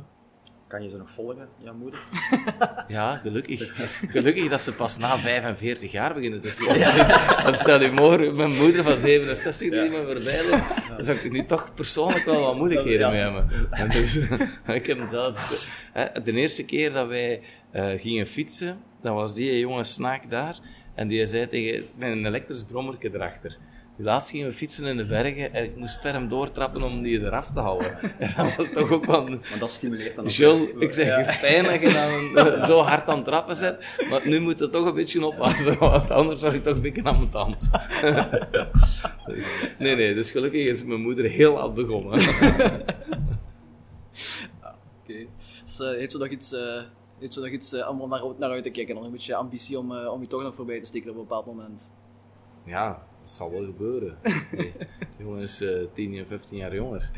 Kan 0.66 0.82
je 0.82 0.90
ze 0.90 0.96
nog 0.96 1.10
volgen, 1.10 1.48
jouw 1.58 1.74
moeder? 1.74 2.00
Ja, 2.88 3.16
gelukkig. 3.16 3.88
Gelukkig 4.14 4.48
dat 4.48 4.60
ze 4.60 4.72
pas 4.72 4.96
na 4.98 5.18
45 5.18 5.92
jaar 5.92 6.14
beginnen 6.14 6.40
te 6.40 6.50
spelen. 6.50 6.78
Ja. 6.78 6.94
Want 7.44 7.58
stel 7.58 7.82
je 7.82 7.92
voor, 7.94 8.34
mijn 8.34 8.56
moeder 8.56 8.82
van 8.82 8.98
67 8.98 9.70
die 9.70 9.90
me 9.90 10.02
voorbij 10.04 10.50
loopt, 10.50 10.88
dan 10.88 11.04
zou 11.04 11.18
ik 11.18 11.32
nu 11.32 11.46
toch 11.46 11.74
persoonlijk 11.74 12.24
wel 12.24 12.40
wat 12.40 12.56
moeilijkheden 12.56 13.10
mee 13.10 13.20
hebben. 13.20 13.68
En 13.70 13.88
dus, 13.88 14.16
ik 14.66 14.86
heb 14.86 14.98
mezelf... 14.98 15.66
De 16.22 16.32
eerste 16.32 16.64
keer 16.64 16.92
dat 16.92 17.08
wij 17.08 17.40
uh, 17.72 18.00
gingen 18.00 18.26
fietsen, 18.26 18.78
dan 19.02 19.14
was 19.14 19.34
die 19.34 19.58
jonge 19.58 19.84
snaak 19.84 20.30
daar, 20.30 20.58
en 20.94 21.08
die 21.08 21.26
zei 21.26 21.48
tegen, 21.48 21.84
een 21.98 22.26
elektrisch 22.26 22.62
brommerke 22.62 23.10
erachter. 23.14 23.58
Laatst 23.96 24.30
gingen 24.30 24.46
we 24.46 24.52
fietsen 24.52 24.84
in 24.84 24.96
de 24.96 25.06
bergen 25.06 25.52
en 25.52 25.64
ik 25.64 25.76
moest 25.76 26.00
ferm 26.00 26.28
doortrappen 26.28 26.82
om 26.82 27.02
die 27.02 27.20
eraf 27.20 27.50
te 27.54 27.60
houden. 27.60 27.98
En 28.18 28.32
dat 28.36 28.56
was 28.56 28.72
toch 28.72 28.90
ook 28.90 29.04
wel... 29.04 29.28
Maar 29.28 29.56
dat 29.58 29.70
stimuleert 29.70 30.16
dan 30.16 30.26
Jules, 30.26 30.68
ik 30.78 30.92
zeg, 30.92 31.06
ja. 31.06 31.24
fijn 31.24 31.64
dat 31.64 31.80
je 31.80 31.92
dan 31.92 32.62
zo 32.70 32.80
hard 32.80 33.08
aan 33.08 33.16
het 33.16 33.24
trappen 33.24 33.56
zet, 33.56 33.86
maar 34.10 34.20
nu 34.24 34.40
moet 34.40 34.60
het 34.60 34.72
toch 34.72 34.86
een 34.86 34.94
beetje 34.94 35.26
oppassen, 35.26 35.78
want 35.78 36.10
anders 36.10 36.40
zou 36.40 36.54
ik 36.54 36.64
toch 36.64 36.74
een 36.74 36.82
beetje 36.82 37.04
aan 37.04 37.16
mijn 37.16 37.30
tand. 37.30 37.70
nee, 39.78 39.96
nee, 39.96 40.14
dus 40.14 40.30
gelukkig 40.30 40.66
is 40.66 40.84
mijn 40.84 41.00
moeder 41.00 41.24
heel 41.24 41.54
laat 41.54 41.74
begonnen. 41.74 42.18
Oké. 45.02 45.26
Dus, 45.64 45.80
uh, 45.80 45.88
heeft 45.88 46.12
ze 46.12 46.18
nog 46.18 46.28
iets... 46.28 46.52
Uh... 46.52 46.82
Heeft 47.18 47.32
ze 47.32 47.40
nog 47.40 47.50
iets 47.50 47.72
uh, 47.72 47.88
om 47.88 48.08
naar, 48.08 48.22
naar 48.38 48.50
uit 48.50 48.62
te 48.62 48.70
kijken? 48.70 48.94
Nog 48.94 49.04
een 49.04 49.10
beetje 49.10 49.34
ambitie 49.34 49.78
om, 49.78 49.92
uh, 49.92 50.12
om 50.12 50.20
je 50.20 50.26
toch 50.26 50.42
nog 50.42 50.54
voorbij 50.54 50.80
te 50.80 50.86
steken 50.86 51.10
op 51.10 51.16
een 51.16 51.22
bepaald 51.22 51.46
moment? 51.46 51.86
Ja, 52.64 53.02
Dat 53.24 53.32
zal 53.32 53.50
wel 53.50 53.64
gebeuren. 53.64 54.18
De 55.16 55.22
jongen 55.22 55.40
is 55.40 55.62
uh, 55.62 55.86
10 55.92 56.14
en 56.14 56.26
15 56.26 56.56
jaar 56.56 56.74
jonger. 56.74 57.10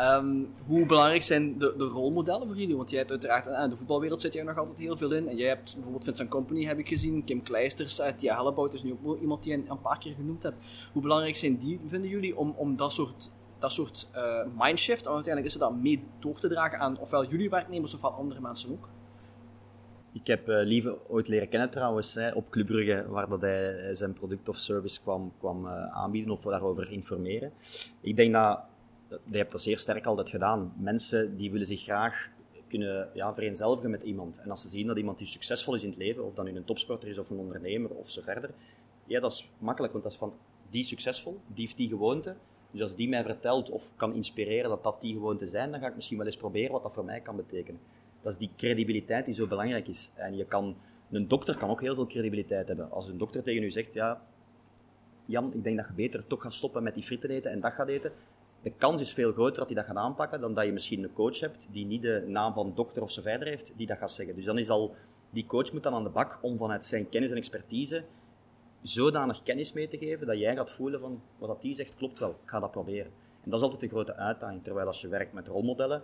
Um, 0.00 0.54
hoe 0.66 0.86
belangrijk 0.86 1.22
zijn 1.22 1.58
de, 1.58 1.74
de, 1.76 1.84
rolmodellen 1.84 2.46
voor 2.46 2.56
jullie? 2.56 2.76
Want 2.76 2.90
jij 2.90 2.98
hebt 2.98 3.10
uiteraard, 3.10 3.46
in 3.46 3.52
eh, 3.52 3.70
de 3.70 3.76
voetbalwereld 3.76 4.20
zit 4.20 4.32
jij 4.32 4.42
nog 4.42 4.58
altijd 4.58 4.78
heel 4.78 4.96
veel 4.96 5.12
in. 5.12 5.28
En 5.28 5.36
jij 5.36 5.48
hebt 5.48 5.74
bijvoorbeeld 5.74 6.04
Vincent 6.04 6.28
Company, 6.28 6.64
heb 6.64 6.78
ik 6.78 6.88
gezien. 6.88 7.24
Kim 7.24 7.42
Kleisters, 7.42 8.00
uh, 8.00 8.06
Tia 8.06 8.36
Hellebout 8.36 8.72
is 8.72 8.82
nu 8.82 8.96
ook 9.04 9.20
iemand 9.20 9.42
die 9.42 9.52
je 9.52 9.62
een 9.68 9.80
paar 9.80 9.98
keer 9.98 10.14
genoemd 10.14 10.42
hebt. 10.42 10.62
Hoe 10.92 11.02
belangrijk 11.02 11.36
zijn 11.36 11.56
die, 11.56 11.80
vinden 11.86 12.10
jullie, 12.10 12.36
om, 12.36 12.54
om 12.56 12.76
dat 12.76 12.92
soort, 12.92 13.30
dat 13.58 13.72
soort 13.72 14.08
uh, 14.14 14.40
mindshift, 14.58 15.06
uiteindelijk 15.06 15.46
is 15.46 15.52
het 15.52 15.62
dan 15.62 15.80
mee 15.82 16.04
door 16.18 16.38
te 16.38 16.48
dragen 16.48 16.78
aan 16.78 16.98
ofwel 16.98 17.26
jullie 17.26 17.50
werknemers 17.50 17.94
of 17.94 18.04
aan 18.04 18.14
andere 18.14 18.40
mensen 18.40 18.70
ook? 18.70 18.88
Ik 20.16 20.26
heb 20.26 20.48
uh, 20.48 20.60
Lieve 20.62 20.98
ooit 21.08 21.28
leren 21.28 21.48
kennen 21.48 21.70
trouwens, 21.70 22.14
hè, 22.14 22.32
op 22.32 22.50
Club 22.50 22.66
Brugge, 22.66 23.04
waar 23.08 23.28
dat 23.28 23.40
hij 23.40 23.94
zijn 23.94 24.12
product 24.12 24.48
of 24.48 24.56
service 24.56 25.00
kwam, 25.00 25.32
kwam 25.38 25.66
uh, 25.66 25.86
aanbieden 25.86 26.32
of 26.32 26.42
daarover 26.42 26.90
informeren. 26.90 27.52
Ik 28.00 28.16
denk 28.16 28.32
dat 28.32 28.64
je 29.08 29.36
hebt 29.36 29.52
dat 29.52 29.62
zeer 29.62 29.78
sterk 29.78 30.06
altijd 30.06 30.28
gedaan. 30.28 30.72
Mensen 30.76 31.36
die 31.36 31.50
willen 31.50 31.66
zich 31.66 31.82
graag 31.82 32.30
kunnen 32.68 33.08
ja, 33.14 33.34
vereenzelvigen 33.34 33.90
met 33.90 34.02
iemand. 34.02 34.38
En 34.38 34.50
als 34.50 34.60
ze 34.60 34.68
zien 34.68 34.86
dat 34.86 34.96
iemand 34.96 35.18
die 35.18 35.26
succesvol 35.26 35.74
is 35.74 35.82
in 35.82 35.88
het 35.88 35.98
leven, 35.98 36.24
of 36.24 36.34
dat 36.34 36.44
nu 36.44 36.56
een 36.56 36.64
topsporter 36.64 37.08
is 37.08 37.18
of 37.18 37.30
een 37.30 37.38
ondernemer 37.38 37.90
of 37.90 38.10
zo 38.10 38.22
verder, 38.22 38.50
ja, 39.06 39.20
dat 39.20 39.32
is 39.32 39.50
makkelijk, 39.58 39.92
want 39.92 40.04
dat 40.04 40.12
is 40.12 40.18
van 40.18 40.34
die 40.70 40.82
succesvol, 40.82 41.40
die 41.46 41.64
heeft 41.64 41.76
die 41.76 41.88
gewoonte. 41.88 42.36
Dus 42.70 42.80
als 42.80 42.96
die 42.96 43.08
mij 43.08 43.22
vertelt 43.22 43.70
of 43.70 43.90
kan 43.96 44.14
inspireren 44.14 44.70
dat 44.70 44.82
dat 44.82 45.00
die 45.00 45.12
gewoonten 45.12 45.48
zijn, 45.48 45.70
dan 45.70 45.80
ga 45.80 45.86
ik 45.86 45.94
misschien 45.94 46.16
wel 46.16 46.26
eens 46.26 46.36
proberen 46.36 46.72
wat 46.72 46.82
dat 46.82 46.92
voor 46.92 47.04
mij 47.04 47.20
kan 47.20 47.36
betekenen. 47.36 47.80
Dat 48.26 48.34
is 48.34 48.40
die 48.40 48.50
credibiliteit 48.56 49.24
die 49.24 49.34
zo 49.34 49.46
belangrijk 49.46 49.88
is. 49.88 50.10
En 50.14 50.36
je 50.36 50.44
kan, 50.44 50.76
een 51.10 51.28
dokter 51.28 51.56
kan 51.56 51.70
ook 51.70 51.80
heel 51.80 51.94
veel 51.94 52.06
credibiliteit 52.06 52.68
hebben. 52.68 52.90
Als 52.90 53.08
een 53.08 53.18
dokter 53.18 53.42
tegen 53.42 53.62
u 53.62 53.70
zegt, 53.70 53.94
ja, 53.94 54.22
Jan, 55.24 55.52
ik 55.54 55.64
denk 55.64 55.76
dat 55.76 55.86
je 55.86 55.92
beter 55.92 56.26
toch 56.26 56.42
gaat 56.42 56.54
stoppen 56.54 56.82
met 56.82 56.94
die 56.94 57.02
frieten 57.02 57.30
eten 57.30 57.50
en 57.50 57.60
dat 57.60 57.72
gaat 57.72 57.88
eten, 57.88 58.12
de 58.62 58.70
kans 58.70 59.00
is 59.00 59.12
veel 59.12 59.32
groter 59.32 59.56
dat 59.56 59.66
hij 59.66 59.74
dat 59.74 59.84
gaat 59.84 59.96
aanpakken 59.96 60.40
dan 60.40 60.54
dat 60.54 60.64
je 60.64 60.72
misschien 60.72 61.02
een 61.02 61.12
coach 61.12 61.40
hebt 61.40 61.68
die 61.70 61.86
niet 61.86 62.02
de 62.02 62.24
naam 62.26 62.52
van 62.52 62.72
dokter 62.74 63.02
of 63.02 63.10
zo 63.10 63.22
verder 63.22 63.48
heeft, 63.48 63.72
die 63.76 63.86
dat 63.86 63.98
gaat 63.98 64.10
zeggen. 64.10 64.34
Dus 64.34 64.44
dan 64.44 64.58
is 64.58 64.70
al, 64.70 64.94
die 65.30 65.46
coach 65.46 65.72
moet 65.72 65.82
dan 65.82 65.94
aan 65.94 66.04
de 66.04 66.10
bak 66.10 66.38
om 66.42 66.58
vanuit 66.58 66.84
zijn 66.84 67.08
kennis 67.08 67.30
en 67.30 67.36
expertise 67.36 68.04
zodanig 68.82 69.42
kennis 69.42 69.72
mee 69.72 69.88
te 69.88 69.98
geven 69.98 70.26
dat 70.26 70.38
jij 70.38 70.56
gaat 70.56 70.70
voelen 70.70 71.00
van 71.00 71.22
wat 71.38 71.48
dat 71.48 71.62
die 71.62 71.74
zegt 71.74 71.94
klopt 71.94 72.18
wel, 72.18 72.30
ik 72.30 72.50
ga 72.50 72.60
dat 72.60 72.70
proberen. 72.70 73.12
En 73.42 73.50
dat 73.50 73.54
is 73.54 73.62
altijd 73.62 73.80
de 73.80 73.88
grote 73.88 74.16
uitdaging. 74.16 74.64
Terwijl 74.64 74.86
als 74.86 75.00
je 75.00 75.08
werkt 75.08 75.32
met 75.32 75.48
rolmodellen, 75.48 76.02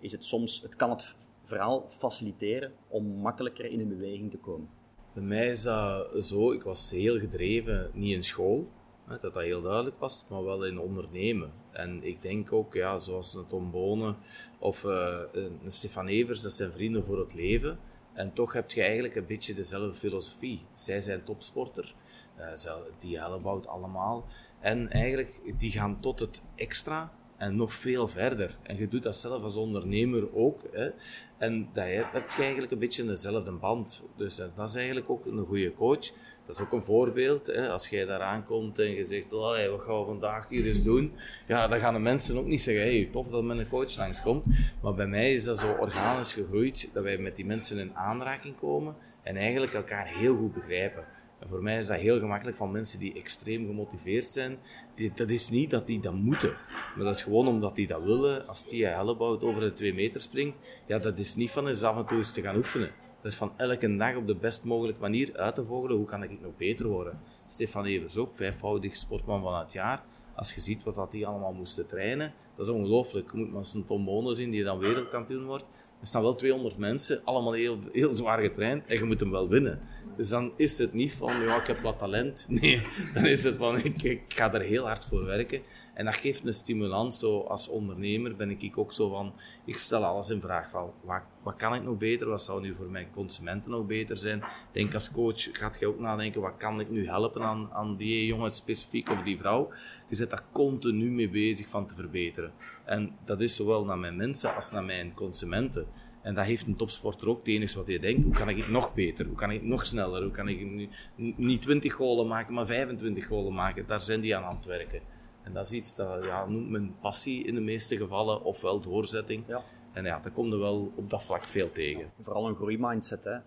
is 0.00 0.12
het 0.12 0.24
soms, 0.24 0.62
het 0.62 0.76
kan 0.76 0.90
het 0.90 1.16
verhaal 1.48 1.84
faciliteren 1.88 2.72
om 2.88 3.06
makkelijker 3.06 3.64
in 3.64 3.80
een 3.80 3.88
beweging 3.88 4.30
te 4.30 4.38
komen. 4.38 4.68
Bij 5.14 5.22
mij 5.22 5.46
is 5.46 5.62
dat 5.62 6.24
zo, 6.24 6.52
ik 6.52 6.62
was 6.62 6.90
heel 6.90 7.18
gedreven, 7.18 7.90
niet 7.94 8.14
in 8.14 8.22
school, 8.22 8.68
dat 9.08 9.22
dat 9.22 9.34
heel 9.34 9.62
duidelijk 9.62 9.98
was, 9.98 10.24
maar 10.28 10.44
wel 10.44 10.64
in 10.64 10.78
ondernemen. 10.78 11.52
En 11.72 12.04
ik 12.04 12.22
denk 12.22 12.52
ook, 12.52 12.74
ja, 12.74 12.98
zoals 12.98 13.34
een 13.34 13.46
Tom 13.46 13.70
Bonen 13.70 14.16
of 14.58 14.84
uh, 14.84 15.18
een 15.32 15.60
Stefan 15.66 16.06
Evers, 16.06 16.42
dat 16.42 16.52
zijn 16.52 16.72
vrienden 16.72 17.04
voor 17.04 17.18
het 17.18 17.34
leven. 17.34 17.78
En 18.12 18.32
toch 18.32 18.52
heb 18.52 18.70
je 18.70 18.82
eigenlijk 18.82 19.16
een 19.16 19.26
beetje 19.26 19.54
dezelfde 19.54 19.94
filosofie. 19.94 20.62
Zij 20.74 21.00
zijn 21.00 21.24
topsporter, 21.24 21.94
uh, 22.38 22.72
die 22.98 23.18
Hellebout 23.18 23.66
allemaal. 23.66 24.26
En 24.60 24.90
eigenlijk, 24.90 25.40
die 25.58 25.70
gaan 25.70 26.00
tot 26.00 26.20
het 26.20 26.42
extra 26.54 27.12
en 27.38 27.56
nog 27.56 27.72
veel 27.72 28.08
verder. 28.08 28.56
En 28.62 28.78
je 28.78 28.88
doet 28.88 29.02
dat 29.02 29.16
zelf 29.16 29.42
als 29.42 29.56
ondernemer 29.56 30.34
ook. 30.34 30.60
Hè. 30.72 30.90
En 31.38 31.68
dat 31.72 31.84
heb 31.86 32.30
je 32.30 32.42
eigenlijk 32.42 32.72
een 32.72 32.78
beetje 32.78 33.06
dezelfde 33.06 33.52
band. 33.52 34.04
Dus 34.16 34.40
uh, 34.40 34.46
dat 34.56 34.68
is 34.68 34.74
eigenlijk 34.74 35.10
ook 35.10 35.26
een 35.26 35.46
goede 35.46 35.74
coach 35.74 36.10
dat 36.48 36.56
is 36.56 36.62
ook 36.62 36.72
een 36.72 36.82
voorbeeld. 36.82 37.46
Hè? 37.46 37.68
Als 37.68 37.88
jij 37.88 38.04
daar 38.04 38.20
aankomt 38.20 38.78
en 38.78 38.90
je 38.90 39.04
zegt, 39.04 39.32
oh, 39.32 39.68
wat 39.70 39.80
gaan 39.80 39.98
we 39.98 40.04
vandaag 40.04 40.48
hier 40.48 40.66
eens 40.66 40.82
doen? 40.82 41.12
Ja, 41.46 41.68
dan 41.68 41.78
gaan 41.78 41.94
de 41.94 42.00
mensen 42.00 42.36
ook 42.36 42.46
niet 42.46 42.60
zeggen, 42.60 42.84
hey, 42.84 43.08
tof 43.12 43.28
dat 43.28 43.42
met 43.42 43.58
een 43.58 43.68
coach 43.68 43.96
langskomt. 43.96 44.44
Maar 44.82 44.94
bij 44.94 45.06
mij 45.06 45.34
is 45.34 45.44
dat 45.44 45.58
zo 45.58 45.72
organisch 45.72 46.32
gegroeid, 46.32 46.88
dat 46.92 47.02
wij 47.02 47.18
met 47.18 47.36
die 47.36 47.44
mensen 47.44 47.78
in 47.78 47.96
aanraking 47.96 48.58
komen 48.58 48.94
en 49.22 49.36
eigenlijk 49.36 49.72
elkaar 49.72 50.06
heel 50.06 50.36
goed 50.36 50.54
begrijpen. 50.54 51.04
Voor 51.46 51.62
mij 51.62 51.76
is 51.76 51.86
dat 51.86 51.98
heel 51.98 52.18
gemakkelijk 52.18 52.56
van 52.56 52.70
mensen 52.70 52.98
die 52.98 53.14
extreem 53.14 53.66
gemotiveerd 53.66 54.24
zijn. 54.24 54.58
Die, 54.94 55.12
dat 55.14 55.30
is 55.30 55.50
niet 55.50 55.70
dat 55.70 55.86
die 55.86 56.00
dat 56.00 56.14
moeten, 56.14 56.56
maar 56.96 57.04
dat 57.04 57.14
is 57.14 57.22
gewoon 57.22 57.48
omdat 57.48 57.74
die 57.74 57.86
dat 57.86 58.02
willen. 58.02 58.46
Als 58.46 58.64
Tia 58.64 58.90
Hellebout 58.90 59.42
over 59.42 59.60
de 59.60 59.72
twee 59.72 59.94
meter 59.94 60.20
springt, 60.20 60.56
ja, 60.86 60.98
dat 60.98 61.18
is 61.18 61.34
niet 61.34 61.50
van 61.50 61.68
eens 61.68 61.82
af 61.82 61.96
en 61.96 62.06
toe 62.06 62.16
eens 62.16 62.32
te 62.32 62.42
gaan 62.42 62.56
oefenen. 62.56 62.90
Dat 63.22 63.32
is 63.32 63.38
van 63.38 63.52
elke 63.56 63.96
dag 63.96 64.16
op 64.16 64.26
de 64.26 64.34
best 64.34 64.64
mogelijke 64.64 65.00
manier 65.00 65.36
uit 65.36 65.54
te 65.54 65.64
vogelen. 65.64 65.96
Hoe 65.96 66.06
kan 66.06 66.22
ik 66.22 66.40
nog 66.40 66.56
beter 66.56 66.86
worden? 66.86 67.20
Stefan 67.46 67.84
Evers 67.84 68.16
ook, 68.16 68.34
vijfvoudig 68.34 68.96
sportman 68.96 69.42
van 69.42 69.58
het 69.58 69.72
jaar. 69.72 70.02
Als 70.34 70.54
je 70.54 70.60
ziet 70.60 70.82
wat 70.82 70.94
dat 70.94 71.10
die 71.10 71.26
allemaal 71.26 71.52
moesten 71.52 71.86
trainen, 71.86 72.32
dat 72.56 72.66
is 72.66 72.72
ongelooflijk. 72.72 73.32
Je 73.32 73.38
moet 73.38 73.52
maar 73.52 73.64
een 73.74 73.84
Tom 73.84 74.34
zien 74.34 74.50
die 74.50 74.64
dan 74.64 74.78
wereldkampioen 74.78 75.44
wordt. 75.44 75.64
Er 76.00 76.06
staan 76.06 76.22
wel 76.22 76.34
200 76.34 76.76
mensen, 76.76 77.20
allemaal 77.24 77.52
heel, 77.52 77.78
heel 77.92 78.14
zwaar 78.14 78.40
getraind 78.40 78.86
en 78.86 78.98
je 78.98 79.04
moet 79.04 79.20
hem 79.20 79.30
wel 79.30 79.48
winnen. 79.48 79.80
Dus 80.16 80.28
dan 80.28 80.52
is 80.56 80.78
het 80.78 80.92
niet 80.92 81.12
van, 81.12 81.40
ja, 81.40 81.60
ik 81.60 81.66
heb 81.66 81.80
wat 81.80 81.98
talent. 81.98 82.46
Nee, 82.48 82.82
dan 83.14 83.26
is 83.26 83.44
het 83.44 83.56
van, 83.56 83.78
ik, 83.78 84.02
ik 84.02 84.22
ga 84.28 84.54
er 84.54 84.60
heel 84.60 84.86
hard 84.86 85.04
voor 85.04 85.24
werken. 85.24 85.60
En 85.98 86.04
dat 86.04 86.16
geeft 86.16 86.46
een 86.46 86.54
stimulans. 86.54 87.18
Zo 87.18 87.40
als 87.40 87.68
ondernemer 87.68 88.36
ben 88.36 88.50
ik 88.50 88.78
ook 88.78 88.92
zo 88.92 89.08
van, 89.08 89.32
ik 89.64 89.76
stel 89.76 90.04
alles 90.04 90.30
in 90.30 90.40
vraag 90.40 90.70
van, 90.70 90.90
wat, 91.02 91.22
wat 91.42 91.56
kan 91.56 91.74
ik 91.74 91.82
nog 91.82 91.98
beter? 91.98 92.28
Wat 92.28 92.42
zou 92.42 92.60
nu 92.60 92.74
voor 92.74 92.90
mijn 92.90 93.10
consumenten 93.10 93.70
nog 93.70 93.86
beter 93.86 94.16
zijn? 94.16 94.42
Denk 94.72 94.94
als 94.94 95.10
coach, 95.10 95.48
gaat 95.52 95.78
je 95.78 95.86
ook 95.86 95.98
nadenken, 95.98 96.40
wat 96.40 96.56
kan 96.56 96.80
ik 96.80 96.90
nu 96.90 97.08
helpen 97.08 97.42
aan, 97.42 97.72
aan 97.72 97.96
die 97.96 98.26
jongen 98.26 98.50
specifiek 98.50 99.10
of 99.10 99.22
die 99.22 99.38
vrouw? 99.38 99.72
Je 100.08 100.16
zit 100.16 100.30
daar 100.30 100.44
continu 100.52 101.10
mee 101.10 101.28
bezig 101.28 101.68
van 101.68 101.86
te 101.86 101.94
verbeteren. 101.94 102.52
En 102.84 103.16
dat 103.24 103.40
is 103.40 103.56
zowel 103.56 103.84
naar 103.84 103.98
mijn 103.98 104.16
mensen 104.16 104.54
als 104.54 104.70
naar 104.70 104.84
mijn 104.84 105.14
consumenten. 105.14 105.86
En 106.22 106.34
dat 106.34 106.44
heeft 106.44 106.66
een 106.66 106.76
topsporter 106.76 107.28
ook. 107.28 107.38
Het 107.38 107.48
enige 107.48 107.76
wat 107.76 107.86
hij 107.88 107.98
denkt, 107.98 108.24
hoe 108.24 108.34
kan 108.34 108.48
ik 108.48 108.68
nog 108.68 108.94
beter? 108.94 109.26
Hoe 109.26 109.36
kan 109.36 109.50
ik 109.50 109.62
nog 109.62 109.86
sneller? 109.86 110.22
Hoe 110.22 110.30
kan 110.30 110.48
ik 110.48 110.60
nu 110.60 110.88
niet 111.36 111.62
20 111.62 111.94
golen 111.94 112.26
maken, 112.26 112.54
maar 112.54 112.66
25 112.66 113.26
golen 113.26 113.54
maken? 113.54 113.86
Daar 113.86 114.00
zijn 114.00 114.20
die 114.20 114.36
aan 114.36 114.44
aan 114.44 114.56
het 114.56 114.64
werken. 114.64 115.16
En 115.48 115.54
dat 115.54 115.64
is 115.64 115.72
iets 115.72 115.94
dat 115.94 116.24
ja, 116.24 116.46
noemt 116.46 116.68
men 116.68 116.96
passie 117.00 117.44
in 117.44 117.54
de 117.54 117.60
meeste 117.60 117.96
gevallen, 117.96 118.44
ofwel 118.44 118.80
doorzetting. 118.80 119.44
Ja. 119.46 119.62
En 119.92 120.04
ja, 120.04 120.18
daar 120.18 120.32
komt 120.32 120.52
er 120.52 120.58
wel 120.58 120.92
op 120.94 121.10
dat 121.10 121.24
vlak 121.24 121.44
veel 121.44 121.72
tegen. 121.72 122.10
Vooral 122.20 122.48
een 122.48 122.54
groeimindset, 122.54 123.24
hè. 123.24 123.34
Uh, 123.34 123.40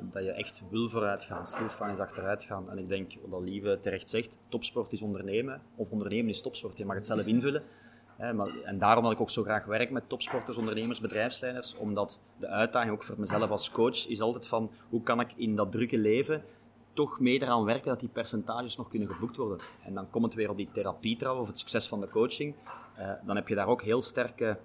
dat 0.00 0.24
je 0.24 0.30
echt 0.30 0.62
wil 0.70 0.88
vooruitgaan, 0.88 1.46
stilstaan 1.46 1.90
is 1.90 1.98
achteruit 1.98 2.42
gaan. 2.42 2.70
En 2.70 2.78
ik 2.78 2.88
denk, 2.88 3.12
wat 3.26 3.40
Lieve 3.42 3.78
terecht 3.80 4.08
zegt, 4.08 4.38
topsport 4.48 4.92
is 4.92 5.02
ondernemen, 5.02 5.62
of 5.74 5.90
ondernemen 5.90 6.30
is 6.30 6.42
topsport. 6.42 6.78
Je 6.78 6.84
mag 6.84 6.96
het 6.96 7.06
zelf 7.06 7.26
invullen. 7.26 7.62
Hè, 8.16 8.32
maar, 8.32 8.48
en 8.64 8.78
daarom 8.78 9.02
dat 9.02 9.12
ik 9.12 9.20
ook 9.20 9.30
zo 9.30 9.42
graag 9.42 9.64
werk 9.64 9.90
met 9.90 10.08
topsporters, 10.08 10.56
ondernemers, 10.56 11.00
bedrijfsleiders, 11.00 11.76
omdat 11.76 12.20
de 12.38 12.48
uitdaging 12.48 12.92
ook 12.92 13.02
voor 13.02 13.18
mezelf 13.18 13.50
als 13.50 13.70
coach 13.70 14.08
is 14.08 14.20
altijd 14.20 14.46
van, 14.46 14.70
hoe 14.88 15.02
kan 15.02 15.20
ik 15.20 15.32
in 15.36 15.56
dat 15.56 15.72
drukke 15.72 15.98
leven 15.98 16.42
toch 16.96 17.20
mee 17.20 17.42
eraan 17.42 17.64
werken 17.64 17.86
dat 17.86 18.00
die 18.00 18.08
percentages 18.08 18.76
nog 18.76 18.88
kunnen 18.88 19.08
geboekt 19.08 19.36
worden. 19.36 19.58
En 19.84 19.94
dan 19.94 20.10
komt 20.10 20.24
het 20.24 20.34
weer 20.34 20.50
op 20.50 20.56
die 20.56 20.68
therapie 20.72 21.16
trouwen, 21.16 21.42
of 21.42 21.48
het 21.48 21.58
succes 21.58 21.88
van 21.88 22.00
de 22.00 22.08
coaching. 22.08 22.54
Uh, 22.98 23.10
dan 23.26 23.36
heb 23.36 23.48
je 23.48 23.54
daar 23.54 23.66
ook 23.66 23.82
heel 23.82 24.02
sterke 24.02 24.58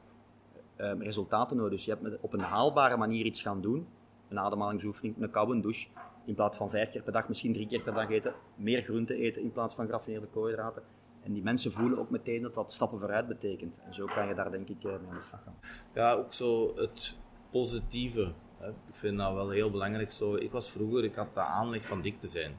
uh, 0.77 0.91
resultaten 0.99 1.57
nodig. 1.57 1.71
Dus 1.71 1.85
je 1.85 1.91
hebt 1.91 2.21
op 2.21 2.33
een 2.33 2.39
haalbare 2.39 2.97
manier 2.97 3.25
iets 3.25 3.41
gaan 3.41 3.61
doen. 3.61 3.87
Een 4.29 4.39
ademhalingsoefening, 4.39 5.21
een 5.21 5.31
koude 5.31 5.61
douche. 5.61 5.87
In 6.25 6.35
plaats 6.35 6.57
van 6.57 6.69
vijf 6.69 6.89
keer 6.89 7.01
per 7.01 7.13
dag, 7.13 7.27
misschien 7.27 7.53
drie 7.53 7.67
keer 7.67 7.81
per 7.81 7.93
dag 7.93 8.09
eten. 8.09 8.33
Meer 8.55 8.81
groente 8.81 9.15
eten 9.15 9.41
in 9.41 9.51
plaats 9.51 9.75
van 9.75 9.85
geraffineerde 9.85 10.27
koolhydraten. 10.27 10.83
En 11.23 11.33
die 11.33 11.43
mensen 11.43 11.71
voelen 11.71 11.99
ook 11.99 12.09
meteen 12.09 12.41
dat 12.41 12.53
dat 12.53 12.71
stappen 12.71 12.99
vooruit 12.99 13.27
betekent. 13.27 13.81
En 13.85 13.93
zo 13.93 14.05
kan 14.05 14.27
je 14.27 14.33
daar 14.33 14.51
denk 14.51 14.69
ik 14.69 14.83
mee 14.83 14.93
aan 14.93 15.15
de 15.15 15.21
slag 15.21 15.43
gaan. 15.43 15.55
Ja, 15.93 16.13
ook 16.13 16.33
zo 16.33 16.75
het 16.75 17.17
positieve 17.51 18.33
ik 18.67 18.95
vind 18.95 19.17
dat 19.17 19.33
wel 19.33 19.49
heel 19.49 19.71
belangrijk. 19.71 20.11
Zo, 20.11 20.35
ik 20.35 20.51
was 20.51 20.69
vroeger, 20.69 21.03
ik 21.03 21.15
had 21.15 21.33
de 21.33 21.39
aanleg 21.39 21.85
van 21.85 22.01
dik 22.01 22.19
te 22.19 22.27
zijn. 22.27 22.55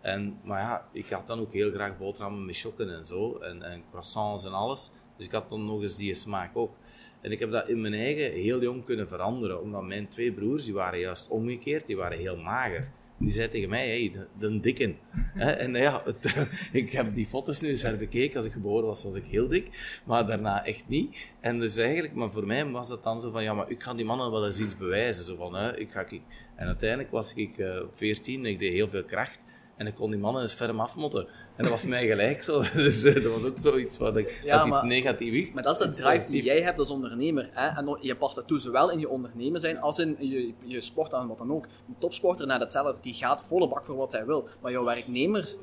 En, 0.00 0.38
maar 0.42 0.60
ja, 0.60 0.88
ik 0.92 1.08
had 1.08 1.26
dan 1.26 1.40
ook 1.40 1.52
heel 1.52 1.70
graag 1.70 1.98
boterhammen 1.98 2.44
met 2.44 2.58
chokken 2.58 2.94
en 2.94 3.06
zo. 3.06 3.38
En, 3.38 3.62
en 3.62 3.82
croissants 3.90 4.44
en 4.44 4.52
alles. 4.52 4.90
Dus 5.16 5.26
ik 5.26 5.32
had 5.32 5.50
dan 5.50 5.64
nog 5.64 5.82
eens 5.82 5.96
die 5.96 6.14
smaak 6.14 6.56
ook. 6.56 6.74
En 7.20 7.32
ik 7.32 7.38
heb 7.38 7.50
dat 7.50 7.68
in 7.68 7.80
mijn 7.80 7.94
eigen 7.94 8.32
heel 8.32 8.60
jong 8.60 8.84
kunnen 8.84 9.08
veranderen. 9.08 9.60
Omdat 9.60 9.82
mijn 9.82 10.08
twee 10.08 10.32
broers, 10.32 10.64
die 10.64 10.74
waren 10.74 10.98
juist 10.98 11.28
omgekeerd. 11.28 11.86
Die 11.86 11.96
waren 11.96 12.18
heel 12.18 12.36
mager 12.36 12.88
die 13.18 13.30
zei 13.30 13.48
tegen 13.48 13.68
mij, 13.68 13.88
hey, 13.88 14.12
de, 14.12 14.26
de 14.38 14.60
dikken. 14.60 14.96
en 15.34 15.74
ja, 15.74 16.02
het, 16.04 16.48
ik 16.72 16.90
heb 16.90 17.14
die 17.14 17.26
foto's 17.26 17.60
nu 17.60 17.68
eens 17.68 17.82
herbekeken. 17.82 18.36
Als 18.36 18.46
ik 18.46 18.52
geboren 18.52 18.86
was, 18.86 19.02
was 19.02 19.14
ik 19.14 19.24
heel 19.24 19.48
dik. 19.48 20.00
Maar 20.04 20.26
daarna 20.26 20.64
echt 20.64 20.88
niet. 20.88 21.16
En 21.40 21.60
dus 21.60 21.76
eigenlijk, 21.76 22.14
maar 22.14 22.30
voor 22.30 22.46
mij 22.46 22.70
was 22.70 22.88
dat 22.88 23.04
dan 23.04 23.20
zo 23.20 23.30
van, 23.30 23.42
ja, 23.42 23.54
maar 23.54 23.70
ik 23.70 23.82
ga 23.82 23.94
die 23.94 24.04
mannen 24.04 24.30
wel 24.30 24.46
eens 24.46 24.60
iets 24.60 24.76
bewijzen. 24.76 25.24
Zo 25.24 25.36
van, 25.36 25.54
hè, 25.54 25.78
ik 25.78 25.90
ga, 25.90 26.06
ik... 26.08 26.22
En 26.56 26.66
uiteindelijk 26.66 27.10
was 27.10 27.34
ik 27.34 27.58
uh, 27.58 27.80
op 27.82 27.96
14, 27.96 28.46
ik 28.46 28.58
deed 28.58 28.72
heel 28.72 28.88
veel 28.88 29.04
kracht. 29.04 29.40
En 29.76 29.86
ik 29.86 29.94
kon 29.94 30.10
die 30.10 30.18
mannen 30.18 30.42
eens 30.42 30.54
ferm 30.54 30.80
afmotten. 30.80 31.26
En 31.56 31.62
dat 31.62 31.68
was 31.68 31.84
mij 31.84 32.06
gelijk 32.06 32.42
zo. 32.42 32.62
Dus 32.74 33.04
uh, 33.04 33.14
dat 33.14 33.40
was 33.40 33.50
ook 33.50 33.58
zoiets 33.58 33.98
wat 33.98 34.16
ik 34.16 34.40
ja, 34.44 34.66
iets 34.66 34.82
negatiefs. 34.82 35.52
Maar 35.52 35.62
dat 35.62 35.80
is 35.80 35.86
de 35.86 35.92
drive 35.92 36.30
die 36.30 36.42
jij 36.42 36.60
hebt 36.60 36.78
als 36.78 36.90
ondernemer. 36.90 37.48
Hè? 37.52 37.66
En 37.66 37.98
je 38.00 38.16
past 38.16 38.34
dat 38.34 38.46
toe 38.46 38.58
zowel 38.58 38.90
in 38.90 38.98
je 38.98 39.08
ondernemen 39.08 39.60
zijn 39.60 39.80
als 39.80 39.98
in 39.98 40.16
je, 40.18 40.54
je 40.64 40.80
sport 40.80 41.12
en 41.12 41.26
wat 41.26 41.38
dan 41.38 41.52
ook. 41.52 41.64
Een 41.64 41.96
topsporter, 41.98 42.46
net 42.46 42.60
hetzelfde. 42.60 42.94
Die 43.00 43.14
gaat 43.14 43.44
volle 43.44 43.68
bak 43.68 43.84
voor 43.84 43.96
wat 43.96 44.12
hij 44.12 44.26
wil. 44.26 44.48
Maar 44.60 44.72
jouw 44.72 44.84
werknemer, 44.84 45.56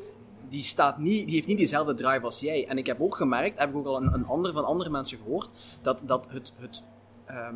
die, 0.49 0.63
staat 0.63 0.97
niet, 0.97 1.25
die 1.25 1.35
heeft 1.35 1.47
niet 1.47 1.57
diezelfde 1.57 1.93
drive 1.93 2.21
als 2.21 2.39
jij. 2.39 2.67
En 2.67 2.77
ik 2.77 2.85
heb 2.85 3.01
ook 3.01 3.15
gemerkt, 3.15 3.59
heb 3.59 3.69
ik 3.69 3.75
ook 3.75 3.85
al 3.85 3.97
een, 3.97 4.13
een 4.13 4.25
ander 4.25 4.53
van 4.53 4.65
andere 4.65 4.89
mensen 4.89 5.17
gehoord, 5.17 5.51
dat, 5.81 6.01
dat 6.05 6.27
het, 6.29 6.53
het, 6.57 6.83
ehm, 7.25 7.55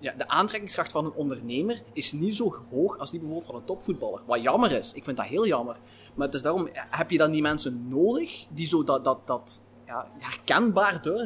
ja, 0.00 0.12
de 0.12 0.28
aantrekkingskracht 0.28 0.92
van 0.92 1.04
een 1.04 1.12
ondernemer 1.12 1.82
is 1.92 2.12
niet 2.12 2.36
zo 2.36 2.54
hoog 2.70 2.98
als 2.98 3.10
die 3.10 3.20
bijvoorbeeld 3.20 3.50
van 3.50 3.60
een 3.60 3.66
topvoetballer. 3.66 4.20
Wat 4.26 4.42
jammer 4.42 4.72
is. 4.72 4.92
Ik 4.92 5.04
vind 5.04 5.16
dat 5.16 5.26
heel 5.26 5.46
jammer. 5.46 5.76
Maar 6.14 6.26
het 6.26 6.34
is 6.34 6.42
daarom, 6.42 6.68
heb 6.72 7.10
je 7.10 7.18
dan 7.18 7.30
die 7.30 7.42
mensen 7.42 7.88
nodig 7.88 8.46
die 8.50 8.66
zo 8.66 8.84
dat, 8.84 9.04
dat, 9.04 9.26
dat 9.26 9.62
ja, 9.86 10.06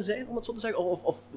zijn, 0.01 0.27
om 0.27 0.35
het 0.35 0.45
zo 0.45 0.53
te 0.53 0.59
zeggen? 0.59 0.83
Of, 0.83 1.03
of... 1.03 1.31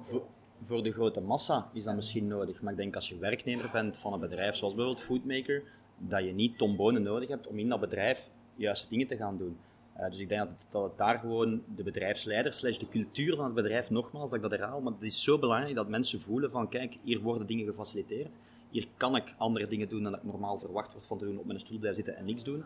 Voor, 0.00 0.22
voor 0.62 0.82
de 0.82 0.92
grote 0.92 1.20
massa 1.20 1.70
is 1.72 1.84
dat 1.84 1.94
misschien 1.94 2.26
nodig. 2.26 2.62
Maar 2.62 2.72
ik 2.72 2.78
denk 2.78 2.94
als 2.94 3.08
je 3.08 3.18
werknemer 3.18 3.70
bent 3.72 3.96
van 3.96 4.12
een 4.12 4.20
bedrijf 4.20 4.54
zoals 4.54 4.74
bijvoorbeeld 4.74 5.06
Foodmaker, 5.06 5.62
dat 5.98 6.24
je 6.24 6.32
niet 6.32 6.58
Tom 6.58 6.76
Bonen 6.76 7.02
nodig 7.02 7.28
hebt 7.28 7.46
om 7.46 7.58
in 7.58 7.68
dat 7.68 7.80
bedrijf 7.80 8.30
juiste 8.54 8.88
dingen 8.88 9.06
te 9.06 9.16
gaan 9.16 9.36
doen. 9.36 9.58
Uh, 9.98 10.06
dus 10.10 10.18
ik 10.18 10.28
denk 10.28 10.40
dat 10.40 10.48
het, 10.48 10.66
dat 10.70 10.98
daar 10.98 11.18
gewoon 11.18 11.62
de 11.76 11.82
bedrijfsleider 11.82 12.52
slash 12.52 12.76
de 12.76 12.88
cultuur 12.88 13.36
van 13.36 13.44
het 13.44 13.54
bedrijf, 13.54 13.90
nogmaals, 13.90 14.30
dat 14.30 14.34
ik 14.44 14.50
dat 14.50 14.58
herhaal, 14.58 14.80
maar 14.80 14.92
het 14.92 15.02
is 15.02 15.22
zo 15.22 15.38
belangrijk 15.38 15.74
dat 15.74 15.88
mensen 15.88 16.20
voelen 16.20 16.50
van, 16.50 16.68
kijk, 16.68 16.98
hier 17.02 17.20
worden 17.20 17.46
dingen 17.46 17.66
gefaciliteerd, 17.66 18.36
hier 18.70 18.86
kan 18.96 19.16
ik 19.16 19.34
andere 19.38 19.66
dingen 19.66 19.88
doen 19.88 20.02
dan 20.02 20.14
ik 20.14 20.24
normaal 20.24 20.58
verwacht 20.58 20.92
word 20.92 21.06
van 21.06 21.18
te 21.18 21.24
doen, 21.24 21.38
op 21.38 21.46
mijn 21.46 21.60
stoel 21.60 21.78
blijven 21.78 22.04
zitten 22.04 22.16
en 22.20 22.24
niks 22.24 22.44
doen. 22.44 22.64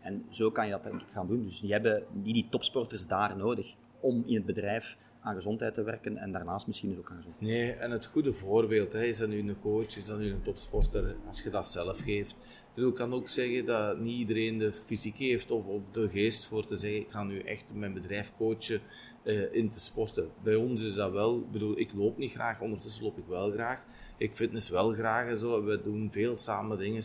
En 0.00 0.24
zo 0.30 0.50
kan 0.50 0.64
je 0.66 0.72
dat 0.72 0.82
denk 0.82 1.00
ik 1.00 1.10
gaan 1.10 1.26
doen. 1.26 1.42
Dus 1.42 1.60
die 1.60 1.72
hebben 1.72 2.04
die 2.12 2.46
topsporters 2.50 3.06
daar 3.06 3.36
nodig 3.36 3.74
om 4.00 4.22
in 4.26 4.34
het 4.34 4.46
bedrijf 4.46 4.96
aan 5.20 5.34
gezondheid 5.34 5.74
te 5.74 5.82
werken 5.82 6.16
en 6.16 6.32
daarnaast 6.32 6.66
misschien 6.66 6.88
dus 6.88 6.98
ook 6.98 7.10
aan 7.10 7.16
gezondheid. 7.16 7.50
Nee, 7.50 7.72
en 7.72 7.90
het 7.90 8.06
goede 8.06 8.32
voorbeeld, 8.32 8.92
hè, 8.92 9.04
is 9.04 9.18
dat 9.18 9.28
nu 9.28 9.38
een 9.38 9.60
coach, 9.60 9.96
is 9.96 10.06
dat 10.06 10.18
nu 10.18 10.30
een 10.30 10.42
topsporter, 10.42 11.16
als 11.26 11.42
je 11.42 11.50
dat 11.50 11.66
zelf 11.66 12.00
geeft. 12.00 12.36
Ik 12.74 12.94
kan 12.94 13.12
ook 13.12 13.28
zeggen 13.28 13.66
dat 13.66 13.98
niet 13.98 14.18
iedereen 14.18 14.58
de 14.58 14.72
fysiek 14.72 15.16
heeft 15.16 15.50
of, 15.50 15.66
of 15.66 15.82
de 15.90 16.08
geest 16.08 16.46
voor 16.46 16.64
te 16.64 16.76
zeggen, 16.76 17.00
ik 17.00 17.10
ga 17.10 17.22
nu 17.22 17.38
echt 17.38 17.64
mijn 17.74 17.94
bedrijf 17.94 18.32
coachen 18.36 18.80
uh, 19.24 19.54
in 19.54 19.70
te 19.70 19.80
sporten. 19.80 20.28
Bij 20.42 20.54
ons 20.54 20.82
is 20.82 20.94
dat 20.94 21.12
wel, 21.12 21.36
ik 21.36 21.50
bedoel, 21.50 21.78
ik 21.78 21.94
loop 21.94 22.18
niet 22.18 22.32
graag, 22.32 22.60
ondertussen 22.60 23.04
loop 23.04 23.18
ik 23.18 23.24
wel 23.28 23.50
graag. 23.50 23.84
Ik 24.18 24.32
fitness 24.32 24.68
wel 24.68 24.92
graag 24.92 25.28
en 25.28 25.36
zo. 25.36 25.64
We 25.64 25.82
doen 25.82 26.08
veel 26.12 26.38
samen 26.38 26.78
dingen 26.78 27.02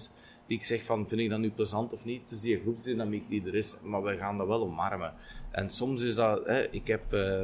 die 0.48 0.58
ik 0.58 0.66
zeg 0.66 0.84
van, 0.84 1.08
vind 1.08 1.22
ik 1.22 1.30
dat 1.30 1.40
nu 1.40 1.52
plezant 1.52 1.94
of 1.94 2.06
niet? 2.06 2.22
Het 2.22 2.32
is 2.32 2.42
die 2.42 2.60
groepsdynamiek 2.60 3.30
die 3.30 3.46
er 3.46 3.56
is, 3.56 3.78
maar 3.84 4.02
wij 4.02 4.18
gaan 4.18 4.38
dat 4.38 4.48
wel 4.48 4.62
omarmen. 4.62 5.14
En 5.52 5.70
soms 5.70 6.02
is 6.02 6.16
dat, 6.16 6.46
hè, 6.46 6.70
ik 6.70 6.88
heb... 6.88 7.14
Uh, 7.14 7.44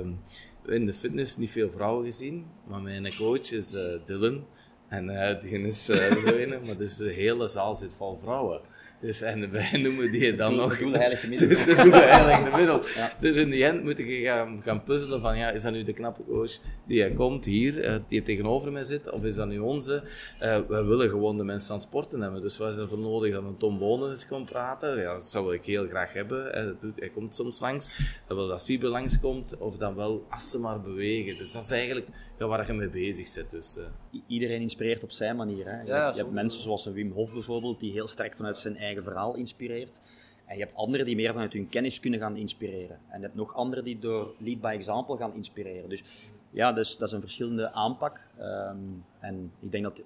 in 0.66 0.86
de 0.86 0.94
fitness 0.94 1.38
niet 1.38 1.50
veel 1.50 1.72
vrouwen 1.72 2.06
gezien, 2.06 2.46
maar 2.68 2.82
mijn 2.82 3.16
coach 3.16 3.52
is 3.52 3.74
uh, 3.74 3.82
Dylan. 4.06 4.46
En 4.94 5.10
uh, 5.10 5.42
die 5.42 5.60
is 5.60 5.90
uh, 5.90 6.12
zo 6.12 6.36
een, 6.38 6.50
maar 6.66 6.78
dus 6.78 6.98
de 6.98 7.12
hele 7.12 7.48
zaal 7.48 7.76
zit 7.76 7.94
vol 7.94 8.18
vrouwen. 8.18 8.62
Dus, 9.04 9.22
en 9.22 9.52
wij 9.52 9.72
noemen 9.84 10.12
die 10.12 10.36
dan 10.36 10.56
nog... 10.56 10.78
Gemiddeld. 10.78 11.50
Dus 11.50 11.66
de 11.66 11.76
doel 11.76 11.92
heilig 11.92 12.50
gemiddeld. 12.50 12.90
Ja. 12.94 13.12
Dus 13.20 13.36
in 13.36 13.50
die 13.50 13.66
end 13.66 13.84
moet 13.84 13.98
je 13.98 14.22
gaan, 14.24 14.62
gaan 14.64 14.84
puzzelen 14.84 15.22
van, 15.22 15.38
ja, 15.38 15.50
is 15.50 15.62
dat 15.64 15.74
nu 15.74 15.84
de 15.84 15.94
knappe 15.94 16.22
coach 16.28 16.60
die 16.86 17.14
komt 17.14 17.46
hier, 17.46 17.86
uh, 17.86 17.96
die 18.08 18.22
tegenover 18.22 18.72
mij 18.72 18.84
zit, 18.84 19.10
of 19.10 19.24
is 19.24 19.36
dat 19.36 19.48
nu 19.48 19.60
onze? 19.60 20.04
Uh, 20.42 20.60
we 20.68 20.84
willen 20.84 21.10
gewoon 21.10 21.38
de 21.38 21.44
mensen 21.44 21.70
aan 21.70 21.78
het 21.78 21.88
sporten 21.88 22.22
hebben. 22.22 22.42
Dus 22.42 22.58
wat 22.58 22.74
is 22.74 22.78
er 22.78 22.88
voor 22.88 22.98
nodig 22.98 23.34
dat 23.34 23.44
een 23.44 23.58
Tom 23.58 23.80
Bonen 23.80 24.10
eens 24.10 24.28
komt 24.28 24.50
praten? 24.50 24.98
Ja, 24.98 25.14
dat 25.14 25.24
zou 25.24 25.54
ik 25.54 25.66
heel 25.66 25.88
graag 25.88 26.14
hebben. 26.14 26.52
Hij, 26.52 26.92
hij 26.96 27.10
komt 27.10 27.36
soms 27.36 27.60
langs. 27.60 27.98
Dat 28.28 28.38
wil 28.38 28.48
dat 28.48 28.62
Siebe 28.62 28.88
langskomt, 28.88 29.58
of 29.58 29.78
dan 29.78 29.96
wel 29.96 30.26
als 30.30 30.52
ze 30.52 30.60
maar 30.60 30.82
bewegen. 30.82 31.38
Dus 31.38 31.52
dat 31.52 31.64
is 31.64 31.72
eigenlijk 31.72 32.08
ja, 32.38 32.48
waar 32.48 32.68
je 32.68 32.74
mee 32.74 32.90
bezig 32.90 33.28
zit. 33.28 33.52
Dus, 33.52 33.78
uh. 33.78 34.22
Iedereen 34.28 34.62
inspireert 34.62 35.04
op 35.04 35.12
zijn 35.12 35.36
manier. 35.36 35.66
Hè. 35.66 35.82
Je, 35.82 35.88
ja, 35.88 36.04
hebt, 36.04 36.16
je 36.16 36.22
hebt 36.22 36.34
mensen 36.34 36.62
zoals 36.62 36.86
een 36.86 36.94
Wim 36.94 37.12
Hof 37.12 37.34
bijvoorbeeld, 37.34 37.80
die 37.80 37.92
heel 37.92 38.08
sterk 38.08 38.36
vanuit 38.36 38.58
zijn 38.58 38.78
eigen 38.78 38.93
verhaal 39.02 39.36
inspireert. 39.36 40.02
En 40.46 40.58
je 40.58 40.64
hebt 40.64 40.76
anderen 40.76 41.06
die 41.06 41.16
meer 41.16 41.32
vanuit 41.32 41.54
hun 41.54 41.70
kennis 41.70 42.00
kunnen 42.00 42.20
gaan 42.20 42.36
inspireren. 42.36 43.00
En 43.10 43.20
je 43.20 43.26
hebt 43.26 43.36
nog 43.36 43.56
anderen 43.56 43.84
die 43.84 44.00
door 44.00 44.34
lead 44.38 44.62
by 44.62 44.76
example 44.78 45.18
gaan 45.18 45.34
inspireren. 45.34 45.90
Dus 45.90 46.04
ja, 46.50 46.72
dus, 46.74 46.98
dat 46.98 47.08
is 47.08 47.14
een 47.14 47.22
verschillende 47.22 47.72
aanpak. 47.72 48.28
Um, 48.40 49.06
en 49.20 49.52
ik 49.60 49.72
denk 49.72 49.84
dat 49.84 50.02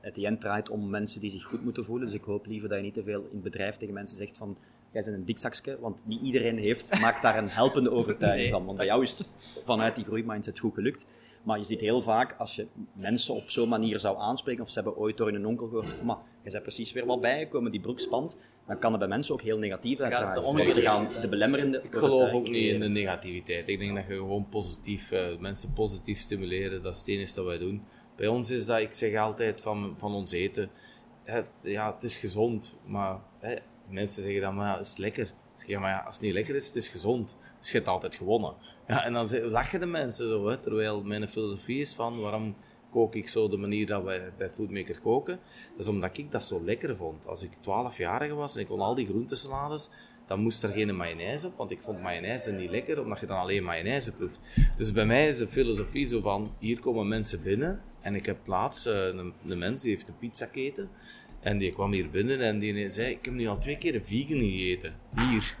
het 0.00 0.24
eind 0.24 0.40
draait 0.40 0.70
om 0.70 0.90
mensen 0.90 1.20
die 1.20 1.30
zich 1.30 1.44
goed 1.44 1.64
moeten 1.64 1.84
voelen. 1.84 2.06
Dus 2.06 2.16
ik 2.16 2.24
hoop 2.24 2.46
liever 2.46 2.68
dat 2.68 2.78
je 2.78 2.84
niet 2.84 2.94
te 2.94 3.02
veel 3.02 3.20
in 3.20 3.28
het 3.32 3.42
bedrijf 3.42 3.76
tegen 3.76 3.94
mensen 3.94 4.16
zegt 4.16 4.36
van 4.36 4.56
jij 4.92 5.02
bent 5.02 5.16
een 5.16 5.24
dikzakje, 5.24 5.78
want 5.80 5.98
niet 6.06 6.22
iedereen 6.22 6.58
heeft, 6.58 7.00
maakt 7.00 7.22
daar 7.22 7.38
een 7.38 7.48
helpende 7.48 7.90
overtuiging 7.98 8.50
van. 8.50 8.64
Want 8.64 8.76
bij 8.76 8.86
jou 8.86 9.02
is 9.02 9.18
het 9.18 9.28
vanuit 9.64 9.96
die 9.96 10.04
groeimindset 10.04 10.58
goed 10.58 10.74
gelukt. 10.74 11.06
Maar 11.42 11.58
je 11.58 11.64
ziet 11.64 11.80
heel 11.80 12.02
vaak, 12.02 12.34
als 12.38 12.56
je 12.56 12.66
mensen 12.92 13.34
op 13.34 13.50
zo'n 13.50 13.68
manier 13.68 13.98
zou 14.00 14.18
aanspreken, 14.18 14.62
of 14.62 14.68
ze 14.68 14.80
hebben 14.80 14.96
ooit 14.96 15.16
door 15.16 15.28
een 15.28 15.46
onkel 15.46 15.66
gehoord, 15.66 16.02
maar 16.02 16.16
je 16.42 16.50
bent 16.50 16.62
precies 16.62 16.92
weer 16.92 17.06
wat 17.06 17.20
bijgekomen, 17.20 17.70
die 17.70 17.80
broek 17.80 18.00
spant, 18.00 18.36
dan 18.66 18.78
kan 18.78 18.90
het 18.90 19.00
bij 19.00 19.08
mensen 19.08 19.34
ook 19.34 19.42
heel 19.42 19.58
negatief 19.58 20.00
uitdraaien. 20.00 20.58
Ja, 20.58 20.68
ze 20.68 20.80
gaan 20.80 21.08
de 21.20 21.28
belemmerende... 21.28 21.80
Ik 21.82 21.94
geloof 21.94 22.32
ook 22.32 22.48
niet 22.48 22.72
in 22.72 22.80
de 22.80 22.88
negativiteit. 22.88 23.68
Ik 23.68 23.78
denk 23.78 23.94
dat 23.94 24.06
je 24.06 24.14
gewoon 24.14 24.48
positief, 24.48 25.12
uh, 25.12 25.38
mensen 25.38 25.72
positief 25.72 26.20
stimuleren, 26.20 26.82
dat 26.82 26.94
is 26.94 27.00
het 27.00 27.08
enige 27.08 27.34
dat 27.34 27.44
wij 27.44 27.58
doen. 27.58 27.82
Bij 28.16 28.26
ons 28.26 28.50
is 28.50 28.66
dat, 28.66 28.78
ik 28.78 28.92
zeg 28.92 29.16
altijd 29.16 29.60
van, 29.60 29.94
van 29.96 30.14
ons 30.14 30.32
eten, 30.32 30.70
het, 31.24 31.46
ja, 31.62 31.94
het 31.94 32.02
is 32.02 32.16
gezond, 32.16 32.78
maar 32.84 33.18
hè, 33.38 33.56
mensen 33.90 34.22
zeggen 34.22 34.40
dan, 34.40 34.54
maar 34.54 34.66
ja, 34.66 34.76
het 34.76 34.86
is 34.86 34.96
lekker. 34.96 35.32
Zeg, 35.54 35.78
maar 35.78 35.90
ja, 35.90 35.98
als 35.98 36.14
het 36.14 36.24
niet 36.24 36.32
lekker 36.32 36.54
is, 36.54 36.66
het 36.66 36.76
is 36.76 36.88
gezond. 36.88 37.38
Dus 37.58 37.70
je 37.70 37.76
hebt 37.76 37.88
altijd 37.88 38.14
gewonnen. 38.14 38.54
Ja, 38.88 39.04
en 39.04 39.12
dan 39.12 39.28
lachen 39.50 39.80
de 39.80 39.86
mensen 39.86 40.28
zo, 40.28 40.48
hè, 40.48 40.58
terwijl 40.58 41.02
mijn 41.02 41.28
filosofie 41.28 41.80
is 41.80 41.94
van 41.94 42.20
waarom 42.20 42.56
kook 42.90 43.14
ik 43.14 43.28
zo 43.28 43.48
de 43.48 43.56
manier 43.56 43.86
dat 43.86 44.02
wij 44.02 44.32
bij 44.36 44.50
Foodmaker 44.50 45.00
koken. 45.00 45.38
Dat 45.70 45.78
is 45.78 45.88
omdat 45.88 46.18
ik 46.18 46.30
dat 46.30 46.42
zo 46.42 46.64
lekker 46.64 46.96
vond. 46.96 47.26
Als 47.26 47.42
ik 47.42 47.50
12-jarige 47.56 48.34
was 48.34 48.54
en 48.54 48.60
ik 48.60 48.66
kon 48.66 48.80
al 48.80 48.94
die 48.94 49.06
groentesalades, 49.06 49.90
dan 50.26 50.40
moest 50.40 50.62
er 50.62 50.72
geen 50.72 50.96
mayonaise 50.96 51.46
op, 51.46 51.56
want 51.56 51.70
ik 51.70 51.82
vond 51.82 52.02
mayonaise 52.02 52.52
niet 52.52 52.70
lekker, 52.70 53.02
omdat 53.02 53.20
je 53.20 53.26
dan 53.26 53.38
alleen 53.38 53.64
mayonaise 53.64 54.12
proeft. 54.12 54.38
Dus 54.76 54.92
bij 54.92 55.06
mij 55.06 55.28
is 55.28 55.38
de 55.38 55.48
filosofie 55.48 56.06
zo 56.06 56.20
van, 56.20 56.54
hier 56.58 56.80
komen 56.80 57.08
mensen 57.08 57.42
binnen, 57.42 57.82
en 58.00 58.14
ik 58.14 58.26
heb 58.26 58.46
laatst 58.46 58.86
uh, 58.86 59.06
een, 59.06 59.32
een 59.46 59.58
mens 59.58 59.82
die 59.82 59.90
heeft 59.90 60.08
een 60.08 60.18
pizzaketen, 60.18 60.88
en 61.40 61.58
die 61.58 61.72
kwam 61.72 61.92
hier 61.92 62.10
binnen 62.10 62.40
en 62.40 62.58
die 62.58 62.88
zei, 62.88 63.10
ik 63.10 63.24
heb 63.24 63.34
nu 63.34 63.46
al 63.46 63.58
twee 63.58 63.78
keer 63.78 64.00
vegan 64.00 64.38
gegeten, 64.38 64.94
hier. 65.14 65.56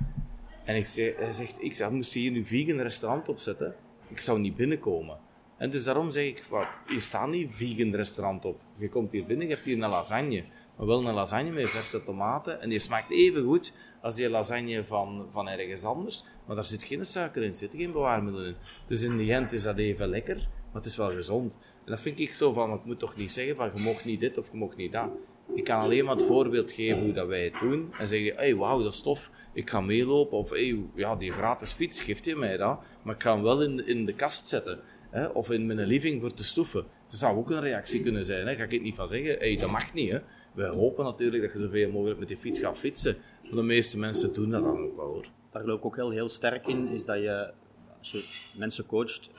En 0.68 0.76
ik 0.76 0.86
hij 1.16 1.32
zegt, 1.32 1.56
ik 1.58 1.74
zei, 1.74 1.94
moest 1.94 2.12
je 2.12 2.18
hier 2.18 2.30
nu 2.30 2.44
vegan 2.44 2.80
restaurant 2.80 3.28
opzetten? 3.28 3.74
Ik 4.08 4.20
zou 4.20 4.38
niet 4.38 4.56
binnenkomen. 4.56 5.18
En 5.58 5.70
dus 5.70 5.84
daarom 5.84 6.10
zeg 6.10 6.26
ik, 6.26 6.44
wat, 6.50 6.66
hier 6.88 7.00
staat 7.00 7.28
niet 7.28 7.54
vegan 7.54 7.94
restaurant 7.94 8.44
op. 8.44 8.60
Je 8.78 8.88
komt 8.88 9.12
hier 9.12 9.26
binnen, 9.26 9.46
je 9.46 9.52
hebt 9.52 9.64
hier 9.64 9.82
een 9.82 9.90
lasagne. 9.90 10.44
Maar 10.76 10.86
wel 10.86 11.06
een 11.06 11.14
lasagne 11.14 11.50
met 11.50 11.68
verse 11.68 12.04
tomaten. 12.04 12.60
En 12.60 12.68
die 12.68 12.78
smaakt 12.78 13.10
even 13.10 13.44
goed 13.44 13.72
als 14.02 14.14
die 14.14 14.30
lasagne 14.30 14.84
van, 14.84 15.26
van 15.30 15.48
ergens 15.48 15.84
anders. 15.84 16.24
Maar 16.46 16.56
daar 16.56 16.64
zit 16.64 16.82
geen 16.82 17.04
suiker 17.04 17.42
in, 17.42 17.54
zitten 17.54 17.78
geen 17.78 17.92
bewaarmiddelen 17.92 18.48
in. 18.48 18.56
Dus 18.86 19.02
in 19.02 19.16
die 19.16 19.32
end 19.32 19.52
is 19.52 19.62
dat 19.62 19.76
even 19.76 20.08
lekker, 20.08 20.36
maar 20.36 20.82
het 20.82 20.84
is 20.84 20.96
wel 20.96 21.10
gezond. 21.10 21.56
En 21.84 21.90
dat 21.90 22.00
vind 22.00 22.18
ik 22.18 22.34
zo 22.34 22.52
van, 22.52 22.72
ik 22.72 22.84
moet 22.84 22.98
toch 22.98 23.16
niet 23.16 23.32
zeggen 23.32 23.56
van, 23.56 23.70
je 23.74 23.80
mocht 23.80 24.04
niet 24.04 24.20
dit 24.20 24.38
of 24.38 24.50
je 24.50 24.56
mocht 24.56 24.76
niet 24.76 24.92
dat. 24.92 25.10
Ik 25.54 25.64
kan 25.64 25.80
alleen 25.80 26.04
maar 26.04 26.16
het 26.16 26.24
voorbeeld 26.24 26.72
geven 26.72 27.02
hoe 27.02 27.12
dat 27.12 27.26
wij 27.26 27.44
het 27.44 27.60
doen. 27.60 27.92
En 27.98 28.08
zeggen, 28.08 28.36
hey, 28.36 28.56
wauw, 28.56 28.82
dat 28.82 28.92
is 28.92 29.00
tof. 29.00 29.30
Ik 29.52 29.70
ga 29.70 29.80
meelopen. 29.80 30.38
Of, 30.38 30.50
hey, 30.50 30.84
ja, 30.94 31.16
die 31.16 31.32
gratis 31.32 31.72
fiets, 31.72 32.00
geeft 32.00 32.24
je 32.24 32.36
mij 32.36 32.56
dat. 32.56 32.80
Maar 33.02 33.14
ik 33.14 33.22
hem 33.22 33.42
wel 33.42 33.62
in, 33.62 33.86
in 33.86 34.06
de 34.06 34.14
kast 34.14 34.48
zetten. 34.48 34.80
Hè? 35.10 35.26
Of 35.26 35.50
in 35.50 35.66
mijn 35.66 35.86
living 35.86 36.20
voor 36.20 36.34
te 36.34 36.44
stoeven. 36.44 36.84
Dat 37.06 37.18
zou 37.18 37.36
ook 37.36 37.50
een 37.50 37.60
reactie 37.60 38.02
kunnen 38.02 38.24
zijn. 38.24 38.46
Hè? 38.46 38.54
Ga 38.54 38.62
ik 38.62 38.70
het 38.70 38.82
niet 38.82 38.94
van 38.94 39.08
zeggen, 39.08 39.38
hey, 39.38 39.56
dat 39.56 39.70
mag 39.70 39.94
niet. 39.94 40.10
Hè? 40.10 40.18
Wij 40.54 40.68
hopen 40.68 41.04
natuurlijk 41.04 41.42
dat 41.42 41.52
je 41.52 41.58
zoveel 41.58 41.90
mogelijk 41.90 42.18
met 42.18 42.28
die 42.28 42.36
fiets 42.36 42.58
gaat 42.58 42.78
fietsen. 42.78 43.16
Maar 43.42 43.54
de 43.54 43.62
meeste 43.62 43.98
mensen 43.98 44.34
doen 44.34 44.50
dat 44.50 44.62
dan 44.62 44.78
ook 44.78 44.96
wel 44.96 45.06
hoor. 45.06 45.26
Daar 45.50 45.62
geloof 45.62 45.78
ik 45.78 45.84
ook 45.84 45.96
heel, 45.96 46.10
heel 46.10 46.28
sterk 46.28 46.66
in, 46.66 46.88
is 46.88 47.04
dat 47.04 47.16
je, 47.16 47.52
als 47.98 48.10
je 48.10 48.24
mensen 48.58 48.86
coacht, 48.86 49.30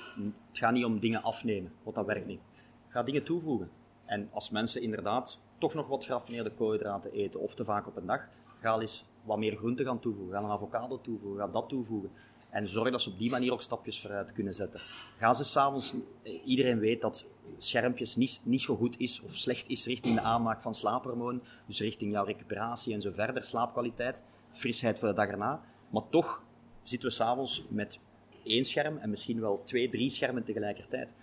het 0.47 0.57
gaat 0.57 0.73
niet 0.73 0.85
om 0.85 0.99
dingen 0.99 1.23
afnemen, 1.23 1.71
want 1.83 1.95
dat 1.95 2.05
werkt 2.05 2.25
niet. 2.25 2.39
Ga 2.87 3.03
dingen 3.03 3.23
toevoegen. 3.23 3.69
En 4.05 4.29
als 4.31 4.49
mensen 4.49 4.81
inderdaad 4.81 5.39
toch 5.59 5.73
nog 5.73 5.87
wat 5.87 6.05
geraffineerde 6.05 6.51
koolhydraten 6.51 7.11
eten 7.11 7.39
of 7.39 7.55
te 7.55 7.63
vaak 7.63 7.87
op 7.87 7.95
een 7.95 8.05
dag, 8.05 8.27
ga 8.59 8.79
eens 8.79 9.05
wat 9.23 9.37
meer 9.37 9.55
groente 9.55 9.83
gaan 9.83 9.99
toevoegen. 9.99 10.37
Ga 10.37 10.43
een 10.43 10.51
avocado 10.51 11.01
toevoegen, 11.01 11.39
ga 11.39 11.47
dat 11.47 11.69
toevoegen. 11.69 12.11
En 12.49 12.67
zorg 12.67 12.91
dat 12.91 13.01
ze 13.01 13.09
op 13.09 13.17
die 13.17 13.29
manier 13.29 13.51
ook 13.51 13.61
stapjes 13.61 14.01
vooruit 14.01 14.31
kunnen 14.31 14.53
zetten. 14.53 14.79
Ga 15.17 15.33
ze 15.33 15.43
s'avonds, 15.43 15.95
eh, 16.23 16.33
iedereen 16.45 16.79
weet 16.79 17.01
dat 17.01 17.25
schermpjes 17.57 18.15
niet, 18.15 18.41
niet 18.43 18.61
zo 18.61 18.75
goed 18.75 18.99
is 18.99 19.21
of 19.21 19.31
slecht 19.31 19.69
is 19.69 19.85
richting 19.85 20.15
de 20.15 20.21
aanmaak 20.21 20.61
van 20.61 20.73
slaaphormoon. 20.73 21.41
Dus 21.65 21.79
richting 21.79 22.11
jouw 22.11 22.25
recuperatie 22.25 22.93
en 22.93 23.01
zo 23.01 23.11
verder, 23.11 23.43
slaapkwaliteit, 23.43 24.23
frisheid 24.51 24.99
voor 24.99 25.07
de 25.07 25.13
dag 25.13 25.27
erna. 25.27 25.61
Maar 25.89 26.09
toch 26.09 26.43
zitten 26.83 27.09
we 27.09 27.15
s'avonds 27.15 27.65
met 27.69 27.99
één 28.43 28.63
scherm 28.63 28.97
en 28.97 29.09
misschien 29.09 29.39
wel 29.39 29.61
twee, 29.65 29.89
drie 29.89 30.09
schermen 30.09 30.43
tegelijkertijd 30.43 31.13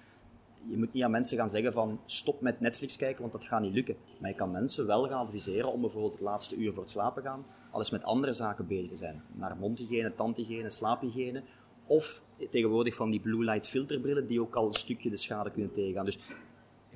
je 0.69 0.77
moet 0.77 0.93
niet 0.93 1.05
aan 1.05 1.11
mensen 1.11 1.37
gaan 1.37 1.51
zeggen 1.51 1.73
van 1.73 2.01
stop 2.07 2.41
met 2.41 2.61
Netflix 2.61 2.97
kijken, 2.97 3.21
want 3.21 3.33
dat 3.33 3.45
gaat 3.45 3.61
niet 3.61 3.75
lukken. 3.75 3.97
Maar 4.19 4.31
je 4.31 4.37
kan 4.37 4.51
mensen 4.51 4.87
wel 4.87 5.09
gaan 5.09 5.19
adviseren 5.19 5.73
om 5.73 5.81
bijvoorbeeld 5.81 6.13
het 6.13 6.23
laatste 6.23 6.57
uur 6.57 6.73
voor 6.73 6.83
het 6.83 6.93
slapen 6.93 7.23
gaan, 7.23 7.47
alles 7.71 7.91
met 7.91 8.05
andere 8.05 8.33
zaken 8.33 8.67
bezig 8.67 8.91
te 8.91 8.97
zijn. 8.97 9.23
Naar 9.33 9.57
mondhygiëne, 9.57 10.15
tandhygiëne, 10.15 10.69
slaaphygiëne. 10.69 11.43
Of 11.87 12.23
tegenwoordig 12.49 12.95
van 12.95 13.11
die 13.11 13.21
blue 13.21 13.45
light 13.45 13.69
filterbrillen 13.69 14.27
die 14.27 14.41
ook 14.41 14.55
al 14.55 14.67
een 14.67 14.75
stukje 14.75 15.11
de 15.11 15.17
schade 15.17 15.51
kunnen 15.51 15.73
tegengaan. 15.73 16.05
Dus 16.05 16.19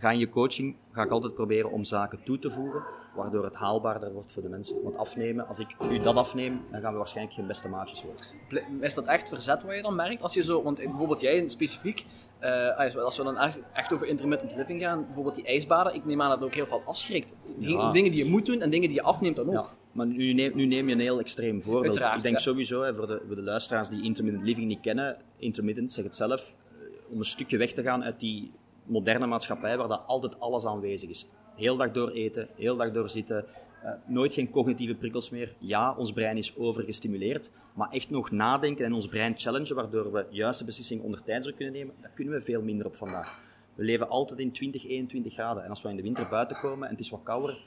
ga 0.01 0.11
in 0.11 0.19
je 0.19 0.29
coaching 0.29 0.77
ga 0.93 1.03
ik 1.03 1.11
altijd 1.11 1.35
proberen 1.35 1.71
om 1.71 1.85
zaken 1.85 2.19
toe 2.25 2.39
te 2.39 2.51
voegen, 2.51 2.83
waardoor 3.15 3.45
het 3.45 3.55
haalbaarder 3.55 4.13
wordt 4.13 4.33
voor 4.33 4.43
de 4.43 4.49
mensen. 4.49 4.83
Want 4.83 4.97
afnemen, 4.97 5.47
als 5.47 5.59
ik 5.59 5.75
u 5.91 5.99
dat 5.99 6.17
afneem, 6.17 6.61
dan 6.71 6.81
gaan 6.81 6.93
we 6.93 6.99
waarschijnlijk 6.99 7.37
geen 7.37 7.47
beste 7.47 7.69
maatjes 7.69 8.03
worden. 8.03 8.83
Is 8.83 8.95
dat 8.95 9.05
echt 9.07 9.29
verzet 9.29 9.63
wat 9.63 9.75
je 9.77 9.83
dan 9.83 9.95
merkt? 9.95 10.23
Als 10.23 10.35
je 10.35 10.43
zo, 10.43 10.63
want 10.63 10.77
bijvoorbeeld 10.77 11.21
jij 11.21 11.49
specifiek, 11.49 12.05
eh, 12.39 12.77
als 13.05 13.17
we- 13.17 13.23
dan 13.25 13.37
echt, 13.73 13.93
over 13.93 14.07
intermittent 14.07 14.57
living 14.57 14.83
gaan, 14.83 15.05
bijvoorbeeld 15.05 15.35
die 15.35 15.45
ijsbaden, 15.47 15.95
ik 15.95 16.05
neem 16.05 16.23
aan 16.23 16.29
dat 16.29 16.39
het 16.39 16.49
ook 16.49 16.55
heel 16.55 16.67
veel 16.67 16.83
afschrikt. 16.85 17.35
Ja. 17.59 17.93
Dingen 17.93 18.13
die 18.13 18.25
je 18.25 18.31
moet 18.31 18.47
doen 18.47 18.61
en 18.61 18.71
dingen 18.71 18.89
die 18.89 18.97
je 18.99 19.05
afneemt 19.05 19.37
dan 19.37 19.47
ook. 19.47 19.53
Ja, 19.53 19.67
maar 19.93 20.07
nu 20.07 20.33
neem, 20.33 20.57
nu 20.57 20.67
neem 20.67 20.89
je 20.89 20.95
een 20.95 21.01
heel 21.01 21.19
extreem 21.19 21.63
voorbeeld. 21.63 21.85
Uiteraard, 21.87 22.17
ik 22.17 22.23
denk 22.23 22.35
ja. 22.37 22.41
sowieso, 22.43 22.83
hè, 22.83 22.95
voor, 22.95 23.07
de, 23.07 23.23
voor 23.27 23.37
de 23.37 23.43
luisteraars 23.43 23.89
die 23.89 24.03
intermittent 24.03 24.45
living 24.45 24.67
niet 24.67 24.81
kennen, 24.81 25.17
intermittent, 25.37 25.93
zeg 25.93 26.05
het 26.05 26.15
zelf, 26.17 26.55
eh, 26.79 27.13
om 27.13 27.19
een 27.19 27.25
stukje 27.25 27.57
weg 27.57 27.73
te 27.73 27.83
gaan 27.83 28.05
uit 28.05 28.21
die 28.21 28.53
moderne 28.85 29.27
maatschappij 29.27 29.77
waar 29.77 29.89
dat 29.89 30.03
altijd 30.07 30.41
alles 30.41 30.67
aanwezig 30.67 31.09
is. 31.09 31.27
Heel 31.57 31.77
dag 31.77 31.91
door 31.91 32.11
eten, 32.11 32.49
heel 32.57 32.77
dag 32.77 32.93
door 32.93 33.09
zitten, 33.09 33.45
eh, 33.83 33.91
nooit 34.07 34.35
geen 34.35 34.51
cognitieve 34.51 34.95
prikkels 34.95 35.31
meer. 35.31 35.55
Ja, 35.59 35.95
ons 35.97 36.13
brein 36.13 36.37
is 36.37 36.57
overgestimuleerd, 36.57 37.53
maar 37.75 37.91
echt 37.91 38.11
nog 38.11 38.31
nadenken 38.31 38.85
en 38.85 38.93
ons 38.93 39.09
brein 39.09 39.35
challengen, 39.39 39.75
waardoor 39.75 40.13
we 40.13 40.27
juiste 40.31 40.65
beslissingen 40.65 41.05
onder 41.05 41.23
tijdsdruk 41.23 41.57
kunnen 41.57 41.75
nemen, 41.75 41.95
dat 42.01 42.11
kunnen 42.15 42.35
we 42.35 42.41
veel 42.41 42.63
minder 42.63 42.87
op 42.87 42.97
vandaag. 42.97 43.41
We 43.75 43.85
leven 43.85 44.09
altijd 44.09 44.39
in 44.39 44.53
20, 44.53 44.87
21 44.87 45.33
graden. 45.33 45.65
En 45.65 45.71
als 45.71 45.83
we 45.83 45.89
in 45.89 45.97
de 45.97 46.03
winter 46.03 46.29
buiten 46.29 46.57
komen 46.57 46.89
en 46.89 46.95
het 46.95 47.05
is 47.05 47.11
wat 47.11 47.21
kouder, 47.23 47.59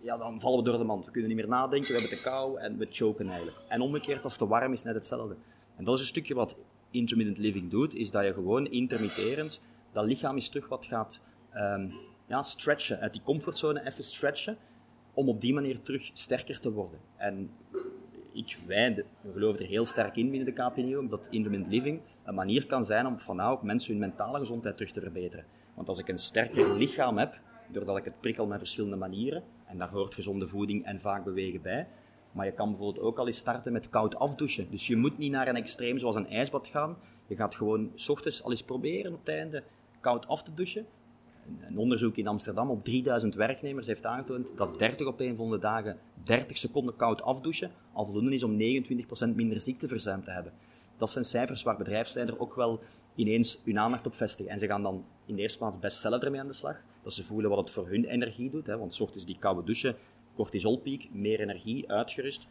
ja, 0.00 0.16
dan 0.16 0.40
vallen 0.40 0.58
we 0.58 0.64
door 0.64 0.78
de 0.78 0.84
mand. 0.84 1.04
We 1.04 1.10
kunnen 1.10 1.28
niet 1.28 1.38
meer 1.38 1.48
nadenken, 1.48 1.92
we 1.92 2.00
hebben 2.00 2.18
te 2.18 2.22
kou 2.22 2.58
en 2.58 2.78
we 2.78 2.86
choken 2.90 3.28
eigenlijk. 3.28 3.56
En 3.68 3.80
omgekeerd, 3.80 4.24
als 4.24 4.32
het 4.32 4.42
te 4.42 4.48
warm 4.48 4.72
is, 4.72 4.82
net 4.82 4.94
hetzelfde. 4.94 5.36
En 5.76 5.84
dat 5.84 5.94
is 5.94 6.00
een 6.00 6.06
stukje 6.06 6.34
wat 6.34 6.56
intermittent 6.90 7.38
living 7.38 7.70
doet, 7.70 7.94
is 7.94 8.10
dat 8.10 8.24
je 8.24 8.32
gewoon 8.32 8.66
intermitterend, 8.66 9.60
dat 9.92 10.04
lichaam 10.04 10.36
is 10.36 10.48
terug 10.48 10.68
wat 10.68 10.86
gaat 10.86 11.20
ehm, 11.50 11.90
ja, 12.26 12.42
stretchen, 12.42 13.00
uit 13.00 13.12
die 13.12 13.22
comfortzone 13.22 13.86
even 13.86 14.04
stretchen, 14.04 14.56
om 15.14 15.28
op 15.28 15.40
die 15.40 15.54
manier 15.54 15.82
terug 15.82 16.10
sterker 16.12 16.60
te 16.60 16.72
worden. 16.72 17.00
En 17.16 17.50
ik, 18.32 18.58
wij 18.66 19.04
geloven 19.32 19.60
er 19.60 19.68
heel 19.68 19.86
sterk 19.86 20.16
in 20.16 20.30
binnen 20.30 20.54
de 20.54 20.62
KPNO, 20.62 21.08
dat 21.08 21.26
intermittent 21.30 21.72
living 21.72 22.00
een 22.24 22.34
manier 22.34 22.66
kan 22.66 22.84
zijn 22.84 23.06
om 23.06 23.20
van 23.20 23.36
nou 23.36 23.52
ook 23.52 23.62
mensen 23.62 23.90
hun 23.90 24.00
mentale 24.00 24.38
gezondheid 24.38 24.76
terug 24.76 24.92
te 24.92 25.00
verbeteren. 25.00 25.44
Want 25.74 25.88
als 25.88 25.98
ik 25.98 26.08
een 26.08 26.18
sterker 26.18 26.76
lichaam 26.76 27.18
heb, 27.18 27.40
doordat 27.68 27.96
ik 27.96 28.04
het 28.04 28.20
prikkel 28.20 28.46
met 28.46 28.58
verschillende 28.58 28.96
manieren, 28.96 29.42
en 29.66 29.78
daar 29.78 29.90
hoort 29.90 30.14
gezonde 30.14 30.48
voeding 30.48 30.84
en 30.84 31.00
vaak 31.00 31.24
bewegen 31.24 31.62
bij, 31.62 31.88
maar 32.32 32.46
je 32.46 32.52
kan 32.52 32.68
bijvoorbeeld 32.68 33.04
ook 33.04 33.18
al 33.18 33.26
eens 33.26 33.36
starten 33.36 33.72
met 33.72 33.88
koud 33.88 34.16
afdouchen. 34.16 34.70
Dus 34.70 34.86
je 34.86 34.96
moet 34.96 35.18
niet 35.18 35.30
naar 35.30 35.48
een 35.48 35.56
extreem 35.56 35.98
zoals 35.98 36.14
een 36.14 36.28
ijsbad 36.28 36.66
gaan. 36.66 36.96
Je 37.26 37.36
gaat 37.36 37.54
gewoon 37.54 37.92
s 37.94 38.08
ochtends 38.08 38.42
al 38.42 38.50
eens 38.50 38.62
proberen 38.62 39.12
op 39.12 39.18
het 39.18 39.28
einde 39.28 39.62
koud 40.00 40.28
af 40.28 40.42
te 40.42 40.54
douchen. 40.54 40.86
Een- 41.60 41.78
onderzoek 41.78 42.16
in 42.16 42.26
Amsterdam 42.26 42.70
op 42.70 42.84
3000 42.84 43.34
werknemers 43.34 43.86
heeft 43.86 44.06
aangetoond 44.06 44.52
dat 44.56 44.78
30 44.78 45.06
op 45.06 45.20
een 45.20 45.36
van 45.36 45.50
de 45.50 45.58
dagen 45.58 45.98
30 46.24 46.56
seconden 46.56 46.96
koud 46.96 47.22
afdouchen 47.22 47.70
al 47.92 48.04
voldoende 48.04 48.34
is 48.34 48.42
om 48.42 48.56
29% 48.56 49.34
minder 49.34 49.60
ziekteverzuim 49.60 50.24
te 50.24 50.30
hebben. 50.30 50.52
Dat 50.96 51.10
zijn 51.10 51.24
cijfers 51.24 51.62
waar 51.62 51.76
bedrijfsleiders 51.76 52.38
ook 52.38 52.54
wel 52.54 52.80
ineens 53.14 53.60
hun 53.64 53.78
aandacht 53.78 54.06
op 54.06 54.14
vestigen. 54.16 54.52
En 54.52 54.58
ze 54.58 54.66
gaan 54.66 54.82
dan 54.82 55.04
in 55.26 55.34
de 55.36 55.42
eerste 55.42 55.58
plaats 55.58 55.78
best 55.78 56.00
zelf 56.00 56.22
ermee 56.22 56.40
aan 56.40 56.46
de 56.46 56.52
slag. 56.52 56.82
Dat 57.02 57.12
ze 57.12 57.24
voelen 57.24 57.50
wat 57.50 57.58
het 57.58 57.70
voor 57.70 57.88
hun 57.88 58.04
energie 58.04 58.50
doet. 58.50 58.66
Hè, 58.66 58.78
want 58.78 59.00
ochtends 59.00 59.26
die 59.26 59.38
koude 59.38 59.64
douchen, 59.64 59.96
cortisolpiek, 60.34 61.08
meer 61.12 61.40
energie, 61.40 61.90
uitgerust. 61.90 62.46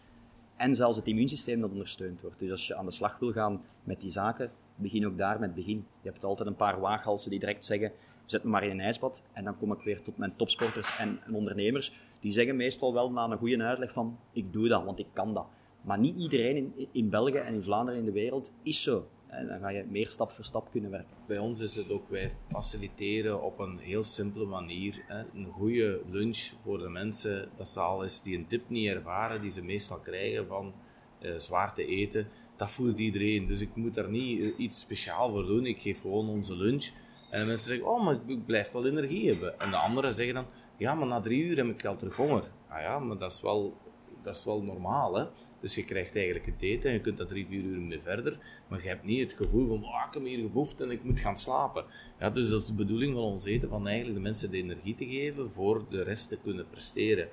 En 0.56 0.76
zelfs 0.76 0.98
het 0.98 1.08
immuunsysteem 1.08 1.62
dat 1.62 1.72
ondersteund 1.72 2.22
wordt. 2.22 2.40
Dus 2.40 2.52
als 2.52 2.68
je 2.68 2.76
aan 2.76 2.86
de 2.86 2.92
slag 2.92 3.20
wil 3.20 3.32
gaan 3.32 3.62
met 3.84 4.02
die 4.02 4.12
zaken, 4.12 4.52
begin 4.82 5.06
ook 5.06 5.18
daar 5.18 5.40
met 5.40 5.56
begin. 5.56 5.86
Je 6.02 6.10
hebt 6.10 6.24
altijd 6.24 6.48
een 6.48 6.56
paar 6.56 6.80
waaghalsen 6.80 7.30
die 7.30 7.40
direct 7.40 7.66
zeggen, 7.66 7.92
zet 8.26 8.44
me 8.44 8.50
maar 8.50 8.64
in 8.64 8.72
een 8.72 8.80
ijsbad. 8.80 9.24
En 9.34 9.44
dan 9.44 9.58
kom 9.58 9.72
ik 9.72 9.82
weer 9.82 10.02
tot 10.02 10.18
mijn 10.18 10.36
topsporters 10.36 10.98
en, 10.98 11.20
ondernemers. 11.32 11.94
Die 12.20 12.32
zeggen 12.32 12.56
meestal 12.56 12.94
wel 12.94 13.12
na 13.12 13.30
een 13.30 13.38
goede 13.38 13.64
uitleg 13.64 13.92
van, 13.92 14.20
ik 14.32 14.54
doe 14.54 14.68
dat, 14.68 14.84
want 14.84 15.00
ik 15.00 15.08
kan 15.14 15.34
dat. 15.34 15.48
Maar 15.82 16.00
niet 16.00 16.18
iedereen 16.18 16.56
in, 16.56 16.88
in 16.92 17.10
België 17.10 17.38
en 17.38 17.54
in 17.54 17.64
Vlaanderen 17.64 18.00
in 18.00 18.06
de 18.06 18.12
wereld 18.12 18.54
is 18.64 18.82
zo. 18.82 19.08
En 19.30 19.48
dan 19.48 19.60
ga 19.60 19.70
je 19.70 19.86
meer 19.90 20.08
stap 20.08 20.32
voor 20.32 20.46
stap 20.46 20.72
kunnen 20.72 20.92
werken. 20.92 21.16
Bij 21.28 21.38
ons 21.38 21.60
is 21.60 21.76
het 21.76 21.90
ook, 21.90 22.10
wij 22.10 22.32
faciliteren 22.48 23.42
op 23.44 23.60
een 23.60 23.78
heel 23.78 24.04
simpele 24.04 24.46
manier 24.46 25.04
hè, 25.08 25.24
een 25.34 25.46
goede 25.46 26.02
lunch 26.10 26.38
voor 26.62 26.78
de 26.78 26.90
mensen. 26.90 27.50
Dat 27.58 27.70
ze 27.70 27.80
al 27.80 28.04
eens 28.04 28.24
die 28.24 28.38
een 28.38 28.48
tip 28.48 28.70
niet 28.70 28.88
ervaren, 28.88 29.42
die 29.42 29.52
ze 29.52 29.64
meestal 29.64 30.00
krijgen 30.00 30.48
van 30.48 30.74
eh, 31.20 31.38
zwaar 31.38 31.74
te 31.74 31.86
eten. 31.86 32.28
Dat 32.60 32.72
voelt 32.72 33.00
iedereen. 33.00 33.48
Dus 33.48 33.62
ik 33.62 33.70
moet 33.76 33.94
daar 33.94 34.10
niet 34.10 34.42
eh, 34.42 34.48
iets 34.58 34.80
speciaal 34.80 35.30
voor 35.32 35.46
doen. 35.46 35.66
Ik 35.66 35.82
geef 35.82 36.02
gewoon 36.02 36.30
onze 36.30 36.56
lunch. 36.56 36.90
En 37.32 37.40
de 37.40 37.46
mensen 37.46 37.68
zeggen, 37.68 37.88
oh, 37.88 38.04
maar 38.06 38.18
ik- 38.28 38.46
blijf 38.46 38.72
wel 38.72 38.86
energie 38.88 39.30
hebben. 39.30 39.60
En 39.60 39.70
de 39.70 39.78
anderen 39.78 40.12
zeggen 40.12 40.34
dan, 40.36 40.46
ja, 40.78 40.94
maar 40.94 41.08
na 41.08 41.22
drie 41.22 41.44
uur 41.44 41.58
heb 41.58 41.68
ik 41.68 41.86
al 41.86 41.96
terug 41.96 42.16
honger. 42.16 42.44
Ah 42.70 42.82
ja, 42.82 43.00
maar 43.00 43.18
dat 43.18 43.32
is 43.32 43.42
wel, 43.42 43.78
dat 44.24 44.36
is 44.36 44.44
wel 44.46 44.62
normaal, 44.64 45.16
hè. 45.16 45.26
Dus 45.62 45.76
je 45.76 45.86
krijgt 45.86 46.16
eigenlijk 46.16 46.46
het 46.46 46.62
eten 46.62 46.88
en 46.90 46.94
je 46.96 47.02
kunt 47.02 47.18
dat 47.18 47.28
drie, 47.28 47.46
vier 47.50 47.62
uur 47.64 47.80
mee 47.80 48.00
verder. 48.02 48.40
Maar 48.68 48.82
je 48.82 48.88
hebt 48.88 49.04
niet 49.06 49.20
het 49.20 49.34
gevoel 49.34 49.68
van, 49.68 49.84
oh, 49.84 50.04
ik 50.08 50.14
heb 50.14 50.24
hier 50.24 50.40
geboefd 50.40 50.82
en 50.82 50.92
ik 50.92 51.04
moet 51.04 51.20
gaan 51.20 51.38
slapen. 51.38 51.86
Ja, 52.20 52.30
dus 52.30 52.50
dat 52.50 52.60
is 52.62 52.68
de 52.68 52.74
bedoeling 52.74 53.14
van 53.14 53.24
ons 53.24 53.46
eten, 53.46 53.70
van 53.70 53.88
eigenlijk 53.88 54.18
de 54.18 54.24
mensen 54.24 54.52
de 54.52 54.58
energie 54.58 54.96
te 54.96 55.06
geven 55.06 55.50
voor 55.52 55.86
de 55.90 56.04
rest 56.04 56.30
te 56.30 56.38
kunnen 56.44 56.70
presteren. 56.70 57.28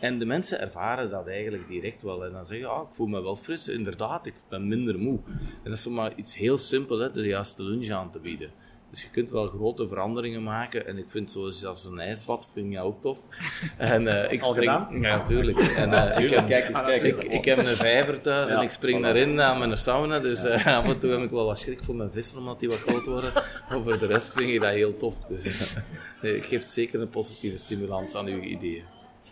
En 0.00 0.18
de 0.18 0.24
mensen 0.24 0.60
ervaren 0.60 1.10
dat 1.10 1.26
eigenlijk 1.26 1.68
direct 1.68 2.02
wel. 2.02 2.24
En 2.24 2.32
dan 2.32 2.46
zeggen 2.46 2.66
ze, 2.68 2.72
ah, 2.72 2.88
ik 2.88 2.94
voel 2.94 3.06
me 3.06 3.22
wel 3.22 3.36
fris. 3.36 3.68
Inderdaad, 3.68 4.26
ik 4.26 4.34
ben 4.48 4.68
minder 4.68 4.98
moe. 4.98 5.18
En 5.36 5.64
dat 5.64 5.72
is 5.72 5.82
zomaar 5.82 6.12
iets 6.16 6.36
heel 6.36 6.58
simpel, 6.58 6.98
hè, 6.98 7.12
de 7.12 7.26
juiste 7.26 7.62
lunch 7.62 7.90
aan 7.90 8.10
te 8.10 8.18
bieden. 8.18 8.50
Dus 8.90 9.02
je 9.02 9.08
kunt 9.10 9.30
wel 9.30 9.46
grote 9.46 9.88
veranderingen 9.88 10.42
maken. 10.42 10.86
En 10.86 10.98
ik 10.98 11.10
vind 11.10 11.30
zoals 11.30 11.64
als 11.64 11.84
een 11.84 12.00
ijsbad, 12.00 12.48
vind 12.52 12.72
ik 12.72 12.80
ook 12.80 13.00
tof. 13.00 13.18
En, 13.76 14.24
eh, 14.24 14.32
ik 14.32 14.42
spring? 14.42 14.70
Ja, 14.90 15.16
natuurlijk. 15.16 15.58
En, 15.76 15.92
eh, 15.92 16.24
ik, 16.24 16.30
heb, 16.30 16.46
Kijk 16.46 16.68
eens, 16.68 16.82
kijk 16.82 17.02
eens. 17.02 17.16
ik, 17.16 17.24
ik 17.24 17.44
heb 17.44 17.58
een 17.58 17.64
vijver 17.64 18.20
thuis 18.20 18.50
Ja, 18.50 18.56
en 18.56 18.62
ik 18.62 18.70
spring 18.70 19.02
daarin 19.02 19.34
naar 19.34 19.58
mijn 19.58 19.76
sauna. 19.76 20.20
Dus 20.20 20.44
eh, 20.44 20.66
af 20.78 20.88
en 20.88 21.00
toe 21.00 21.10
heb 21.10 21.20
ik 21.20 21.30
wel 21.30 21.46
wat 21.46 21.58
schrik 21.58 21.82
voor 21.82 21.94
mijn 21.94 22.12
vissen, 22.12 22.38
omdat 22.38 22.58
die 22.58 22.68
wat 22.68 22.78
groot 22.78 23.04
worden. 23.04 23.32
Maar 23.68 23.82
voor 23.82 23.98
de 23.98 24.06
rest 24.06 24.32
vind 24.32 24.50
ik 24.50 24.60
dat 24.60 24.72
heel 24.72 24.96
tof. 24.96 25.24
Dus 25.24 25.74
nee, 26.22 26.34
het 26.34 26.44
geeft 26.44 26.72
zeker 26.72 27.00
een 27.00 27.10
positieve 27.10 27.56
stimulans 27.56 28.14
aan 28.14 28.26
uw 28.26 28.40
ideeën. 28.40 28.84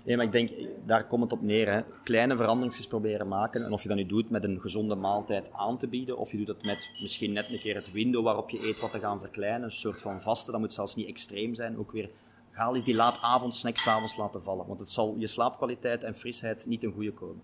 Nee, 0.05 0.17
maar 0.17 0.25
ik 0.25 0.33
denk, 0.33 0.51
daar 0.85 1.07
komt 1.07 1.23
het 1.23 1.33
op 1.33 1.43
neer. 1.43 1.73
Hè. 1.73 1.81
Kleine 2.03 2.37
veranderingjes 2.37 2.87
proberen 2.87 3.29
maken. 3.29 3.65
En 3.65 3.73
of 3.73 3.83
je 3.83 3.89
dat 3.89 3.97
nu 3.97 4.07
doet 4.07 4.31
met 4.31 4.45
een 4.45 4.61
gezonde 4.61 4.95
maaltijd 4.95 5.53
aan 5.53 5.79
te 5.79 5.87
bieden, 5.87 6.19
of 6.19 6.31
je 6.31 6.37
doet 6.37 6.49
het 6.49 6.65
met 6.65 6.91
misschien 7.01 7.33
net 7.33 7.51
een 7.51 7.59
keer 7.59 7.75
het 7.75 7.93
window 7.93 8.25
waarop 8.25 8.51
je 8.51 8.69
eet 8.69 8.81
wat 8.81 8.91
te 8.91 8.99
gaan 8.99 9.21
verkleinen. 9.21 9.63
Een 9.63 9.73
soort 9.73 10.03
van 10.03 10.23
vaste, 10.23 10.51
dat 10.51 10.61
moet 10.61 10.73
zelfs 10.73 10.95
niet 10.95 11.09
extreem 11.09 11.55
zijn. 11.55 11.79
Ook 11.79 11.93
weer, 11.93 12.11
ga 12.51 12.73
eens 12.73 12.85
die 12.85 12.95
laatavondsnack 12.95 13.77
s'avonds 13.77 14.17
laten 14.17 14.43
vallen. 14.43 14.67
Want 14.67 14.81
het 14.81 14.91
zal 14.91 15.15
je 15.19 15.27
slaapkwaliteit 15.27 16.03
en 16.03 16.15
frisheid 16.15 16.67
niet 16.67 16.81
ten 16.81 16.93
goede 16.93 17.13
komen. 17.13 17.43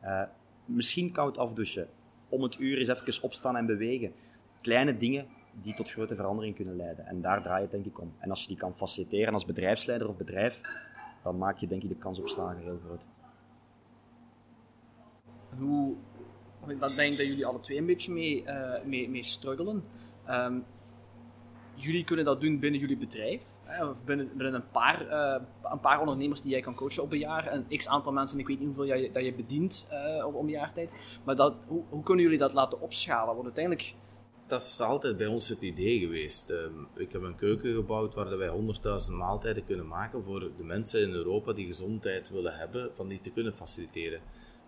Eh, 0.00 0.22
misschien 0.64 1.12
koud 1.12 1.38
afdouchen. 1.38 1.88
Om 2.28 2.42
het 2.42 2.58
uur 2.58 2.78
eens 2.78 2.88
even 2.88 3.22
opstaan 3.22 3.56
en 3.56 3.66
bewegen. 3.66 4.12
Kleine 4.60 4.96
dingen 4.96 5.26
die 5.62 5.74
tot 5.74 5.90
grote 5.90 6.14
verandering 6.14 6.54
kunnen 6.54 6.76
leiden. 6.76 7.06
En 7.06 7.20
daar 7.20 7.42
draait 7.42 7.62
het 7.62 7.70
denk 7.70 7.86
ik 7.86 8.00
om. 8.00 8.12
En 8.18 8.30
als 8.30 8.40
je 8.40 8.48
die 8.48 8.56
kan 8.56 8.74
faciliteren 8.74 9.32
als 9.32 9.44
bedrijfsleider 9.44 10.08
of 10.08 10.16
bedrijf, 10.16 10.60
dan 11.24 11.38
maak 11.38 11.58
je 11.58 11.66
denk 11.66 11.82
ik 11.82 11.88
de 11.88 11.94
kans 11.94 12.18
op 12.18 12.28
slagen 12.28 12.62
heel 12.62 12.78
groot. 12.84 13.00
Hoe, 15.58 15.94
ik 16.66 16.96
denk 16.96 17.16
dat 17.16 17.26
jullie 17.26 17.46
alle 17.46 17.60
twee 17.60 17.78
een 17.78 17.86
beetje 17.86 18.12
mee, 18.12 18.44
eh, 18.44 18.84
mee, 18.84 19.08
mee 19.08 19.22
struggelen. 19.22 19.84
Ehm, 20.24 20.58
jullie 21.74 22.04
kunnen 22.04 22.24
dat 22.24 22.40
doen 22.40 22.58
binnen 22.58 22.80
jullie 22.80 22.96
bedrijf, 22.96 23.44
hè, 23.62 23.86
of 23.86 24.04
binnen, 24.04 24.28
binnen 24.36 24.54
een, 24.54 24.70
paar, 24.70 25.08
eh, 25.08 25.42
een 25.62 25.80
paar 25.80 26.00
ondernemers 26.00 26.40
die 26.40 26.50
jij 26.50 26.60
kan 26.60 26.74
coachen 26.74 27.02
op 27.02 27.12
een 27.12 27.18
jaar, 27.18 27.52
een 27.52 27.78
x 27.78 27.88
aantal 27.88 28.12
mensen, 28.12 28.38
ik 28.38 28.46
weet 28.46 28.58
niet 28.58 28.66
hoeveel 28.66 28.86
jij, 28.86 29.10
dat 29.12 29.24
je 29.24 29.34
bedient 29.34 29.86
op 30.26 30.34
om 30.34 30.44
een 30.44 30.50
jaar 30.50 30.72
tijd. 30.72 30.94
Maar 31.24 31.36
dat, 31.36 31.54
hoe, 31.66 31.82
hoe 31.88 32.02
kunnen 32.02 32.24
jullie 32.24 32.38
dat 32.38 32.52
laten 32.52 32.80
opschalen? 32.80 33.34
Want 33.34 33.44
uiteindelijk, 33.44 33.94
Dat 34.46 34.60
is 34.60 34.80
altijd 34.80 35.16
bij 35.16 35.26
ons 35.26 35.48
het 35.48 35.62
idee 35.62 35.98
geweest. 35.98 36.50
Ehm, 36.50 36.72
ik 36.94 37.12
heb 37.12 37.22
een 37.22 37.36
keuken 37.36 37.74
gebouwd 37.74 38.14
waar 38.14 38.38
wij 38.38 38.48
100.000 38.48 39.16
maaltijden 39.16 39.64
kunnen 39.64 39.86
maken 39.86 40.22
voor 40.22 40.50
de 40.56 40.64
mensen 40.64 41.02
in 41.02 41.12
Europa 41.12 41.52
die 41.52 41.66
gezondheid 41.66 42.30
willen 42.30 42.56
hebben, 42.56 42.90
van 42.94 43.08
die 43.08 43.20
te 43.20 43.30
kunnen 43.30 43.52
faciliteren. 43.52 44.20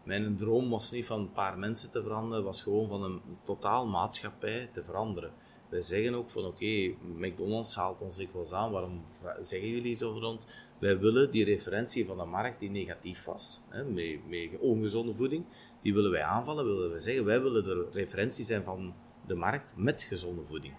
Mijn 0.05 0.37
droom 0.37 0.71
was 0.71 0.91
niet 0.91 1.07
van 1.07 1.21
een 1.21 1.33
paar 1.33 1.59
mensen 1.59 1.91
te 1.91 2.03
veranderen, 2.03 2.45
was 2.45 2.63
gewoon 2.63 2.89
van 2.89 3.03
een 3.03 3.21
totaal 3.45 3.87
maatschappij 3.87 4.71
te 4.73 4.83
veranderen. 4.83 5.33
Wij 5.69 5.81
zeggen 5.81 6.15
ook 6.15 6.31
van 6.31 6.45
oké, 6.45 6.95
McDonald's 7.17 7.75
haalt 7.75 8.01
ons 8.01 8.17
dikwijls 8.17 8.53
aan, 8.53 8.71
waarom 8.71 9.03
zeggen 9.41 9.69
jullie 9.69 9.95
zo 9.95 10.19
rond? 10.21 10.47
Wij 10.79 10.99
willen 10.99 11.31
die 11.31 11.45
referentie 11.45 12.07
van 12.07 12.17
de 12.17 12.25
markt 12.25 12.61
die 12.61 12.71
negatief 12.71 13.25
was, 13.25 13.61
hè, 13.69 13.85
met, 13.85 14.29
met 14.29 14.61
ongezonde 14.61 15.15
voeding, 15.15 15.45
die 15.83 15.95
willen 15.95 16.11
wij 16.11 16.23
aanvallen, 16.23 16.65
willen 16.65 16.91
wij 16.91 17.01
zeggen. 17.01 17.25
Wij 17.25 17.43
willen 17.43 17.65
de 17.65 17.89
referentie 17.93 18.45
zijn 18.45 18.65
van 18.65 18.95
de 19.27 19.35
markt 19.35 19.73
met 19.77 20.03
gezonde 20.03 20.43
voeding. 20.43 20.75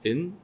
In 0.00 0.38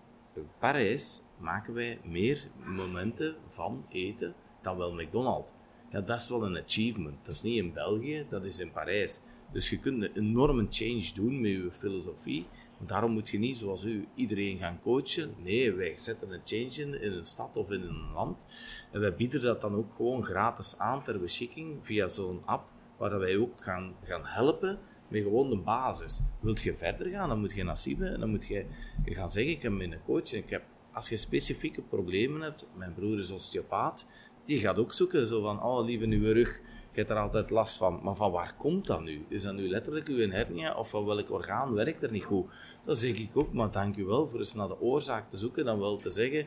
Parijs 0.59 1.23
maken 1.39 1.75
wij 1.75 2.01
meer 2.05 2.49
momenten 2.65 3.37
van 3.47 3.87
eten 3.89 4.35
dan 4.63 4.77
wel 4.77 4.95
McDonald's. 4.95 5.53
Ja, 5.91 6.01
dat 6.01 6.21
is 6.21 6.29
wel 6.29 6.45
een 6.45 6.63
achievement. 6.65 7.25
Dat 7.25 7.35
is 7.35 7.43
niet 7.43 7.63
in 7.63 7.73
België, 7.73 8.27
dat 8.29 8.45
is 8.45 8.61
in 8.61 8.73
Parijs. 8.73 9.21
Dus 9.53 9.71
je 9.71 9.79
kunt 9.79 10.03
een 10.03 10.17
enorme 10.17 10.67
change 10.71 11.11
doen 11.15 11.41
met 11.41 11.51
je 11.51 11.71
filosofie, 11.71 12.47
Daarom 12.87 13.13
moet 13.13 13.29
je 13.29 13.39
niet, 13.39 13.57
zoals 13.57 13.85
u, 13.85 14.09
iedereen 14.15 14.59
gaan 14.59 14.81
coachen. 14.81 15.35
Nee, 15.43 15.73
wij 15.73 15.97
zetten 15.97 16.31
een 16.31 16.41
change 16.45 16.89
in, 16.89 17.01
in 17.01 17.13
een 17.13 17.25
stad 17.25 17.57
of 17.57 17.71
in 17.71 17.83
een 17.83 18.13
land. 18.15 18.47
En 18.93 19.01
wij 19.01 19.15
bieden 19.15 19.43
dat 19.43 19.61
dan 19.61 19.75
ook 19.75 19.95
gewoon 19.95 20.25
gratis 20.25 20.79
aan 20.79 21.03
ter 21.03 21.21
beschikking 21.21 21.79
via 21.83 22.09
zo'n 22.09 22.45
app, 22.45 22.69
waar 22.97 23.19
wij 23.19 23.37
ook 23.37 23.63
gaan, 23.63 23.95
gaan 24.03 24.25
helpen 24.25 24.79
met 25.09 25.23
gewoon 25.23 25.51
de 25.51 25.57
basis. 25.57 26.23
Wilt 26.41 26.61
je 26.61 26.75
verder 26.75 27.11
gaan, 27.11 27.29
dan 27.29 27.41
moet 27.41 27.53
je 27.53 27.65
naar 27.65 27.77
Siebe 27.77 28.07
en 28.07 28.21
dan 28.21 28.31
moet 28.31 28.47
je, 28.47 28.65
gaan 29.05 29.31
zeggen, 29.31 29.53
ik 29.53 29.63
heb 29.63 29.73
een 29.73 29.95
coach 30.05 30.33
ik 30.33 30.51
heb, 30.51 30.63
als 30.93 31.09
je 31.09 31.17
specifieke 31.17 31.83
problemen 31.83 32.41
hebt, 32.41 32.67
mijn 32.77 32.95
broer 32.95 33.19
is 33.19 33.31
osteopaat, 33.31 34.07
die 34.45 34.59
gaat 34.59 34.79
ook 34.79 34.93
zoeken, 34.93 35.27
zo 35.27 35.43
van, 35.43 35.63
oh 35.63 35.85
lieve 35.85 36.07
nieuwe 36.07 36.33
rug, 36.33 36.61
je 36.99 37.05
hebt 37.05 37.17
er 37.17 37.23
altijd 37.23 37.51
last 37.51 37.77
van. 37.77 38.01
Maar 38.03 38.17
van 38.17 38.31
waar 38.31 38.55
komt 38.59 38.87
dat 38.87 39.03
nu? 39.03 39.25
Is 39.29 39.43
dat 39.43 39.55
nu 39.55 39.69
letterlijk 39.69 40.09
uw 40.09 40.31
hernia 40.31 40.75
of 40.75 40.91
van 40.91 41.05
welk 41.05 41.31
orgaan 41.31 41.75
werkt 41.75 42.03
er 42.03 42.11
niet 42.11 42.25
goed? 42.25 42.47
Dat 42.85 42.99
zeg 42.99 43.19
ik 43.19 43.31
ook, 43.35 43.53
maar 43.53 43.71
dank 43.71 43.97
u 43.97 44.05
wel 44.05 44.29
voor 44.29 44.39
eens 44.39 44.55
naar 44.55 44.69
de 44.69 44.81
oorzaak 44.81 45.31
te 45.31 45.37
zoeken. 45.37 45.65
Dan 45.65 45.79
wel 45.79 45.97
te 45.97 46.11
zeggen, 46.11 46.47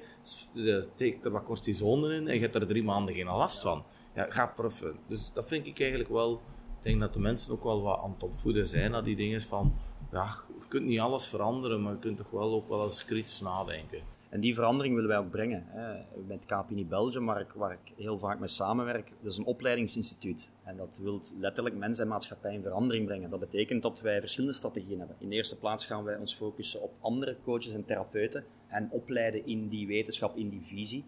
steek 0.93 1.26
er 1.26 1.32
wat 1.32 1.43
cortisone 1.43 2.16
in 2.16 2.28
en 2.28 2.34
je 2.34 2.39
hebt 2.39 2.55
er 2.55 2.68
drie 2.68 2.84
maanden 2.84 3.16
geen 3.16 3.26
last 3.26 3.62
van. 3.62 3.84
Ja, 4.16 4.26
ga 4.30 4.45
proffen. 4.45 4.95
Dus 5.07 5.34
dat 5.34 5.47
vind 5.47 5.68
ik 5.68 5.80
eigenlijk 5.80 6.09
wel... 6.09 6.41
Denk 6.82 7.00
dat 7.00 7.14
de 7.14 7.20
mensen 7.20 7.54
ook 7.54 7.64
wel 7.64 7.82
wat 7.82 8.00
aan 8.04 8.12
het 8.12 8.24
opvoeden 8.24 8.68
zijn 8.68 8.92
naar 8.92 9.04
die 9.04 9.16
dingen 9.16 9.42
van... 9.42 9.74
Ja, 10.12 10.26
je 10.60 10.68
kunt 10.68 10.86
niet 10.86 11.00
alles 11.00 11.28
veranderen, 11.28 11.82
maar 11.82 11.94
je 11.94 12.00
kunt 12.00 12.18
toch 12.18 12.30
wel 12.30 12.54
ook 12.54 12.68
wel 12.70 12.84
eens 12.84 13.06
kritisch 13.06 13.42
nadenken. 13.42 14.00
En 14.30 14.40
die 14.40 14.56
verandering 14.56 14.96
willen 14.96 15.10
wij 15.10 15.20
ook 15.20 15.30
brengen. 15.30 15.64
Hè. 15.68 16.02
Met 16.28 16.46
KPNI 16.46 16.86
Belgium, 16.86 17.26
waar 17.26 17.42
ik, 17.42 17.52
waar 17.52 17.72
ik 17.72 17.94
heel 17.98 18.18
vaak 18.18 18.40
mee 18.40 18.48
samenwerk, 18.48 19.14
dat 19.22 19.32
is 19.32 19.38
een 19.38 19.46
opleidingsinstituut. 19.46 20.52
En 20.64 20.78
dat 20.78 21.00
wil 21.02 21.22
letterlijk 21.40 21.76
mensen 21.76 22.04
en 22.04 22.10
maatschappij 22.10 22.54
in 22.54 22.62
verandering 22.62 23.06
brengen. 23.06 23.30
Dat 23.30 23.40
betekent 23.40 23.82
dat 23.82 24.02
wij 24.02 24.20
verschillende 24.20 24.56
strategieën 24.56 25.00
hebben. 25.00 25.16
In 25.20 25.30
de 25.30 25.36
eerste 25.36 25.58
plaats 25.58 25.86
gaan 25.86 26.04
wij 26.04 26.18
ons 26.18 26.36
focussen 26.36 26.82
op 26.82 26.94
andere 27.00 27.38
coaches 27.44 27.74
en 27.74 27.86
therapeuten 27.86 28.46
en 28.68 28.90
opleiden 28.92 29.46
in 29.46 29.68
die 29.68 29.88
wetenschap, 29.88 30.38
in 30.38 30.50
die 30.50 30.64
visie. 30.64 31.06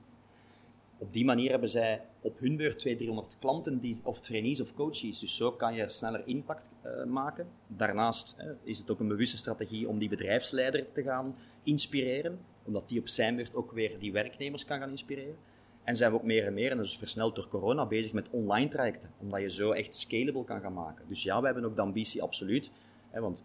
Op 1.04 1.14
die 1.14 1.26
manier 1.26 1.50
hebben 1.50 1.70
zij 1.70 2.02
op 2.22 2.40
hun 2.40 2.58
beurt 2.58 2.80
200, 2.80 2.98
300 2.98 3.38
klanten 3.40 3.80
die, 3.80 4.00
of 4.04 4.20
trainees 4.20 4.62
of 4.62 4.74
coaches. 4.74 5.20
Dus 5.20 5.36
zo 5.36 5.52
kan 5.52 5.74
je 5.74 5.90
sneller 5.90 6.22
impact 6.26 6.70
uh, 6.86 7.04
maken. 7.04 7.48
Daarnaast 7.68 8.36
uh, 8.40 8.46
is 8.64 8.80
het 8.80 8.92
ook 8.92 9.00
een 9.00 9.08
bewuste 9.08 9.38
strategie 9.38 9.88
om 9.88 10.00
die 10.00 10.10
bedrijfsleider 10.10 10.92
te 10.92 11.04
gaan 11.04 11.36
inspireren 11.64 12.40
omdat 12.64 12.90
die 12.90 13.00
op 13.00 13.08
zijn 13.08 13.36
beurt 13.36 13.56
ook 13.56 13.72
weer 13.72 14.00
die 14.00 14.12
werknemers 14.12 14.66
kan 14.66 14.80
gaan 14.80 14.90
inspireren. 14.90 15.36
En 15.84 15.96
zijn 15.96 16.12
we 16.12 16.18
ook 16.18 16.24
meer 16.24 16.46
en 16.46 16.54
meer, 16.54 16.72
en 16.72 16.80
is 16.80 16.98
versneld 16.98 17.36
door 17.36 17.48
corona, 17.48 17.86
bezig 17.86 18.14
met 18.14 18.30
online 18.30 18.68
trajecten. 18.68 19.10
Omdat 19.20 19.42
je 19.42 19.50
zo 19.50 19.72
echt 19.72 19.96
scalable 19.96 20.44
kan 20.44 20.62
gaan 20.62 20.74
maken. 20.74 21.06
Dus 21.08 21.24
ja, 21.24 21.40
we 21.40 21.46
hebben 21.46 21.66
ook 21.66 21.76
de 21.76 21.82
ambitie, 21.82 22.22
absoluut. 22.22 22.72
Hè, 23.10 23.22
want 23.22 23.44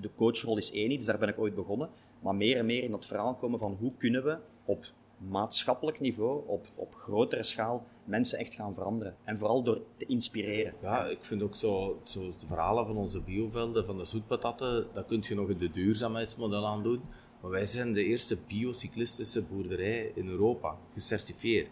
de 0.00 0.10
coachrol 0.14 0.56
is 0.56 0.72
één, 0.72 0.88
dus 0.88 1.04
daar 1.04 1.18
ben 1.18 1.28
ik 1.28 1.38
ooit 1.38 1.54
begonnen. 1.54 1.90
Maar 2.20 2.34
meer 2.34 2.56
en 2.56 2.66
meer 2.66 2.82
in 2.82 2.90
dat 2.90 3.06
verhaal 3.06 3.34
komen 3.34 3.58
van 3.58 3.76
hoe 3.80 3.92
kunnen 3.96 4.24
we 4.24 4.38
op 4.64 4.86
maatschappelijk 5.18 6.00
niveau, 6.00 6.42
op, 6.46 6.66
op 6.74 6.94
grotere 6.94 7.42
schaal, 7.42 7.86
mensen 8.04 8.38
echt 8.38 8.54
gaan 8.54 8.74
veranderen. 8.74 9.16
En 9.24 9.38
vooral 9.38 9.62
door 9.62 9.80
te 9.92 10.06
inspireren. 10.06 10.74
Ja, 10.82 11.04
ik 11.04 11.24
vind 11.24 11.42
ook 11.42 11.54
zo, 11.54 12.00
zo 12.04 12.26
de 12.38 12.46
verhalen 12.46 12.86
van 12.86 12.96
onze 12.96 13.20
biovelden, 13.20 13.86
van 13.86 13.96
de 13.96 14.04
zoetpatatten, 14.04 14.86
daar 14.92 15.04
kun 15.04 15.22
je 15.28 15.34
nog 15.34 15.56
de 15.56 15.70
duurzaamheidsmodel 15.70 16.66
aan 16.66 16.82
doen. 16.82 17.00
Maar 17.40 17.50
wij 17.50 17.66
zijn 17.66 17.92
de 17.92 18.04
eerste 18.04 18.38
biocyclistische 18.46 19.42
boerderij 19.42 20.12
in 20.14 20.28
Europa, 20.28 20.78
gecertificeerd. 20.92 21.70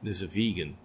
Dus 0.00 0.20
een 0.20 0.30
vegan. 0.30 0.76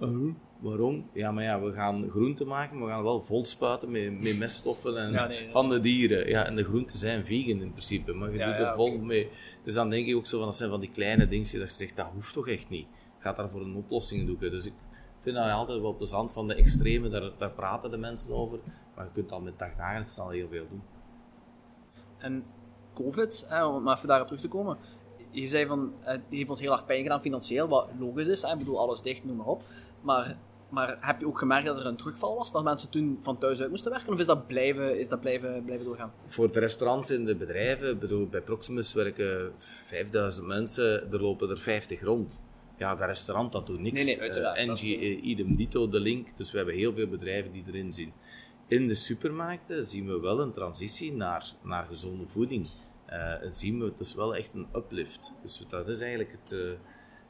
Uh, 0.00 0.34
waarom? 0.62 1.08
Ja, 1.12 1.32
maar 1.32 1.44
ja, 1.44 1.60
we 1.60 1.72
gaan 1.72 2.10
groenten 2.10 2.46
maken, 2.46 2.78
maar 2.78 2.86
we 2.86 2.92
gaan 2.92 3.02
wel 3.02 3.22
vol 3.22 3.44
spuiten 3.44 3.90
met, 3.90 4.22
met 4.22 4.38
meststoffen 4.38 4.96
en, 4.96 5.50
van 5.50 5.68
de 5.68 5.80
dieren. 5.80 6.28
Ja, 6.28 6.46
en 6.46 6.56
de 6.56 6.64
groenten 6.64 6.98
zijn 6.98 7.24
vegan 7.24 7.60
in 7.60 7.70
principe, 7.70 8.12
maar 8.12 8.32
je 8.32 8.38
doet 8.38 8.66
er 8.66 8.74
vol 8.74 8.98
mee. 8.98 9.28
Dus 9.64 9.74
dan 9.74 9.90
denk 9.90 10.06
ik 10.06 10.16
ook 10.16 10.26
zo 10.26 10.36
van, 10.36 10.46
dat 10.46 10.56
zijn 10.56 10.70
van 10.70 10.80
die 10.80 10.90
kleine 10.90 11.28
dingetjes 11.28 11.60
dat 11.60 11.70
je 11.70 11.76
zegt, 11.76 11.96
dat 11.96 12.10
hoeft 12.12 12.32
toch 12.32 12.48
echt 12.48 12.68
niet. 12.68 12.86
Gaat 13.18 13.36
daar 13.36 13.50
voor 13.50 13.60
een 13.60 13.76
oplossing 13.76 14.28
zoeken. 14.28 14.50
Dus 14.50 14.66
ik 14.66 14.74
vind 15.20 15.36
dat 15.36 15.50
altijd 15.50 15.80
wel 15.80 15.96
plezant 15.96 16.32
van 16.32 16.48
de 16.48 16.54
extreme, 16.54 17.08
daar, 17.08 17.30
daar 17.38 17.50
praten 17.50 17.90
de 17.90 17.96
mensen 17.96 18.34
over. 18.34 18.58
Maar 18.94 19.04
je 19.04 19.10
kunt 19.12 19.32
al 19.32 19.40
met 19.40 19.58
dagdagelijks 19.58 20.18
al 20.18 20.28
heel 20.28 20.48
veel 20.48 20.66
doen. 20.68 20.82
En 22.18 22.44
COVID, 22.94 23.46
hè, 23.48 23.64
om 23.64 23.88
even 23.88 24.08
daarop 24.08 24.26
terug 24.26 24.42
te 24.42 24.48
komen. 24.48 24.78
Je 25.30 25.46
zei 25.46 25.66
van, 25.66 25.92
het 26.00 26.20
heeft 26.30 26.50
ons 26.50 26.60
heel 26.60 26.72
erg 26.72 26.86
pijn 26.86 27.02
gedaan 27.02 27.20
financieel, 27.20 27.68
wat 27.68 27.88
logisch 27.98 28.26
is. 28.26 28.42
Hè, 28.42 28.52
ik 28.52 28.58
bedoel, 28.58 28.78
alles 28.78 29.02
dicht, 29.02 29.24
noem 29.24 29.36
maar 29.36 29.46
op. 29.46 29.62
Maar, 30.00 30.36
maar 30.72 30.96
heb 31.00 31.20
je 31.20 31.26
ook 31.26 31.38
gemerkt 31.38 31.66
dat 31.66 31.78
er 31.78 31.86
een 31.86 31.96
terugval 31.96 32.36
was? 32.36 32.52
Dat 32.52 32.64
mensen 32.64 32.90
toen 32.90 33.18
van 33.20 33.38
thuis 33.38 33.60
uit 33.60 33.70
moesten 33.70 33.90
werken? 33.90 34.12
Of 34.12 34.18
is 34.18 34.26
dat 34.26 34.46
blijven, 34.46 34.98
is 34.98 35.08
dat 35.08 35.20
blijven, 35.20 35.64
blijven 35.64 35.86
doorgaan? 35.86 36.12
Voor 36.24 36.52
de 36.52 36.60
restaurants 36.60 37.10
en 37.10 37.24
de 37.24 37.36
bedrijven, 37.36 37.98
bedoel, 37.98 38.28
bij 38.28 38.40
Proximus 38.40 38.92
werken 38.92 39.52
5000 39.56 40.46
mensen, 40.46 41.12
er 41.12 41.20
lopen 41.20 41.50
er 41.50 41.58
50 41.58 42.02
rond. 42.02 42.40
Ja, 42.76 42.94
dat 42.94 43.06
restaurant 43.06 43.52
dat 43.52 43.66
doet 43.66 43.80
niks. 43.80 43.96
Nee, 43.96 44.04
nee, 44.04 44.20
uiteraard. 44.20 44.58
Uh, 44.58 44.68
Engie, 44.68 45.00
uh, 45.00 45.24
idem 45.24 45.56
dito, 45.56 45.88
de 45.88 46.00
link. 46.00 46.36
Dus 46.36 46.50
we 46.50 46.56
hebben 46.56 46.74
heel 46.74 46.92
veel 46.92 47.08
bedrijven 47.08 47.52
die 47.52 47.64
erin 47.66 47.92
zien. 47.92 48.12
In 48.68 48.88
de 48.88 48.94
supermarkten 48.94 49.84
zien 49.84 50.06
we 50.06 50.20
wel 50.20 50.40
een 50.40 50.52
transitie 50.52 51.12
naar, 51.12 51.52
naar 51.62 51.86
gezonde 51.86 52.28
voeding. 52.28 52.68
Uh, 53.10 53.34
zien 53.50 53.80
we 53.80 53.92
dus 53.98 54.14
wel 54.14 54.36
echt 54.36 54.50
een 54.54 54.66
uplift. 54.74 55.32
Dus 55.42 55.64
dat 55.68 55.88
is 55.88 56.00
eigenlijk 56.00 56.32
het, 56.32 56.78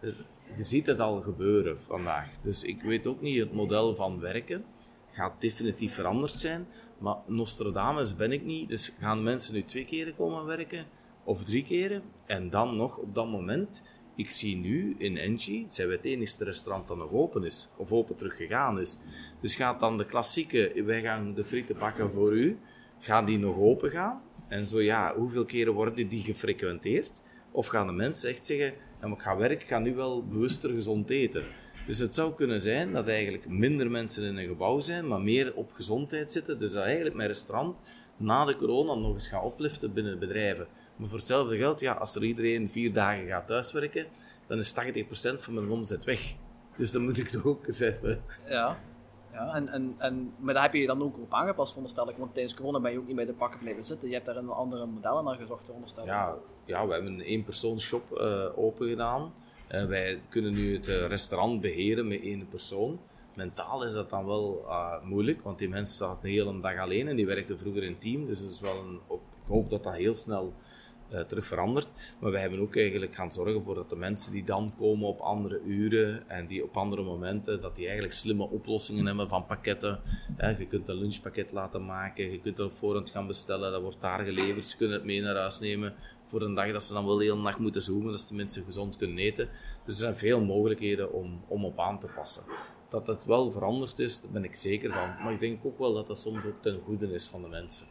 het, 0.00 0.14
Je 0.56 0.62
ziet 0.62 0.86
het 0.86 1.00
al 1.00 1.20
gebeuren 1.20 1.80
vandaag. 1.80 2.28
Dus 2.42 2.62
ik 2.62 2.82
weet 2.82 3.06
ook 3.06 3.20
niet, 3.20 3.38
het 3.38 3.52
model 3.52 3.94
van 3.94 4.20
werken 4.20 4.64
gaat 5.08 5.40
definitief 5.40 5.94
veranderd 5.94 6.32
zijn. 6.32 6.66
Maar 6.98 7.16
Nostradamus 7.26 8.16
ben 8.16 8.32
ik 8.32 8.44
niet. 8.44 8.68
Dus 8.68 8.92
gaan 9.00 9.22
mensen 9.22 9.54
nu 9.54 9.64
twee 9.64 9.84
keren 9.84 10.16
komen 10.16 10.44
werken? 10.44 10.86
Of 11.24 11.44
drie 11.44 11.64
keren? 11.64 12.02
En 12.26 12.50
dan 12.50 12.76
nog 12.76 12.98
op 12.98 13.14
dat 13.14 13.28
moment 13.28 13.82
ik 14.14 14.30
zie 14.30 14.56
nu 14.56 14.94
in 14.98 15.16
Engie, 15.16 15.64
zijn 15.66 15.88
we 15.88 15.94
het 15.94 16.04
enigste 16.04 16.44
restaurant 16.44 16.88
dat 16.88 16.96
nog 16.96 17.12
open 17.12 17.44
is, 17.44 17.70
of 17.76 17.92
open 17.92 18.16
teruggegaan 18.16 18.80
is. 18.80 18.98
Dus 19.40 19.54
gaat 19.54 19.80
dan 19.80 19.96
de 19.96 20.06
klassieke, 20.06 20.82
wij 20.84 21.00
gaan 21.00 21.34
de 21.34 21.44
frieten 21.44 21.78
bakken 21.78 22.10
voor 22.10 22.32
u, 22.32 22.58
gaan 22.98 23.24
die 23.24 23.38
nog 23.38 23.56
open 23.56 23.90
gaan? 23.90 24.22
En 24.48 24.66
zo 24.66 24.80
ja, 24.80 25.14
hoeveel 25.16 25.44
keren 25.44 25.72
worden 25.72 26.08
die 26.08 26.22
gefrequenteerd? 26.22 27.22
Of 27.50 27.66
gaan 27.66 27.86
de 27.86 27.92
mensen 27.92 28.30
echt 28.30 28.44
zeggen, 28.44 28.74
maar 29.08 29.18
ik 29.18 29.22
ga 29.22 29.36
werken, 29.36 29.60
ik 29.60 29.68
ga 29.68 29.78
nu 29.78 29.94
wel 29.94 30.26
bewuster 30.26 30.70
gezond 30.70 31.10
eten. 31.10 31.44
Dus 31.86 31.98
het 31.98 32.14
zou 32.14 32.34
kunnen 32.34 32.60
zijn 32.60 32.92
dat 32.92 33.08
eigenlijk 33.08 33.48
minder 33.48 33.90
mensen 33.90 34.24
in 34.24 34.36
een 34.36 34.48
gebouw 34.48 34.80
zijn, 34.80 35.06
maar 35.08 35.20
meer 35.20 35.54
op 35.54 35.72
gezondheid 35.72 36.32
zitten. 36.32 36.58
Dus 36.58 36.72
dat 36.72 36.84
eigenlijk 36.84 37.14
mijn 37.14 37.28
restaurant 37.28 37.78
na 38.16 38.44
de 38.44 38.56
corona 38.56 38.94
nog 38.94 39.14
eens 39.14 39.28
gaat 39.28 39.42
opliften 39.44 39.92
binnen 39.92 40.18
bedrijven. 40.18 40.66
Maar 40.96 41.08
voor 41.08 41.18
hetzelfde 41.18 41.56
geld, 41.56 41.80
ja, 41.80 41.92
als 41.92 42.14
er 42.14 42.24
iedereen 42.24 42.70
vier 42.70 42.92
dagen 42.92 43.26
gaat 43.26 43.46
thuiswerken, 43.46 44.06
dan 44.46 44.58
is 44.58 44.72
80% 44.72 45.38
van 45.38 45.54
mijn 45.54 45.70
omzet 45.70 46.04
weg. 46.04 46.34
Dus 46.76 46.90
dan 46.90 47.04
moet 47.04 47.18
ik 47.18 47.28
toch 47.28 47.44
ook 47.44 47.66
eens. 47.66 47.82
Ja, 48.48 48.78
ja 49.32 49.54
en, 49.54 49.68
en, 49.68 49.94
en, 49.98 50.32
maar 50.38 50.54
daar 50.54 50.62
heb 50.62 50.72
je 50.72 50.80
je 50.80 50.86
dan 50.86 51.02
ook 51.02 51.18
op 51.18 51.34
aangepast, 51.34 51.68
veronderstel 51.68 52.08
ik. 52.08 52.16
Want 52.16 52.34
tijdens 52.34 52.54
corona 52.54 52.80
ben 52.80 52.92
je 52.92 52.98
ook 52.98 53.06
niet 53.06 53.16
bij 53.16 53.24
de 53.24 53.32
pakken 53.32 53.58
blijven 53.58 53.84
zitten. 53.84 54.08
Je 54.08 54.14
hebt 54.14 54.26
daar 54.26 54.36
een 54.36 54.48
andere 54.48 54.86
modellen 54.86 55.24
naar 55.24 55.34
gezocht, 55.34 55.64
veronderstel 55.64 56.04
Ja, 56.04 56.36
ja, 56.64 56.86
we 56.86 56.92
hebben 56.92 57.12
een 57.12 57.20
eenpersoonsshop 57.20 58.18
uh, 58.20 58.58
open 58.58 58.88
gedaan. 58.88 59.32
Uh, 59.70 59.84
wij 59.84 60.20
kunnen 60.28 60.52
nu 60.52 60.74
het 60.74 60.88
uh, 60.88 61.06
restaurant 61.06 61.60
beheren 61.60 62.08
met 62.08 62.22
één 62.22 62.48
persoon. 62.48 63.00
Mentaal 63.34 63.84
is 63.84 63.92
dat 63.92 64.10
dan 64.10 64.26
wel 64.26 64.66
moeilijk, 65.02 65.42
want 65.42 65.58
die 65.58 65.68
mensen 65.68 65.94
staan 65.94 66.18
de 66.22 66.28
hele 66.28 66.60
dag 66.60 66.78
alleen 66.78 67.08
en 67.08 67.16
die 67.16 67.26
werkten 67.26 67.58
vroeger 67.58 67.82
in 67.82 67.98
team. 67.98 68.26
Dus 68.26 68.38
het 68.38 68.50
is 68.50 68.60
wel 68.60 68.76
een, 68.78 69.00
ik 69.08 69.48
hoop 69.48 69.70
dat 69.70 69.82
dat 69.82 69.94
heel 69.94 70.14
snel 70.14 70.52
uh, 71.12 71.20
terug 71.20 71.46
veranderd. 71.46 71.88
Maar 72.18 72.30
wij 72.30 72.40
hebben 72.40 72.60
ook 72.60 72.76
eigenlijk 72.76 73.14
gaan 73.14 73.32
zorgen 73.32 73.62
voor 73.62 73.74
dat 73.74 73.90
de 73.90 73.96
mensen 73.96 74.32
die 74.32 74.44
dan 74.44 74.72
komen 74.76 75.08
op 75.08 75.20
andere 75.20 75.60
uren 75.66 76.28
en 76.28 76.46
die 76.46 76.64
op 76.64 76.76
andere 76.76 77.02
momenten, 77.02 77.60
dat 77.60 77.74
die 77.74 77.84
eigenlijk 77.84 78.14
slimme 78.14 78.48
oplossingen 78.50 79.06
hebben 79.06 79.28
van 79.28 79.46
pakketten. 79.46 80.00
je 80.58 80.66
kunt 80.68 80.88
een 80.88 80.96
lunchpakket 80.96 81.52
laten 81.52 81.84
maken, 81.84 82.30
je 82.30 82.40
kunt 82.40 82.56
het 82.56 82.66
op 82.66 82.72
voorhand 82.72 83.10
gaan 83.10 83.26
bestellen, 83.26 83.72
dat 83.72 83.82
wordt 83.82 84.00
daar 84.00 84.24
geleverd. 84.24 84.64
Ze 84.64 84.76
kunnen 84.76 84.96
het 84.96 85.06
mee 85.06 85.20
naar 85.20 85.36
huis 85.36 85.60
nemen 85.60 85.94
voor 86.24 86.42
een 86.42 86.54
dag 86.54 86.72
dat 86.72 86.82
ze 86.82 86.92
dan 86.92 87.06
wel 87.06 87.16
de 87.16 87.24
hele 87.24 87.36
nacht 87.36 87.58
moeten 87.58 87.82
zoomen, 87.82 88.10
dat 88.10 88.20
ze 88.20 88.26
tenminste 88.26 88.64
gezond 88.64 88.96
kunnen 88.96 89.18
eten. 89.18 89.48
Dus 89.84 89.94
er 89.94 90.00
zijn 90.00 90.16
veel 90.16 90.44
mogelijkheden 90.44 91.12
om, 91.12 91.44
om 91.48 91.64
op 91.64 91.78
aan 91.80 91.98
te 91.98 92.06
passen. 92.06 92.42
Dat 92.88 93.06
het 93.06 93.24
wel 93.24 93.52
veranderd 93.52 93.98
is, 93.98 94.20
daar 94.20 94.30
ben 94.30 94.44
ik 94.44 94.54
zeker 94.54 94.92
van. 94.92 95.22
Maar 95.22 95.32
ik 95.32 95.40
denk 95.40 95.64
ook 95.64 95.78
wel 95.78 95.94
dat 95.94 96.06
dat 96.06 96.18
soms 96.18 96.44
ook 96.44 96.62
ten 96.62 96.80
goede 96.84 97.12
is 97.12 97.26
van 97.26 97.42
de 97.42 97.48
mensen. 97.48 97.86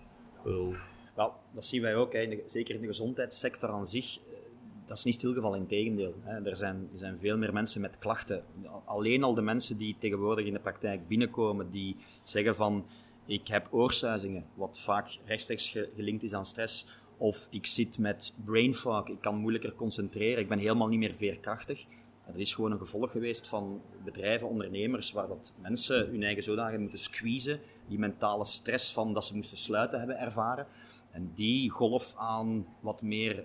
Wel, 1.22 1.34
dat 1.52 1.66
zien 1.66 1.82
wij 1.82 1.96
ook. 1.96 2.14
Hè. 2.14 2.42
zeker 2.46 2.76
in 2.76 2.82
de 2.82 2.88
gezondheidssector 2.88 3.70
aan 3.70 3.86
zich. 3.86 4.18
Eh, 4.18 4.38
dat 4.86 4.98
is 4.98 5.04
niet 5.04 5.14
stilgevallen, 5.14 5.60
in 5.60 5.68
tegendeel. 5.68 6.14
Hè. 6.22 6.46
Er, 6.46 6.56
zijn, 6.56 6.90
er 6.94 7.00
zijn 7.00 7.20
veel 7.20 7.38
meer 7.38 7.54
mensen 7.54 7.82
met 7.82 7.98
klachten. 7.98 8.44
Alleen 8.86 9.24
al 9.24 9.34
de 9.34 9.42
mensen 9.42 9.78
die 9.78 9.96
tegenwoordig 10.00 10.46
in 10.46 10.54
de 10.54 10.60
praktijk 10.60 11.08
binnenkomen, 11.08 11.72
die 11.72 11.96
zeggen 12.24 12.56
van 12.56 12.86
ik 13.26 13.48
heb 13.48 13.68
oorsuizingen, 13.72 14.46
wat 14.54 14.80
vaak 14.80 15.18
rechtstreeks 15.26 15.78
gelinkt 15.96 16.24
is 16.24 16.34
aan 16.34 16.46
stress. 16.46 16.86
Of 17.18 17.48
ik 17.50 17.66
zit 17.66 17.98
met 17.98 18.34
brain 18.46 18.76
fog, 18.76 19.08
ik 19.08 19.22
kan 19.22 19.36
moeilijker 19.36 19.74
concentreren, 19.74 20.42
ik 20.42 20.48
ben 20.48 20.60
helemaal 20.60 20.88
niet 20.88 21.00
meer 21.00 21.16
veerkrachtig. 21.16 21.86
Dat 22.26 22.40
is 22.40 22.54
gewoon 22.54 22.72
een 22.72 22.78
gevolg 22.78 23.12
geweest 23.12 23.48
van 23.48 23.82
bedrijven, 24.04 24.48
ondernemers, 24.48 25.12
waar 25.12 25.28
dat 25.28 25.54
mensen 25.62 26.08
hun 26.08 26.24
eigen 26.24 26.44
zodanig 26.44 26.80
moeten 26.80 27.00
squeezen, 27.00 27.60
die 27.88 28.00
mentale 28.00 28.46
stress 28.46 28.94
van 28.94 29.14
dat 29.14 29.26
ze 29.26 29.36
moesten 29.36 29.58
sluiten 29.58 30.00
hebben 30.00 30.20
ervaren. 30.20 30.68
En 31.12 31.32
die 31.36 31.70
golf 31.70 32.14
aan 32.18 32.66
wat 32.80 33.02
meer 33.02 33.44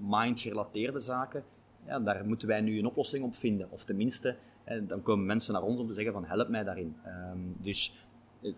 mind-gerelateerde 0.00 0.98
zaken, 0.98 1.44
ja, 1.86 2.00
daar 2.00 2.26
moeten 2.26 2.48
wij 2.48 2.60
nu 2.60 2.78
een 2.78 2.86
oplossing 2.86 3.24
op 3.24 3.36
vinden. 3.36 3.70
Of 3.70 3.84
tenminste, 3.84 4.36
dan 4.88 5.02
komen 5.02 5.26
mensen 5.26 5.52
naar 5.52 5.62
ons 5.62 5.80
om 5.80 5.86
te 5.86 5.94
zeggen 5.94 6.12
van 6.12 6.24
help 6.24 6.48
mij 6.48 6.64
daarin. 6.64 6.96
Ehm, 7.04 7.38
dus 7.56 8.06
eh, 8.42 8.52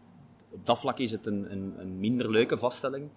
op 0.50 0.66
dat 0.66 0.78
vlak 0.78 0.98
is 0.98 1.10
het 1.10 1.26
een, 1.26 1.52
een, 1.52 1.74
een 1.78 1.98
minder 1.98 2.30
leuke 2.30 2.58
vaststelling 2.58 3.08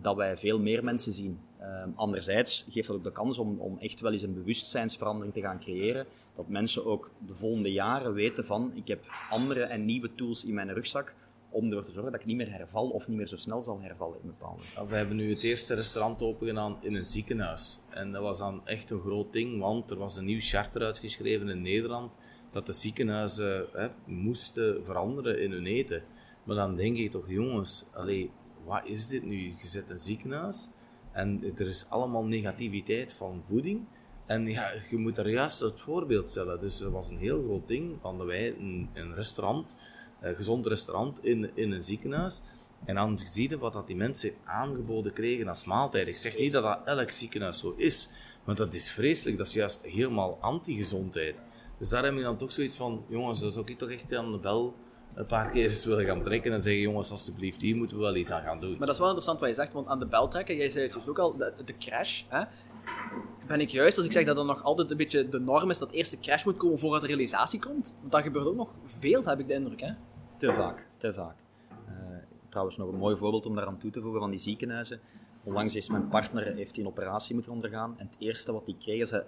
dat 0.00 0.16
wij 0.16 0.36
veel 0.36 0.60
meer 0.60 0.84
mensen 0.84 1.12
zien. 1.12 1.38
Um, 1.62 1.92
anderzijds 1.96 2.66
geeft 2.68 2.86
dat 2.86 2.96
ook 2.96 3.04
de 3.04 3.12
kans 3.12 3.38
om, 3.38 3.58
om 3.58 3.78
echt 3.78 4.00
wel 4.00 4.12
eens 4.12 4.22
een 4.22 4.34
bewustzijnsverandering 4.34 5.34
te 5.34 5.40
gaan 5.40 5.58
creëren. 5.58 6.06
Dat 6.34 6.48
mensen 6.48 6.86
ook 6.86 7.10
de 7.26 7.34
volgende 7.34 7.72
jaren 7.72 8.12
weten 8.12 8.46
van 8.46 8.70
ik 8.74 8.88
heb 8.88 9.04
andere 9.30 9.62
en 9.62 9.84
nieuwe 9.84 10.14
tools 10.14 10.44
in 10.44 10.54
mijn 10.54 10.72
rugzak 10.72 11.14
om 11.50 11.66
ervoor 11.66 11.84
te 11.84 11.92
zorgen 11.92 12.12
dat 12.12 12.20
ik 12.20 12.26
niet 12.26 12.36
meer 12.36 12.52
herval 12.52 12.88
of 12.88 13.08
niet 13.08 13.16
meer 13.16 13.26
zo 13.26 13.36
snel 13.36 13.62
zal 13.62 13.80
hervallen 13.80 14.18
in 14.22 14.26
bepaalde. 14.26 14.62
Ja, 14.74 14.86
we 14.86 14.96
hebben 14.96 15.16
nu 15.16 15.30
het 15.30 15.42
eerste 15.42 15.74
restaurant 15.74 16.22
opengedaan 16.22 16.78
in 16.80 16.94
een 16.94 17.06
ziekenhuis. 17.06 17.80
En 17.90 18.12
dat 18.12 18.22
was 18.22 18.38
dan 18.38 18.66
echt 18.66 18.90
een 18.90 19.00
groot 19.00 19.32
ding, 19.32 19.60
want 19.60 19.90
er 19.90 19.96
was 19.96 20.16
een 20.16 20.24
nieuw 20.24 20.40
charter 20.40 20.82
uitgeschreven 20.82 21.48
in 21.48 21.62
Nederland 21.62 22.16
dat 22.50 22.66
de 22.66 22.72
ziekenhuizen 22.72 23.66
hè, 23.72 23.88
moesten 24.04 24.84
veranderen 24.84 25.42
in 25.42 25.52
hun 25.52 25.66
eten. 25.66 26.02
Maar 26.44 26.56
dan 26.56 26.76
denk 26.76 26.96
ik 26.96 27.10
toch, 27.10 27.28
jongens, 27.28 27.86
wat 28.64 28.80
is 28.84 29.08
dit 29.08 29.24
nu? 29.24 29.36
Je 29.36 29.66
zet 29.66 29.90
een 29.90 29.98
ziekenhuis 29.98 30.70
en 31.12 31.52
er 31.56 31.66
is 31.66 31.86
allemaal 31.88 32.24
negativiteit 32.24 33.12
van 33.12 33.42
voeding. 33.44 33.86
En 34.26 34.46
ja, 34.46 34.72
je 34.90 34.96
moet 34.96 35.14
daar 35.14 35.28
juist 35.28 35.60
het 35.60 35.80
voorbeeld 35.80 36.28
stellen. 36.28 36.60
Dus 36.60 36.80
er 36.80 36.90
was 36.90 37.08
een 37.10 37.18
heel 37.18 37.42
groot 37.42 37.68
ding 37.68 37.96
van 38.00 38.18
dat 38.18 38.26
wij 38.26 38.48
een, 38.48 38.90
een 38.94 39.14
restaurant, 39.14 39.74
gezond 40.22 40.66
restaurant 40.66 41.24
in, 41.24 41.50
in 41.54 41.72
een 41.72 41.84
ziekenhuis. 41.84 42.42
En 42.84 42.94
dan 42.94 43.18
zie 43.18 43.58
wat 43.58 43.72
dat 43.72 43.86
die 43.86 43.96
mensen 43.96 44.32
aangeboden 44.44 45.12
kregen 45.12 45.48
als 45.48 45.64
maaltijd. 45.64 46.08
Ik 46.08 46.16
zeg 46.16 46.38
niet 46.38 46.52
dat 46.52 46.62
dat 46.62 46.80
elk 46.84 47.10
ziekenhuis 47.10 47.58
zo 47.58 47.74
is, 47.76 48.08
maar 48.44 48.54
dat 48.54 48.74
is 48.74 48.90
vreselijk. 48.90 49.36
Dat 49.36 49.46
is 49.46 49.52
juist 49.52 49.82
helemaal 49.82 50.38
anti-gezondheid. 50.40 51.34
Dus 51.78 51.88
daar 51.88 52.04
heb 52.04 52.14
je 52.14 52.22
dan 52.22 52.36
toch 52.36 52.52
zoiets 52.52 52.76
van, 52.76 53.04
jongens, 53.08 53.40
dat 53.40 53.52
zou 53.52 53.66
ik 53.68 53.78
toch 53.78 53.90
echt 53.90 54.14
aan 54.14 54.32
de 54.32 54.38
bel 54.38 54.74
een 55.14 55.26
paar 55.26 55.50
keer 55.50 55.68
eens 55.68 55.84
willen 55.84 56.04
gaan 56.04 56.22
trekken 56.22 56.52
en 56.52 56.60
zeggen, 56.60 56.82
jongens, 56.82 57.10
alsjeblieft, 57.10 57.62
hier 57.62 57.76
moeten 57.76 57.96
we 57.96 58.02
wel 58.02 58.16
iets 58.16 58.30
aan 58.30 58.42
gaan 58.42 58.60
doen. 58.60 58.70
Maar 58.70 58.86
dat 58.86 58.90
is 58.90 58.98
wel 58.98 59.06
interessant 59.06 59.40
wat 59.40 59.48
je 59.48 59.54
zegt, 59.54 59.72
want 59.72 59.86
aan 59.86 59.98
de 59.98 60.06
bel 60.06 60.28
trekken, 60.28 60.56
jij 60.56 60.68
zei 60.68 60.84
het 60.84 60.92
dus 60.92 61.08
ook 61.08 61.18
al, 61.18 61.36
de, 61.36 61.52
de 61.64 61.76
crash, 61.76 62.22
hè? 62.28 62.44
Ben 63.46 63.60
ik 63.60 63.68
juist 63.68 63.96
als 63.96 64.06
ik 64.06 64.12
zeg 64.12 64.24
dat 64.24 64.38
er 64.38 64.44
nog 64.44 64.62
altijd 64.62 64.90
een 64.90 64.96
beetje 64.96 65.28
de 65.28 65.40
norm 65.40 65.70
is 65.70 65.78
dat 65.78 65.90
eerst 65.90 66.10
de 66.10 66.20
crash 66.20 66.44
moet 66.44 66.56
komen 66.56 66.78
voordat 66.78 67.00
de 67.00 67.06
realisatie 67.06 67.60
komt? 67.60 67.94
Want 68.00 68.12
dat 68.12 68.22
gebeurt 68.22 68.46
ook 68.46 68.56
nog 68.56 68.70
veel, 68.84 69.24
heb 69.24 69.40
ik 69.40 69.48
de 69.48 69.54
indruk. 69.54 69.80
Hè? 69.80 69.92
Te 70.36 70.52
vaak, 70.52 70.86
te 70.96 71.14
vaak. 71.14 71.36
Uh, 71.70 72.16
trouwens, 72.48 72.76
nog 72.76 72.88
een 72.88 72.98
mooi 72.98 73.16
voorbeeld 73.16 73.46
om 73.46 73.54
daaraan 73.54 73.78
toe 73.78 73.90
te 73.90 74.00
voegen 74.00 74.20
van 74.20 74.30
die 74.30 74.38
ziekenhuizen. 74.38 75.00
Onlangs 75.44 75.74
is 75.74 75.88
mijn 75.88 76.08
partner 76.08 76.54
heeft 76.54 76.78
een 76.78 76.86
operatie 76.86 77.34
moeten 77.34 77.52
ondergaan 77.52 77.94
en 77.98 78.06
het 78.06 78.16
eerste 78.18 78.52
wat 78.52 78.66
hij 78.66 78.76
kreeg 78.78 79.00
als 79.00 79.10
hij 79.10 79.24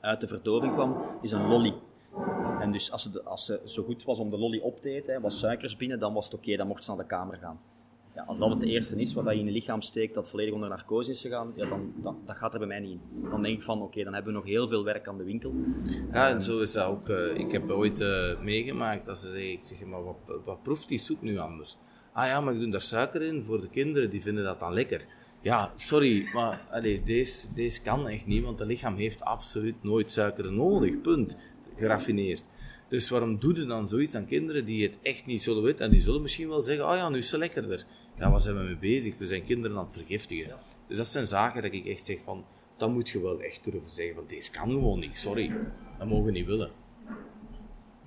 uit 0.00 0.20
de 0.20 0.28
verdoving 0.28 0.72
kwam, 0.72 0.96
is 1.22 1.32
een 1.32 1.46
lolly. 1.46 1.74
En 2.60 2.72
dus 2.72 2.92
als 2.92 3.02
ze, 3.02 3.22
als 3.22 3.44
ze 3.44 3.60
zo 3.64 3.82
goed 3.82 4.04
was 4.04 4.18
om 4.18 4.30
de 4.30 4.38
lolly 4.38 4.58
op 4.58 4.80
te 4.80 4.88
eten, 4.90 5.20
was 5.20 5.38
suikers 5.38 5.76
binnen, 5.76 5.98
dan 5.98 6.14
was 6.14 6.24
het 6.24 6.34
oké, 6.34 6.56
dan 6.56 6.66
mocht 6.66 6.84
ze 6.84 6.90
naar 6.90 6.98
de 6.98 7.06
kamer 7.06 7.36
gaan. 7.36 7.60
Ja, 8.14 8.22
als 8.26 8.38
dat 8.38 8.50
het 8.50 8.62
eerste 8.62 8.96
is 8.96 9.12
wat 9.12 9.24
je 9.24 9.38
in 9.38 9.44
je 9.44 9.50
lichaam 9.50 9.80
steekt, 9.82 10.14
dat 10.14 10.28
volledig 10.30 10.54
onder 10.54 10.68
narcose 10.68 11.10
is 11.10 11.20
gegaan, 11.20 11.52
ja, 11.56 11.66
dan, 11.68 11.92
dan 12.02 12.18
dat 12.26 12.36
gaat 12.36 12.52
er 12.52 12.58
bij 12.58 12.68
mij 12.68 12.80
niet 12.80 12.90
in. 12.90 13.30
Dan 13.30 13.42
denk 13.42 13.56
ik 13.56 13.62
van, 13.62 13.82
oké, 13.82 14.04
dan 14.04 14.14
hebben 14.14 14.32
we 14.32 14.38
nog 14.38 14.48
heel 14.48 14.68
veel 14.68 14.84
werk 14.84 15.08
aan 15.08 15.18
de 15.18 15.24
winkel. 15.24 15.54
Ja, 16.12 16.28
en 16.28 16.42
zo 16.42 16.60
is 16.60 16.72
dat 16.72 16.86
ook. 16.86 17.08
Uh, 17.08 17.34
ik 17.34 17.52
heb 17.52 17.70
ooit 17.70 18.00
uh, 18.00 18.40
meegemaakt 18.40 19.06
dat 19.06 19.18
ze 19.18 19.30
zeggen, 19.30 19.50
ik 19.50 19.62
zeg, 19.62 19.84
maar 19.84 20.04
wat, 20.04 20.16
wat 20.44 20.62
proeft 20.62 20.88
die 20.88 20.98
soep 20.98 21.22
nu 21.22 21.38
anders? 21.38 21.76
Ah 22.12 22.26
ja, 22.26 22.40
maar 22.40 22.54
ik 22.54 22.60
doe 22.60 22.70
daar 22.70 22.80
suiker 22.80 23.22
in 23.22 23.42
voor 23.42 23.60
de 23.60 23.68
kinderen, 23.68 24.10
die 24.10 24.22
vinden 24.22 24.44
dat 24.44 24.60
dan 24.60 24.72
lekker. 24.72 25.06
Ja, 25.40 25.72
sorry, 25.74 26.28
maar 26.32 26.80
deze, 27.04 27.54
deze 27.54 27.82
kan 27.82 28.08
echt 28.08 28.26
niet, 28.26 28.44
want 28.44 28.58
het 28.58 28.68
lichaam 28.68 28.96
heeft 28.96 29.22
absoluut 29.22 29.82
nooit 29.82 30.10
suiker 30.10 30.52
nodig, 30.52 31.00
punt 31.00 31.36
geraffineerd. 31.76 32.44
Dus 32.90 33.08
waarom 33.08 33.38
doe 33.38 33.54
je 33.54 33.64
dan 33.64 33.88
zoiets 33.88 34.14
aan 34.14 34.26
kinderen 34.26 34.64
die 34.64 34.86
het 34.86 34.98
echt 35.02 35.26
niet 35.26 35.42
zullen 35.42 35.62
weten? 35.62 35.84
En 35.84 35.90
die 35.90 36.00
zullen 36.00 36.22
misschien 36.22 36.48
wel 36.48 36.62
zeggen, 36.62 36.88
oh 36.88 36.96
ja, 36.96 37.08
nu 37.08 37.16
is 37.16 37.28
ze 37.28 37.38
lekkerder. 37.38 37.86
Ja, 38.16 38.30
waar 38.30 38.40
zijn 38.40 38.56
we 38.56 38.62
mee 38.62 38.78
bezig? 38.78 39.18
We 39.18 39.26
zijn 39.26 39.44
kinderen 39.44 39.76
aan 39.76 39.84
het 39.84 39.92
vergiftigen. 39.92 40.56
Dus 40.86 40.96
dat 40.96 41.06
zijn 41.06 41.26
zaken 41.26 41.62
dat 41.62 41.72
ik 41.72 41.86
echt 41.86 42.04
zeg 42.04 42.20
van, 42.22 42.44
dan 42.76 42.92
moet 42.92 43.08
je 43.08 43.22
wel 43.22 43.40
echt 43.40 43.64
durven 43.64 43.90
zeggen 43.90 44.14
van, 44.14 44.24
deze 44.26 44.50
kan 44.50 44.68
gewoon 44.68 45.00
niet, 45.00 45.18
sorry. 45.18 45.52
Dat 45.98 46.08
mogen 46.08 46.24
we 46.24 46.30
niet 46.30 46.46
willen. 46.46 46.70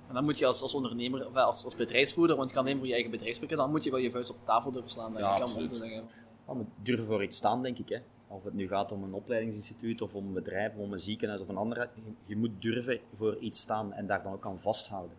En 0.08 0.14
dan 0.14 0.24
moet 0.24 0.38
je 0.38 0.46
als, 0.46 0.62
als 0.62 0.74
ondernemer, 0.74 1.26
of 1.26 1.34
als, 1.34 1.64
als 1.64 1.74
bedrijfsvoerder, 1.74 2.36
want 2.36 2.48
je 2.48 2.54
kan 2.54 2.64
alleen 2.64 2.78
voor 2.78 2.86
je 2.86 2.92
eigen 2.92 3.10
bedrijf 3.10 3.34
spreken, 3.34 3.56
dan 3.56 3.70
moet 3.70 3.84
je 3.84 3.90
wel 3.90 4.00
je 4.00 4.10
vuist 4.10 4.30
op 4.30 4.36
tafel 4.44 4.72
durven 4.72 4.90
slaan. 4.90 5.12
Dat 5.12 5.20
ja, 5.20 5.36
je 5.36 5.42
absoluut. 5.42 5.68
kan 5.68 5.78
zeggen. 5.78 6.04
Ja, 6.46 6.54
maar 6.54 6.64
durven 6.82 7.06
voor 7.06 7.22
iets 7.22 7.36
staan, 7.36 7.62
denk 7.62 7.78
ik. 7.78 7.88
Hè. 7.88 7.98
Of 8.34 8.44
het 8.44 8.54
nu 8.54 8.68
gaat 8.68 8.92
om 8.92 9.02
een 9.02 9.12
opleidingsinstituut, 9.12 10.02
of 10.02 10.14
om 10.14 10.26
een 10.26 10.32
bedrijf, 10.32 10.74
of 10.74 10.78
om 10.78 10.92
een 10.92 10.98
ziekenhuis 10.98 11.40
of 11.40 11.48
een 11.48 11.56
andere. 11.56 11.88
Je 12.26 12.36
moet 12.36 12.62
durven 12.62 13.00
voor 13.14 13.36
iets 13.38 13.60
staan 13.60 13.92
en 13.92 14.06
daar 14.06 14.22
dan 14.22 14.32
ook 14.32 14.46
aan 14.46 14.60
vasthouden. 14.60 15.16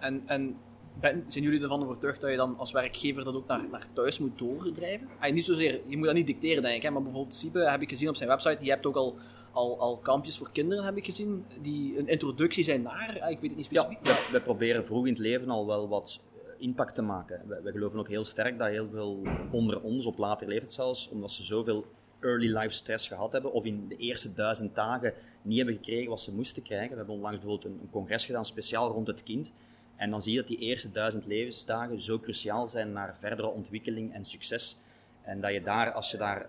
En, 0.00 0.22
en 0.26 0.56
ben, 1.00 1.24
zijn 1.26 1.44
jullie 1.44 1.62
ervan 1.62 1.82
overtuigd 1.82 2.20
dat 2.20 2.30
je 2.30 2.36
dan 2.36 2.58
als 2.58 2.72
werkgever 2.72 3.24
dat 3.24 3.34
ook 3.34 3.46
naar, 3.46 3.68
naar 3.70 3.92
thuis 3.92 4.18
moet 4.18 4.38
doordrijven? 4.38 5.08
Ah, 5.20 5.32
niet 5.32 5.44
zozeer, 5.44 5.80
je 5.86 5.96
moet 5.96 6.06
dat 6.06 6.14
niet 6.14 6.26
dicteren, 6.26 6.62
denk 6.62 6.76
ik. 6.76 6.82
Hè, 6.82 6.90
maar 6.90 7.02
bijvoorbeeld 7.02 7.34
Siebe 7.34 7.70
heb 7.70 7.82
ik 7.82 7.88
gezien 7.88 8.08
op 8.08 8.16
zijn 8.16 8.28
website. 8.28 8.58
Die 8.58 8.70
hebt 8.70 8.86
ook 8.86 8.96
al, 8.96 9.16
al, 9.52 9.80
al 9.80 9.98
kampjes 9.98 10.38
voor 10.38 10.52
kinderen, 10.52 10.84
heb 10.84 10.96
ik 10.96 11.04
gezien. 11.04 11.44
Die 11.60 11.98
een 11.98 12.06
introductie 12.06 12.64
zijn 12.64 12.82
naar, 12.82 13.18
ah, 13.20 13.30
ik 13.30 13.40
weet 13.40 13.50
het 13.50 13.58
niet 13.58 13.68
Ja, 13.70 13.82
specifiek. 13.82 14.06
we, 14.06 14.28
we 14.32 14.42
proberen 14.42 14.84
vroeg 14.84 15.06
in 15.06 15.12
het 15.12 15.22
leven 15.22 15.50
al 15.50 15.66
wel 15.66 15.88
wat 15.88 16.20
impact 16.58 16.94
te 16.94 17.02
maken. 17.02 17.42
We, 17.46 17.60
we 17.62 17.70
geloven 17.70 17.98
ook 17.98 18.08
heel 18.08 18.24
sterk 18.24 18.58
dat 18.58 18.68
heel 18.68 18.88
veel 18.88 19.22
onder 19.50 19.80
ons, 19.80 20.06
op 20.06 20.18
later 20.18 20.48
leeftijd 20.48 20.72
zelfs, 20.72 21.08
omdat 21.08 21.30
ze 21.30 21.44
zoveel 21.44 21.86
early 22.22 22.56
life 22.56 22.70
stress 22.70 23.08
gehad 23.08 23.32
hebben, 23.32 23.52
of 23.52 23.64
in 23.64 23.88
de 23.88 23.96
eerste 23.96 24.32
duizend 24.32 24.74
dagen 24.74 25.14
niet 25.42 25.56
hebben 25.56 25.74
gekregen 25.74 26.10
wat 26.10 26.20
ze 26.20 26.32
moesten 26.32 26.62
krijgen. 26.62 26.90
We 26.90 26.96
hebben 26.96 27.14
onlangs 27.14 27.38
bijvoorbeeld 27.38 27.74
een, 27.74 27.88
congres 27.90 28.26
gedaan, 28.26 28.46
speciaal 28.46 28.90
rond 28.90 29.06
het 29.06 29.22
kind. 29.22 29.52
En 29.96 30.10
dan 30.10 30.22
zie 30.22 30.32
je 30.32 30.38
dat 30.38 30.48
die 30.48 30.58
eerste 30.58 30.90
duizend 30.90 31.26
levensdagen 31.26 32.00
zo 32.00 32.18
cruciaal 32.18 32.66
zijn 32.66 32.92
naar 32.92 33.16
verdere 33.18 33.48
ontwikkeling 33.48 34.14
en 34.14 34.24
succes. 34.24 34.80
En 35.22 35.40
dat 35.40 35.52
je 35.52 35.62
daar, 35.62 35.92
als 35.92 36.10
je 36.10 36.16
daar 36.16 36.46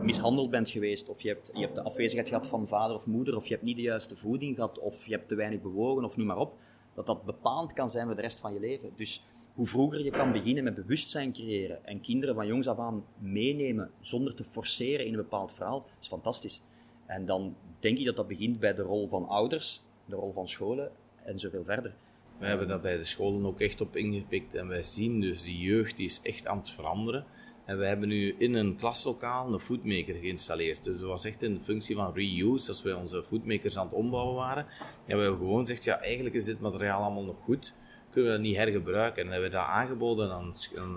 mishandeld 0.00 0.50
bent 0.50 0.68
geweest, 0.68 1.08
of 1.08 1.20
je 1.20 1.28
hebt, 1.28 1.50
je 1.52 1.60
hebt 1.60 1.74
de 1.74 1.82
afwezigheid 1.82 2.28
gehad 2.28 2.46
van 2.46 2.68
vader 2.68 2.96
of 2.96 3.06
moeder, 3.06 3.36
of 3.36 3.46
je 3.46 3.54
hebt 3.54 3.64
niet 3.64 3.76
de 3.76 3.82
juiste 3.82 4.16
voeding 4.16 4.54
gehad, 4.54 4.78
of 4.78 5.06
je 5.06 5.12
hebt 5.12 5.28
te 5.28 5.34
weinig 5.34 5.60
bewogen, 5.60 6.04
of 6.04 6.16
noem 6.16 6.26
maar 6.26 6.36
op, 6.36 6.54
dat 6.94 7.06
dat 7.06 7.24
bepaald 7.24 7.72
kan 7.72 7.90
zijn 7.90 8.06
voor 8.06 8.16
de 8.16 8.22
rest 8.22 8.40
van 8.40 8.52
je 8.52 8.60
leven. 8.60 8.92
Dus 8.96 9.24
hoe 9.54 9.66
vroeger 9.66 10.04
je 10.04 10.10
kan 10.10 10.32
beginnen 10.32 10.64
met 10.64 10.74
bewustzijn 10.74 11.32
creëren 11.32 11.84
en 11.84 12.00
kinderen 12.00 12.34
van 12.34 12.46
jongs 12.46 12.66
af 12.66 12.78
aan 12.78 13.04
meenemen 13.18 13.90
zonder 14.00 14.34
te 14.34 14.44
forceren 14.44 15.06
in 15.06 15.12
een 15.12 15.22
bepaald 15.22 15.52
verhaal, 15.52 15.86
is 16.00 16.08
fantastisch. 16.08 16.60
En 17.06 17.26
dan 17.26 17.56
denk 17.80 17.98
ik 17.98 18.04
dat 18.04 18.16
dat 18.16 18.28
begint 18.28 18.60
bij 18.60 18.74
de 18.74 18.82
rol 18.82 19.08
van 19.08 19.28
ouders, 19.28 19.82
de 20.04 20.16
rol 20.16 20.32
van 20.32 20.48
scholen 20.48 20.92
en 21.24 21.38
zoveel 21.38 21.64
verder. 21.64 21.94
Wij 22.38 22.48
hebben 22.48 22.68
daar 22.68 22.80
bij 22.80 22.96
de 22.96 23.04
scholen 23.04 23.46
ook 23.46 23.60
echt 23.60 23.80
op 23.80 23.96
ingepikt 23.96 24.54
en 24.54 24.68
wij 24.68 24.82
zien 24.82 25.20
dus 25.20 25.42
die 25.42 25.58
jeugd 25.58 25.96
die 25.96 26.06
is 26.06 26.20
echt 26.22 26.46
aan 26.46 26.58
het 26.58 26.70
veranderen. 26.70 27.24
En 27.64 27.78
we 27.78 27.86
hebben 27.86 28.08
nu 28.08 28.34
in 28.38 28.54
een 28.54 28.76
klaslokaal 28.76 29.52
een 29.52 29.58
foodmaker 29.58 30.14
geïnstalleerd. 30.14 30.84
Dus 30.84 31.00
dat 31.00 31.08
was 31.08 31.24
echt 31.24 31.42
in 31.42 31.60
functie 31.60 31.96
van 31.96 32.14
reuse. 32.14 32.68
Als 32.68 32.82
wij 32.82 32.92
onze 32.92 33.22
foodmakers 33.22 33.78
aan 33.78 33.86
het 33.86 33.94
ombouwen 33.94 34.34
waren, 34.34 34.66
hebben 35.06 35.30
we 35.30 35.36
gewoon 35.36 35.58
gezegd, 35.58 35.84
ja 35.84 36.00
eigenlijk 36.00 36.34
is 36.34 36.44
dit 36.44 36.60
materiaal 36.60 37.02
allemaal 37.02 37.24
nog 37.24 37.42
goed. 37.42 37.74
Kunnen 38.10 38.30
we 38.30 38.36
dat 38.36 38.46
niet 38.46 38.56
hergebruiken? 38.56 39.24
En 39.24 39.30
hebben 39.30 39.50
we 39.50 39.56
dat 39.56 39.66
aangeboden 39.66 40.30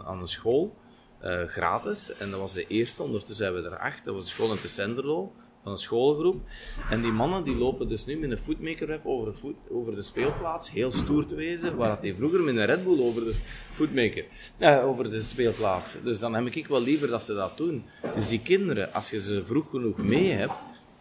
aan, 0.06 0.20
een 0.20 0.28
school, 0.28 0.76
uh, 1.24 1.44
gratis. 1.44 2.18
En 2.18 2.32
dat 2.32 2.40
was 2.40 2.54
de 2.54 2.68
eerste, 2.68 3.04
ondertussen 3.04 3.46
hebben 3.46 3.64
we 3.64 3.70
er 3.70 3.78
acht. 3.78 4.06
Dat 4.06 4.14
was 4.14 4.24
de 4.24 4.30
school 4.30 4.52
in 4.52 4.62
Tessenderlo 4.62 5.32
van 5.64 5.72
een 5.72 5.78
schoolgroep. 5.78 6.42
En 6.90 7.02
die 7.02 7.12
mannen 7.12 7.44
die 7.44 7.56
lopen 7.56 7.88
dus 7.88 8.06
nu 8.06 8.18
met 8.18 8.32
een 8.32 8.38
foodmaker 8.38 8.88
web 8.88 9.06
over 9.06 9.34
de, 9.34 9.54
over 9.70 9.96
de 9.96 10.02
speelplaats, 10.02 10.72
heel 10.72 10.92
stoer 10.92 11.26
te 11.26 11.36
wezen, 11.36 11.76
waar 11.76 12.02
die 12.02 12.16
vroeger 12.16 12.42
met 12.42 12.56
een 12.56 12.66
Red 12.66 12.84
Bull 12.84 13.00
over 13.00 13.24
de 13.24 13.34
foodmaker, 13.74 14.26
ja, 14.58 14.82
over 14.82 15.10
de 15.10 15.22
speelplaats. 15.22 15.96
Dus 16.04 16.20
dan 16.20 16.34
heb 16.34 16.46
ik 16.46 16.68
wel 16.68 16.82
liever 16.82 17.08
dat 17.08 17.24
ze 17.24 17.34
dat 17.34 17.58
doen. 17.58 17.84
Dus 18.16 18.28
die 18.28 18.42
kinderen, 18.42 18.94
als 18.94 19.10
je 19.10 19.22
ze 19.22 19.46
vroeg 19.46 19.70
genoeg 19.70 19.98
mee 19.98 20.32
hebt, 20.32 20.54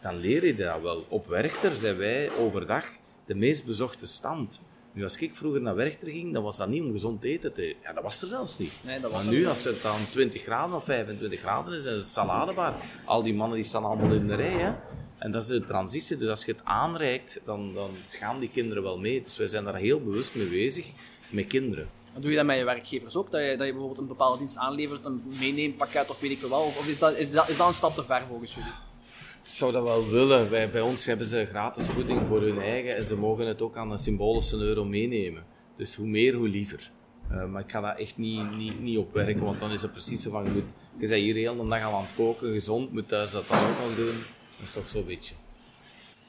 dan 0.02 0.16
leer 0.16 0.46
je 0.46 0.54
dat 0.54 0.82
wel. 0.82 1.04
Op 1.08 1.26
Werchter 1.26 1.74
zijn 1.74 1.96
wij 1.96 2.30
overdag 2.38 2.86
de 3.26 3.34
meest 3.34 3.64
bezochte 3.64 4.06
stand. 4.06 4.60
Nu, 4.92 5.02
als 5.02 5.16
ik 5.16 5.34
vroeger 5.34 5.60
naar 5.62 5.74
Werchter 5.74 6.08
ging, 6.08 6.32
dan 6.32 6.42
was 6.42 6.56
dat 6.56 6.68
niet 6.68 6.82
om 6.82 6.92
gezond 6.92 7.24
eten 7.24 7.52
te 7.52 7.76
Ja, 7.82 7.92
dat 7.92 8.02
was 8.02 8.22
er 8.22 8.28
zelfs 8.28 8.58
niet. 8.58 8.72
Nee, 8.84 9.00
dat 9.00 9.10
was 9.10 9.24
maar 9.24 9.32
nu, 9.32 9.46
als 9.46 9.64
het 9.64 9.82
dan 9.82 9.98
20 10.10 10.42
graden 10.42 10.76
of 10.76 10.84
25 10.84 11.40
graden 11.40 11.72
is, 11.72 11.84
is 11.84 11.84
het 11.84 12.06
saladebar. 12.06 12.74
Al 13.04 13.22
die 13.22 13.34
mannen 13.34 13.56
die 13.56 13.66
staan 13.66 13.84
allemaal 13.84 14.12
in 14.12 14.26
de 14.26 14.34
rij, 14.34 14.52
hè. 14.58 14.72
En 15.18 15.32
dat 15.32 15.42
is 15.42 15.48
de 15.48 15.64
transitie. 15.64 16.16
Dus 16.16 16.28
als 16.28 16.44
je 16.44 16.52
het 16.52 16.60
aanreikt, 16.64 17.40
dan, 17.44 17.74
dan 17.74 17.90
gaan 18.08 18.38
die 18.38 18.48
kinderen 18.48 18.82
wel 18.82 18.98
mee. 18.98 19.22
Dus 19.22 19.36
wij 19.36 19.46
zijn 19.46 19.64
daar 19.64 19.76
heel 19.76 20.00
bewust 20.00 20.34
mee 20.34 20.46
bezig, 20.46 20.86
met 21.30 21.46
kinderen. 21.46 21.88
En 22.14 22.20
doe 22.20 22.30
je 22.30 22.36
dat 22.36 22.46
met 22.46 22.58
je 22.58 22.64
werkgevers 22.64 23.16
ook? 23.16 23.30
Dat 23.30 23.40
je, 23.40 23.56
dat 23.56 23.66
je 23.66 23.72
bijvoorbeeld 23.72 23.98
een 23.98 24.06
bepaalde 24.06 24.38
dienst 24.38 24.56
aanlevert, 24.56 25.04
een 25.04 25.22
meeneempakket 25.40 26.10
of 26.10 26.20
weet 26.20 26.30
ik 26.30 26.38
veel 26.38 26.48
wel? 26.48 26.60
Of, 26.60 26.78
of 26.78 26.88
is, 26.88 26.98
dat, 26.98 27.16
is, 27.16 27.30
dat, 27.30 27.48
is 27.48 27.56
dat 27.56 27.68
een 27.68 27.74
stap 27.74 27.94
te 27.94 28.04
ver 28.04 28.22
volgens 28.28 28.54
jullie? 28.54 28.72
Zou 29.52 29.72
dat 29.72 29.82
wel 29.82 30.08
willen. 30.08 30.50
Wij, 30.50 30.70
bij 30.70 30.80
ons 30.80 31.06
hebben 31.06 31.26
ze 31.26 31.46
gratis 31.46 31.86
voeding 31.86 32.26
voor 32.28 32.40
hun 32.40 32.60
eigen 32.60 32.96
en 32.96 33.06
ze 33.06 33.16
mogen 33.16 33.46
het 33.46 33.62
ook 33.62 33.76
aan 33.76 33.90
een 33.90 33.98
symbolische 33.98 34.56
euro 34.56 34.84
meenemen. 34.84 35.44
Dus 35.76 35.94
hoe 35.94 36.06
meer, 36.06 36.34
hoe 36.34 36.48
liever. 36.48 36.90
Uh, 37.30 37.44
maar 37.44 37.62
ik 37.62 37.70
ga 37.70 37.80
daar 37.80 37.96
echt 37.96 38.16
niet, 38.16 38.56
niet, 38.56 38.80
niet 38.80 38.98
op 38.98 39.12
werken, 39.12 39.44
want 39.44 39.60
dan 39.60 39.70
is 39.70 39.82
het 39.82 39.90
precies 39.92 40.22
zo 40.22 40.30
van, 40.30 40.44
je, 40.44 40.62
je 40.98 41.08
bent 41.08 41.10
hier 41.10 41.34
heel 41.34 41.56
de 41.56 41.68
dag 41.68 41.80
aan 41.80 42.02
het 42.02 42.14
koken, 42.16 42.52
gezond, 42.52 42.92
moet 42.92 43.08
thuis 43.08 43.30
dat 43.30 43.48
dan 43.48 43.58
ook 43.58 43.78
nog 43.78 43.96
doen. 43.96 44.14
Dat 44.56 44.66
is 44.66 44.72
toch 44.72 44.88
zo'n 44.88 45.06
beetje. 45.06 45.34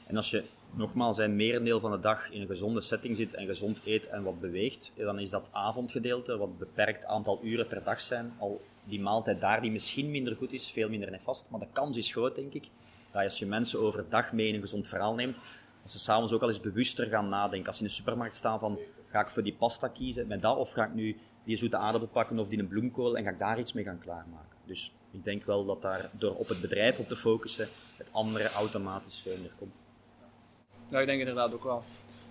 En 0.06 0.16
als 0.16 0.30
je 0.30 0.44
nogmaals 0.74 1.18
een 1.18 1.36
merendeel 1.36 1.80
van 1.80 1.90
de 1.90 2.00
dag 2.00 2.30
in 2.30 2.40
een 2.40 2.46
gezonde 2.46 2.80
setting 2.80 3.16
zit 3.16 3.34
en 3.34 3.46
gezond 3.46 3.80
eet 3.84 4.08
en 4.08 4.22
wat 4.22 4.40
beweegt, 4.40 4.92
dan 4.96 5.18
is 5.18 5.30
dat 5.30 5.48
avondgedeelte, 5.52 6.36
wat 6.36 6.58
beperkt 6.58 7.04
aantal 7.04 7.40
uren 7.42 7.66
per 7.66 7.82
dag 7.84 8.00
zijn, 8.00 8.32
al 8.38 8.60
die 8.84 9.00
maaltijd 9.00 9.40
daar 9.40 9.60
die 9.60 9.70
misschien 9.70 10.10
minder 10.10 10.36
goed 10.36 10.52
is, 10.52 10.70
veel 10.70 10.88
minder 10.88 11.10
nefast. 11.10 11.44
Maar 11.48 11.60
de 11.60 11.66
kans 11.72 11.96
is 11.96 12.12
groot, 12.12 12.34
denk 12.34 12.54
ik, 12.54 12.70
dat 13.14 13.24
als 13.24 13.38
je 13.38 13.46
mensen 13.46 13.80
overdag 13.80 14.32
mee 14.32 14.48
in 14.48 14.54
een 14.54 14.60
gezond 14.60 14.88
verhaal 14.88 15.14
neemt, 15.14 15.38
dat 15.82 15.90
ze 15.90 15.98
s'avonds 15.98 16.32
ook 16.32 16.42
al 16.42 16.48
eens 16.48 16.60
bewuster 16.60 17.06
gaan 17.06 17.28
nadenken. 17.28 17.66
Als 17.66 17.76
ze 17.76 17.82
in 17.82 17.88
de 17.88 17.94
supermarkt 17.94 18.36
staan 18.36 18.58
van, 18.58 18.78
ga 19.10 19.20
ik 19.20 19.28
voor 19.28 19.42
die 19.42 19.54
pasta 19.54 19.88
kiezen 19.88 20.26
met 20.26 20.42
dat, 20.42 20.56
of 20.56 20.70
ga 20.70 20.84
ik 20.84 20.94
nu 20.94 21.16
die 21.44 21.56
zoete 21.56 21.76
aardappel 21.76 22.08
pakken 22.08 22.38
of 22.38 22.48
die 22.48 22.58
een 22.58 22.68
bloemkool 22.68 23.16
en 23.16 23.24
ga 23.24 23.30
ik 23.30 23.38
daar 23.38 23.58
iets 23.58 23.72
mee 23.72 23.84
gaan 23.84 23.98
klaarmaken. 23.98 24.56
Dus 24.64 24.94
ik 25.10 25.24
denk 25.24 25.44
wel 25.44 25.64
dat 25.64 25.82
daar 25.82 26.10
door 26.12 26.34
op 26.34 26.48
het 26.48 26.60
bedrijf 26.60 26.98
op 26.98 27.08
te 27.08 27.16
focussen, 27.16 27.68
het 27.96 28.08
andere 28.10 28.48
automatisch 28.48 29.20
veel 29.20 29.36
meer 29.40 29.52
komt. 29.56 29.74
Ja, 30.88 31.00
ik 31.00 31.06
denk 31.06 31.18
inderdaad 31.18 31.54
ook 31.54 31.64
wel. 31.64 31.82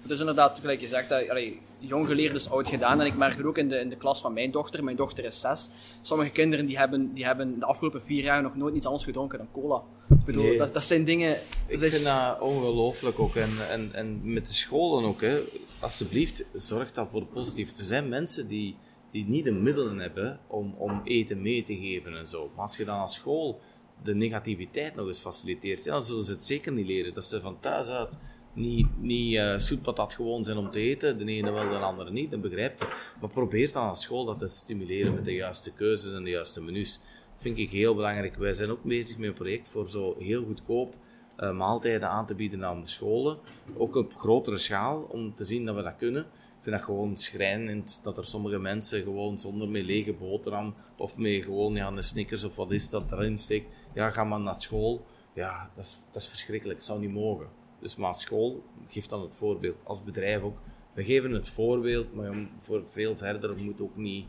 Het 0.04 0.12
is 0.12 0.20
inderdaad, 0.20 0.60
gelijk 0.60 0.82
je 0.82 0.88
zegt, 0.88 1.10
dat, 1.10 1.30
allee, 1.30 1.60
jong 1.80 2.08
geleerd 2.08 2.36
is 2.36 2.50
oud 2.50 2.70
gedaan. 2.70 3.00
En 3.00 3.06
ik 3.06 3.16
merk 3.16 3.38
het 3.38 3.46
ook 3.46 3.58
in 3.58 3.70
de, 3.70 3.80
in 3.80 3.90
de 3.90 3.96
klas 3.96 4.22
van 4.22 4.34
mijn 4.34 4.52
dochter. 4.52 4.84
Mijn 4.84 4.96
dochter 4.96 5.24
is 5.24 5.40
zes. 5.40 5.70
Sommige 6.02 6.30
kinderen 6.30 6.66
die 6.66 6.78
hebben, 6.78 7.14
die 7.14 7.26
hebben 7.26 7.60
de 7.60 7.66
afgelopen 7.66 8.02
vier 8.04 8.24
jaar 8.24 8.42
nog 8.42 8.56
nooit 8.56 8.76
iets 8.76 8.86
anders 8.86 9.04
gedronken 9.04 9.38
dan 9.38 9.52
cola. 9.52 9.84
Ik 10.10 10.26
bedoel, 10.26 10.58
dat, 10.58 10.74
dat 10.74 10.86
zijn 10.86 11.04
dingen... 11.04 11.38
Ik 11.68 11.80
vind 11.80 12.04
dat 12.04 12.40
ongelooflijk 12.40 13.20
ook. 13.20 13.36
En, 13.36 13.50
en, 13.70 13.94
en 13.94 14.34
met 14.34 14.48
de 14.48 14.54
scholen 14.54 15.04
ook. 15.04 15.22
Hè. 15.22 15.40
Alsjeblieft, 15.80 16.46
zorg 16.54 16.92
daarvoor 16.92 17.26
positief. 17.26 17.78
Er 17.78 17.84
zijn 17.84 18.10
mensen 18.10 18.48
die, 18.48 18.76
die 19.12 19.26
niet 19.26 19.44
de 19.44 19.52
middelen 19.52 19.98
hebben 19.98 20.40
om, 20.48 20.76
om 20.78 21.02
eten 21.04 21.42
mee 21.42 21.64
te 21.64 21.76
geven 21.76 22.18
en 22.18 22.28
zo. 22.28 22.52
Maar 22.56 22.66
als 22.66 22.78
je 22.78 22.86
dan 22.86 23.00
als 23.00 23.14
school 23.14 23.60
de 24.04 24.16
negativiteit 24.16 24.96
nog 24.96 25.08
eens 25.08 25.20
faciliteert, 25.20 25.84
dan 25.84 26.04
zullen 26.04 26.24
ze 26.24 26.32
het 26.32 26.44
zeker 26.44 26.72
niet 26.72 26.88
leren. 26.88 27.14
Dat 27.14 27.26
ze 27.26 27.42
van 27.42 27.60
thuis 27.60 27.90
uit 27.90 28.18
niet, 28.54 28.88
niet 29.02 29.34
uh, 29.34 29.58
zoetpatat 29.58 30.14
gewoon 30.14 30.44
zijn 30.44 30.58
om 30.58 30.70
te 30.70 30.80
eten, 30.80 31.18
de 31.18 31.26
ene 31.26 31.52
wel, 31.52 31.70
de 31.70 31.76
andere 31.76 32.12
niet, 32.12 32.32
dat 32.32 32.42
begrijp 32.42 32.80
je. 32.80 32.88
Maar 33.20 33.30
probeer 33.30 33.72
dan 33.72 33.88
als 33.88 34.02
school 34.02 34.26
dat 34.26 34.40
te 34.40 34.48
stimuleren 34.48 35.14
met 35.14 35.26
de 35.26 35.34
juiste 35.34 35.74
keuzes 35.74 36.14
en 36.14 36.24
de 36.24 36.30
juiste 36.30 36.62
menus. 36.62 37.00
vind 37.38 37.58
ik 37.58 37.70
heel 37.70 37.96
belangrijk. 37.96 38.36
Wij 38.36 38.54
zijn 38.54 38.70
ook 38.70 38.84
bezig 38.84 39.18
met 39.18 39.28
een 39.28 39.34
project 39.34 39.68
voor 39.68 39.90
zo 39.90 40.16
heel 40.20 40.44
goedkoop 40.44 40.96
uh, 41.38 41.52
maaltijden 41.52 42.10
aan 42.10 42.26
te 42.26 42.36
bieden 42.36 42.66
aan 42.66 42.82
de 42.82 42.88
scholen. 42.88 43.38
Ook 43.78 43.96
op 43.96 44.16
grotere 44.16 44.58
schaal, 44.58 45.02
om 45.02 45.36
te 45.36 45.44
zien 45.44 45.66
dat 45.66 45.76
we 45.76 45.82
dat 45.82 45.98
kunnen. 45.98 46.22
Ik 46.22 46.70
vind 46.70 46.76
dat 46.76 46.86
gewoon 46.86 47.16
schrijnend 47.16 48.00
dat 48.04 48.18
er 48.18 48.26
sommige 48.26 48.60
mensen 48.60 49.04
gewoon 49.04 49.38
zonder 49.40 49.70
met 49.70 49.84
lege 49.84 50.14
boterham 50.14 50.76
of 50.98 51.18
met 51.18 51.44
gewoon 51.44 51.74
ja, 51.74 51.88
een 51.88 52.04
Snickers 52.04 52.44
of 52.44 52.56
wat 52.56 52.72
is 52.72 52.90
dat 52.90 53.12
erin 53.12 53.38
steekt. 53.38 53.68
Ja, 53.94 54.10
ga 54.10 54.24
maar 54.24 54.40
naar 54.40 54.62
school. 54.62 55.06
Ja, 55.34 55.72
dat 55.76 55.86
is, 55.86 55.98
dat 56.12 56.22
is 56.22 56.28
verschrikkelijk. 56.28 56.78
Dat 56.78 56.88
zou 56.88 57.00
niet 57.00 57.14
mogen. 57.14 57.48
Dus 57.84 57.96
maar 57.96 58.16
school 58.16 58.64
geeft 58.88 59.10
dan 59.10 59.22
het 59.22 59.36
voorbeeld. 59.36 59.82
Als 59.84 60.04
bedrijf 60.04 60.42
ook. 60.42 60.58
We 60.94 61.04
geven 61.04 61.32
het 61.32 61.50
voorbeeld, 61.50 62.14
maar 62.14 62.48
voor 62.58 62.84
veel 62.88 63.18
verder 63.18 63.58
moet 63.58 63.82
ook 63.82 63.96
niet, 63.96 64.28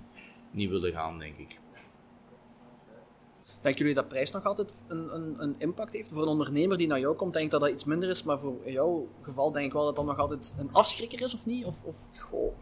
niet 0.51 0.71
willen 0.71 0.93
gaan, 0.93 1.19
denk 1.19 1.37
ik. 1.37 1.61
Denken 3.61 3.81
jullie 3.81 3.95
dat 3.95 4.09
prijs 4.09 4.31
nog 4.31 4.45
altijd 4.45 4.73
een, 4.89 5.15
een, 5.15 5.43
een, 5.43 5.55
impact 5.59 5.93
heeft? 5.93 6.09
Voor 6.09 6.23
een 6.23 6.29
ondernemer 6.29 6.79
die 6.79 6.87
naar 6.87 7.01
jou 7.01 7.17
komt, 7.17 7.33
denk 7.33 7.45
ik 7.45 7.51
dat 7.51 7.61
dat 7.61 7.71
iets 7.71 7.85
minder 7.85 8.11
is, 8.11 8.23
maar 8.23 8.41
voor 8.41 8.71
jouw 8.71 9.09
geval 9.23 9.53
denk 9.53 9.67
ik 9.67 9.73
wel 9.73 9.85
dat 9.85 9.97
dat 9.97 10.05
nog 10.05 10.19
altijd 10.19 10.55
een 10.59 10.73
afschrikker 10.73 11.21
is, 11.21 11.35
of 11.35 11.47
niet? 11.47 11.65
Of, 11.65 11.85
of... 11.85 11.97
Goh. 12.19 12.55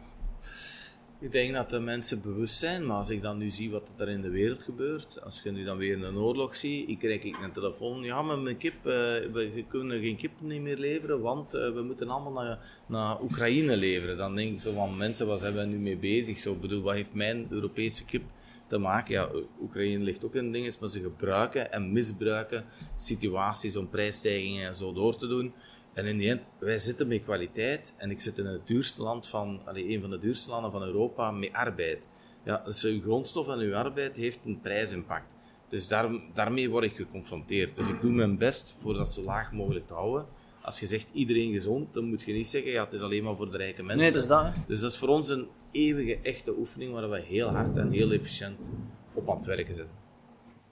Ik 1.22 1.32
denk 1.32 1.54
dat 1.54 1.70
de 1.70 1.80
mensen 1.80 2.22
bewust 2.22 2.58
zijn, 2.58 2.86
maar 2.86 2.96
als 2.96 3.10
ik 3.10 3.22
dan 3.22 3.38
nu 3.38 3.50
zie 3.50 3.70
wat 3.70 3.90
er 3.96 4.08
in 4.08 4.20
de 4.20 4.30
wereld 4.30 4.62
gebeurt, 4.62 5.22
als 5.24 5.40
je 5.42 5.50
nu 5.50 5.64
dan 5.64 5.76
weer 5.76 6.04
een 6.04 6.16
oorlog 6.16 6.56
ziet, 6.56 6.88
ik 6.88 6.98
krijg 6.98 7.22
ik 7.22 7.36
een 7.42 7.52
telefoon, 7.52 8.02
ja, 8.02 8.22
maar 8.22 8.38
mijn 8.38 8.56
kip, 8.56 8.74
uh, 8.74 8.92
we 9.32 9.64
kunnen 9.68 10.00
geen 10.00 10.16
kip 10.16 10.30
niet 10.38 10.60
meer 10.60 10.76
leveren, 10.76 11.20
want 11.20 11.54
uh, 11.54 11.72
we 11.72 11.82
moeten 11.82 12.08
allemaal 12.08 12.44
naar, 12.44 12.58
naar 12.86 13.22
Oekraïne 13.22 13.76
leveren. 13.76 14.16
Dan 14.16 14.34
denk 14.34 14.52
ik 14.52 14.60
zo 14.60 14.72
van, 14.72 14.96
mensen, 14.96 15.26
waar 15.26 15.38
zijn 15.38 15.54
we 15.54 15.62
nu 15.62 15.78
mee 15.78 15.96
bezig? 15.96 16.38
Zo, 16.38 16.54
bedoel, 16.54 16.82
wat 16.82 16.94
heeft 16.94 17.14
mijn 17.14 17.46
Europese 17.50 18.04
kip 18.04 18.22
te 18.66 18.78
maken? 18.78 19.14
Ja, 19.14 19.28
Oekraïne 19.60 20.04
ligt 20.04 20.24
ook 20.24 20.34
in 20.34 20.52
dingen, 20.52 20.72
maar 20.80 20.88
ze 20.88 21.00
gebruiken 21.00 21.72
en 21.72 21.92
misbruiken 21.92 22.64
situaties 22.96 23.76
om 23.76 23.88
prijsstijgingen 23.88 24.66
en 24.66 24.74
zo 24.74 24.92
door 24.92 25.16
te 25.16 25.26
doen. 25.26 25.52
En 25.92 26.06
in 26.06 26.18
die 26.18 26.30
end, 26.30 26.40
wij 26.58 26.78
zitten 26.78 27.08
met 27.08 27.22
kwaliteit 27.22 27.94
en 27.96 28.10
ik 28.10 28.20
zit 28.20 28.38
in 28.38 28.46
het 28.46 28.66
duurste 28.66 29.02
land 29.02 29.26
van, 29.26 29.60
allee, 29.64 29.88
een 29.88 30.00
van 30.00 30.10
de 30.10 30.18
duurste 30.18 30.50
landen 30.50 30.70
van 30.70 30.82
Europa 30.82 31.30
met 31.30 31.52
arbeid. 31.52 32.06
Ja, 32.44 32.62
dus 32.64 32.84
uw 32.84 33.00
grondstof 33.00 33.48
en 33.48 33.58
uw 33.58 33.74
arbeid 33.74 34.16
heeft 34.16 34.38
een 34.44 34.60
prijsimpact. 34.60 35.26
Dus 35.68 35.88
daar, 35.88 36.10
daarmee 36.34 36.70
word 36.70 36.84
ik 36.84 36.92
geconfronteerd. 36.92 37.76
Dus 37.76 37.88
ik 37.88 38.00
doe 38.00 38.10
mijn 38.10 38.38
best 38.38 38.74
voor 38.78 38.94
dat 38.94 39.08
zo 39.08 39.22
laag 39.22 39.52
mogelijk 39.52 39.86
te 39.86 39.94
houden. 39.94 40.26
Als 40.62 40.80
je 40.80 40.86
zegt 40.86 41.08
iedereen 41.12 41.52
gezond, 41.52 41.94
dan 41.94 42.04
moet 42.04 42.22
je 42.22 42.32
niet 42.32 42.46
zeggen, 42.46 42.70
ja, 42.70 42.84
het 42.84 42.92
is 42.92 43.02
alleen 43.02 43.24
maar 43.24 43.36
voor 43.36 43.50
de 43.50 43.56
rijke 43.56 43.82
mensen. 43.82 44.04
Nee, 44.04 44.12
dat 44.12 44.22
is 44.22 44.28
dat. 44.28 44.54
Dus 44.66 44.80
dat 44.80 44.90
is 44.90 44.98
voor 44.98 45.08
ons 45.08 45.28
een 45.28 45.48
eeuwige, 45.70 46.18
echte 46.22 46.58
oefening 46.58 46.92
waar 46.92 47.10
we 47.10 47.20
heel 47.20 47.48
hard 47.48 47.76
en 47.76 47.90
heel 47.90 48.12
efficiënt 48.12 48.70
op 49.14 49.30
aan 49.30 49.36
het 49.36 49.46
werken 49.46 49.74
zijn 49.74 50.01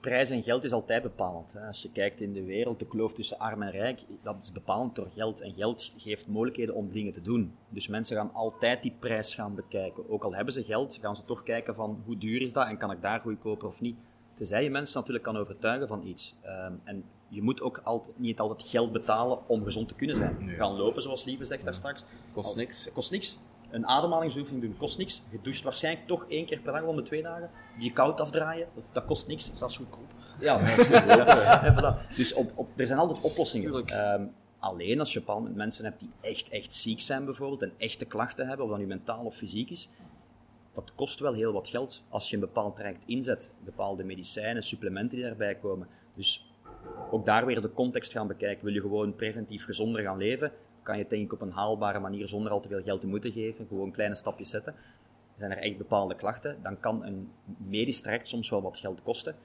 prijs 0.01 0.29
en 0.29 0.43
geld 0.43 0.63
is 0.63 0.71
altijd 0.71 1.03
bepalend. 1.03 1.53
Hè. 1.53 1.67
Als 1.67 1.81
je 1.81 1.91
kijkt 1.91 2.21
in 2.21 2.33
de 2.33 2.43
wereld, 2.43 2.79
de 2.79 2.87
kloof 2.87 3.13
tussen 3.13 3.39
arm 3.39 3.61
en 3.61 3.71
rijk, 3.71 4.03
dat 4.23 4.37
is 4.41 4.51
bepalend 4.51 4.95
door 4.95 5.09
geld. 5.09 5.41
En 5.41 5.53
geld 5.53 5.93
geeft 5.97 6.27
mogelijkheden 6.27 6.75
om 6.75 6.91
dingen 6.91 7.13
te 7.13 7.21
doen. 7.21 7.53
Dus 7.69 7.87
mensen 7.87 8.17
gaan 8.17 8.33
altijd 8.33 8.81
die 8.81 8.95
prijs 8.99 9.35
gaan 9.35 9.55
bekijken. 9.55 10.09
Ook 10.09 10.23
al 10.23 10.35
hebben 10.35 10.53
ze 10.53 10.63
geld, 10.63 10.97
gaan 11.01 11.15
ze 11.15 11.25
toch 11.25 11.43
kijken 11.43 11.75
van 11.75 12.01
hoe 12.05 12.17
duur 12.17 12.41
is 12.41 12.53
dat 12.53 12.67
en 12.67 12.77
kan 12.77 12.91
ik 12.91 13.01
daar 13.01 13.21
goedkoper 13.21 13.67
of 13.67 13.81
niet. 13.81 13.97
Tenzij 14.35 14.63
je 14.63 14.69
mensen 14.69 14.99
natuurlijk 14.99 15.25
kan 15.25 15.37
overtuigen 15.37 15.87
van 15.87 16.07
iets. 16.07 16.35
Um, 16.45 16.81
en 16.83 17.03
je 17.27 17.41
moet 17.41 17.61
ook 17.61 17.81
altijd, 17.83 18.19
niet 18.19 18.39
altijd 18.39 18.69
geld 18.69 18.91
betalen 18.91 19.49
om 19.49 19.63
gezond 19.63 19.87
te 19.87 19.95
kunnen 19.95 20.15
zijn. 20.15 20.49
Gaan 20.49 20.77
lopen, 20.77 21.01
zoals 21.01 21.23
Lieve 21.23 21.45
zegt 21.45 21.63
daar 21.63 21.73
straks. 21.73 22.03
Kost 22.31 22.57
niks. 22.57 22.91
Kost 22.93 23.11
niks 23.11 23.37
een 23.71 23.87
ademhalingsoefening 23.87 24.63
doen 24.63 24.77
kost 24.77 24.97
niks. 24.97 25.23
Je 25.29 25.39
doucht 25.41 25.63
waarschijnlijk 25.63 26.07
toch 26.07 26.25
één 26.27 26.45
keer 26.45 26.59
per 26.59 26.73
dag 26.73 26.83
om 26.83 26.95
de 26.95 27.01
twee 27.01 27.21
dagen. 27.21 27.49
Die 27.79 27.93
koud 27.93 28.21
afdraaien, 28.21 28.67
dat, 28.91 29.05
kost 29.05 29.27
niks. 29.27 29.59
Dat 29.59 29.69
is 29.69 29.77
goedkoop. 29.77 30.07
Ja, 30.39 30.57
dat 30.57 30.77
is 30.77 30.85
goedkoop. 30.87 31.99
dus 32.17 32.33
op, 32.33 32.51
op, 32.55 32.67
er 32.75 32.87
zijn 32.87 32.99
altijd 32.99 33.21
oplossingen. 33.21 33.73
Um, 34.13 34.33
alleen 34.59 34.99
als 34.99 35.13
je 35.13 35.19
bepaalde 35.19 35.49
mensen 35.49 35.85
hebt 35.85 35.99
die 35.99 36.11
echt, 36.21 36.49
echt 36.49 36.73
ziek 36.73 37.01
zijn 37.01 37.25
bijvoorbeeld 37.25 37.61
en 37.61 37.73
echte 37.77 38.05
klachten 38.05 38.47
hebben, 38.47 38.65
of 38.65 38.71
dat 38.71 38.79
nu 38.79 38.87
mentaal 38.87 39.25
of 39.25 39.35
fysiek 39.35 39.69
is, 39.69 39.89
dat 40.73 40.95
kost 40.95 41.19
wel 41.19 41.33
heel 41.33 41.53
wat 41.53 41.67
geld 41.67 42.03
als 42.09 42.29
je 42.29 42.35
een 42.35 42.41
bepaald 42.41 42.75
traject 42.75 43.03
inzet. 43.05 43.51
Bepaalde 43.63 44.03
medicijnen, 44.03 44.63
supplementen 44.63 45.17
die 45.17 45.27
daarbij 45.27 45.55
komen. 45.55 45.87
Dus 46.15 46.51
ook 47.11 47.25
daar 47.25 47.45
weer 47.45 47.61
de 47.61 47.73
context 47.73 48.11
gaan 48.11 48.27
bekijken. 48.27 48.65
Wil 48.65 48.73
je 48.73 48.81
gewoon 48.81 49.15
preventief 49.15 49.65
gezonder 49.65 50.01
gaan 50.01 50.17
leven? 50.17 50.51
Kan 50.83 50.95
je 50.95 51.01
het 51.01 51.09
denk 51.09 51.23
ik 51.23 51.33
op 51.33 51.41
een 51.41 51.51
haalbare 51.51 51.99
manier 51.99 52.27
zonder 52.27 52.51
al 52.51 52.59
te 52.59 52.67
veel 52.67 52.81
geld 52.81 53.01
te 53.01 53.07
moeten 53.07 53.31
geven, 53.31 53.67
gewoon 53.67 53.91
kleine 53.91 54.15
stapjes 54.15 54.49
zetten. 54.49 54.75
Zijn 55.35 55.51
er 55.51 55.57
echt 55.57 55.77
bepaalde 55.77 56.15
klachten, 56.15 56.57
dan 56.63 56.79
kan 56.79 57.05
een 57.05 57.31
medisch 57.57 58.01
traject 58.01 58.27
soms 58.27 58.49
wel 58.49 58.61
wat 58.61 58.77
geld 58.77 59.01
kosten. 59.01 59.35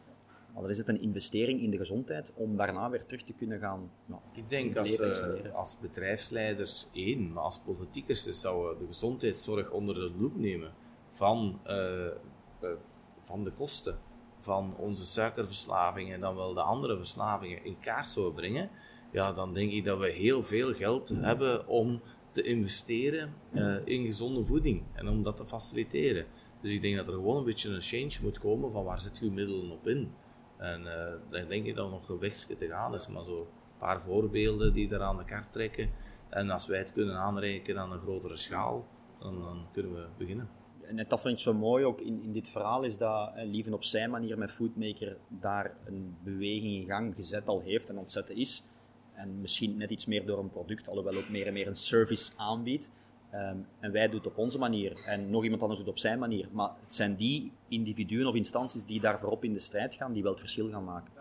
Maar 0.52 0.62
dan 0.62 0.70
is 0.70 0.78
het 0.78 0.88
een 0.88 1.00
investering 1.00 1.60
in 1.60 1.70
de 1.70 1.76
gezondheid 1.76 2.32
om 2.34 2.56
daarna 2.56 2.90
weer 2.90 3.06
terug 3.06 3.22
te 3.22 3.32
kunnen 3.32 3.58
gaan. 3.58 3.90
Nou, 4.06 4.20
ik 4.32 4.48
denk 4.48 4.76
als, 4.76 5.00
uh, 5.00 5.54
als 5.54 5.78
bedrijfsleiders 5.80 6.86
één, 6.92 7.32
maar 7.32 7.42
als 7.42 7.58
politiekers 7.58 8.22
zouden 8.22 8.78
de 8.78 8.86
gezondheidszorg 8.86 9.70
onder 9.70 9.94
de 9.94 10.12
loep 10.18 10.36
nemen 10.36 10.72
van, 11.08 11.60
uh, 11.66 12.06
uh, 12.62 12.68
van 13.20 13.44
de 13.44 13.50
kosten 13.50 13.98
van 14.40 14.76
onze 14.76 15.04
suikerverslaving 15.04 16.12
en 16.12 16.20
dan 16.20 16.36
wel 16.36 16.54
de 16.54 16.60
andere 16.60 16.96
verslavingen 16.96 17.64
in 17.64 17.78
kaart 17.80 18.06
zouden 18.06 18.34
brengen 18.34 18.70
ja, 19.12 19.32
dan 19.32 19.54
denk 19.54 19.72
ik 19.72 19.84
dat 19.84 19.98
we 19.98 20.10
heel 20.10 20.42
veel 20.42 20.72
geld 20.72 21.08
hebben 21.08 21.68
om 21.68 22.00
te 22.32 22.42
investeren 22.42 23.34
uh, 23.52 23.76
in 23.84 24.04
gezonde 24.04 24.44
voeding 24.44 24.82
en 24.92 25.08
om 25.08 25.22
dat 25.22 25.36
te 25.36 25.44
faciliteren. 25.44 26.26
Dus 26.60 26.70
ik 26.70 26.82
denk 26.82 26.96
dat 26.96 27.06
er 27.06 27.12
gewoon 27.12 27.36
een 27.36 27.44
beetje 27.44 27.70
een 27.70 27.80
change 27.80 28.12
moet 28.22 28.38
komen 28.38 28.72
van 28.72 28.84
waar 28.84 29.00
zit 29.00 29.18
je 29.18 29.30
middelen 29.30 29.70
op 29.70 29.88
in. 29.88 30.12
En 30.56 30.80
uh, 30.80 30.90
dan 31.30 31.48
denk 31.48 31.66
ik 31.66 31.74
dat 31.74 31.90
nog 31.90 32.08
een 32.08 32.30
te 32.58 32.66
gaan 32.68 32.94
is, 32.94 33.08
maar 33.08 33.24
zo 33.24 33.40
een 33.40 33.78
paar 33.78 34.00
voorbeelden 34.00 34.72
die 34.72 34.88
daar 34.88 35.02
aan 35.02 35.16
de 35.16 35.24
kaart 35.24 35.52
trekken. 35.52 35.90
En 36.28 36.50
als 36.50 36.66
wij 36.66 36.78
het 36.78 36.92
kunnen 36.92 37.16
aanreiken 37.16 37.78
aan 37.78 37.92
een 37.92 38.00
grotere 38.00 38.36
schaal, 38.36 38.86
dan, 39.18 39.42
dan 39.42 39.66
kunnen 39.72 39.94
we 39.94 40.06
beginnen. 40.18 40.48
En 40.82 40.96
dat 41.08 41.20
vind 41.20 41.34
ik 41.34 41.40
zo 41.40 41.54
mooi 41.54 41.84
ook 41.84 42.00
in, 42.00 42.22
in 42.22 42.32
dit 42.32 42.48
verhaal, 42.48 42.82
is 42.82 42.98
dat 42.98 43.32
eh, 43.34 43.46
Lieven 43.46 43.74
op 43.74 43.84
zijn 43.84 44.10
manier 44.10 44.38
met 44.38 44.52
Foodmaker 44.52 45.16
daar 45.28 45.76
een 45.84 46.16
beweging 46.24 46.74
in 46.74 46.86
gang 46.86 47.14
gezet 47.14 47.48
al 47.48 47.60
heeft 47.60 47.88
en 47.88 47.98
ontzetten 47.98 48.36
is. 48.36 48.64
En 49.16 49.40
misschien 49.40 49.76
net 49.76 49.90
iets 49.90 50.06
meer 50.06 50.26
door 50.26 50.38
een 50.38 50.50
product, 50.50 50.88
alhoewel 50.88 51.16
ook 51.16 51.28
meer 51.28 51.46
en 51.46 51.52
meer 51.52 51.66
een 51.66 51.76
service 51.76 52.32
aanbiedt. 52.36 52.90
Um, 53.34 53.66
en 53.80 53.92
wij 53.92 54.06
doen 54.06 54.16
het 54.16 54.26
op 54.26 54.38
onze 54.38 54.58
manier 54.58 55.04
en 55.06 55.30
nog 55.30 55.42
iemand 55.42 55.62
anders 55.62 55.80
doet 55.80 55.88
het 55.88 55.96
op 55.96 56.02
zijn 56.02 56.18
manier. 56.18 56.48
Maar 56.52 56.70
het 56.80 56.94
zijn 56.94 57.16
die 57.16 57.52
individuen 57.68 58.26
of 58.26 58.34
instanties 58.34 58.84
die 58.84 59.00
daar 59.00 59.18
voorop 59.18 59.44
in 59.44 59.52
de 59.52 59.58
strijd 59.58 59.94
gaan, 59.94 60.12
die 60.12 60.22
wel 60.22 60.30
het 60.30 60.40
verschil 60.40 60.70
gaan 60.70 60.84
maken. 60.84 61.12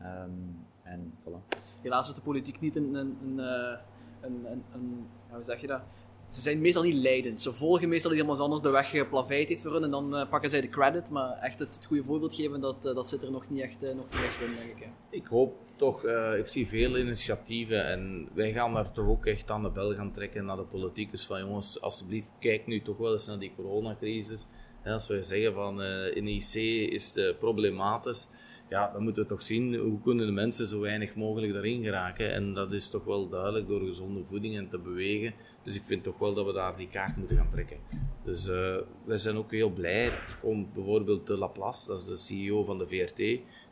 Um, 0.00 0.66
en 0.82 1.12
voilà. 1.22 1.58
Helaas 1.82 2.08
is 2.08 2.14
de 2.14 2.20
politiek 2.20 2.60
niet 2.60 2.76
een, 2.76 2.94
een, 2.94 3.18
een, 3.22 3.40
eh, 3.40 3.78
een, 4.20 4.64
een 4.72 5.06
hoe 5.30 5.42
zeg 5.42 5.60
je 5.60 5.66
dat? 5.66 5.82
Ze 6.30 6.40
zijn 6.40 6.60
meestal 6.60 6.82
niet 6.82 6.94
leidend. 6.94 7.40
Ze 7.40 7.52
volgen 7.52 7.88
meestal 7.88 8.14
iemand 8.14 8.40
anders 8.40 8.62
de 8.62 8.70
weg 8.70 8.90
geplaveid 8.90 9.48
heeft 9.48 9.62
voor 9.62 9.72
hun 9.72 9.82
en 9.82 9.90
dan 9.90 10.26
pakken 10.28 10.50
zij 10.50 10.60
de 10.60 10.68
credit. 10.68 11.10
Maar 11.10 11.36
echt 11.36 11.58
het, 11.58 11.78
goede 11.86 12.04
voorbeeld 12.04 12.34
geven, 12.34 12.60
dat, 12.60 12.82
dat 12.82 13.08
zit 13.08 13.22
er 13.22 13.30
nog 13.30 13.50
niet 13.50 13.60
echt, 13.60 13.80
nog 13.80 14.06
niet 14.12 14.22
echt 14.24 14.40
in, 14.40 14.46
denk 14.46 14.80
ik. 14.80 14.88
Ik 15.10 15.26
hoop 15.26 15.56
toch, 15.76 16.04
ik 16.38 16.46
zie 16.46 16.66
veel 16.66 16.98
initiatieven 16.98 17.86
en 17.86 18.28
wij 18.34 18.52
gaan 18.52 18.74
daar 18.74 18.92
toch 18.92 19.06
ook 19.06 19.26
echt 19.26 19.50
aan 19.50 19.62
de 19.62 19.70
bel 19.70 19.94
gaan 19.94 20.12
trekken 20.12 20.44
naar 20.44 20.56
de 20.56 20.62
politicus 20.62 21.26
van 21.26 21.40
jongens, 21.40 21.80
alsjeblieft, 21.80 22.30
kijk 22.38 22.66
nu 22.66 22.82
toch 22.82 22.96
wel 22.96 23.12
eens 23.12 23.26
naar 23.26 23.38
die 23.38 23.52
coronacrisis. 23.56 24.46
als 24.84 25.08
we 25.08 25.22
zeggen 25.22 25.54
van 25.54 25.82
in 25.82 26.28
IC 26.28 26.54
is 26.92 27.14
het 27.14 27.38
problematisch, 27.38 28.28
ja, 28.70 28.90
dan 28.92 29.02
moeten 29.02 29.22
we 29.22 29.28
toch 29.28 29.42
zien 29.42 29.74
hoe 29.74 30.00
kunnen 30.00 30.26
de 30.26 30.32
mensen 30.32 30.66
zo 30.66 30.80
weinig 30.80 31.14
mogelijk 31.14 31.52
daarin 31.52 31.82
geraken. 31.82 32.32
En 32.32 32.54
dat 32.54 32.72
is 32.72 32.90
toch 32.90 33.04
wel 33.04 33.28
duidelijk 33.28 33.68
door 33.68 33.80
gezonde 33.80 34.24
voeding 34.24 34.56
en 34.56 34.68
te 34.68 34.78
bewegen. 34.78 35.34
Dus 35.62 35.74
ik 35.74 35.84
vind 35.84 36.02
toch 36.02 36.18
wel 36.18 36.34
dat 36.34 36.46
we 36.46 36.52
daar 36.52 36.76
die 36.76 36.88
kaart 36.88 37.16
moeten 37.16 37.36
gaan 37.36 37.50
trekken. 37.50 37.76
Dus 38.24 38.46
uh, 38.46 38.76
wij 39.04 39.18
zijn 39.18 39.36
ook 39.36 39.50
heel 39.50 39.70
blij. 39.70 40.04
Er 40.04 40.38
komt 40.40 40.72
bijvoorbeeld 40.72 41.26
de 41.26 41.36
Laplace, 41.36 41.86
dat 41.86 41.98
is 41.98 42.06
de 42.06 42.16
CEO 42.16 42.64
van 42.64 42.78
de 42.78 42.86
VRT, 42.86 43.16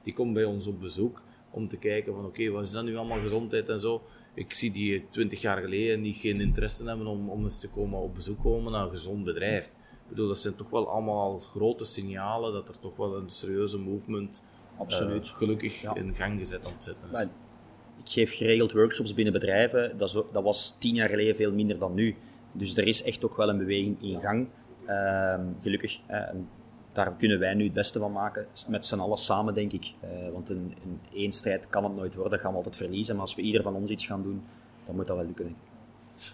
die 0.02 0.14
komt 0.14 0.34
bij 0.34 0.44
ons 0.44 0.66
op 0.66 0.80
bezoek 0.80 1.22
om 1.50 1.68
te 1.68 1.76
kijken 1.76 2.14
van 2.14 2.24
oké, 2.24 2.50
wat 2.50 2.64
is 2.64 2.70
dat 2.70 2.84
nu 2.84 2.96
allemaal 2.96 3.20
gezondheid 3.20 3.68
en 3.68 3.80
zo. 3.80 4.02
Ik 4.34 4.54
zie 4.54 4.70
die 4.70 5.06
twintig 5.10 5.40
jaar 5.40 5.60
geleden 5.60 6.00
niet 6.00 6.16
geen 6.16 6.40
interesse 6.40 6.86
hebben 6.86 7.06
om, 7.06 7.30
om 7.30 7.42
eens 7.42 7.60
te 7.60 7.68
komen 7.68 8.00
op 8.00 8.14
bezoek 8.14 8.42
komen 8.42 8.72
naar 8.72 8.84
een 8.84 8.90
gezond 8.90 9.24
bedrijf. 9.24 9.66
Ik 9.66 10.08
bedoel, 10.08 10.28
dat 10.28 10.38
zijn 10.38 10.54
toch 10.54 10.70
wel 10.70 10.88
allemaal 10.88 11.38
grote 11.38 11.84
signalen 11.84 12.52
dat 12.52 12.68
er 12.68 12.78
toch 12.78 12.96
wel 12.96 13.16
een 13.16 13.30
serieuze 13.30 13.78
movement 13.78 14.42
Absoluut. 14.78 15.26
Uh, 15.26 15.32
gelukkig 15.32 15.84
in 15.94 16.14
gang 16.14 16.38
gezet 16.38 16.66
aan 16.66 16.72
het 16.72 16.82
zetten 16.82 17.08
is. 17.12 17.22
ik 18.04 18.10
geef 18.10 18.36
geregeld 18.36 18.72
workshops 18.72 19.14
binnen 19.14 19.32
bedrijven. 19.32 19.98
Dat, 19.98 20.24
dat, 20.32 20.42
was 20.42 20.76
tien 20.78 20.94
jaar 20.94 21.08
geleden 21.08 21.36
veel 21.36 21.52
minder 21.52 21.78
dan 21.78 21.94
nu. 21.94 22.16
Dus 22.52 22.76
er 22.76 22.86
is 22.86 23.02
echt 23.02 23.24
ook 23.24 23.36
wel 23.36 23.48
een 23.48 23.58
beweging 23.58 24.02
in 24.02 24.20
gang. 24.20 24.48
Uh, 24.88 25.34
gelukkig. 25.62 26.00
Uh, 26.10 26.28
daar 26.92 27.16
kunnen 27.16 27.38
wij 27.38 27.54
nu 27.54 27.64
het 27.64 27.72
beste 27.72 27.98
van 27.98 28.12
maken. 28.12 28.46
Met 28.68 28.86
z'n 28.86 28.98
allen 28.98 29.16
samen, 29.16 29.54
denk 29.54 29.72
ik. 29.72 29.92
Uh, 30.04 30.32
want 30.32 30.48
een, 30.48 30.74
een 30.84 31.00
één 31.12 31.32
strijd 31.32 31.68
kan 31.68 31.84
het 31.84 31.94
nooit 31.94 32.14
worden. 32.14 32.38
gaan 32.38 32.50
we 32.50 32.56
altijd 32.56 32.76
verliezen. 32.76 33.14
Maar 33.14 33.24
als 33.24 33.34
we 33.34 33.42
ieder 33.42 33.62
van 33.62 33.74
ons 33.74 33.90
iets 33.90 34.06
gaan 34.06 34.22
doen, 34.22 34.42
dan 34.84 34.94
moet 34.94 35.06
dat 35.06 35.16
wel 35.16 35.26
lukken, 35.26 35.44
denk 35.44 35.56
ik. 35.56 35.67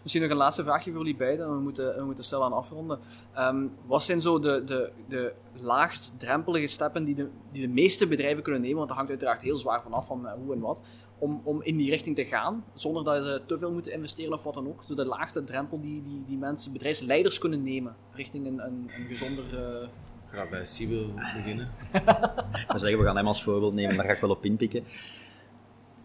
Misschien 0.02 0.22
nog 0.22 0.30
een 0.30 0.36
laatste 0.36 0.62
vraagje 0.62 0.90
voor 0.90 1.00
jullie 1.00 1.16
beiden, 1.16 1.50
we 1.50 1.60
moeten, 1.60 1.96
we 1.96 2.04
moeten 2.04 2.24
snel 2.24 2.44
aan 2.44 2.52
afronden. 2.52 2.98
Um, 3.38 3.70
wat 3.86 4.02
zijn 4.02 4.20
zo 4.20 4.38
de, 4.38 4.62
de, 4.64 4.92
de 5.08 5.32
laagdrempelige 5.60 6.66
stappen 6.66 7.04
die 7.04 7.14
de, 7.14 7.28
die 7.52 7.62
de 7.62 7.72
meeste 7.72 8.08
bedrijven 8.08 8.42
kunnen 8.42 8.60
nemen, 8.60 8.76
want 8.76 8.88
dat 8.88 8.96
hangt 8.96 9.12
uiteraard 9.12 9.42
heel 9.42 9.56
zwaar 9.56 9.82
vanaf 9.82 10.06
van 10.06 10.24
uh, 10.24 10.32
hoe 10.32 10.54
en 10.54 10.60
wat, 10.60 10.80
om, 11.18 11.40
om 11.44 11.62
in 11.62 11.76
die 11.76 11.90
richting 11.90 12.16
te 12.16 12.24
gaan, 12.24 12.64
zonder 12.74 13.04
dat 13.04 13.16
ze 13.16 13.42
te 13.46 13.58
veel 13.58 13.72
moeten 13.72 13.92
investeren 13.92 14.32
of 14.32 14.42
wat 14.42 14.54
dan 14.54 14.68
ook. 14.68 14.82
Zo 14.88 14.94
de 14.94 15.06
laagste 15.06 15.44
drempel 15.44 15.80
die, 15.80 16.02
die, 16.02 16.24
die 16.26 16.38
mensen, 16.38 16.72
bedrijfsleiders 16.72 17.38
kunnen 17.38 17.62
nemen 17.62 17.96
richting 18.12 18.46
een, 18.46 18.58
een, 18.64 18.90
een 18.96 19.06
gezonder... 19.06 19.44
Uh... 19.52 19.88
Ga 20.26 20.48
bij 20.48 20.64
Sibyl 20.64 21.12
beginnen. 21.14 21.70
we 22.72 22.78
zeggen, 22.78 22.98
we 22.98 23.04
gaan 23.04 23.16
hem 23.16 23.26
als 23.26 23.42
voorbeeld 23.42 23.74
nemen, 23.74 23.96
daar 23.96 24.04
ga 24.04 24.12
ik 24.12 24.20
wel 24.20 24.30
op 24.30 24.44
inpikken. 24.44 24.84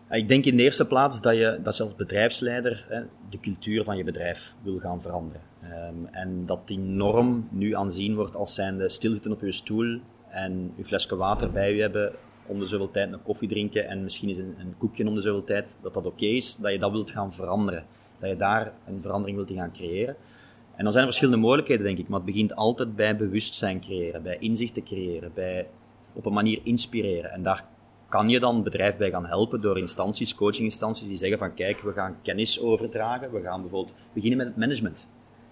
Ik 0.10 0.28
denk 0.28 0.46
in 0.46 0.58
de 0.58 0.64
eerste 0.64 0.88
plaats 0.88 1.22
dat 1.22 1.36
je, 1.36 1.60
dat 1.64 1.78
je 1.78 1.84
als 1.84 1.96
bedrijfsleider 1.96 2.86
hè, 2.88 3.02
de 3.30 3.40
cultuur 3.40 3.84
van 3.84 3.98
je 3.98 4.04
bedrijf 4.04 4.56
wil 4.62 4.80
gaan 4.80 5.02
veranderen. 5.02 5.42
Um, 5.64 6.06
en 6.06 6.46
dat 6.46 6.68
die 6.68 6.80
norm 6.80 7.48
nu 7.52 7.76
aanzien 7.76 8.16
wordt 8.16 8.36
als 8.36 8.56
zijnde 8.56 8.90
stilzitten 8.90 9.32
op 9.32 9.42
je 9.42 9.52
stoel 9.52 10.00
en 10.30 10.74
je 10.76 10.86
flesje 10.86 11.16
water 11.16 11.52
bij 11.52 11.74
je 11.76 11.82
hebben, 11.82 12.12
om 12.46 12.60
de 12.60 12.66
zoveel 12.66 12.92
tijd 12.92 13.14
een 13.14 13.22
koffie 13.22 13.48
drinken 13.48 13.88
en 13.88 14.04
misschien 14.04 14.28
eens 14.28 14.38
een, 14.38 14.56
een 14.60 14.74
koekje 14.78 15.08
om 15.08 15.16
de 15.16 15.22
zoveel 15.22 15.44
tijd, 15.44 15.76
dat 15.82 15.94
dat 15.94 16.06
oké 16.06 16.26
is, 16.26 16.56
dat 16.56 16.72
je 16.72 16.80
dat 16.80 16.92
wilt 16.92 17.12
gaan 17.12 17.34
veranderen. 17.34 17.86
Dat 18.20 18.30
je 18.30 18.38
daar 18.38 18.74
een 18.88 19.02
verandering 19.02 19.38
wilt 19.38 19.52
gaan 19.52 19.72
creëren. 19.72 20.16
En 20.76 20.84
dan 20.84 20.92
zijn 20.92 21.06
er 21.06 21.10
verschillende 21.10 21.42
mogelijkheden, 21.42 21.86
denk 21.86 21.98
ik, 21.98 22.08
maar 22.08 22.20
het 22.20 22.28
begint 22.28 22.56
altijd 22.56 22.96
bij 22.96 23.16
bewustzijn 23.16 23.80
creëren, 23.80 24.24
bij 24.24 24.38
inzichten 24.40 24.84
creëren, 24.84 25.32
bij 25.34 25.68
op 26.14 26.26
een 26.26 26.34
manier 26.34 26.60
inspireren. 26.64 27.32
En 27.32 27.44
daar 27.44 27.66
kan 28.10 28.30
je 28.30 28.40
dan 28.40 28.64
bedrijf 28.64 28.98
bij 28.98 29.10
gaan 29.10 29.26
helpen 29.26 29.62
door 29.62 29.78
instanties, 29.78 30.36
coachinginstanties, 30.36 31.08
die 31.08 31.18
zeggen 31.18 31.38
van 31.38 31.54
kijk, 31.54 31.82
we 31.82 31.94
gaan 31.94 32.18
kennis 32.22 32.62
overdragen. 32.62 33.32
We 33.32 33.42
gaan 33.42 33.62
bijvoorbeeld 33.62 33.96
beginnen 34.14 34.38
met 34.38 34.48
het 34.48 34.56
management. 34.58 35.08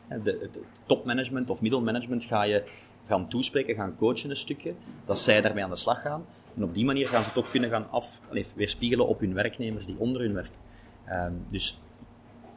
Het, 0.07 0.59
topmanagement 0.85 1.49
of 1.49 1.61
middelmanagement 1.61 2.23
ga 2.23 2.43
je 2.43 2.63
gaan 3.07 3.29
toespreken, 3.29 3.75
gaan 3.75 3.95
coachen 3.95 4.29
een 4.29 4.35
stukje, 4.35 4.73
dat 5.05 5.19
zij 5.19 5.41
daarmee 5.41 5.63
aan 5.63 5.69
de 5.69 5.75
slag 5.75 6.01
gaan. 6.01 6.25
En 6.55 6.63
op 6.63 6.73
die 6.73 6.85
manier 6.85 7.07
gaan 7.07 7.23
ze 7.23 7.29
het 7.29 7.37
ook 7.37 7.49
kunnen 7.51 7.69
gaan 7.69 7.89
af, 7.89 8.21
weerspiegelen 8.55 9.07
op 9.07 9.19
hun 9.19 9.33
werknemers 9.33 9.85
die 9.85 9.95
onder 9.97 10.21
hun 10.21 10.33
werken. 10.33 10.59
Um, 11.09 11.45
dus 11.49 11.81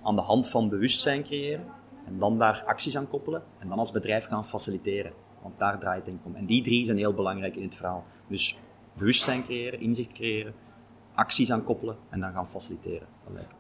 aan 0.03 0.17
de 0.17 0.23
hand 0.23 0.49
van 0.49 0.69
bewustzijn 0.69 1.23
creëren 1.23 1.65
en 2.07 2.19
dan 2.19 2.39
daar 2.39 2.63
acties 2.67 2.97
aan 2.97 3.09
koppelen 3.09 3.43
en 3.59 3.69
dan 3.69 3.79
als 3.79 3.91
bedrijf 3.91 4.27
gaan 4.27 4.47
faciliteren. 4.47 5.13
Want 5.43 5.59
daar 5.59 5.79
draait 5.79 5.97
het 5.97 6.05
denk 6.05 6.19
ik 6.19 6.27
om. 6.27 6.35
En 6.35 6.47
die 6.47 6.63
drie 6.63 6.85
zijn 6.85 6.97
heel 6.97 7.15
belangrijk 7.15 7.57
in 7.57 7.63
het 7.63 7.75
verhaal. 7.75 8.05
Dus 8.29 8.59
bewustzijn 8.99 9.43
creëren, 9.43 9.81
inzicht 9.81 10.13
creëren, 10.13 10.55
acties 11.15 11.53
aan 11.53 11.65
koppelen 11.65 11.97
en 12.09 12.21
dan 12.21 12.33
gaan 12.33 12.49
faciliteren. 12.49 13.09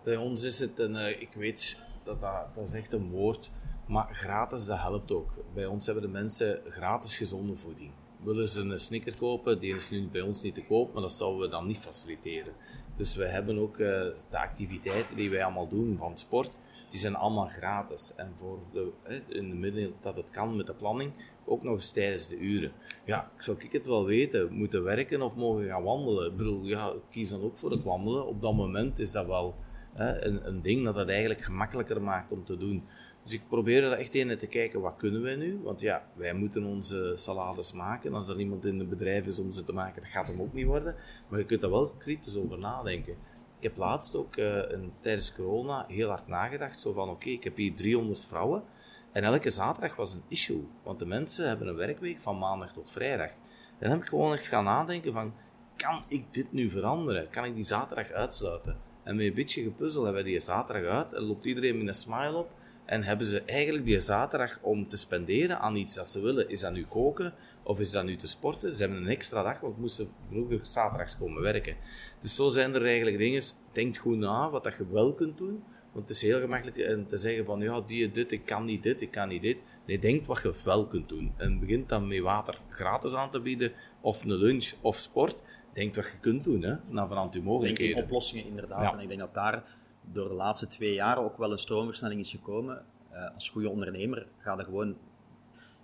Bij 0.04 0.16
ons 0.16 0.42
is 0.42 0.58
het 0.58 0.78
een, 0.78 0.94
uh, 0.94 1.20
ik 1.20 1.32
weet 1.32 1.78
dat, 2.04 2.20
dat 2.20 2.54
dat 2.54 2.66
is 2.66 2.74
echt 2.74 2.92
een 2.92 3.10
woord, 3.10 3.50
maar 3.86 4.14
gratis 4.14 4.66
dat 4.66 4.78
helpt 4.78 5.12
ook. 5.12 5.44
Bij 5.54 5.66
ons 5.66 5.86
hebben 5.86 6.02
de 6.02 6.10
mensen 6.10 6.60
gratis 6.68 7.16
gezonde 7.16 7.56
voeding. 7.56 7.90
Willen 8.22 8.48
ze 8.48 8.60
een 8.60 8.78
snicker 8.78 9.16
kopen, 9.16 9.60
die 9.60 9.74
is 9.74 9.90
nu 9.90 10.08
bij 10.08 10.20
ons 10.20 10.42
niet 10.42 10.54
te 10.54 10.64
koop, 10.64 10.92
maar 10.92 11.02
dat 11.02 11.12
zouden 11.12 11.40
we 11.40 11.48
dan 11.48 11.66
niet 11.66 11.78
faciliteren. 11.78 12.52
Dus 12.96 13.16
we 13.16 13.24
hebben 13.24 13.58
ook 13.58 13.78
uh, 13.78 13.88
de 14.30 14.38
activiteiten 14.38 15.16
die 15.16 15.30
wij 15.30 15.44
allemaal 15.44 15.68
doen 15.68 15.96
van 15.96 16.16
sport, 16.16 16.50
die 16.88 16.98
zijn 16.98 17.16
allemaal 17.16 17.46
gratis. 17.46 18.14
En 18.14 18.32
voor 18.36 18.58
de, 18.72 18.92
in 19.28 19.48
de 19.48 19.56
midden 19.56 19.94
dat 20.00 20.16
het 20.16 20.30
kan 20.30 20.56
met 20.56 20.66
de 20.66 20.74
planning, 20.74 21.12
ook 21.50 21.62
nog 21.62 21.74
eens 21.74 21.92
tijdens 21.92 22.28
de 22.28 22.38
uren. 22.38 22.72
Ja, 23.04 23.30
zou 23.36 23.56
ik 23.60 23.72
het 23.72 23.86
wel 23.86 24.04
weten, 24.04 24.52
moeten 24.52 24.82
werken 24.82 25.22
of 25.22 25.36
mogen 25.36 25.66
gaan 25.66 25.82
wandelen? 25.82 26.30
Ik 26.30 26.36
bedoel, 26.36 26.64
ja, 26.64 26.92
kies 27.10 27.30
dan 27.30 27.42
ook 27.42 27.56
voor 27.56 27.70
het 27.70 27.82
wandelen. 27.82 28.26
Op 28.26 28.40
dat 28.40 28.54
moment 28.54 28.98
is 28.98 29.12
dat 29.12 29.26
wel 29.26 29.54
hè, 29.92 30.24
een, 30.24 30.46
een 30.46 30.62
ding 30.62 30.84
dat 30.84 30.94
het 30.94 31.08
eigenlijk 31.08 31.40
gemakkelijker 31.40 32.02
maakt 32.02 32.32
om 32.32 32.44
te 32.44 32.56
doen. 32.56 32.84
Dus 33.22 33.32
ik 33.32 33.48
probeer 33.48 33.84
er 33.84 33.92
echt 33.92 34.14
in 34.14 34.38
te 34.38 34.46
kijken, 34.46 34.80
wat 34.80 34.96
kunnen 34.96 35.22
wij 35.22 35.36
nu? 35.36 35.60
Want 35.62 35.80
ja, 35.80 36.04
wij 36.14 36.34
moeten 36.34 36.64
onze 36.64 37.12
salades 37.14 37.72
maken. 37.72 38.14
Als 38.14 38.28
er 38.28 38.38
iemand 38.38 38.64
in 38.64 38.78
het 38.78 38.88
bedrijf 38.88 39.26
is 39.26 39.38
om 39.38 39.50
ze 39.50 39.64
te 39.64 39.72
maken, 39.72 40.02
dat 40.02 40.10
gaat 40.10 40.26
hem 40.26 40.40
ook 40.40 40.52
niet 40.52 40.66
worden. 40.66 40.94
Maar 41.28 41.38
je 41.38 41.44
kunt 41.44 41.60
daar 41.60 41.70
wel 41.70 41.94
kritisch 41.98 42.36
over 42.36 42.58
nadenken. 42.58 43.12
Ik 43.56 43.62
heb 43.62 43.76
laatst 43.76 44.16
ook 44.16 44.36
een, 44.36 44.92
tijdens 45.00 45.34
corona 45.34 45.84
heel 45.88 46.08
hard 46.08 46.26
nagedacht. 46.26 46.80
Zo 46.80 46.92
van, 46.92 47.08
oké, 47.08 47.28
ik 47.28 47.44
heb 47.44 47.56
hier 47.56 47.74
300 47.74 48.26
vrouwen. 48.26 48.62
En 49.12 49.24
elke 49.24 49.50
zaterdag 49.50 49.96
was 49.96 50.14
een 50.14 50.22
issue. 50.28 50.68
Want 50.82 50.98
de 50.98 51.06
mensen 51.06 51.48
hebben 51.48 51.68
een 51.68 51.76
werkweek 51.76 52.20
van 52.20 52.38
maandag 52.38 52.72
tot 52.72 52.90
vrijdag. 52.90 53.30
Dan 53.78 53.90
heb 53.90 54.00
ik 54.00 54.08
gewoon 54.08 54.32
echt 54.32 54.46
gaan 54.46 54.64
nadenken 54.64 55.12
van, 55.12 55.34
kan 55.76 56.02
ik 56.08 56.24
dit 56.30 56.52
nu 56.52 56.70
veranderen? 56.70 57.30
Kan 57.30 57.44
ik 57.44 57.54
die 57.54 57.64
zaterdag 57.64 58.10
uitsluiten? 58.10 58.76
En 59.02 59.16
met 59.16 59.26
een 59.26 59.34
beetje 59.34 59.62
gepuzzel 59.62 60.04
hebben 60.04 60.22
we 60.22 60.28
die 60.28 60.40
zaterdag 60.40 60.92
uit 60.92 61.12
en 61.12 61.22
loopt 61.22 61.44
iedereen 61.44 61.78
met 61.78 61.88
een 61.88 61.94
smile 61.94 62.36
op. 62.36 62.50
En 62.84 63.02
hebben 63.02 63.26
ze 63.26 63.42
eigenlijk 63.42 63.84
die 63.84 63.98
zaterdag 63.98 64.58
om 64.62 64.88
te 64.88 64.96
spenderen 64.96 65.60
aan 65.60 65.76
iets 65.76 65.94
dat 65.94 66.06
ze 66.06 66.20
willen. 66.20 66.48
Is 66.48 66.60
dat 66.60 66.72
nu 66.72 66.86
koken 66.86 67.34
of 67.62 67.80
is 67.80 67.90
dat 67.90 68.04
nu 68.04 68.16
te 68.16 68.28
sporten? 68.28 68.72
Ze 68.72 68.82
hebben 68.82 69.02
een 69.02 69.08
extra 69.08 69.42
dag, 69.42 69.60
want 69.60 69.78
moesten 69.78 70.08
vroeger 70.30 70.58
zaterdags 70.62 71.16
komen 71.18 71.42
werken. 71.42 71.76
Dus 72.20 72.34
zo 72.34 72.48
zijn 72.48 72.74
er 72.74 72.84
eigenlijk 72.84 73.18
dingen. 73.18 73.42
Denk 73.72 73.96
goed 73.96 74.16
na 74.16 74.50
wat 74.50 74.64
dat 74.64 74.76
je 74.76 74.86
wel 74.90 75.14
kunt 75.14 75.38
doen. 75.38 75.62
Want 75.92 76.08
het 76.08 76.16
is 76.16 76.22
heel 76.22 76.40
gemakkelijk 76.40 76.76
eh, 76.76 76.98
te 77.08 77.16
zeggen 77.16 77.44
van, 77.44 77.60
ja, 77.60 77.80
die 77.80 78.10
dit, 78.10 78.32
ik 78.32 78.44
kan 78.44 78.64
niet 78.64 78.82
dit, 78.82 79.00
ik 79.00 79.10
kan 79.10 79.28
niet 79.28 79.42
dit. 79.42 79.56
Nee, 79.86 79.98
denk 79.98 80.26
wat 80.26 80.42
je 80.42 80.54
wel 80.64 80.86
kunt 80.86 81.08
doen. 81.08 81.32
En 81.36 81.60
begint 81.60 81.88
dan 81.88 82.08
met 82.08 82.20
water 82.20 82.58
gratis 82.68 83.14
aan 83.14 83.30
te 83.30 83.40
bieden, 83.40 83.72
of 84.00 84.24
een 84.24 84.32
lunch, 84.32 84.72
of 84.80 84.96
sport. 84.96 85.36
Denk 85.72 85.94
wat 85.94 86.04
je 86.04 86.18
kunt 86.20 86.44
doen, 86.44 86.62
hè, 86.62 86.74
naar 86.88 87.08
vanuit 87.08 87.34
je 87.34 87.42
mogelijkheden. 87.42 87.94
Denk 87.94 87.98
in 87.98 88.04
oplossingen, 88.04 88.46
inderdaad. 88.46 88.92
En 88.92 89.00
ik 89.00 89.08
denk 89.08 89.20
dat 89.20 89.34
daar 89.34 89.64
door 90.12 90.28
de 90.28 90.34
laatste 90.34 90.66
twee 90.66 90.94
jaar 90.94 91.18
ook 91.18 91.38
wel 91.38 91.52
een 91.52 91.58
stroomversnelling 91.58 92.20
is 92.20 92.30
gekomen. 92.30 92.84
Uh, 93.12 93.34
als 93.34 93.48
goede 93.48 93.68
ondernemer 93.68 94.26
ga 94.38 94.54
je 94.56 94.64
gewoon 94.64 94.96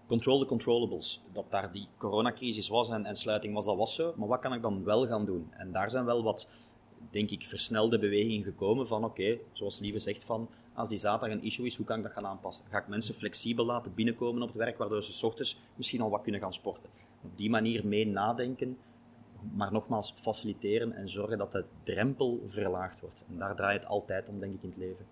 control 0.07 0.39
the 0.39 0.47
controllables. 0.47 1.23
Dat 1.33 1.51
daar 1.51 1.73
die 1.73 1.89
coronacrisis 1.99 2.69
was 2.69 2.89
en, 2.89 3.05
en 3.05 3.17
sluiting 3.17 3.55
was, 3.55 3.65
dat 3.65 3.77
was 3.77 3.95
zo. 3.95 4.15
Maar 4.17 4.29
wat 4.29 4.41
kan 4.41 4.53
ik 4.53 4.63
dan 4.63 4.85
wel 4.85 5.07
gaan 5.07 5.25
doen? 5.25 5.49
En 5.51 5.73
daar 5.73 5.91
zijn 5.91 6.05
wel 6.05 6.23
wat 6.23 6.49
denk 7.11 7.31
ik, 7.31 7.49
versnelde 7.49 7.99
beweging 7.99 8.45
gekomen 8.45 8.87
van 8.87 9.05
oké, 9.05 9.39
zoals 9.53 9.79
Lieve 9.79 9.99
zegt 9.99 10.25
van 10.25 10.49
als 10.75 10.89
die 10.89 10.99
zaterdag 10.99 11.39
een 11.39 11.45
issue 11.45 11.67
is, 11.67 11.77
hoe 11.77 11.87
kan 11.87 11.97
ik 11.97 12.03
dat 12.03 12.13
gaan 12.13 12.27
aanpassen? 12.27 12.65
Ga 12.71 12.79
ik 12.79 12.89
mensen 12.89 13.15
flexibel 13.15 13.65
laten 13.65 13.95
binnenkomen 13.95 14.43
op 14.43 14.49
het 14.49 14.57
werk, 14.57 14.79
waardoor 14.79 15.03
ze 15.03 15.13
s 15.13 15.23
ochtends 15.23 15.59
misschien 15.75 16.01
al 16.01 16.11
wat 16.11 16.23
kunnen 16.23 16.41
gaan 16.41 16.53
sporten? 16.53 16.91
Op 17.23 17.37
die 17.37 17.51
manier 17.51 17.87
mee 17.87 18.07
nadenken, 18.07 18.79
maar 19.53 19.73
nogmaals 19.73 20.15
faciliteren 20.17 20.93
en 20.93 21.09
zorgen 21.09 21.39
dat 21.39 21.53
de 21.53 21.65
drempel 21.83 22.43
verlaagd 22.47 23.01
wordt. 23.01 23.25
En 23.29 23.39
daar 23.39 23.57
draait 23.57 23.83
het 23.83 23.91
altijd 23.91 24.29
om, 24.29 24.41
denk 24.41 24.55
ik, 24.55 24.63
in 24.63 24.69
het 24.69 24.79
leven. 24.79 25.07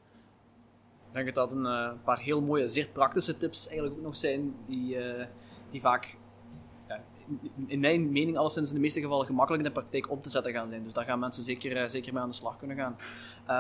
Ik 1.08 1.12
denk 1.12 1.34
dat 1.34 1.50
dat 1.50 1.58
een 1.58 1.64
uh, 1.64 1.92
paar 2.04 2.18
heel 2.18 2.42
mooie, 2.42 2.68
zeer 2.68 2.88
praktische 2.88 3.36
tips 3.36 3.66
eigenlijk 3.66 3.96
ook 3.96 4.04
nog 4.04 4.16
zijn, 4.16 4.54
die, 4.66 4.96
uh, 4.96 5.24
die 5.70 5.80
vaak 5.80 6.18
in 7.66 7.80
mijn 7.80 8.12
mening 8.12 8.36
alleszins 8.36 8.68
in 8.68 8.74
de 8.74 8.80
meeste 8.80 9.00
gevallen 9.00 9.26
gemakkelijk 9.26 9.62
in 9.62 9.68
de 9.68 9.80
praktijk 9.80 10.10
om 10.10 10.20
te 10.20 10.30
zetten 10.30 10.52
gaan 10.52 10.68
zijn. 10.68 10.84
Dus 10.84 10.92
daar 10.92 11.04
gaan 11.04 11.18
mensen 11.18 11.42
zeker, 11.42 11.76
eh, 11.76 11.88
zeker 11.88 12.12
mee 12.12 12.22
aan 12.22 12.28
de 12.28 12.34
slag 12.34 12.56
kunnen 12.56 12.76
gaan. 12.76 12.96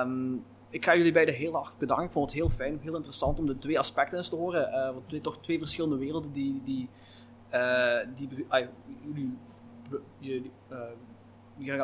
Um, 0.08 0.44
ik 0.70 0.84
ga 0.84 0.96
jullie 0.96 1.12
beiden 1.12 1.34
heel 1.34 1.52
hard 1.52 1.78
bedanken. 1.78 2.06
Ik 2.06 2.12
vond 2.12 2.30
het 2.30 2.38
heel 2.38 2.50
fijn, 2.50 2.78
heel 2.82 2.96
interessant 2.96 3.38
om 3.38 3.46
de 3.46 3.58
twee 3.58 3.78
aspecten 3.78 4.18
eens 4.18 4.28
te 4.28 4.36
horen. 4.36 4.68
Uh, 4.68 4.92
want 4.92 5.08
twee, 5.08 5.20
toch 5.20 5.38
twee 5.38 5.58
verschillende 5.58 5.96
werelden 5.96 6.32
die, 6.32 6.62
die, 6.64 6.88
uh, 7.52 7.98
die 8.14 8.28
uh, 8.50 8.66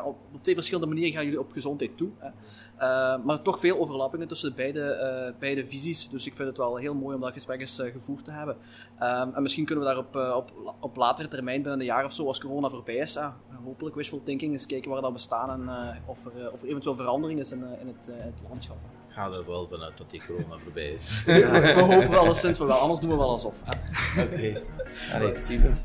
op, 0.05 0.17
op, 0.33 0.43
twee 0.43 0.55
verschillende 0.55 0.89
manieren 0.89 1.13
gaan 1.13 1.25
jullie 1.25 1.41
op 1.41 1.53
gezondheid 1.53 1.97
toe. 1.97 2.11
Hè. 2.19 2.29
Uh, 2.29 3.25
maar 3.25 3.43
toch 3.43 3.59
veel 3.59 3.79
overlappingen 3.79 4.29
tussen 4.29 4.55
beide, 4.55 5.33
uh, 5.33 5.41
beide 5.41 5.67
visies. 5.67 6.09
Dus 6.09 6.27
ik 6.27 6.35
vind 6.37 6.49
het 6.49 6.57
wel 6.57 6.77
heel 6.77 6.95
mooi 6.95 7.15
om 7.15 7.21
dat 7.21 7.33
gesprek 7.33 7.61
eens 7.61 7.79
uh, 7.79 7.93
gevoerd 7.93 8.25
te 8.25 8.31
hebben. 8.31 8.57
Um, 9.03 9.35
en 9.35 9.43
misschien 9.43 9.65
kunnen 9.65 9.85
we 9.85 9.91
daar 9.91 10.01
op, 10.01 10.17
op, 10.37 10.77
op 10.81 10.97
latere 10.97 11.29
termijn, 11.29 11.63
binnen 11.63 11.81
een 11.81 11.87
jaar 11.87 12.05
of 12.05 12.13
zo, 12.13 12.27
als 12.27 12.41
corona 12.41 12.69
voorbij 12.69 12.97
is, 12.97 13.19
hopelijk 13.65 13.97
wishful 13.97 14.23
thinking, 14.23 14.53
eens 14.53 14.67
kijken 14.67 14.91
waar 14.91 15.03
dat 15.03 15.13
bestaan 15.13 15.51
en 15.51 15.77
of, 16.07 16.25
er, 16.25 16.53
of 16.53 16.63
er 16.63 16.69
eventueel 16.69 16.95
verandering 16.95 17.41
is 17.41 17.53
in, 17.53 17.65
in, 17.81 17.87
het, 17.87 18.11
het 18.13 18.41
landschap. 18.49 18.77
Ik 19.09 19.15
ga 19.17 19.31
er 19.31 19.47
wel 19.47 19.69
vanuit 19.69 19.99
dat 19.99 20.11
die 20.11 20.23
corona 20.27 20.59
voorbij 20.65 20.89
is. 20.89 21.23
ja, 21.27 21.51
we 21.51 21.81
hopen 21.81 22.11
wel 22.11 22.27
eens 22.27 22.41
sinds 22.41 22.59
we 22.59 22.65
wel, 22.65 22.77
anders 22.77 23.01
doen 23.01 23.11
we 23.11 23.17
wel 23.17 23.31
alsof. 23.31 23.61
Oké, 24.19 24.35
okay. 24.35 24.63
allee, 25.13 25.35
zie 25.35 25.59
het. 25.59 25.85